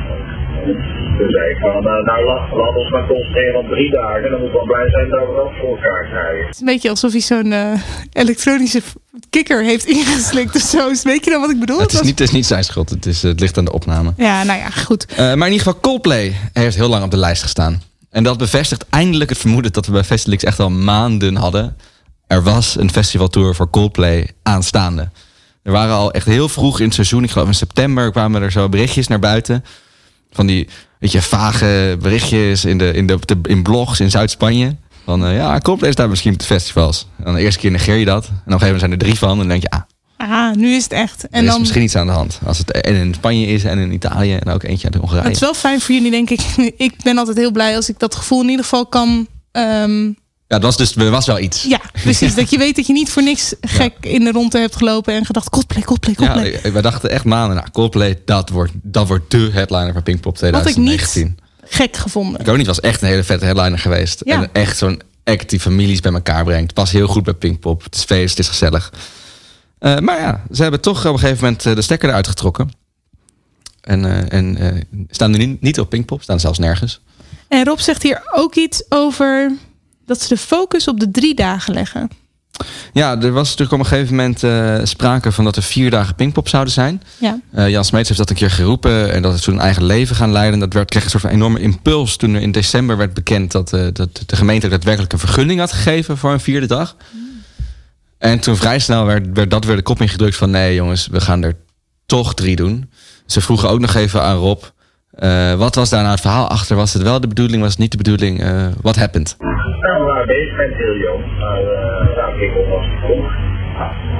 Dus 1.18 1.34
ik 1.50 1.58
van, 1.60 1.86
eh, 1.86 2.04
nou 2.04 2.24
laat, 2.24 2.50
laat 2.52 2.76
ons 2.76 2.90
maar 2.90 3.06
concentreren 3.06 3.60
op 3.60 3.68
drie 3.68 3.90
dagen. 3.90 4.30
Dan 4.30 4.40
moet 4.40 4.48
ik 4.48 4.54
wel 4.54 4.64
blij 4.64 4.90
zijn 4.90 5.08
dat 5.10 5.26
we 5.28 5.34
dat 5.34 5.50
voor 5.60 5.68
elkaar 5.76 6.04
krijgen. 6.12 6.46
Het 6.46 6.54
is 6.54 6.60
een 6.60 6.66
beetje 6.66 6.90
alsof 6.90 7.12
hij 7.12 7.20
zo'n 7.20 7.52
eh, 7.52 7.72
elektronische 8.12 8.82
kikker 9.30 9.64
heeft 9.64 9.84
ingeslikt 9.84 10.54
of 10.54 10.62
zo. 10.62 10.92
Weet 11.02 11.24
je 11.24 11.30
dan 11.30 11.40
wat 11.40 11.50
ik 11.50 11.60
bedoel? 11.60 11.80
Het 11.80 11.92
is, 11.92 12.00
niet, 12.00 12.18
het 12.18 12.28
is 12.28 12.30
niet 12.30 12.46
zijn 12.46 12.64
schuld, 12.64 12.90
het, 12.90 13.06
is, 13.06 13.22
het 13.22 13.40
ligt 13.40 13.58
aan 13.58 13.64
de 13.64 13.72
opname. 13.72 14.12
Ja, 14.16 14.42
nou 14.42 14.58
ja, 14.58 14.70
goed. 14.70 15.06
Eh, 15.06 15.16
maar 15.16 15.46
in 15.46 15.52
ieder 15.52 15.58
geval, 15.58 15.80
Coldplay 15.80 16.34
heeft 16.52 16.76
heel 16.76 16.88
lang 16.88 17.04
op 17.04 17.10
de 17.10 17.16
lijst 17.16 17.42
gestaan. 17.42 17.82
En 18.10 18.22
dat 18.22 18.38
bevestigt 18.38 18.86
eindelijk 18.90 19.30
het 19.30 19.38
vermoeden 19.38 19.72
dat 19.72 19.86
we 19.86 19.92
bij 19.92 20.04
Festivals 20.04 20.44
echt 20.44 20.60
al 20.60 20.70
maanden 20.70 21.36
hadden. 21.36 21.76
Er 22.26 22.42
was 22.42 22.76
een 22.78 22.90
festivaltour 22.90 23.54
voor 23.54 23.70
Coldplay 23.70 24.28
aanstaande. 24.42 25.10
Er 25.62 25.72
waren 25.72 25.94
al 25.94 26.12
echt 26.12 26.26
heel 26.26 26.48
vroeg 26.48 26.78
in 26.78 26.84
het 26.84 26.94
seizoen, 26.94 27.24
ik 27.24 27.30
geloof 27.30 27.46
in 27.48 27.54
september, 27.54 28.10
kwamen 28.10 28.42
er 28.42 28.52
zo 28.52 28.68
berichtjes 28.68 29.06
naar 29.08 29.18
buiten. 29.18 29.64
Van 30.30 30.46
die, 30.46 30.68
weet 30.98 31.12
je, 31.12 31.22
vage 31.22 31.96
berichtjes 32.00 32.64
in, 32.64 32.78
de, 32.78 32.92
in, 32.92 33.06
de, 33.06 33.18
in 33.42 33.62
blogs 33.62 34.00
in 34.00 34.10
Zuid-Spanje. 34.10 34.76
Van 35.04 35.26
eh, 35.26 35.36
ja, 35.36 35.58
Coldplay 35.58 35.90
is 35.90 35.96
daar 35.96 36.08
misschien 36.08 36.32
op 36.32 36.38
de 36.38 36.44
festivals. 36.44 37.06
En 37.18 37.24
dan 37.24 37.34
de 37.34 37.40
eerste 37.40 37.60
keer 37.60 37.70
negeer 37.70 37.96
je 37.96 38.04
dat. 38.04 38.24
En 38.24 38.30
op 38.30 38.36
een 38.36 38.52
gegeven 38.52 38.64
moment 38.64 38.80
zijn 38.80 38.92
er 38.92 38.98
drie 38.98 39.18
van. 39.18 39.30
En 39.30 39.38
dan 39.38 39.48
denk 39.48 39.62
je, 39.62 39.70
ah, 39.70 39.80
Ah, 40.16 40.54
nu 40.54 40.74
is 40.74 40.82
het 40.82 40.92
echt. 40.92 41.22
er 41.22 41.28
En 41.30 41.44
is 41.44 41.50
dan, 41.50 41.60
misschien 41.60 41.82
iets 41.82 41.96
aan 41.96 42.06
de 42.06 42.12
hand. 42.12 42.40
Als 42.46 42.58
het 42.58 42.70
en 42.70 42.94
in 42.94 43.14
Spanje 43.14 43.46
is 43.46 43.64
en 43.64 43.78
in 43.78 43.92
Italië 43.92 44.34
en 44.34 44.52
ook 44.52 44.62
eentje 44.62 44.84
uit 44.86 44.96
Hongarije. 44.96 45.24
het 45.24 45.34
is 45.34 45.40
wel 45.40 45.54
fijn 45.54 45.80
voor 45.80 45.94
jullie, 45.94 46.10
denk 46.10 46.30
ik. 46.30 46.40
Ik 46.76 47.02
ben 47.02 47.18
altijd 47.18 47.36
heel 47.36 47.50
blij 47.50 47.76
als 47.76 47.88
ik 47.88 47.98
dat 47.98 48.14
gevoel 48.14 48.42
in 48.42 48.48
ieder 48.48 48.64
geval 48.64 48.86
kan... 48.86 49.26
ehm, 49.52 50.12
Ja, 50.48 50.58
dat 50.58 50.62
was 50.62 50.76
dus 50.76 50.96
er 50.96 51.10
was 51.10 51.26
wel 51.26 51.38
iets. 51.38 51.62
ja, 51.62 51.80
precies. 52.02 52.34
dat 52.40 52.50
je 52.50 52.58
weet 52.58 52.76
dat 52.76 52.86
je 52.86 52.92
niet 52.92 53.10
voor 53.10 53.22
niks 53.22 53.54
gek 53.60 53.92
in 54.00 54.24
de 54.24 54.30
ronde 54.30 54.58
hebt 54.58 54.76
gelopen 54.76 55.14
en 55.14 55.24
gedacht, 55.24 55.48
Coldplay, 55.50 55.82
Coldplay, 55.82 56.14
Ja, 56.18 56.32
Coldplay. 56.32 56.72
we 56.72 56.82
dachten 56.82 57.10
echt 57.10 57.24
maanden, 57.24 57.56
nou, 57.56 57.70
Coldplay, 57.70 58.20
dat 58.24 58.48
wordt, 58.48 58.72
dat 58.74 59.08
wordt 59.08 59.30
de 59.30 59.50
headliner 59.52 59.92
van 59.92 60.02
Pinkpop 60.02 60.38
Had 60.40 60.44
ik 60.44 60.50
2019. 60.50 61.22
niet 61.24 61.42
gek 61.70 61.96
gevonden. 61.96 62.40
Ik 62.40 62.48
ook 62.48 62.56
niet, 62.56 62.66
was 62.66 62.80
echt 62.80 63.02
een 63.02 63.08
hele 63.08 63.24
vette 63.24 63.44
headliner 63.44 63.78
geweest. 63.78 64.20
Ja. 64.24 64.42
En 64.42 64.48
echt 64.52 64.76
zo'n 64.78 65.00
act 65.24 65.50
die 65.50 65.60
families 65.60 66.00
bij 66.00 66.12
elkaar 66.12 66.44
brengt. 66.44 66.74
Past 66.74 66.92
heel 66.92 67.06
goed 67.06 67.22
bij 67.24 67.34
Pinkpop. 67.34 67.82
Het 67.84 67.94
is 67.94 68.04
feest, 68.04 68.30
het 68.30 68.38
is 68.38 68.48
gezellig. 68.48 68.92
Eh, 69.78 69.98
maar 69.98 70.20
ja, 70.20 70.42
ze 70.52 70.62
hebben 70.62 70.80
toch 70.80 71.06
op 71.06 71.12
een 71.12 71.18
gegeven 71.18 71.44
moment 71.44 71.66
eh, 71.66 71.74
de 71.74 71.82
stekker 71.82 72.08
eruit 72.08 72.28
getrokken. 72.28 72.70
En, 73.80 74.04
eh, 74.04 74.38
en 74.38 74.58
staan 75.10 75.30
nu 75.30 75.38
niet, 75.38 75.60
niet 75.60 75.80
op 75.80 75.90
Pinkpop, 75.90 76.22
staan 76.22 76.40
zelfs 76.40 76.58
nergens. 76.58 77.00
En 77.48 77.64
Rob 77.64 77.78
zegt 77.78 78.02
hier 78.02 78.22
ook 78.32 78.54
iets 78.54 78.84
over 78.88 79.52
dat 80.06 80.22
ze 80.22 80.28
de 80.28 80.36
focus 80.36 80.88
op 80.88 81.00
de 81.00 81.10
drie 81.10 81.34
dagen 81.34 81.74
leggen. 81.74 82.08
Ja, 82.92 83.20
er 83.20 83.32
was 83.32 83.48
natuurlijk 83.48 83.72
op 83.72 83.78
een 83.78 83.86
gegeven 83.86 84.14
moment 84.16 84.42
eh, 84.42 84.78
sprake 84.82 85.32
van 85.32 85.44
dat 85.44 85.56
er 85.56 85.62
vier 85.62 85.90
dagen 85.90 86.14
Pinkpop 86.14 86.48
zouden 86.48 86.72
zijn. 86.72 87.02
Ja. 87.18 87.40
Eh, 87.52 87.68
Jan 87.68 87.84
Smeets 87.84 88.08
heeft 88.08 88.20
dat 88.20 88.30
een 88.30 88.36
keer 88.36 88.50
geroepen 88.50 89.12
en 89.12 89.22
dat 89.22 89.32
het 89.32 89.42
zo'n 89.42 89.60
eigen 89.60 89.84
leven 89.84 90.16
gaan 90.16 90.32
leiden. 90.32 90.58
Dat 90.58 90.72
werd, 90.72 90.90
kreeg 90.90 91.04
een 91.04 91.10
soort 91.10 91.22
van 91.22 91.32
enorme 91.32 91.60
impuls 91.60 92.16
toen 92.16 92.34
er 92.34 92.40
in 92.40 92.52
december 92.52 92.96
werd 92.96 93.14
bekend 93.14 93.52
dat, 93.52 93.72
eh, 93.72 93.86
dat 93.92 94.22
de 94.26 94.36
gemeente 94.36 94.68
daadwerkelijk 94.68 95.12
een 95.12 95.18
vergunning 95.18 95.60
had 95.60 95.72
gegeven 95.72 96.16
voor 96.16 96.32
een 96.32 96.40
vierde 96.40 96.66
dag. 96.66 96.96
En 98.18 98.40
toen 98.40 98.56
vrij 98.56 98.78
snel 98.78 99.04
werd, 99.04 99.26
werd 99.32 99.50
dat 99.50 99.64
weer 99.64 99.76
de 99.76 99.82
kop 99.82 100.00
ingedrukt 100.00 100.36
van 100.36 100.50
nee 100.50 100.74
jongens, 100.74 101.06
we 101.06 101.20
gaan 101.20 101.42
er 101.42 101.56
toch 102.06 102.34
drie 102.34 102.56
doen. 102.56 102.90
Ze 103.26 103.40
vroegen 103.40 103.68
ook 103.68 103.80
nog 103.80 103.94
even 103.94 104.22
aan 104.22 104.36
Rob, 104.36 104.62
wat 105.58 105.74
was 105.74 105.88
daar 105.88 106.00
nou 106.00 106.12
het 106.12 106.20
verhaal 106.20 106.48
achter? 106.48 106.76
Was 106.76 106.92
het 106.92 107.02
wel 107.02 107.20
de 107.20 107.28
bedoeling, 107.28 107.62
was 107.62 107.70
het 107.70 107.80
niet 107.80 107.90
de 107.90 107.96
bedoeling? 107.96 108.44
Wat 108.80 108.96
happened? 108.96 109.36
Bezig 110.44 110.56
met 110.56 110.76
heel 110.76 110.96
jong, 110.96 111.38
maar 111.38 111.62
uh, 111.62 112.16
ja, 112.16 112.26
ik 112.28 112.52
was 112.68 112.86
vroeg. 113.00 113.32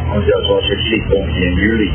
Want 0.09 0.25
ja, 0.25 0.45
zoals 0.47 0.67
je 0.67 0.79
ziet 0.91 1.05
komt 1.11 1.31
hij 1.31 1.47
in 1.49 1.55
juli. 1.55 1.91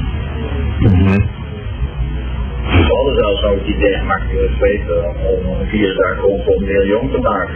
Dus 2.73 2.87
we 2.87 2.93
hadden 2.95 3.15
zelfs 3.15 3.43
ook 3.43 3.59
het 3.59 3.67
idee 3.67 3.95
ik 3.95 4.57
weten, 4.59 5.05
om 5.05 5.59
een 5.59 5.67
vier 5.67 5.95
dagen 5.95 6.21
rond 6.21 6.47
om 6.47 6.63
heel 6.63 6.85
jong 6.85 7.11
te 7.11 7.17
maken. 7.17 7.55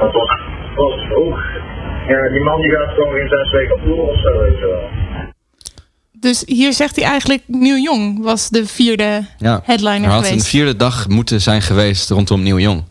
Dat 0.00 0.12
was, 0.12 0.40
was 0.74 1.06
vroeg. 1.08 1.40
Ja, 2.08 2.28
die 2.28 2.42
man 2.42 2.60
die 2.60 2.70
gaat 2.70 2.94
gewoon 2.94 3.16
in 3.16 3.28
zes 3.28 3.50
weken 3.50 3.74
op 3.74 3.82
tour 3.82 3.98
of 3.98 4.20
zo, 4.20 4.38
weet 4.38 4.58
je 4.58 4.66
wel. 4.66 4.88
Dus 6.12 6.42
hier 6.46 6.72
zegt 6.72 6.96
hij 6.96 7.04
eigenlijk 7.04 7.42
Nieuw 7.46 7.76
Jong 7.76 8.22
was 8.22 8.48
de 8.48 8.66
vierde 8.66 9.26
Ja, 9.38 9.60
headliner 9.64 10.04
er 10.04 10.14
had 10.14 10.24
geweest. 10.24 10.44
een 10.44 10.50
vierde 10.50 10.76
dag 10.76 11.08
moeten 11.08 11.40
zijn 11.40 11.62
geweest 11.62 12.10
rondom 12.10 12.42
Nieuw 12.42 12.58
Jong. 12.58 12.84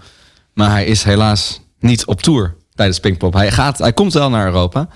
Maar 0.54 0.70
hij 0.70 0.86
is 0.86 1.04
helaas 1.04 1.63
niet 1.84 2.06
op 2.06 2.22
tour 2.22 2.56
tijdens 2.76 3.00
Pinkpop. 3.00 3.34
Hij, 3.34 3.52
gaat, 3.52 3.78
hij 3.78 3.94
komt 3.94 4.14
wel 4.14 4.30
naar 4.30 4.46
Europa. 4.46 4.88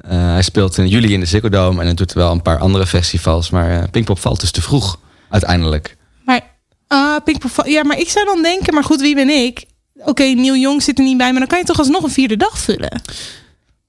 Eh, 0.00 0.10
hij 0.10 0.42
speelt 0.42 0.78
in 0.78 0.88
juli 0.88 1.12
in 1.12 1.20
de 1.20 1.26
Ziggo 1.26 1.48
Dome 1.48 1.80
en 1.80 1.86
hij 1.86 1.94
doet 1.94 2.12
wel 2.12 2.30
een 2.32 2.42
paar 2.42 2.58
andere 2.58 2.86
festivals. 2.86 3.50
Maar 3.50 3.70
eh, 3.82 3.88
Pinkpop 3.90 4.18
valt 4.18 4.40
dus 4.40 4.50
te 4.50 4.62
vroeg 4.62 4.98
uiteindelijk. 5.30 5.96
Maar, 6.24 6.40
ah, 6.86 7.16
Pinkpop, 7.24 7.66
ja, 7.66 7.84
maar 7.84 7.98
ik 7.98 8.08
zou 8.08 8.24
dan 8.26 8.42
denken, 8.42 8.74
maar 8.74 8.84
goed, 8.84 9.00
wie 9.00 9.14
ben 9.14 9.28
ik? 9.28 9.64
Oké, 10.04 10.22
Nieuw 10.22 10.54
Jong 10.54 10.82
zit 10.82 10.98
er 10.98 11.04
niet 11.04 11.16
bij, 11.16 11.30
maar 11.30 11.38
dan 11.38 11.48
kan 11.48 11.58
je 11.58 11.64
toch 11.64 11.78
alsnog 11.78 12.02
een 12.02 12.10
vierde 12.10 12.36
dag 12.36 12.58
vullen? 12.58 13.02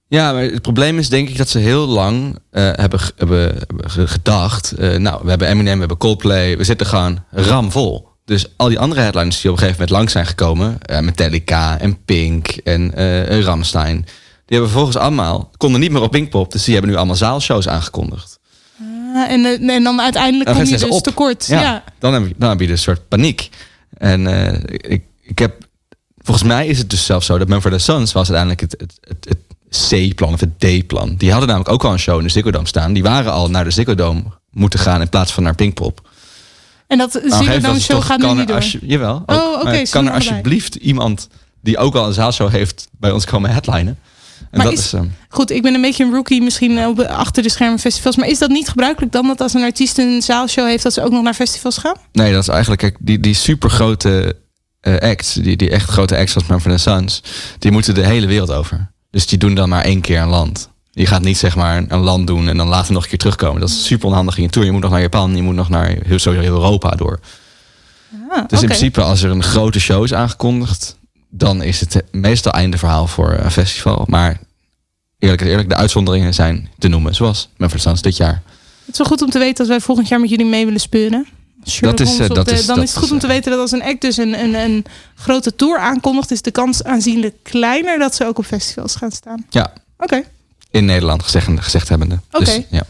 Ja, 0.08 0.34
maar 0.34 0.42
het 0.44 0.62
probleem 0.62 0.98
is 0.98 1.10
denk 1.10 1.30
ik 1.30 1.38
dat 1.38 1.50
ze 1.50 1.60
heel 1.60 1.88
lang 1.88 2.40
eh, 2.52 2.64
hebben, 2.74 3.00
hebben, 3.16 3.40
hebben 3.58 3.90
ge- 3.92 4.08
gedacht... 4.08 4.74
nou, 4.98 5.20
we 5.24 5.30
hebben 5.30 5.48
Eminem, 5.48 5.74
we 5.74 5.80
hebben 5.80 5.98
Coldplay, 5.98 6.58
we 6.58 6.64
zitten 6.64 6.88
gewoon 6.88 7.24
ramvol. 7.32 8.08
Dus 8.26 8.46
al 8.56 8.68
die 8.70 8.80
andere 8.80 9.02
headliners 9.02 9.42
die 9.42 9.52
op 9.52 9.58
een 9.58 9.64
gegeven 9.64 9.82
moment 9.82 9.98
lang 10.00 10.10
zijn 10.10 10.26
gekomen... 10.26 10.78
eh, 10.82 11.00
Metallica 11.00 11.80
en 11.80 12.04
Pink 12.06 12.48
en 12.48 12.94
eh 12.96 13.42
Ramstein... 13.42 13.96
die 13.96 14.06
hebben 14.46 14.70
vervolgens 14.70 14.98
allemaal, 14.98 15.52
konden 15.58 15.82
niet 15.82 15.92
meer 15.92 16.02
op 16.02 16.12
Pinkpop... 16.12 16.52
dus 16.52 16.64
die 16.64 16.74
hebben 16.74 16.92
nu 16.92 16.98
allemaal 16.98 17.16
zaalshows 17.16 17.68
aangekondigd. 17.68 18.40
Ah, 19.14 19.32
en, 19.32 19.46
eh, 19.46 19.76
en 19.76 19.84
dan 19.84 20.02
uiteindelijk 20.02 20.46
Dan 20.46 20.56
kom 20.56 20.66
je 20.66 20.78
dus 20.78 20.84
op. 20.84 21.04
tekort. 21.04 21.46
Ja, 21.46 21.62
Ja. 21.62 21.84
Dan, 22.00 22.14
heb 22.14 22.28
je, 22.28 22.34
dan 22.38 22.50
heb 22.50 22.60
je 22.60 22.68
dus 22.68 22.76
een 22.76 22.84
soort 22.84 23.08
paniek. 23.08 23.50
En 23.98 24.28
eh, 24.28 24.60
ik, 24.92 25.04
ik 25.22 25.40
heb... 25.40 25.68
Volgens 26.18 26.48
mij 26.48 26.68
is 26.68 26.78
het 26.78 26.90
dus 26.90 27.06
zelfs 27.06 27.26
zo 27.26 27.38
dat 27.38 27.48
Mumford 27.48 27.82
Sons 27.82 28.12
was 28.12 28.32
uiteindelijk 28.32 28.62
het, 28.62 28.76
het, 28.80 28.98
het, 29.02 29.28
het 29.28 29.38
C-plan 29.90 30.34
of 30.34 30.40
het 30.40 30.60
D-plan. 30.60 31.16
Die 31.16 31.30
hadden 31.32 31.48
namelijk 31.48 31.74
ook 31.74 31.84
al 31.84 31.92
een 31.92 32.00
show 32.00 32.18
in 32.18 32.24
de 32.24 32.32
Ziggo 32.32 32.52
Dome 32.52 32.68
staan. 32.68 32.94
Die 32.94 33.04
waren 33.04 33.32
al 33.32 33.50
naar 33.50 33.64
de 33.64 33.72
Ziggo 33.72 33.96
Dome 33.96 34.24
moeten 34.50 34.80
gaan 34.80 35.02
in 35.02 35.10
plaats 35.10 35.32
van 35.32 35.44
naar 35.44 35.56
Pinkpop. 35.56 36.10
En 36.94 36.98
dat 37.00 37.12
gegeven 37.12 37.46
Dome 37.46 37.62
moment 37.62 37.82
show 37.82 37.96
toch 37.96 38.06
gaat 38.06 38.20
nu 38.20 38.34
niet 38.34 38.48
door. 38.48 38.64
jawel. 38.82 39.24
ook. 39.26 39.38
Oh, 39.42 39.60
oké, 39.62 39.82
kan 39.90 40.08
er 40.08 40.14
alsjeblieft 40.14 40.76
iemand 40.76 41.28
die 41.62 41.78
ook 41.78 41.96
al 41.96 42.08
een 42.08 42.14
zaalshow 42.14 42.50
heeft 42.50 42.88
bij 43.00 43.12
ons 43.12 43.26
komen 43.26 43.50
headlinen? 43.50 43.98
En 44.40 44.58
Maar 44.60 44.66
dat 44.66 44.74
is- 44.78 44.80
is, 44.86 44.94
ehm, 44.94 45.06
Goed, 45.30 45.52
ik 45.52 45.62
ben 45.62 45.74
een 45.74 45.82
beetje 45.82 46.04
een 46.04 46.12
rookie 46.14 46.42
misschien 46.42 46.78
eh, 46.78 46.88
op, 46.88 47.00
achter 47.00 47.44
de 47.44 47.50
schermen 47.50 47.80
festivals. 47.80 48.16
Maar 48.16 48.28
is 48.28 48.40
dat 48.40 48.50
niet 48.50 48.70
gebruikelijk 48.70 49.12
dan 49.12 49.28
dat 49.28 49.42
als 49.42 49.54
een 49.54 49.64
artiest 49.64 49.98
een 49.98 50.22
zaalshow 50.22 50.68
heeft... 50.68 50.84
dat 50.84 50.94
ze 50.94 51.04
ook 51.04 51.12
nog 51.12 51.24
naar 51.24 51.34
festivals 51.34 51.78
gaan? 51.78 51.96
Nee, 52.12 52.32
dat 52.34 52.42
is 52.42 52.48
eigenlijk 52.48 52.82
kijk, 52.82 52.96
die, 53.00 53.20
die 53.20 53.34
supergrote 53.34 54.36
eh 54.82 54.98
acts, 54.98 55.34
die, 55.34 55.58
die 55.58 55.70
echt 55.70 55.90
grote 55.90 56.18
acts 56.18 56.36
als 56.36 56.46
Mumford 56.46 56.80
Sons, 56.80 57.22
die 57.60 57.72
moeten 57.72 57.94
de 57.96 58.06
hele 58.06 58.28
wereld 58.28 58.52
over. 58.52 58.92
Dus 59.12 59.28
die 59.28 59.38
doen 59.38 59.56
dan 59.56 59.70
maar 59.70 59.84
één 59.84 60.02
keer 60.02 60.20
een 60.22 60.28
land. 60.28 60.70
Je 60.96 61.06
gaat 61.06 61.22
niet 61.22 61.38
zeg 61.38 61.56
maar 61.56 61.84
een 61.88 62.00
land 62.00 62.28
doen 62.28 62.48
en 62.48 62.58
dan 62.58 62.68
later 62.68 62.94
nog 62.94 63.04
een 63.04 63.10
keer 63.10 63.18
terugkomen. 63.18 63.60
Dat 63.62 63.70
is 63.70 63.86
super 63.86 64.08
onhandig 64.08 64.38
in 64.38 64.44
je 64.44 64.50
tour. 64.50 64.66
Je 64.68 64.72
moet 64.74 64.82
nog 64.82 64.92
naar 64.92 65.02
Japan, 65.02 65.36
je 65.36 65.42
moet 65.42 65.56
nog 65.56 65.70
naar 65.70 65.88
heel, 65.88 66.20
sowieso 66.20 66.32
heel 66.46 66.54
Europa 66.56 66.90
door. 66.90 67.20
Ah, 68.30 68.44
Dus 68.48 68.60
in 68.62 68.66
principe 68.68 69.02
als 69.02 69.22
er 69.24 69.32
een 69.32 69.44
grote 69.44 69.80
show 69.80 70.04
is 70.04 70.14
aangekondigd, 70.14 70.98
dan 71.30 71.62
is 71.62 71.80
het 71.80 72.04
meestal 72.12 72.52
einde 72.52 72.78
verhaal 72.78 73.08
voor 73.08 73.32
een 73.40 73.52
festival. 73.52 74.06
Maar 74.08 74.40
eerlijk 75.20 75.42
is 75.42 75.48
eerlijk, 75.48 75.70
de 75.70 75.76
uitzonderingen 75.76 76.34
zijn 76.34 76.70
te 76.78 76.88
noemen. 76.88 77.16
Zoals 77.16 77.50
Mumford 77.58 77.82
Sons 77.82 78.02
dit 78.02 78.18
jaar. 78.18 78.42
Het 78.86 78.92
is 78.92 78.98
wel 78.98 79.08
goed 79.08 79.22
om 79.22 79.30
te 79.30 79.40
weten 79.40 79.56
dat 79.58 79.68
wij 79.68 79.80
volgend 79.80 80.08
jaar 80.08 80.20
met 80.20 80.30
jullie 80.30 80.46
mee 80.46 80.66
willen 80.66 80.80
speuren. 80.80 81.28
Sherlock 81.68 81.98
Dat 81.98 82.08
is, 82.08 82.20
eh, 82.20 82.28
dat 82.30 82.46
de- 82.48 82.54
is- 82.54 82.66
dan 82.66 82.76
dat 82.76 82.84
is 82.84 82.90
het 82.90 83.00
goed 83.00 83.08
is, 83.08 83.14
om 83.14 83.20
te 83.20 83.28
weten 83.28 83.52
dat 83.52 83.60
als 83.60 83.72
een 83.72 83.84
act 83.84 84.02
dus 84.02 84.18
een, 84.18 84.40
een, 84.40 84.54
een 84.56 84.86
grote 85.16 85.56
tour 85.56 85.80
aankondigt... 85.80 86.32
is 86.32 86.42
de 86.42 86.52
kans 86.52 86.84
aanzienlijk 86.84 87.36
kleiner 87.44 88.00
dat 88.00 88.16
ze 88.16 88.26
ook 88.26 88.38
op 88.38 88.46
festivals 88.46 88.96
gaan 88.96 89.12
staan. 89.12 89.46
Ja, 89.50 89.74
Oké. 89.98 90.24
In 90.74 90.86
Nederland 90.86 91.24
gezegd, 91.24 91.48
gezegd 91.56 91.90
hebbende. 91.90 92.20
Oké. 92.32 92.44
Dus, 92.44 92.60
ja. 92.70 92.84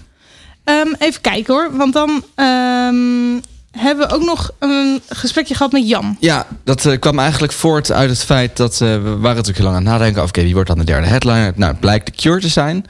Ehm, 0.63 0.93
even 0.99 1.21
kijken 1.21 1.53
hoor, 1.53 1.69
want 1.77 1.93
dan 1.93 2.23
ehm, 2.35 3.39
hebben 3.71 4.07
we 4.07 4.13
ook 4.13 4.23
nog 4.23 4.51
een 4.59 5.01
gesprekje 5.09 5.55
gehad 5.55 5.71
met 5.71 5.87
Jan. 5.89 6.17
Ja, 6.19 6.47
dat 6.63 6.85
eh, 6.85 6.99
kwam 6.99 7.19
eigenlijk 7.19 7.53
voort 7.53 7.91
uit 7.91 8.09
het 8.09 8.23
feit 8.23 8.57
dat 8.57 8.73
eh, 8.73 8.79
we 8.79 9.01
waren 9.01 9.21
natuurlijk 9.21 9.57
heel 9.57 9.65
lang 9.65 9.75
aan 9.75 9.83
het 9.83 9.91
nadenken 9.91 10.21
over, 10.21 10.35
oké, 10.35 10.43
wie 10.43 10.53
wordt 10.53 10.69
dan 10.69 10.77
de 10.77 10.83
derde 10.83 11.07
headliner? 11.07 11.53
Nou, 11.55 11.71
het 11.71 11.79
blijkt 11.79 12.05
de 12.05 12.11
Cure 12.11 12.39
te 12.39 12.47
zijn. 12.47 12.85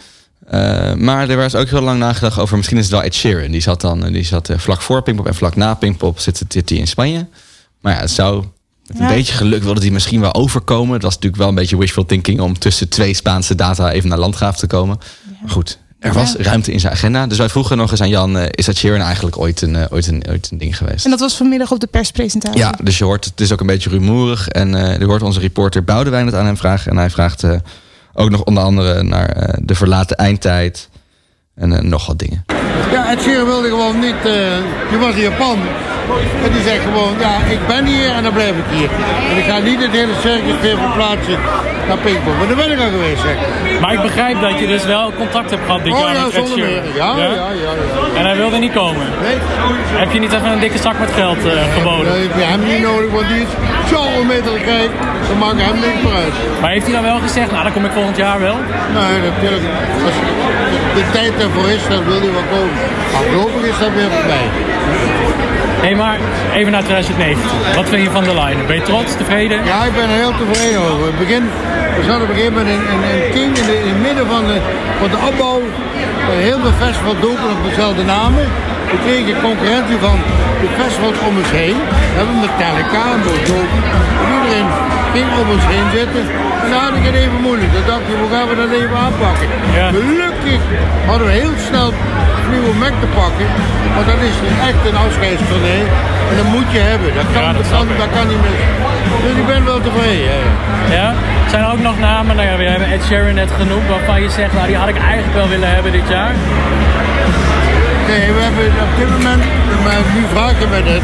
Eh, 0.48 0.94
maar 0.94 1.30
er 1.30 1.38
was 1.38 1.56
ook 1.56 1.70
heel 1.70 1.82
lang 1.82 2.00
nagedacht 2.00 2.40
over, 2.40 2.58
misschien 2.58 2.78
is 2.78 2.84
het 2.84 2.94
wel 2.94 3.04
Ed 3.04 3.14
Sheeran. 3.14 3.52
Die 3.52 3.62
zat 3.62 3.82
dan, 3.82 4.02
die 4.12 4.26
zat 4.26 4.50
vlak 4.56 4.82
voor 4.82 5.02
Pinkpop 5.02 5.28
en 5.28 5.36
vlak 5.36 5.56
na 5.56 5.74
Pinkpop 5.74 6.20
zit, 6.20 6.44
zit 6.48 6.70
hij 6.70 6.78
in 6.78 6.88
Spanje. 6.88 7.28
Maar 7.82 7.94
ja, 7.94 8.00
het 8.00 8.12
zou 8.12 8.46
met 8.88 9.00
een 9.00 9.06
Ja. 9.08 9.14
beetje 9.14 9.34
geluk 9.34 9.64
wilde 9.64 9.80
die 9.80 9.92
misschien 9.92 10.22
wel 10.22 10.34
overkomen. 10.34 10.94
Dat 10.94 11.02
was 11.02 11.14
natuurlijk 11.14 11.42
wel 11.42 11.50
een 11.50 11.56
beetje 11.56 11.78
wishful 11.78 12.06
thinking 12.06 12.40
om 12.40 12.60
tussen 12.60 12.90
twee 12.90 13.14
Spaanse 13.14 13.56
data 13.56 13.92
even 13.92 14.10
naar 14.10 14.18
Landgraaf 14.18 14.58
te 14.58 14.68
komen. 14.68 14.98
Maar 15.42 15.50
goed, 15.52 15.78
er 16.00 16.14
was 16.14 16.32
Ja. 16.38 16.44
ruimte 16.44 16.72
in 16.72 16.80
zijn 16.80 16.94
agenda. 16.94 17.28
Dus 17.28 17.38
wij 17.38 17.50
vroegen 17.50 17.78
nog 17.78 17.92
eens 17.92 18.02
aan 18.02 18.10
Jan, 18.10 18.38
eh, 18.38 18.46
is 18.52 18.68
Ed 18.68 18.78
Sheeran 18.78 19.02
eigenlijk 19.02 19.38
ooit 19.38 19.62
een, 19.62 19.76
eh, 19.76 19.86
ooit 19.90 20.08
een, 20.08 20.24
ooit 20.30 20.50
een 20.52 20.58
ding 20.58 20.78
geweest? 20.78 21.06
En 21.06 21.12
dat 21.12 21.20
was 21.20 21.36
vanmiddag 21.36 21.72
op 21.72 21.80
de 21.80 21.88
perspresentatie. 21.88 22.60
Ja, 22.60 22.74
dus 22.84 22.98
je 22.98 23.04
hoort, 23.04 23.26
het 23.26 23.42
is 23.42 23.52
ook 23.52 23.60
een 23.60 23.68
beetje 23.68 23.90
rumoerig. 23.90 24.48
En 24.48 24.76
eh 24.76 25.00
je 25.00 25.06
hoort 25.06 25.22
onze 25.22 25.40
reporter 25.40 25.84
Boudewijn 25.84 26.26
het 26.26 26.36
aan 26.36 26.46
hem 26.46 26.58
vragen. 26.58 26.92
En 26.92 26.98
hij 26.98 27.10
vraagt 27.10 27.44
eh, 27.44 27.52
ook 28.14 28.30
nog 28.30 28.44
onder 28.44 28.64
andere 28.64 29.04
naar 29.04 29.30
eh, 29.30 29.54
de 29.62 29.76
verlaten 29.76 30.18
eindtijd. 30.18 30.90
En 31.56 31.90
nog 31.90 32.06
wat 32.06 32.20
dingen. 32.20 32.44
Ja, 32.92 33.12
Ed 33.12 33.22
Sheeran 33.22 33.46
wilde 33.46 33.68
gewoon 33.68 34.00
niet, 34.00 34.16
eh, 34.26 34.58
die 34.90 34.98
was 35.00 35.14
in 35.16 35.22
Japan. 35.22 35.58
En 36.46 36.52
die 36.52 36.64
zegt 36.64 36.84
gewoon, 36.84 37.14
ja, 37.20 37.34
ik 37.56 37.68
ben 37.68 37.86
hier 37.86 38.10
en 38.18 38.24
dan 38.24 38.34
blijf 38.34 38.56
ik 38.64 38.68
hier. 38.78 38.90
En 39.32 39.38
ik 39.38 39.46
ga 39.50 39.58
niet 39.58 39.82
het 39.82 39.92
hele 39.92 40.16
circus 40.22 40.58
weer 40.62 40.78
verplaatsen 40.78 41.38
naar 41.88 41.98
Pinkpop. 41.98 42.36
Maar 42.38 42.48
daar 42.48 42.62
ben 42.64 42.72
ik 42.72 42.80
al 42.80 42.90
geweest, 42.98 43.22
zeg. 43.22 43.36
Maar 43.82 43.94
ik 43.94 44.02
begrijp 44.02 44.42
dat 44.42 44.60
je 44.60 44.68
dus 44.68 44.86
wel 44.86 45.12
contact 45.18 45.50
hebt 45.50 45.66
gehad 45.66 45.84
dit 45.84 45.94
Oh 45.94 46.00
jaar 46.00 46.14
ja, 46.14 46.24
met 46.24 46.34
zonder 46.34 46.58
meer. 46.58 46.84
Ja, 46.96 47.10
ja, 47.18 47.24
ja. 47.24 47.48
ja, 47.66 47.72
En 48.20 48.26
hij 48.26 48.36
wilde 48.36 48.58
niet 48.58 48.74
komen. 48.74 49.06
Nee. 49.22 49.38
Heb 50.04 50.12
je 50.12 50.20
niet 50.20 50.34
even 50.34 50.52
een 50.52 50.60
dikke 50.60 50.78
zak 50.78 51.00
met 51.00 51.12
geld 51.12 51.38
eh, 51.46 51.52
geboden? 51.78 52.06
Dat 52.06 52.16
heb 52.26 52.36
je 52.42 52.46
hem 52.54 52.64
niet 52.72 52.82
nodig, 52.82 53.12
want 53.12 53.28
die 53.28 53.42
is 53.46 53.52
zo 53.94 54.00
onmetelijk 54.20 54.66
rijk. 54.66 54.92
Dan 55.28 55.38
maakt 55.38 55.62
hem 55.62 55.80
niks 55.80 56.02
meer 56.04 56.16
uit. 56.24 56.36
Maar 56.62 56.70
heeft 56.72 56.86
hij 56.86 56.96
dan 56.96 57.04
wel 57.04 57.20
gezegd, 57.20 57.52
nou 57.52 57.64
dan 57.64 57.74
kom 57.74 57.86
ik 57.86 57.92
volgend 57.92 58.18
jaar 58.18 58.40
wel? 58.40 58.58
Nee, 58.98 59.16
natuurlijk. 59.30 59.66
Als 60.06 60.18
de 60.98 61.04
tijd 61.12 61.34
ervoor 61.46 61.70
is, 61.70 61.84
dan 61.90 62.04
wil 62.06 62.20
hij 62.26 62.34
wel 62.40 62.48
komen. 62.56 62.78
Maar 63.12 63.24
voorlopig 63.30 63.64
is 63.72 63.78
dat 63.80 63.92
weer 64.00 64.12
voorbij. 64.18 64.48
Hey, 65.86 65.96
maar 65.96 66.20
even 66.54 66.72
naar 66.72 66.84
2019. 66.84 67.76
Wat 67.76 67.90
vind 67.90 68.04
je 68.04 68.12
van 68.20 68.24
de 68.24 68.36
line? 68.42 68.64
Ben 68.68 68.76
je 68.76 68.82
trots, 68.92 69.16
tevreden? 69.16 69.66
Ja, 69.72 69.80
ik 69.90 69.94
ben 70.00 70.10
er 70.10 70.20
heel 70.24 70.36
tevreden 70.42 70.82
over. 70.92 71.08
Begin, 71.24 71.44
we 71.98 72.04
zaten 72.08 72.24
op 72.26 72.30
een 72.30 72.36
gegeven 72.36 72.54
moment 72.54 72.70
in, 72.76 72.82
in 73.14 73.32
King, 73.38 73.52
in, 73.58 73.68
in 73.88 73.94
het 73.94 74.02
midden 74.08 74.28
van 74.34 74.44
de, 74.50 74.58
van 75.00 75.10
de 75.14 75.20
opbouw. 75.30 75.60
Heel 76.50 76.60
veel 76.64 76.76
festivals 76.84 77.20
dopen 77.28 77.50
op 77.56 77.62
dezelfde 77.70 78.04
namen. 78.16 78.44
We 78.92 78.98
kregen 79.06 79.42
concurrentie 79.50 80.00
van 80.08 80.18
de 80.62 80.70
festivals 80.80 81.18
om 81.28 81.34
ons 81.42 81.52
heen. 81.62 81.78
We 82.12 82.18
hebben 82.20 82.38
Metallica 82.46 83.02
en 83.16 83.22
Bon 83.28 83.42
En 84.24 84.30
iedereen 84.38 84.70
ging 85.16 85.28
om 85.42 85.48
ons 85.56 85.66
heen 85.74 85.88
zitten. 86.00 86.24
En 86.64 86.70
dan 86.72 86.80
had 86.88 86.96
ik 87.00 87.06
het 87.10 87.18
even 87.24 87.40
moeilijk. 87.48 87.72
Dan 87.78 87.86
dacht 87.92 88.06
ik, 88.12 88.18
hoe 88.24 88.32
gaan 88.34 88.48
we 88.52 88.56
dat 88.64 88.72
even 88.80 88.98
aanpakken? 89.06 89.48
Gelukkig 89.98 90.62
hadden 91.10 91.26
we 91.30 91.34
heel 91.44 91.56
snel 91.68 91.88
een 92.38 92.50
nieuwe 92.54 92.74
Mac 92.84 92.94
te 93.04 93.10
pakken. 93.22 93.48
Want 93.96 94.06
dat 94.12 94.22
is 94.30 94.38
echt 94.70 94.82
een 94.90 95.00
afscheidstournee. 95.06 95.84
En 96.30 96.36
dat 96.40 96.50
moet 96.56 96.70
je 96.76 96.82
hebben. 96.92 97.10
Dat 97.20 97.30
kan, 97.36 97.44
dat 97.60 97.68
kan, 97.74 97.86
dat 98.04 98.12
kan 98.16 98.26
niet 98.32 98.42
mis. 98.48 98.62
Dus 99.24 99.36
ik 99.42 99.48
ben 99.54 99.62
wel 99.72 99.82
tevreden. 99.88 100.24
ja, 100.32 100.42
ja. 101.00 101.08
Zijn 101.52 101.62
er 101.66 101.72
ook 101.72 101.86
nog 101.90 102.00
namen? 102.00 102.36
Nou 102.36 102.48
ja, 102.50 102.58
we 102.58 102.64
hebben 102.64 102.88
Ed 102.96 103.04
Sheeran 103.08 103.36
net 103.36 103.52
genoemd, 103.62 103.88
waarvan 103.94 104.22
je 104.22 104.30
zegt, 104.30 104.54
nou 104.54 104.68
die 104.68 104.78
had 104.84 104.90
ik 104.96 104.98
eigenlijk 104.98 105.34
wel 105.40 105.48
willen 105.54 105.70
hebben 105.76 105.92
dit 105.92 106.08
jaar. 106.16 106.34
Nee, 108.10 108.26
we 108.36 108.42
hebben 108.48 108.66
op 108.88 108.94
dit 109.02 109.10
moment, 109.18 109.44
maar 109.84 110.00
nu 110.16 110.22
vraag 110.34 110.56
je 110.60 110.68
me 110.74 110.84
dit. 110.92 111.04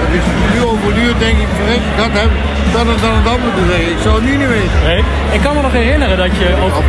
Dat 0.00 0.10
is 0.18 0.26
nu 0.52 0.58
over 0.70 0.84
een 0.90 0.98
uur 1.04 1.14
denk 1.18 1.38
ik, 1.44 1.50
verrek, 1.58 1.82
ik 1.92 1.98
had 2.04 2.12
hem 2.20 2.30
dat 2.74 2.86
en 2.92 3.00
dat 3.00 3.14
en 3.18 3.24
dat 3.30 3.38
moeten 3.46 3.66
zeggen. 3.70 3.90
Ik 3.96 4.02
zou 4.04 4.14
het 4.18 4.24
nu 4.24 4.34
niet 4.36 4.52
weten. 4.58 4.78
Nee. 4.90 5.02
Ik 5.36 5.40
kan 5.44 5.52
me 5.56 5.60
nog 5.62 5.72
herinneren 5.72 6.16
dat 6.24 6.32
je 6.40 6.48
over, 6.64 6.82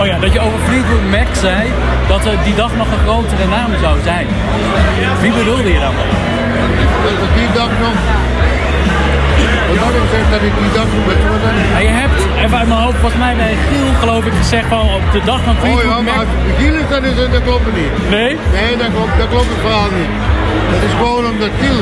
oh 0.00 0.06
ja, 0.10 0.16
dat 0.24 0.32
je 0.32 0.40
over 0.46 0.58
Fleetwood 0.66 1.04
Mac 1.16 1.30
zei 1.46 1.62
dat 2.12 2.22
er 2.30 2.36
die 2.44 2.54
dag 2.54 2.72
nog 2.76 2.88
een 2.94 3.04
grotere 3.06 3.46
naam 3.56 3.70
zou 3.80 3.94
zijn. 4.10 4.26
Wie 5.20 5.32
bedoelde 5.32 5.70
je 5.72 5.80
dan? 5.86 5.94
Dat 7.20 7.32
die 7.40 7.50
dag 7.60 7.70
nog... 7.84 7.96
Wat 9.84 9.94
ik 9.98 10.02
gezegd 10.08 10.28
dat 10.34 10.42
ik 10.48 10.54
die 10.62 10.72
dag 10.78 10.88
wat 11.08 11.40
dan? 11.44 11.54
Maar 11.74 11.86
je 11.90 11.94
hebt, 12.02 12.18
even 12.42 12.56
uit 12.60 12.68
mijn 12.72 12.82
hoofd, 12.84 12.98
volgens 13.02 13.20
mij 13.26 13.34
bij 13.42 13.54
Giel 13.66 13.88
geloof 14.02 14.24
ik 14.30 14.34
gezegd 14.42 14.66
van 14.74 14.84
op 14.98 15.04
de 15.16 15.22
dag 15.30 15.40
van 15.48 15.54
Oh 15.56 15.62
Fleetwood 15.62 16.02
ja, 16.02 16.08
Mac. 16.08 16.16
maar 16.16 16.26
Gilles, 16.58 16.86
dat, 16.94 17.02
is, 17.08 17.14
dat 17.36 17.42
klopt 17.48 17.64
het 17.68 17.76
niet. 17.82 17.92
Nee? 18.16 18.32
Nee, 18.58 18.70
dat 18.82 18.90
klopt, 18.96 19.14
dat 19.22 19.28
klopt 19.34 19.50
het 19.54 19.62
verhaal 19.66 19.90
niet. 20.00 20.12
Dat 20.72 20.82
is 20.88 20.94
gewoon 21.02 21.24
omdat 21.32 21.52
Giel 21.60 21.80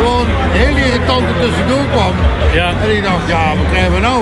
gewoon 0.00 0.26
heel 0.60 0.76
irritant 0.86 1.26
tussendoor 1.42 1.86
kwam. 1.94 2.14
Ja. 2.60 2.68
En 2.82 2.88
ik 2.96 3.02
dacht, 3.08 3.24
ja, 3.34 3.44
wat 3.58 3.68
krijgen 3.72 3.92
we 3.96 4.00
nou? 4.10 4.20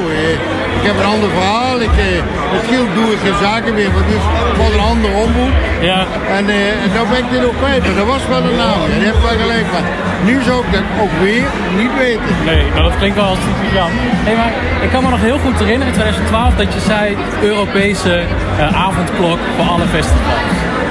Ik 0.79 0.85
heb 0.89 0.97
een 1.03 1.11
ander 1.17 1.31
verhaal. 1.39 1.77
Ik, 1.89 1.95
eh, 2.09 2.23
met 2.53 2.63
Giel 2.69 2.87
doe 2.99 3.09
ik 3.15 3.21
geen 3.27 3.39
zaken 3.47 3.73
meer, 3.79 3.91
want 3.97 4.07
dus 4.15 4.25
van 4.59 4.71
een 4.77 4.87
ander 4.93 5.11
omboek. 5.25 5.55
Ja. 5.91 6.01
En, 6.37 6.45
eh, 6.59 6.83
en 6.85 6.89
nou 6.97 7.05
ben 7.13 7.19
ik 7.25 7.29
dit 7.35 7.43
ook 7.49 7.59
kwijt, 7.63 7.83
maar 7.87 7.99
dat 8.03 8.09
was 8.15 8.23
wel 8.35 8.43
een 8.49 8.59
naam. 8.67 8.81
En 8.93 8.99
die 9.01 9.09
heb 9.11 9.17
ik 9.21 9.27
wel 9.31 9.39
gelijk 9.47 9.67
van. 9.75 9.85
Nu 10.29 10.35
zou 10.49 10.57
ik 10.65 10.71
dat 10.77 10.87
ook 11.03 11.15
weer 11.27 11.45
niet 11.81 11.95
weten. 12.05 12.33
Nee, 12.51 12.65
maar 12.75 12.85
dat 12.89 12.96
klinkt 12.99 13.17
wel 13.17 13.29
als 13.35 13.39
typisch 13.39 13.73
Jan. 13.79 13.91
Nee, 14.25 14.37
maar 14.37 14.53
ik 14.81 14.91
kan 14.91 15.03
me 15.03 15.11
nog 15.11 15.21
heel 15.21 15.39
goed 15.45 15.59
herinneren 15.59 15.93
in 15.93 15.99
2012 16.01 16.55
dat 16.63 16.73
je 16.75 16.81
zei 16.81 17.17
Europese 17.43 18.15
eh, 18.59 18.85
avondklok 18.87 19.39
voor 19.57 19.67
alle 19.73 19.87
festivals. 19.97 20.45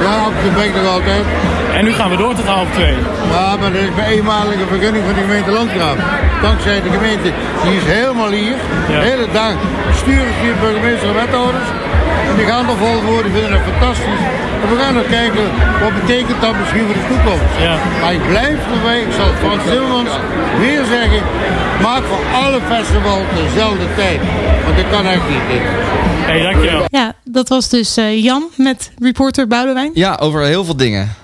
Ja, 0.05 0.17
dat 0.43 0.53
ben 0.57 0.65
ik 0.69 0.75
nog 0.75 0.87
altijd. 0.97 1.25
En 1.77 1.83
nu 1.85 1.91
gaan 1.93 2.09
we 2.09 2.17
door 2.17 2.33
tot 2.35 2.47
half 2.57 2.69
twee. 2.77 2.95
Ja, 3.33 3.47
maar 3.59 3.71
dat 3.71 3.81
is 3.81 3.93
bij 3.99 4.07
eenmalige 4.15 4.65
vergunning 4.73 5.03
van 5.05 5.15
de 5.17 5.21
gemeente 5.27 5.51
Landgraaf. 5.51 5.97
Dankzij 6.41 6.81
de 6.81 6.91
gemeente, 6.97 7.29
die 7.63 7.75
is 7.81 7.85
helemaal 7.97 8.31
hier. 8.41 8.57
De 8.87 8.99
hele 9.09 9.27
dag 9.31 9.53
sturen 10.01 10.33
hier 10.41 10.55
burgemeester 10.61 11.07
en 11.11 11.15
wethouders. 11.21 11.69
En 12.29 12.35
die 12.37 12.45
gaan 12.51 12.69
er 12.69 12.77
vol 12.83 12.99
voor, 13.07 13.21
die 13.23 13.31
vinden 13.37 13.51
dat 13.55 13.67
fantastisch. 13.71 14.23
En 14.61 14.67
we 14.71 14.75
gaan 14.81 14.95
nog 14.99 15.07
kijken, 15.19 15.45
wat 15.83 15.93
betekent 16.01 16.39
dat 16.45 16.55
misschien 16.61 16.85
voor 16.87 16.97
de 17.01 17.07
toekomst. 17.11 17.53
Maar 18.01 18.13
ik 18.19 18.25
blijf 18.33 18.59
erbij, 18.75 18.99
ik 19.07 19.13
zal 19.17 19.27
het 19.31 19.39
Frans 19.43 19.63
Timmermans 19.69 20.13
weer 20.63 20.83
zeggen, 20.95 21.21
maak 21.81 22.03
voor 22.03 22.25
alle 22.33 22.61
festivals 22.61 23.23
dezelfde 23.43 23.95
tijd. 23.95 24.19
Want 24.63 24.77
dat 24.77 24.89
kan 24.89 25.05
echt 25.05 25.29
niet. 25.29 25.41
Hey, 26.25 26.41
dankjewel. 26.41 26.85
Ja, 26.89 27.13
dat 27.23 27.49
was 27.49 27.69
dus 27.69 27.97
eh, 27.97 28.23
Jan 28.23 28.43
met 28.57 28.91
reporter 28.99 29.47
Boudewijn. 29.47 29.91
Ja, 29.93 30.15
over 30.21 30.41
heel 30.41 30.65
veel 30.65 30.75
dingen. 30.77 31.15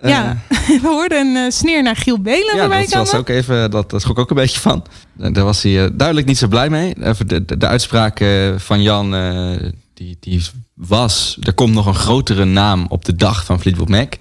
Eh, 0.00 0.10
Ja, 0.10 0.36
we 0.82 0.88
hoorden 0.88 1.26
een 1.26 1.36
eh, 1.44 1.50
sneer 1.50 1.82
naar 1.82 1.96
Giel 1.96 2.20
Belen 2.20 2.56
Ja, 2.56 2.68
dat 2.68 2.92
was 2.92 3.14
ook 3.14 3.28
even, 3.28 3.70
dat, 3.70 3.90
dat 3.90 4.00
schrok 4.00 4.18
ook 4.18 4.30
een 4.30 4.36
beetje 4.36 4.60
van. 4.60 4.84
Daar 5.12 5.44
was 5.44 5.62
hij 5.62 5.90
duidelijk 5.92 6.26
niet 6.26 6.38
zo 6.38 6.48
blij 6.48 6.70
mee. 6.70 6.94
Even 7.02 7.28
de, 7.28 7.44
de, 7.44 7.56
de 7.56 7.66
uitspraak 7.66 8.20
eh, 8.20 8.28
van 8.56 8.82
Jan, 8.82 9.14
eh, 9.14 9.70
die, 9.94 10.16
die 10.20 10.42
was... 10.74 11.38
Er 11.42 11.54
komt 11.54 11.74
nog 11.74 11.86
een 11.86 11.94
grotere 11.94 12.44
naam 12.44 12.86
op 12.88 13.04
de 13.04 13.16
dag 13.16 13.44
van 13.44 13.60
Fleetwood 13.60 13.88
Mac. 13.88 14.14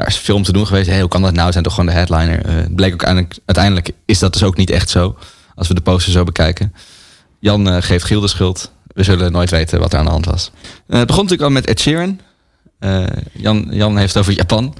Daar 0.00 0.08
is 0.08 0.16
film 0.16 0.42
te 0.42 0.52
doen 0.52 0.66
geweest. 0.66 0.98
Hoe 0.98 1.08
kan 1.08 1.22
dat 1.22 1.32
nou? 1.32 1.52
Zijn 1.52 1.64
toch 1.64 1.74
gewoon 1.74 1.88
de 1.88 1.96
headliner? 1.96 2.46
Het 2.46 2.74
bleek 2.74 2.92
ook 2.92 3.04
uiteindelijk, 3.44 3.90
is 4.04 4.18
dat 4.18 4.32
dus 4.32 4.42
ook 4.42 4.56
niet 4.56 4.70
echt 4.70 4.90
zo. 4.90 5.16
Als 5.54 5.68
we 5.68 5.74
de 5.74 5.80
poster 5.80 6.12
zo 6.12 6.24
bekijken. 6.24 6.74
Jan 7.38 7.68
eh, 7.68 7.82
geeft 7.82 8.04
Giel 8.04 8.20
de 8.20 8.28
schuld. 8.28 8.72
We 8.86 9.02
zullen 9.02 9.32
nooit 9.32 9.50
weten 9.50 9.80
wat 9.80 9.92
er 9.92 9.98
aan 9.98 10.04
de 10.04 10.10
hand 10.10 10.24
was. 10.24 10.50
Eh, 10.86 10.98
het 10.98 11.06
begon 11.06 11.22
natuurlijk 11.22 11.48
al 11.48 11.54
met 11.54 11.66
Ed 11.66 11.80
Sheeran. 11.80 12.20
Jan, 13.32 13.66
Jan 13.70 13.96
heeft 13.96 14.16
over 14.16 14.32
Japan. 14.32 14.74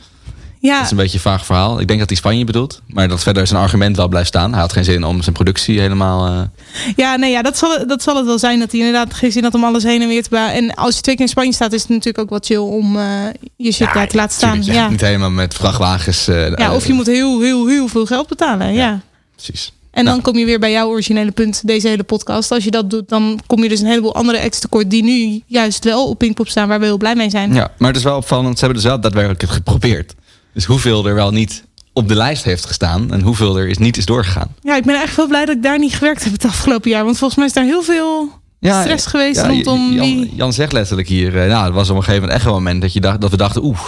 Ja, 0.63 0.75
Dat 0.77 0.85
is 0.85 0.91
een 0.91 0.97
beetje 0.97 1.15
een 1.17 1.23
vaag 1.23 1.47
verhaal. 1.47 1.81
Ik 1.81 1.87
denk 1.87 1.99
dat 1.99 2.09
hij 2.09 2.19
Spanje 2.19 2.45
bedoelt. 2.45 2.81
Maar 2.87 3.09
dat 3.09 3.23
verder 3.23 3.47
zijn 3.47 3.61
argument 3.61 3.97
wel 3.97 4.09
blijft 4.09 4.29
staan. 4.29 4.53
Hij 4.53 4.61
had 4.61 4.73
geen 4.73 4.85
zin 4.85 5.05
om 5.05 5.23
zijn 5.23 5.35
productie 5.35 5.81
helemaal... 5.81 6.27
eh, 6.27 6.41
ja, 6.97 7.17
nee, 7.17 7.31
ja 7.31 7.43
dat, 7.43 7.59
zal, 7.59 7.87
dat 7.87 8.03
zal 8.03 8.17
het 8.17 8.27
wel 8.27 8.39
zijn. 8.39 8.59
Dat 8.59 8.71
hij 8.71 8.81
inderdaad 8.81 9.15
geen 9.15 9.33
zin 9.33 9.43
had 9.43 9.55
om 9.55 9.65
alles 9.65 9.83
heen 9.83 10.03
en 10.03 10.09
weer 10.09 10.23
te 10.23 10.29
bouwen. 10.31 10.55
En 10.55 10.75
als 10.75 10.95
je 10.97 11.01
twee 11.01 11.15
keer 11.15 11.25
in 11.25 11.31
Spanje 11.31 11.53
staat, 11.53 11.73
is 11.73 11.81
het 11.81 11.89
natuurlijk 11.91 12.19
ook 12.19 12.31
wat 12.31 12.47
chill 12.47 12.57
om 12.59 12.97
eh, 12.97 13.05
je 13.57 13.73
shit 13.73 13.95
daar 13.95 14.09
te 14.09 14.17
laten 14.17 14.37
staan. 14.37 14.53
tuurlijk, 14.53 14.75
ja, 14.75 14.83
Ja. 14.83 14.89
Niet 14.89 15.01
helemaal 15.01 15.31
met 15.31 15.55
vrachtwagens. 15.55 16.29
eh, 16.29 16.57
ja, 16.57 16.75
of 16.75 16.87
je 16.87 16.93
moet 16.93 17.07
heel, 17.07 17.41
heel, 17.41 17.67
heel 17.67 17.89
veel 17.89 18.07
geld 18.07 18.29
betalen. 18.29 18.73
Ja. 18.73 19.01
Precies. 19.35 19.73
En 19.91 20.05
dan 20.05 20.21
kom 20.21 20.37
je 20.39 20.45
weer 20.45 20.59
bij 20.59 20.71
jouw 20.71 20.89
originele 20.89 21.31
punt, 21.31 21.67
deze 21.67 21.89
hele 21.89 22.03
podcast. 22.03 22.53
Als 22.53 22.65
je 22.65 22.71
dat 22.71 22.91
doet, 22.91 23.09
dan 23.09 23.41
kom 23.47 23.63
je 23.63 23.69
dus 23.69 23.81
een 23.81 23.87
heleboel 23.87 24.15
andere 24.15 24.41
acts 24.41 24.59
tekort 24.59 24.91
die 24.91 25.03
nu 25.03 25.43
juist 25.47 25.85
wel 25.85 26.09
op 26.09 26.19
Pinkpop 26.19 26.49
staan, 26.49 26.69
waar 26.69 26.79
we 26.81 26.85
heel 26.85 26.97
blij 26.97 27.15
mee 27.15 27.31
zijn. 27.31 27.55
Ja, 27.55 27.71
maar 27.79 27.89
het 27.89 27.97
is 27.97 28.03
wel 28.05 28.17
opvallend. 28.17 28.59
Ze 28.59 28.65
hebben 28.65 28.83
dus 28.83 28.91
wel 28.91 29.01
daadwerkelijk 29.01 29.41
het 29.41 29.51
geprobeerd. 29.51 30.15
Dus 30.55 30.64
hoeveel 30.64 31.07
er 31.07 31.14
wel 31.14 31.30
niet 31.30 31.64
op 31.92 32.09
de 32.09 32.14
lijst 32.14 32.44
heeft 32.44 32.66
gestaan. 32.66 33.12
En 33.12 33.20
hoeveel 33.20 33.59
er 33.59 33.68
is 33.68 33.78
niet 33.78 33.96
is 33.96 34.05
doorgegaan. 34.05 34.55
Ja, 34.62 34.76
ik 34.76 34.84
ben 34.84 35.01
echt 35.03 35.16
wel 35.16 35.26
blij 35.28 35.44
dat 35.44 35.57
ik 35.57 35.62
daar 35.62 35.78
niet 35.78 35.94
gewerkt 35.94 36.24
heb 36.24 36.32
het 36.32 36.44
afgelopen 36.44 36.90
jaar. 36.90 37.05
Want 37.05 37.18
volgens 37.18 37.38
mij 37.38 37.48
is 37.48 37.53
daar 37.55 37.64
heel 37.64 37.82
veel 37.82 38.28
Ja, 38.59 38.80
stress 38.82 39.07
geweest 39.07 39.40
ja, 39.40 39.46
rondom 39.46 39.92
Jan, 39.92 40.05
die... 40.05 40.34
Jan 40.34 40.53
zegt 40.53 40.72
letterlijk 40.72 41.09
hier. 41.09 41.42
eh, 41.42 41.48
nou, 41.48 41.64
het 41.64 41.74
was 41.74 41.90
op 41.90 41.96
een 41.96 42.03
gegeven 42.03 42.20
moment 42.20 42.38
echt 42.38 42.44
wel 42.48 42.57
een 42.57 42.62
moment 42.62 42.82
dat, 42.82 42.92
je 42.92 43.01
dacht, 43.01 43.20
dat 43.20 43.30
we 43.30 43.36
dachten... 43.36 43.64
Oeh, 43.64 43.80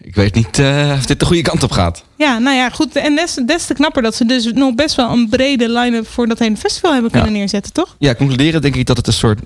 ik 0.00 0.14
weet 0.14 0.34
niet 0.34 0.58
eh, 0.58 0.92
of 0.98 1.06
dit 1.06 1.20
de 1.20 1.26
goede 1.26 1.42
kant 1.42 1.62
op 1.62 1.70
gaat. 1.70 2.04
Ja, 2.16 2.38
nou 2.38 2.56
ja, 2.56 2.70
goed. 2.70 2.96
En 2.96 3.16
des, 3.16 3.34
des 3.46 3.66
te 3.66 3.74
knapper 3.74 4.02
dat 4.02 4.14
ze 4.14 4.24
dus 4.26 4.52
nog 4.52 4.74
best 4.74 4.94
wel 4.96 5.10
een 5.10 5.28
brede 5.28 5.68
line-up 5.70 6.08
voor 6.08 6.26
dat 6.28 6.38
hele 6.38 6.56
festival 6.56 6.92
hebben 6.92 7.10
kunnen 7.10 7.32
neerzetten, 7.32 7.72
toch? 7.72 7.96
Ja, 7.98 8.14
concluderen 8.14 8.62
denk 8.62 8.76
ik 8.76 8.86
dat 8.86 8.96
het 8.96 9.06
een 9.06 9.12
soort 9.12 9.38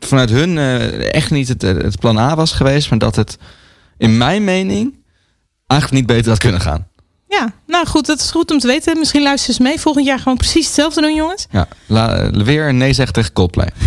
vanuit 0.00 0.30
hun 0.30 0.58
eh, 0.58 1.14
echt 1.14 1.30
niet 1.30 1.48
het, 1.48 1.62
het 1.62 1.98
plan 1.98 2.18
A 2.18 2.36
was 2.36 2.52
geweest, 2.52 2.90
maar 2.90 2.98
dat 2.98 3.16
het 3.16 3.38
in 3.98 4.16
mijn 4.18 4.44
mening 4.44 4.94
eigenlijk 5.70 6.00
niet 6.00 6.06
beter 6.06 6.30
had 6.30 6.40
kunnen 6.40 6.60
gaan. 6.60 6.88
Ja, 7.28 7.52
nou 7.66 7.86
goed, 7.86 8.06
dat 8.06 8.20
is 8.20 8.30
goed 8.30 8.50
om 8.50 8.58
te 8.58 8.66
weten. 8.66 8.98
Misschien 8.98 9.22
luisteren 9.22 9.54
ze 9.54 9.62
mee. 9.62 9.80
Volgend 9.80 10.06
jaar 10.06 10.18
gewoon 10.18 10.36
precies 10.36 10.66
hetzelfde 10.66 11.00
doen, 11.00 11.14
jongens. 11.14 11.46
Ja, 11.50 11.68
la, 11.86 12.16
eh, 12.16 12.42
weer 12.42 12.68
een 12.68 12.76
nee 12.76 12.92
zeggen 12.92 13.14
tegen 13.14 13.32
Coldplay. 13.32 13.68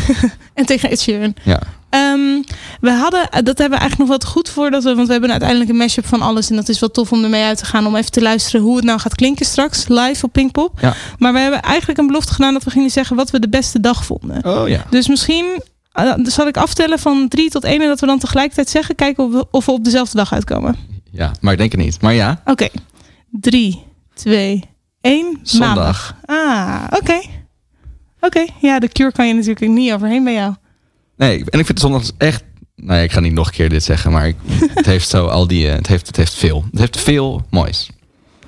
En 0.53 0.65
tegen 0.65 0.89
Ed 0.89 1.01
Sheeran. 1.01 1.33
Ja. 1.43 1.59
Ehm, 1.89 2.41
we 2.81 2.91
hadden, 2.91 3.27
dat 3.31 3.57
hebben 3.57 3.69
we 3.69 3.85
eigenlijk 3.85 3.97
nog 3.97 4.07
wat 4.07 4.25
goed 4.25 4.49
voor. 4.49 4.71
Dat 4.71 4.83
we, 4.83 4.95
want 4.95 5.05
we 5.05 5.11
hebben 5.11 5.31
uiteindelijk 5.31 5.69
een 5.69 5.77
mashup 5.77 6.05
van 6.05 6.21
alles. 6.21 6.49
En 6.49 6.55
dat 6.55 6.69
is 6.69 6.79
wel 6.79 6.91
tof 6.91 7.11
om 7.11 7.23
ermee 7.23 7.43
uit 7.43 7.57
te 7.57 7.65
gaan. 7.65 7.87
Om 7.87 7.95
even 7.95 8.11
te 8.11 8.21
luisteren 8.21 8.61
hoe 8.61 8.75
het 8.75 8.85
nou 8.85 8.99
gaat 8.99 9.15
klinken 9.15 9.45
straks. 9.45 9.87
Live 9.87 10.25
op 10.25 10.31
Pinkpop. 10.31 10.79
Ja. 10.81 10.93
Maar 11.17 11.33
we 11.33 11.39
hebben 11.39 11.61
eigenlijk 11.61 11.99
een 11.99 12.07
belofte 12.07 12.33
gedaan 12.33 12.53
dat 12.53 12.63
we 12.63 12.69
gingen 12.69 12.89
zeggen 12.89 13.15
wat 13.15 13.31
we 13.31 13.39
de 13.39 13.49
beste 13.49 13.79
dag 13.79 14.05
vonden. 14.05 14.45
Oh 14.45 14.67
ja. 14.67 14.85
Dus 14.89 15.07
misschien 15.07 15.61
eh, 15.91 16.13
zal 16.23 16.47
ik 16.47 16.57
aftellen 16.57 16.99
van 16.99 17.27
drie 17.27 17.49
tot 17.49 17.63
één. 17.63 17.81
En 17.81 17.87
dat 17.87 17.99
we 17.99 18.05
dan 18.05 18.19
tegelijkertijd 18.19 18.69
zeggen. 18.69 18.95
Kijken 18.95 19.23
of 19.23 19.31
we, 19.31 19.45
of 19.51 19.65
we 19.65 19.71
op 19.71 19.83
dezelfde 19.83 20.17
dag 20.17 20.33
uitkomen. 20.33 20.92
Ja, 21.13 21.31
maar 21.41 21.51
ik 21.53 21.59
denk 21.59 21.71
het 21.71 21.81
niet. 21.81 22.01
Maar 22.01 22.13
ja, 22.13 22.41
Oké. 22.45 22.67
Drie, 23.31 23.83
twee, 24.13 24.63
één. 25.01 25.39
Zondag. 25.43 25.75
Maandag. 25.75 26.15
Ah, 26.25 26.99
oké. 26.99 27.21
Oké, 28.19 28.45
ja, 28.61 28.79
de 28.79 28.87
cure 28.87 29.11
kan 29.11 29.27
je 29.27 29.33
natuurlijk 29.33 29.67
niet 29.67 29.91
overheen 29.93 30.23
bij 30.23 30.33
jou. 30.33 30.53
nee, 31.17 31.43
en 31.49 31.59
ik 31.59 31.65
vind 31.65 31.79
zondag 31.79 32.03
echt. 32.17 32.43
Nou 32.75 32.97
ja, 32.97 33.03
ik 33.03 33.11
ga 33.11 33.19
niet 33.19 33.33
nog 33.33 33.47
een 33.47 33.53
keer 33.53 33.69
dit 33.69 33.83
zeggen, 33.83 34.11
maar 34.11 34.27
ik, 34.27 34.35
het 34.73 34.85
heeft 34.85 35.09
zo 35.09 35.27
al 35.27 35.47
die. 35.47 35.67
eh, 35.69 35.75
Het 35.75 35.87
heeft, 35.87 36.07
het 36.07 36.15
heeft 36.17 36.33
veel. 36.33 36.65
Het 36.71 36.79
heeft 36.79 36.99
veel 36.99 37.45
moois. 37.49 37.89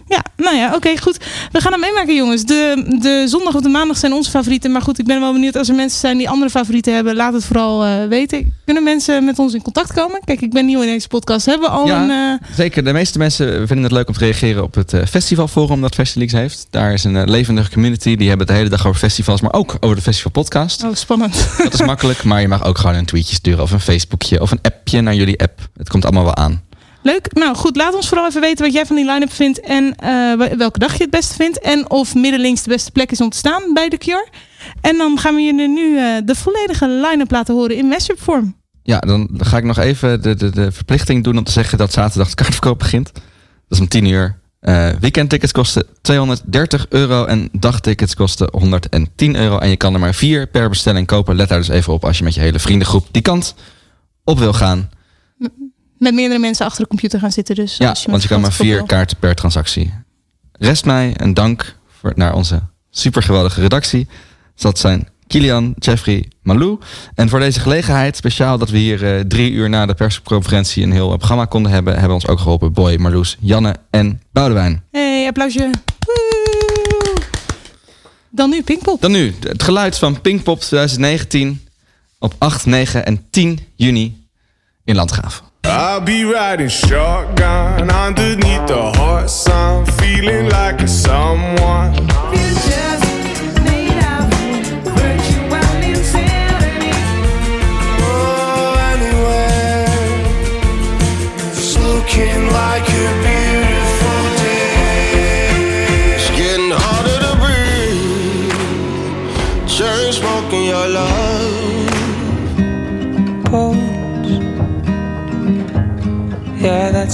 Ja, 0.08 0.24
nou 0.38 0.56
ja, 0.56 0.76
oké, 0.76 0.97
goed. 0.97 1.18
We 1.51 1.62
gaan 1.62 1.72
hem 1.72 1.82
meemaken, 1.82 2.16
jongens. 2.16 2.43
De, 2.45 2.86
de 3.01 3.24
zondag 3.28 3.56
of 3.56 3.62
de 3.62 3.70
maandag 3.70 3.97
zijn 3.97 4.14
onze 4.14 4.30
favorieten. 4.30 4.72
Maar 4.72 4.82
goed, 4.82 4.99
ik 4.99 5.06
ben 5.06 5.20
wel 5.20 5.32
benieuwd 5.34 5.56
als 5.58 5.70
er 5.70 5.76
mensen 5.76 5.99
zijn 5.99 6.18
die 6.18 6.30
andere 6.30 6.49
favorieten 6.49 6.93
hebben. 6.93 7.16
Laat 7.16 7.34
het 7.34 7.45
vooral 7.45 7.86
eh, 7.86 8.08
weten. 8.08 8.53
Kunnen 8.66 8.84
mensen 8.84 9.26
met 9.26 9.39
ons 9.39 9.53
in 9.53 9.62
contact 9.62 9.93
komen? 9.93 10.22
Kijk, 10.26 10.41
ik 10.41 10.51
ben 10.51 10.66
nieuw 10.66 10.82
in 10.82 10.88
deze 10.88 11.08
podcast. 11.08 11.45
Hebben 11.45 11.70
we 11.70 11.76
al 11.76 11.88
Ja. 11.88 12.03
een... 12.03 12.39
eh, 12.41 12.47
Zeker, 12.56 12.84
de 12.84 12.93
meeste 12.93 13.18
mensen 13.18 13.68
vinden 13.68 13.84
het 13.84 13.91
leuk 13.93 14.08
om 14.08 14.14
te 14.14 14.20
reageren 14.20 14.64
op 14.64 14.76
het 14.76 14.93
eh, 14.93 15.06
festivalforum 15.06 15.82
dat 15.82 15.95
Festilix 15.95 16.32
heeft. 16.34 16.68
Daar 16.70 16.93
is 16.93 17.03
een 17.03 17.30
levendige 17.30 17.72
community. 17.72 18.16
Die 18.16 18.28
hebben 18.28 18.47
het 18.47 18.56
de 18.56 18.62
hele 18.62 18.76
dag 18.76 18.88
over 18.88 18.99
festivals, 18.99 19.41
maar 19.41 19.53
ook 19.53 19.78
over 19.80 19.95
de 19.95 20.01
festival 20.01 20.32
podcast. 20.32 20.84
Oh, 20.84 20.93
spannend. 20.93 21.47
Dat 21.58 21.74
is 21.74 21.82
makkelijk, 21.82 22.24
maar 22.24 22.41
je 22.41 22.47
mag 22.47 22.66
ook 22.66 22.78
gewoon 22.78 22.95
een 22.95 23.06
tweetje 23.06 23.36
sturen 23.36 23.64
of 23.64 23.72
een 23.72 23.80
Facebookje 23.80 24.41
of 24.41 24.51
een 24.51 24.60
appje 24.62 25.01
naar 25.01 25.16
jullie 25.16 25.39
app. 25.41 25.60
Het 25.78 25.89
komt 25.89 26.03
allemaal 26.03 26.24
wel 26.24 26.36
aan. 26.36 26.64
Leuk. 27.06 27.34
Nou 27.34 27.56
goed, 27.56 27.76
laat 27.76 27.93
ons 27.95 28.08
vooral 28.08 28.28
even 28.28 28.41
weten 28.41 28.66
wat 28.66 28.74
jij 28.74 28.86
van 28.86 28.95
die 28.95 29.06
line-up 29.06 29.32
vindt. 29.32 29.60
En 29.60 29.95
eh, 29.95 30.10
wel- 30.38 30.58
welke 30.58 30.80
dag 30.80 30.93
je 30.97 31.01
het 31.01 31.10
beste 31.10 31.34
vindt. 31.36 31.60
En 31.60 31.89
of 31.89 32.16
middenlinks 32.16 32.64
de 32.64 32.70
beste 32.70 32.91
plek 32.91 33.12
is 33.12 33.22
om 33.22 33.30
te 33.30 33.38
staan 33.38 33.74
bij 33.74 33.89
de 33.89 33.97
Cure. 33.97 34.28
En 34.82 34.97
dan 34.97 35.20
gaan 35.20 35.36
we 35.36 35.41
je 35.41 35.53
nu 35.53 35.97
eh, 35.97 36.16
de 36.26 36.36
volledige 36.36 36.88
line-up 36.89 37.32
laten 37.32 37.53
horen 37.56 37.76
in 37.76 37.86
mashup 37.86 38.22
vorm. 38.22 38.56
Ja, 38.84 38.99
dan, 38.99 39.28
dan 39.32 39.45
ga 39.45 39.58
ik 39.58 39.64
nog 39.64 39.78
even 39.78 40.22
de, 40.22 40.36
de, 40.36 40.49
de 40.49 40.72
verplichting 40.72 41.24
doen 41.24 41.38
om 41.38 41.43
te 41.43 41.51
zeggen 41.51 41.78
dat 41.78 41.93
zaterdag 41.93 42.30
de 42.30 42.36
kaartverkoop 42.36 42.80
begint. 42.80 43.12
Dat 43.14 43.24
is 43.70 43.80
om 43.80 43.88
10 43.88 44.06
uur. 44.06 44.39
Eh, 44.60 44.89
weekendtickets 44.99 45.51
kosten 45.51 45.86
230 46.01 46.86
euro 46.89 47.26
en 47.26 47.49
dagtickets 47.51 48.14
kosten 48.16 48.47
110 48.51 49.36
euro. 49.36 49.58
En 49.58 49.70
je 49.70 49.78
kan 49.78 49.93
er 49.93 49.99
maar 49.99 50.14
vier 50.16 50.47
per 50.47 50.70
bestelling 50.70 51.08
kopen. 51.08 51.36
Let 51.36 51.49
daar 51.49 51.58
dus 51.60 51.68
even 51.68 51.93
op 51.93 52.06
als 52.06 52.18
je 52.18 52.24
met 52.24 52.34
je 52.34 52.39
hele 52.41 52.60
vriendengroep 52.60 53.08
die 53.12 53.22
kant 53.22 53.56
op 54.24 54.39
wil 54.39 54.53
gaan. 54.53 54.89
Met 55.98 56.14
meerdere 56.14 56.39
mensen 56.39 56.66
achter 56.66 56.82
de 56.82 56.88
computer 56.89 57.20
gaan 57.20 57.32
zitten. 57.32 57.56
Dus 57.56 57.78
Ja, 57.78 57.96
je 58.02 58.12
want 58.12 58.22
je 58.22 58.28
kan 58.28 58.41
maar 58.41 58.54
vier 58.54 58.84
kaarten 58.84 59.18
per 59.18 59.36
transactie. 59.36 59.93
Rest 60.52 60.86
mij 60.86 61.14
een 61.17 61.34
dank 61.34 61.76
voor, 61.88 62.13
naar 62.16 62.34
onze 62.34 62.62
supergeweldige 62.89 63.62
redactie. 63.62 64.08
Dus 64.54 64.62
dat 64.63 64.80
zijn 64.80 65.08
Kilian, 65.28 65.74
Jeffrey, 65.80 66.32
Malou. 66.42 66.80
En 67.16 67.30
voor 67.30 67.39
deze 67.39 67.59
gelegenheid, 67.59 68.16
speciaal 68.16 68.58
dat 68.58 68.70
we 68.70 68.78
hier 68.78 69.16
eh, 69.16 69.20
drie 69.20 69.51
uur 69.51 69.70
na 69.70 69.86
de 69.86 69.93
persconferentie 69.93 70.84
een 70.84 70.92
heel 70.92 71.17
programma 71.17 71.46
konden 71.46 71.72
hebben, 71.72 71.93
hebben 71.93 72.13
ons 72.13 72.28
ook 72.28 72.39
geholpen 72.39 72.74
Boy, 72.74 72.96
Marloes, 72.96 73.38
Janne 73.39 73.76
en 73.89 74.22
Boudewijn. 74.32 74.84
Hey, 74.92 75.28
applausje. 75.28 75.70
Dan 78.30 78.50
nu 78.50 78.63
Pinkpop. 78.63 79.01
Dan 79.01 79.12
nu 79.12 79.36
het 79.39 79.63
geluid 79.63 79.97
van 79.97 80.22
Pinkpop 80.22 80.59
2019 80.59 81.67
op 82.20 82.34
8, 82.38 82.66
9 82.66 83.05
en 83.05 83.26
10 83.30 83.59
juni 83.76 84.28
in 84.84 84.96
Landgraaf. 84.96 85.43
I'll 85.78 86.00
be 86.00 86.24
riding 86.24 86.70
shotgun 86.70 87.92
underneath 87.92 88.66
the 88.66 88.93
hot 88.96 89.30
sun, 89.30 89.86
feeling 89.86 90.47
like 90.50 90.80
a 90.80 90.88
someone. 90.88 91.93
You 92.32 92.56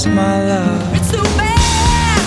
that's 0.03 0.15
my 0.15 0.43
love. 0.47 0.95
It's 0.95 1.11
too 1.11 1.21
bad, 1.37 2.25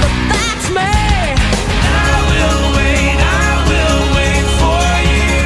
but 0.00 0.12
that's 0.32 0.68
me. 0.70 0.80
I 0.80 2.22
will 2.30 2.62
wait, 2.76 3.18
I 3.20 3.52
will 3.70 4.02
wait 4.16 4.46
for 4.60 4.80
you. 5.10 5.36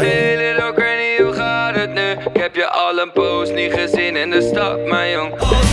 Hey 0.00 0.36
little 0.36 0.72
granny, 0.72 1.22
hoe 1.22 1.32
gaat 1.32 1.74
het 1.74 1.94
nu? 1.94 2.10
Ik 2.10 2.36
heb 2.36 2.54
je 2.54 2.68
al 2.68 2.98
een 2.98 3.12
poos 3.12 3.50
niet 3.50 3.72
gezien 3.72 4.16
in 4.16 4.30
de 4.30 4.42
stad, 4.42 4.84
mijn 4.84 5.10
jong. 5.10 5.65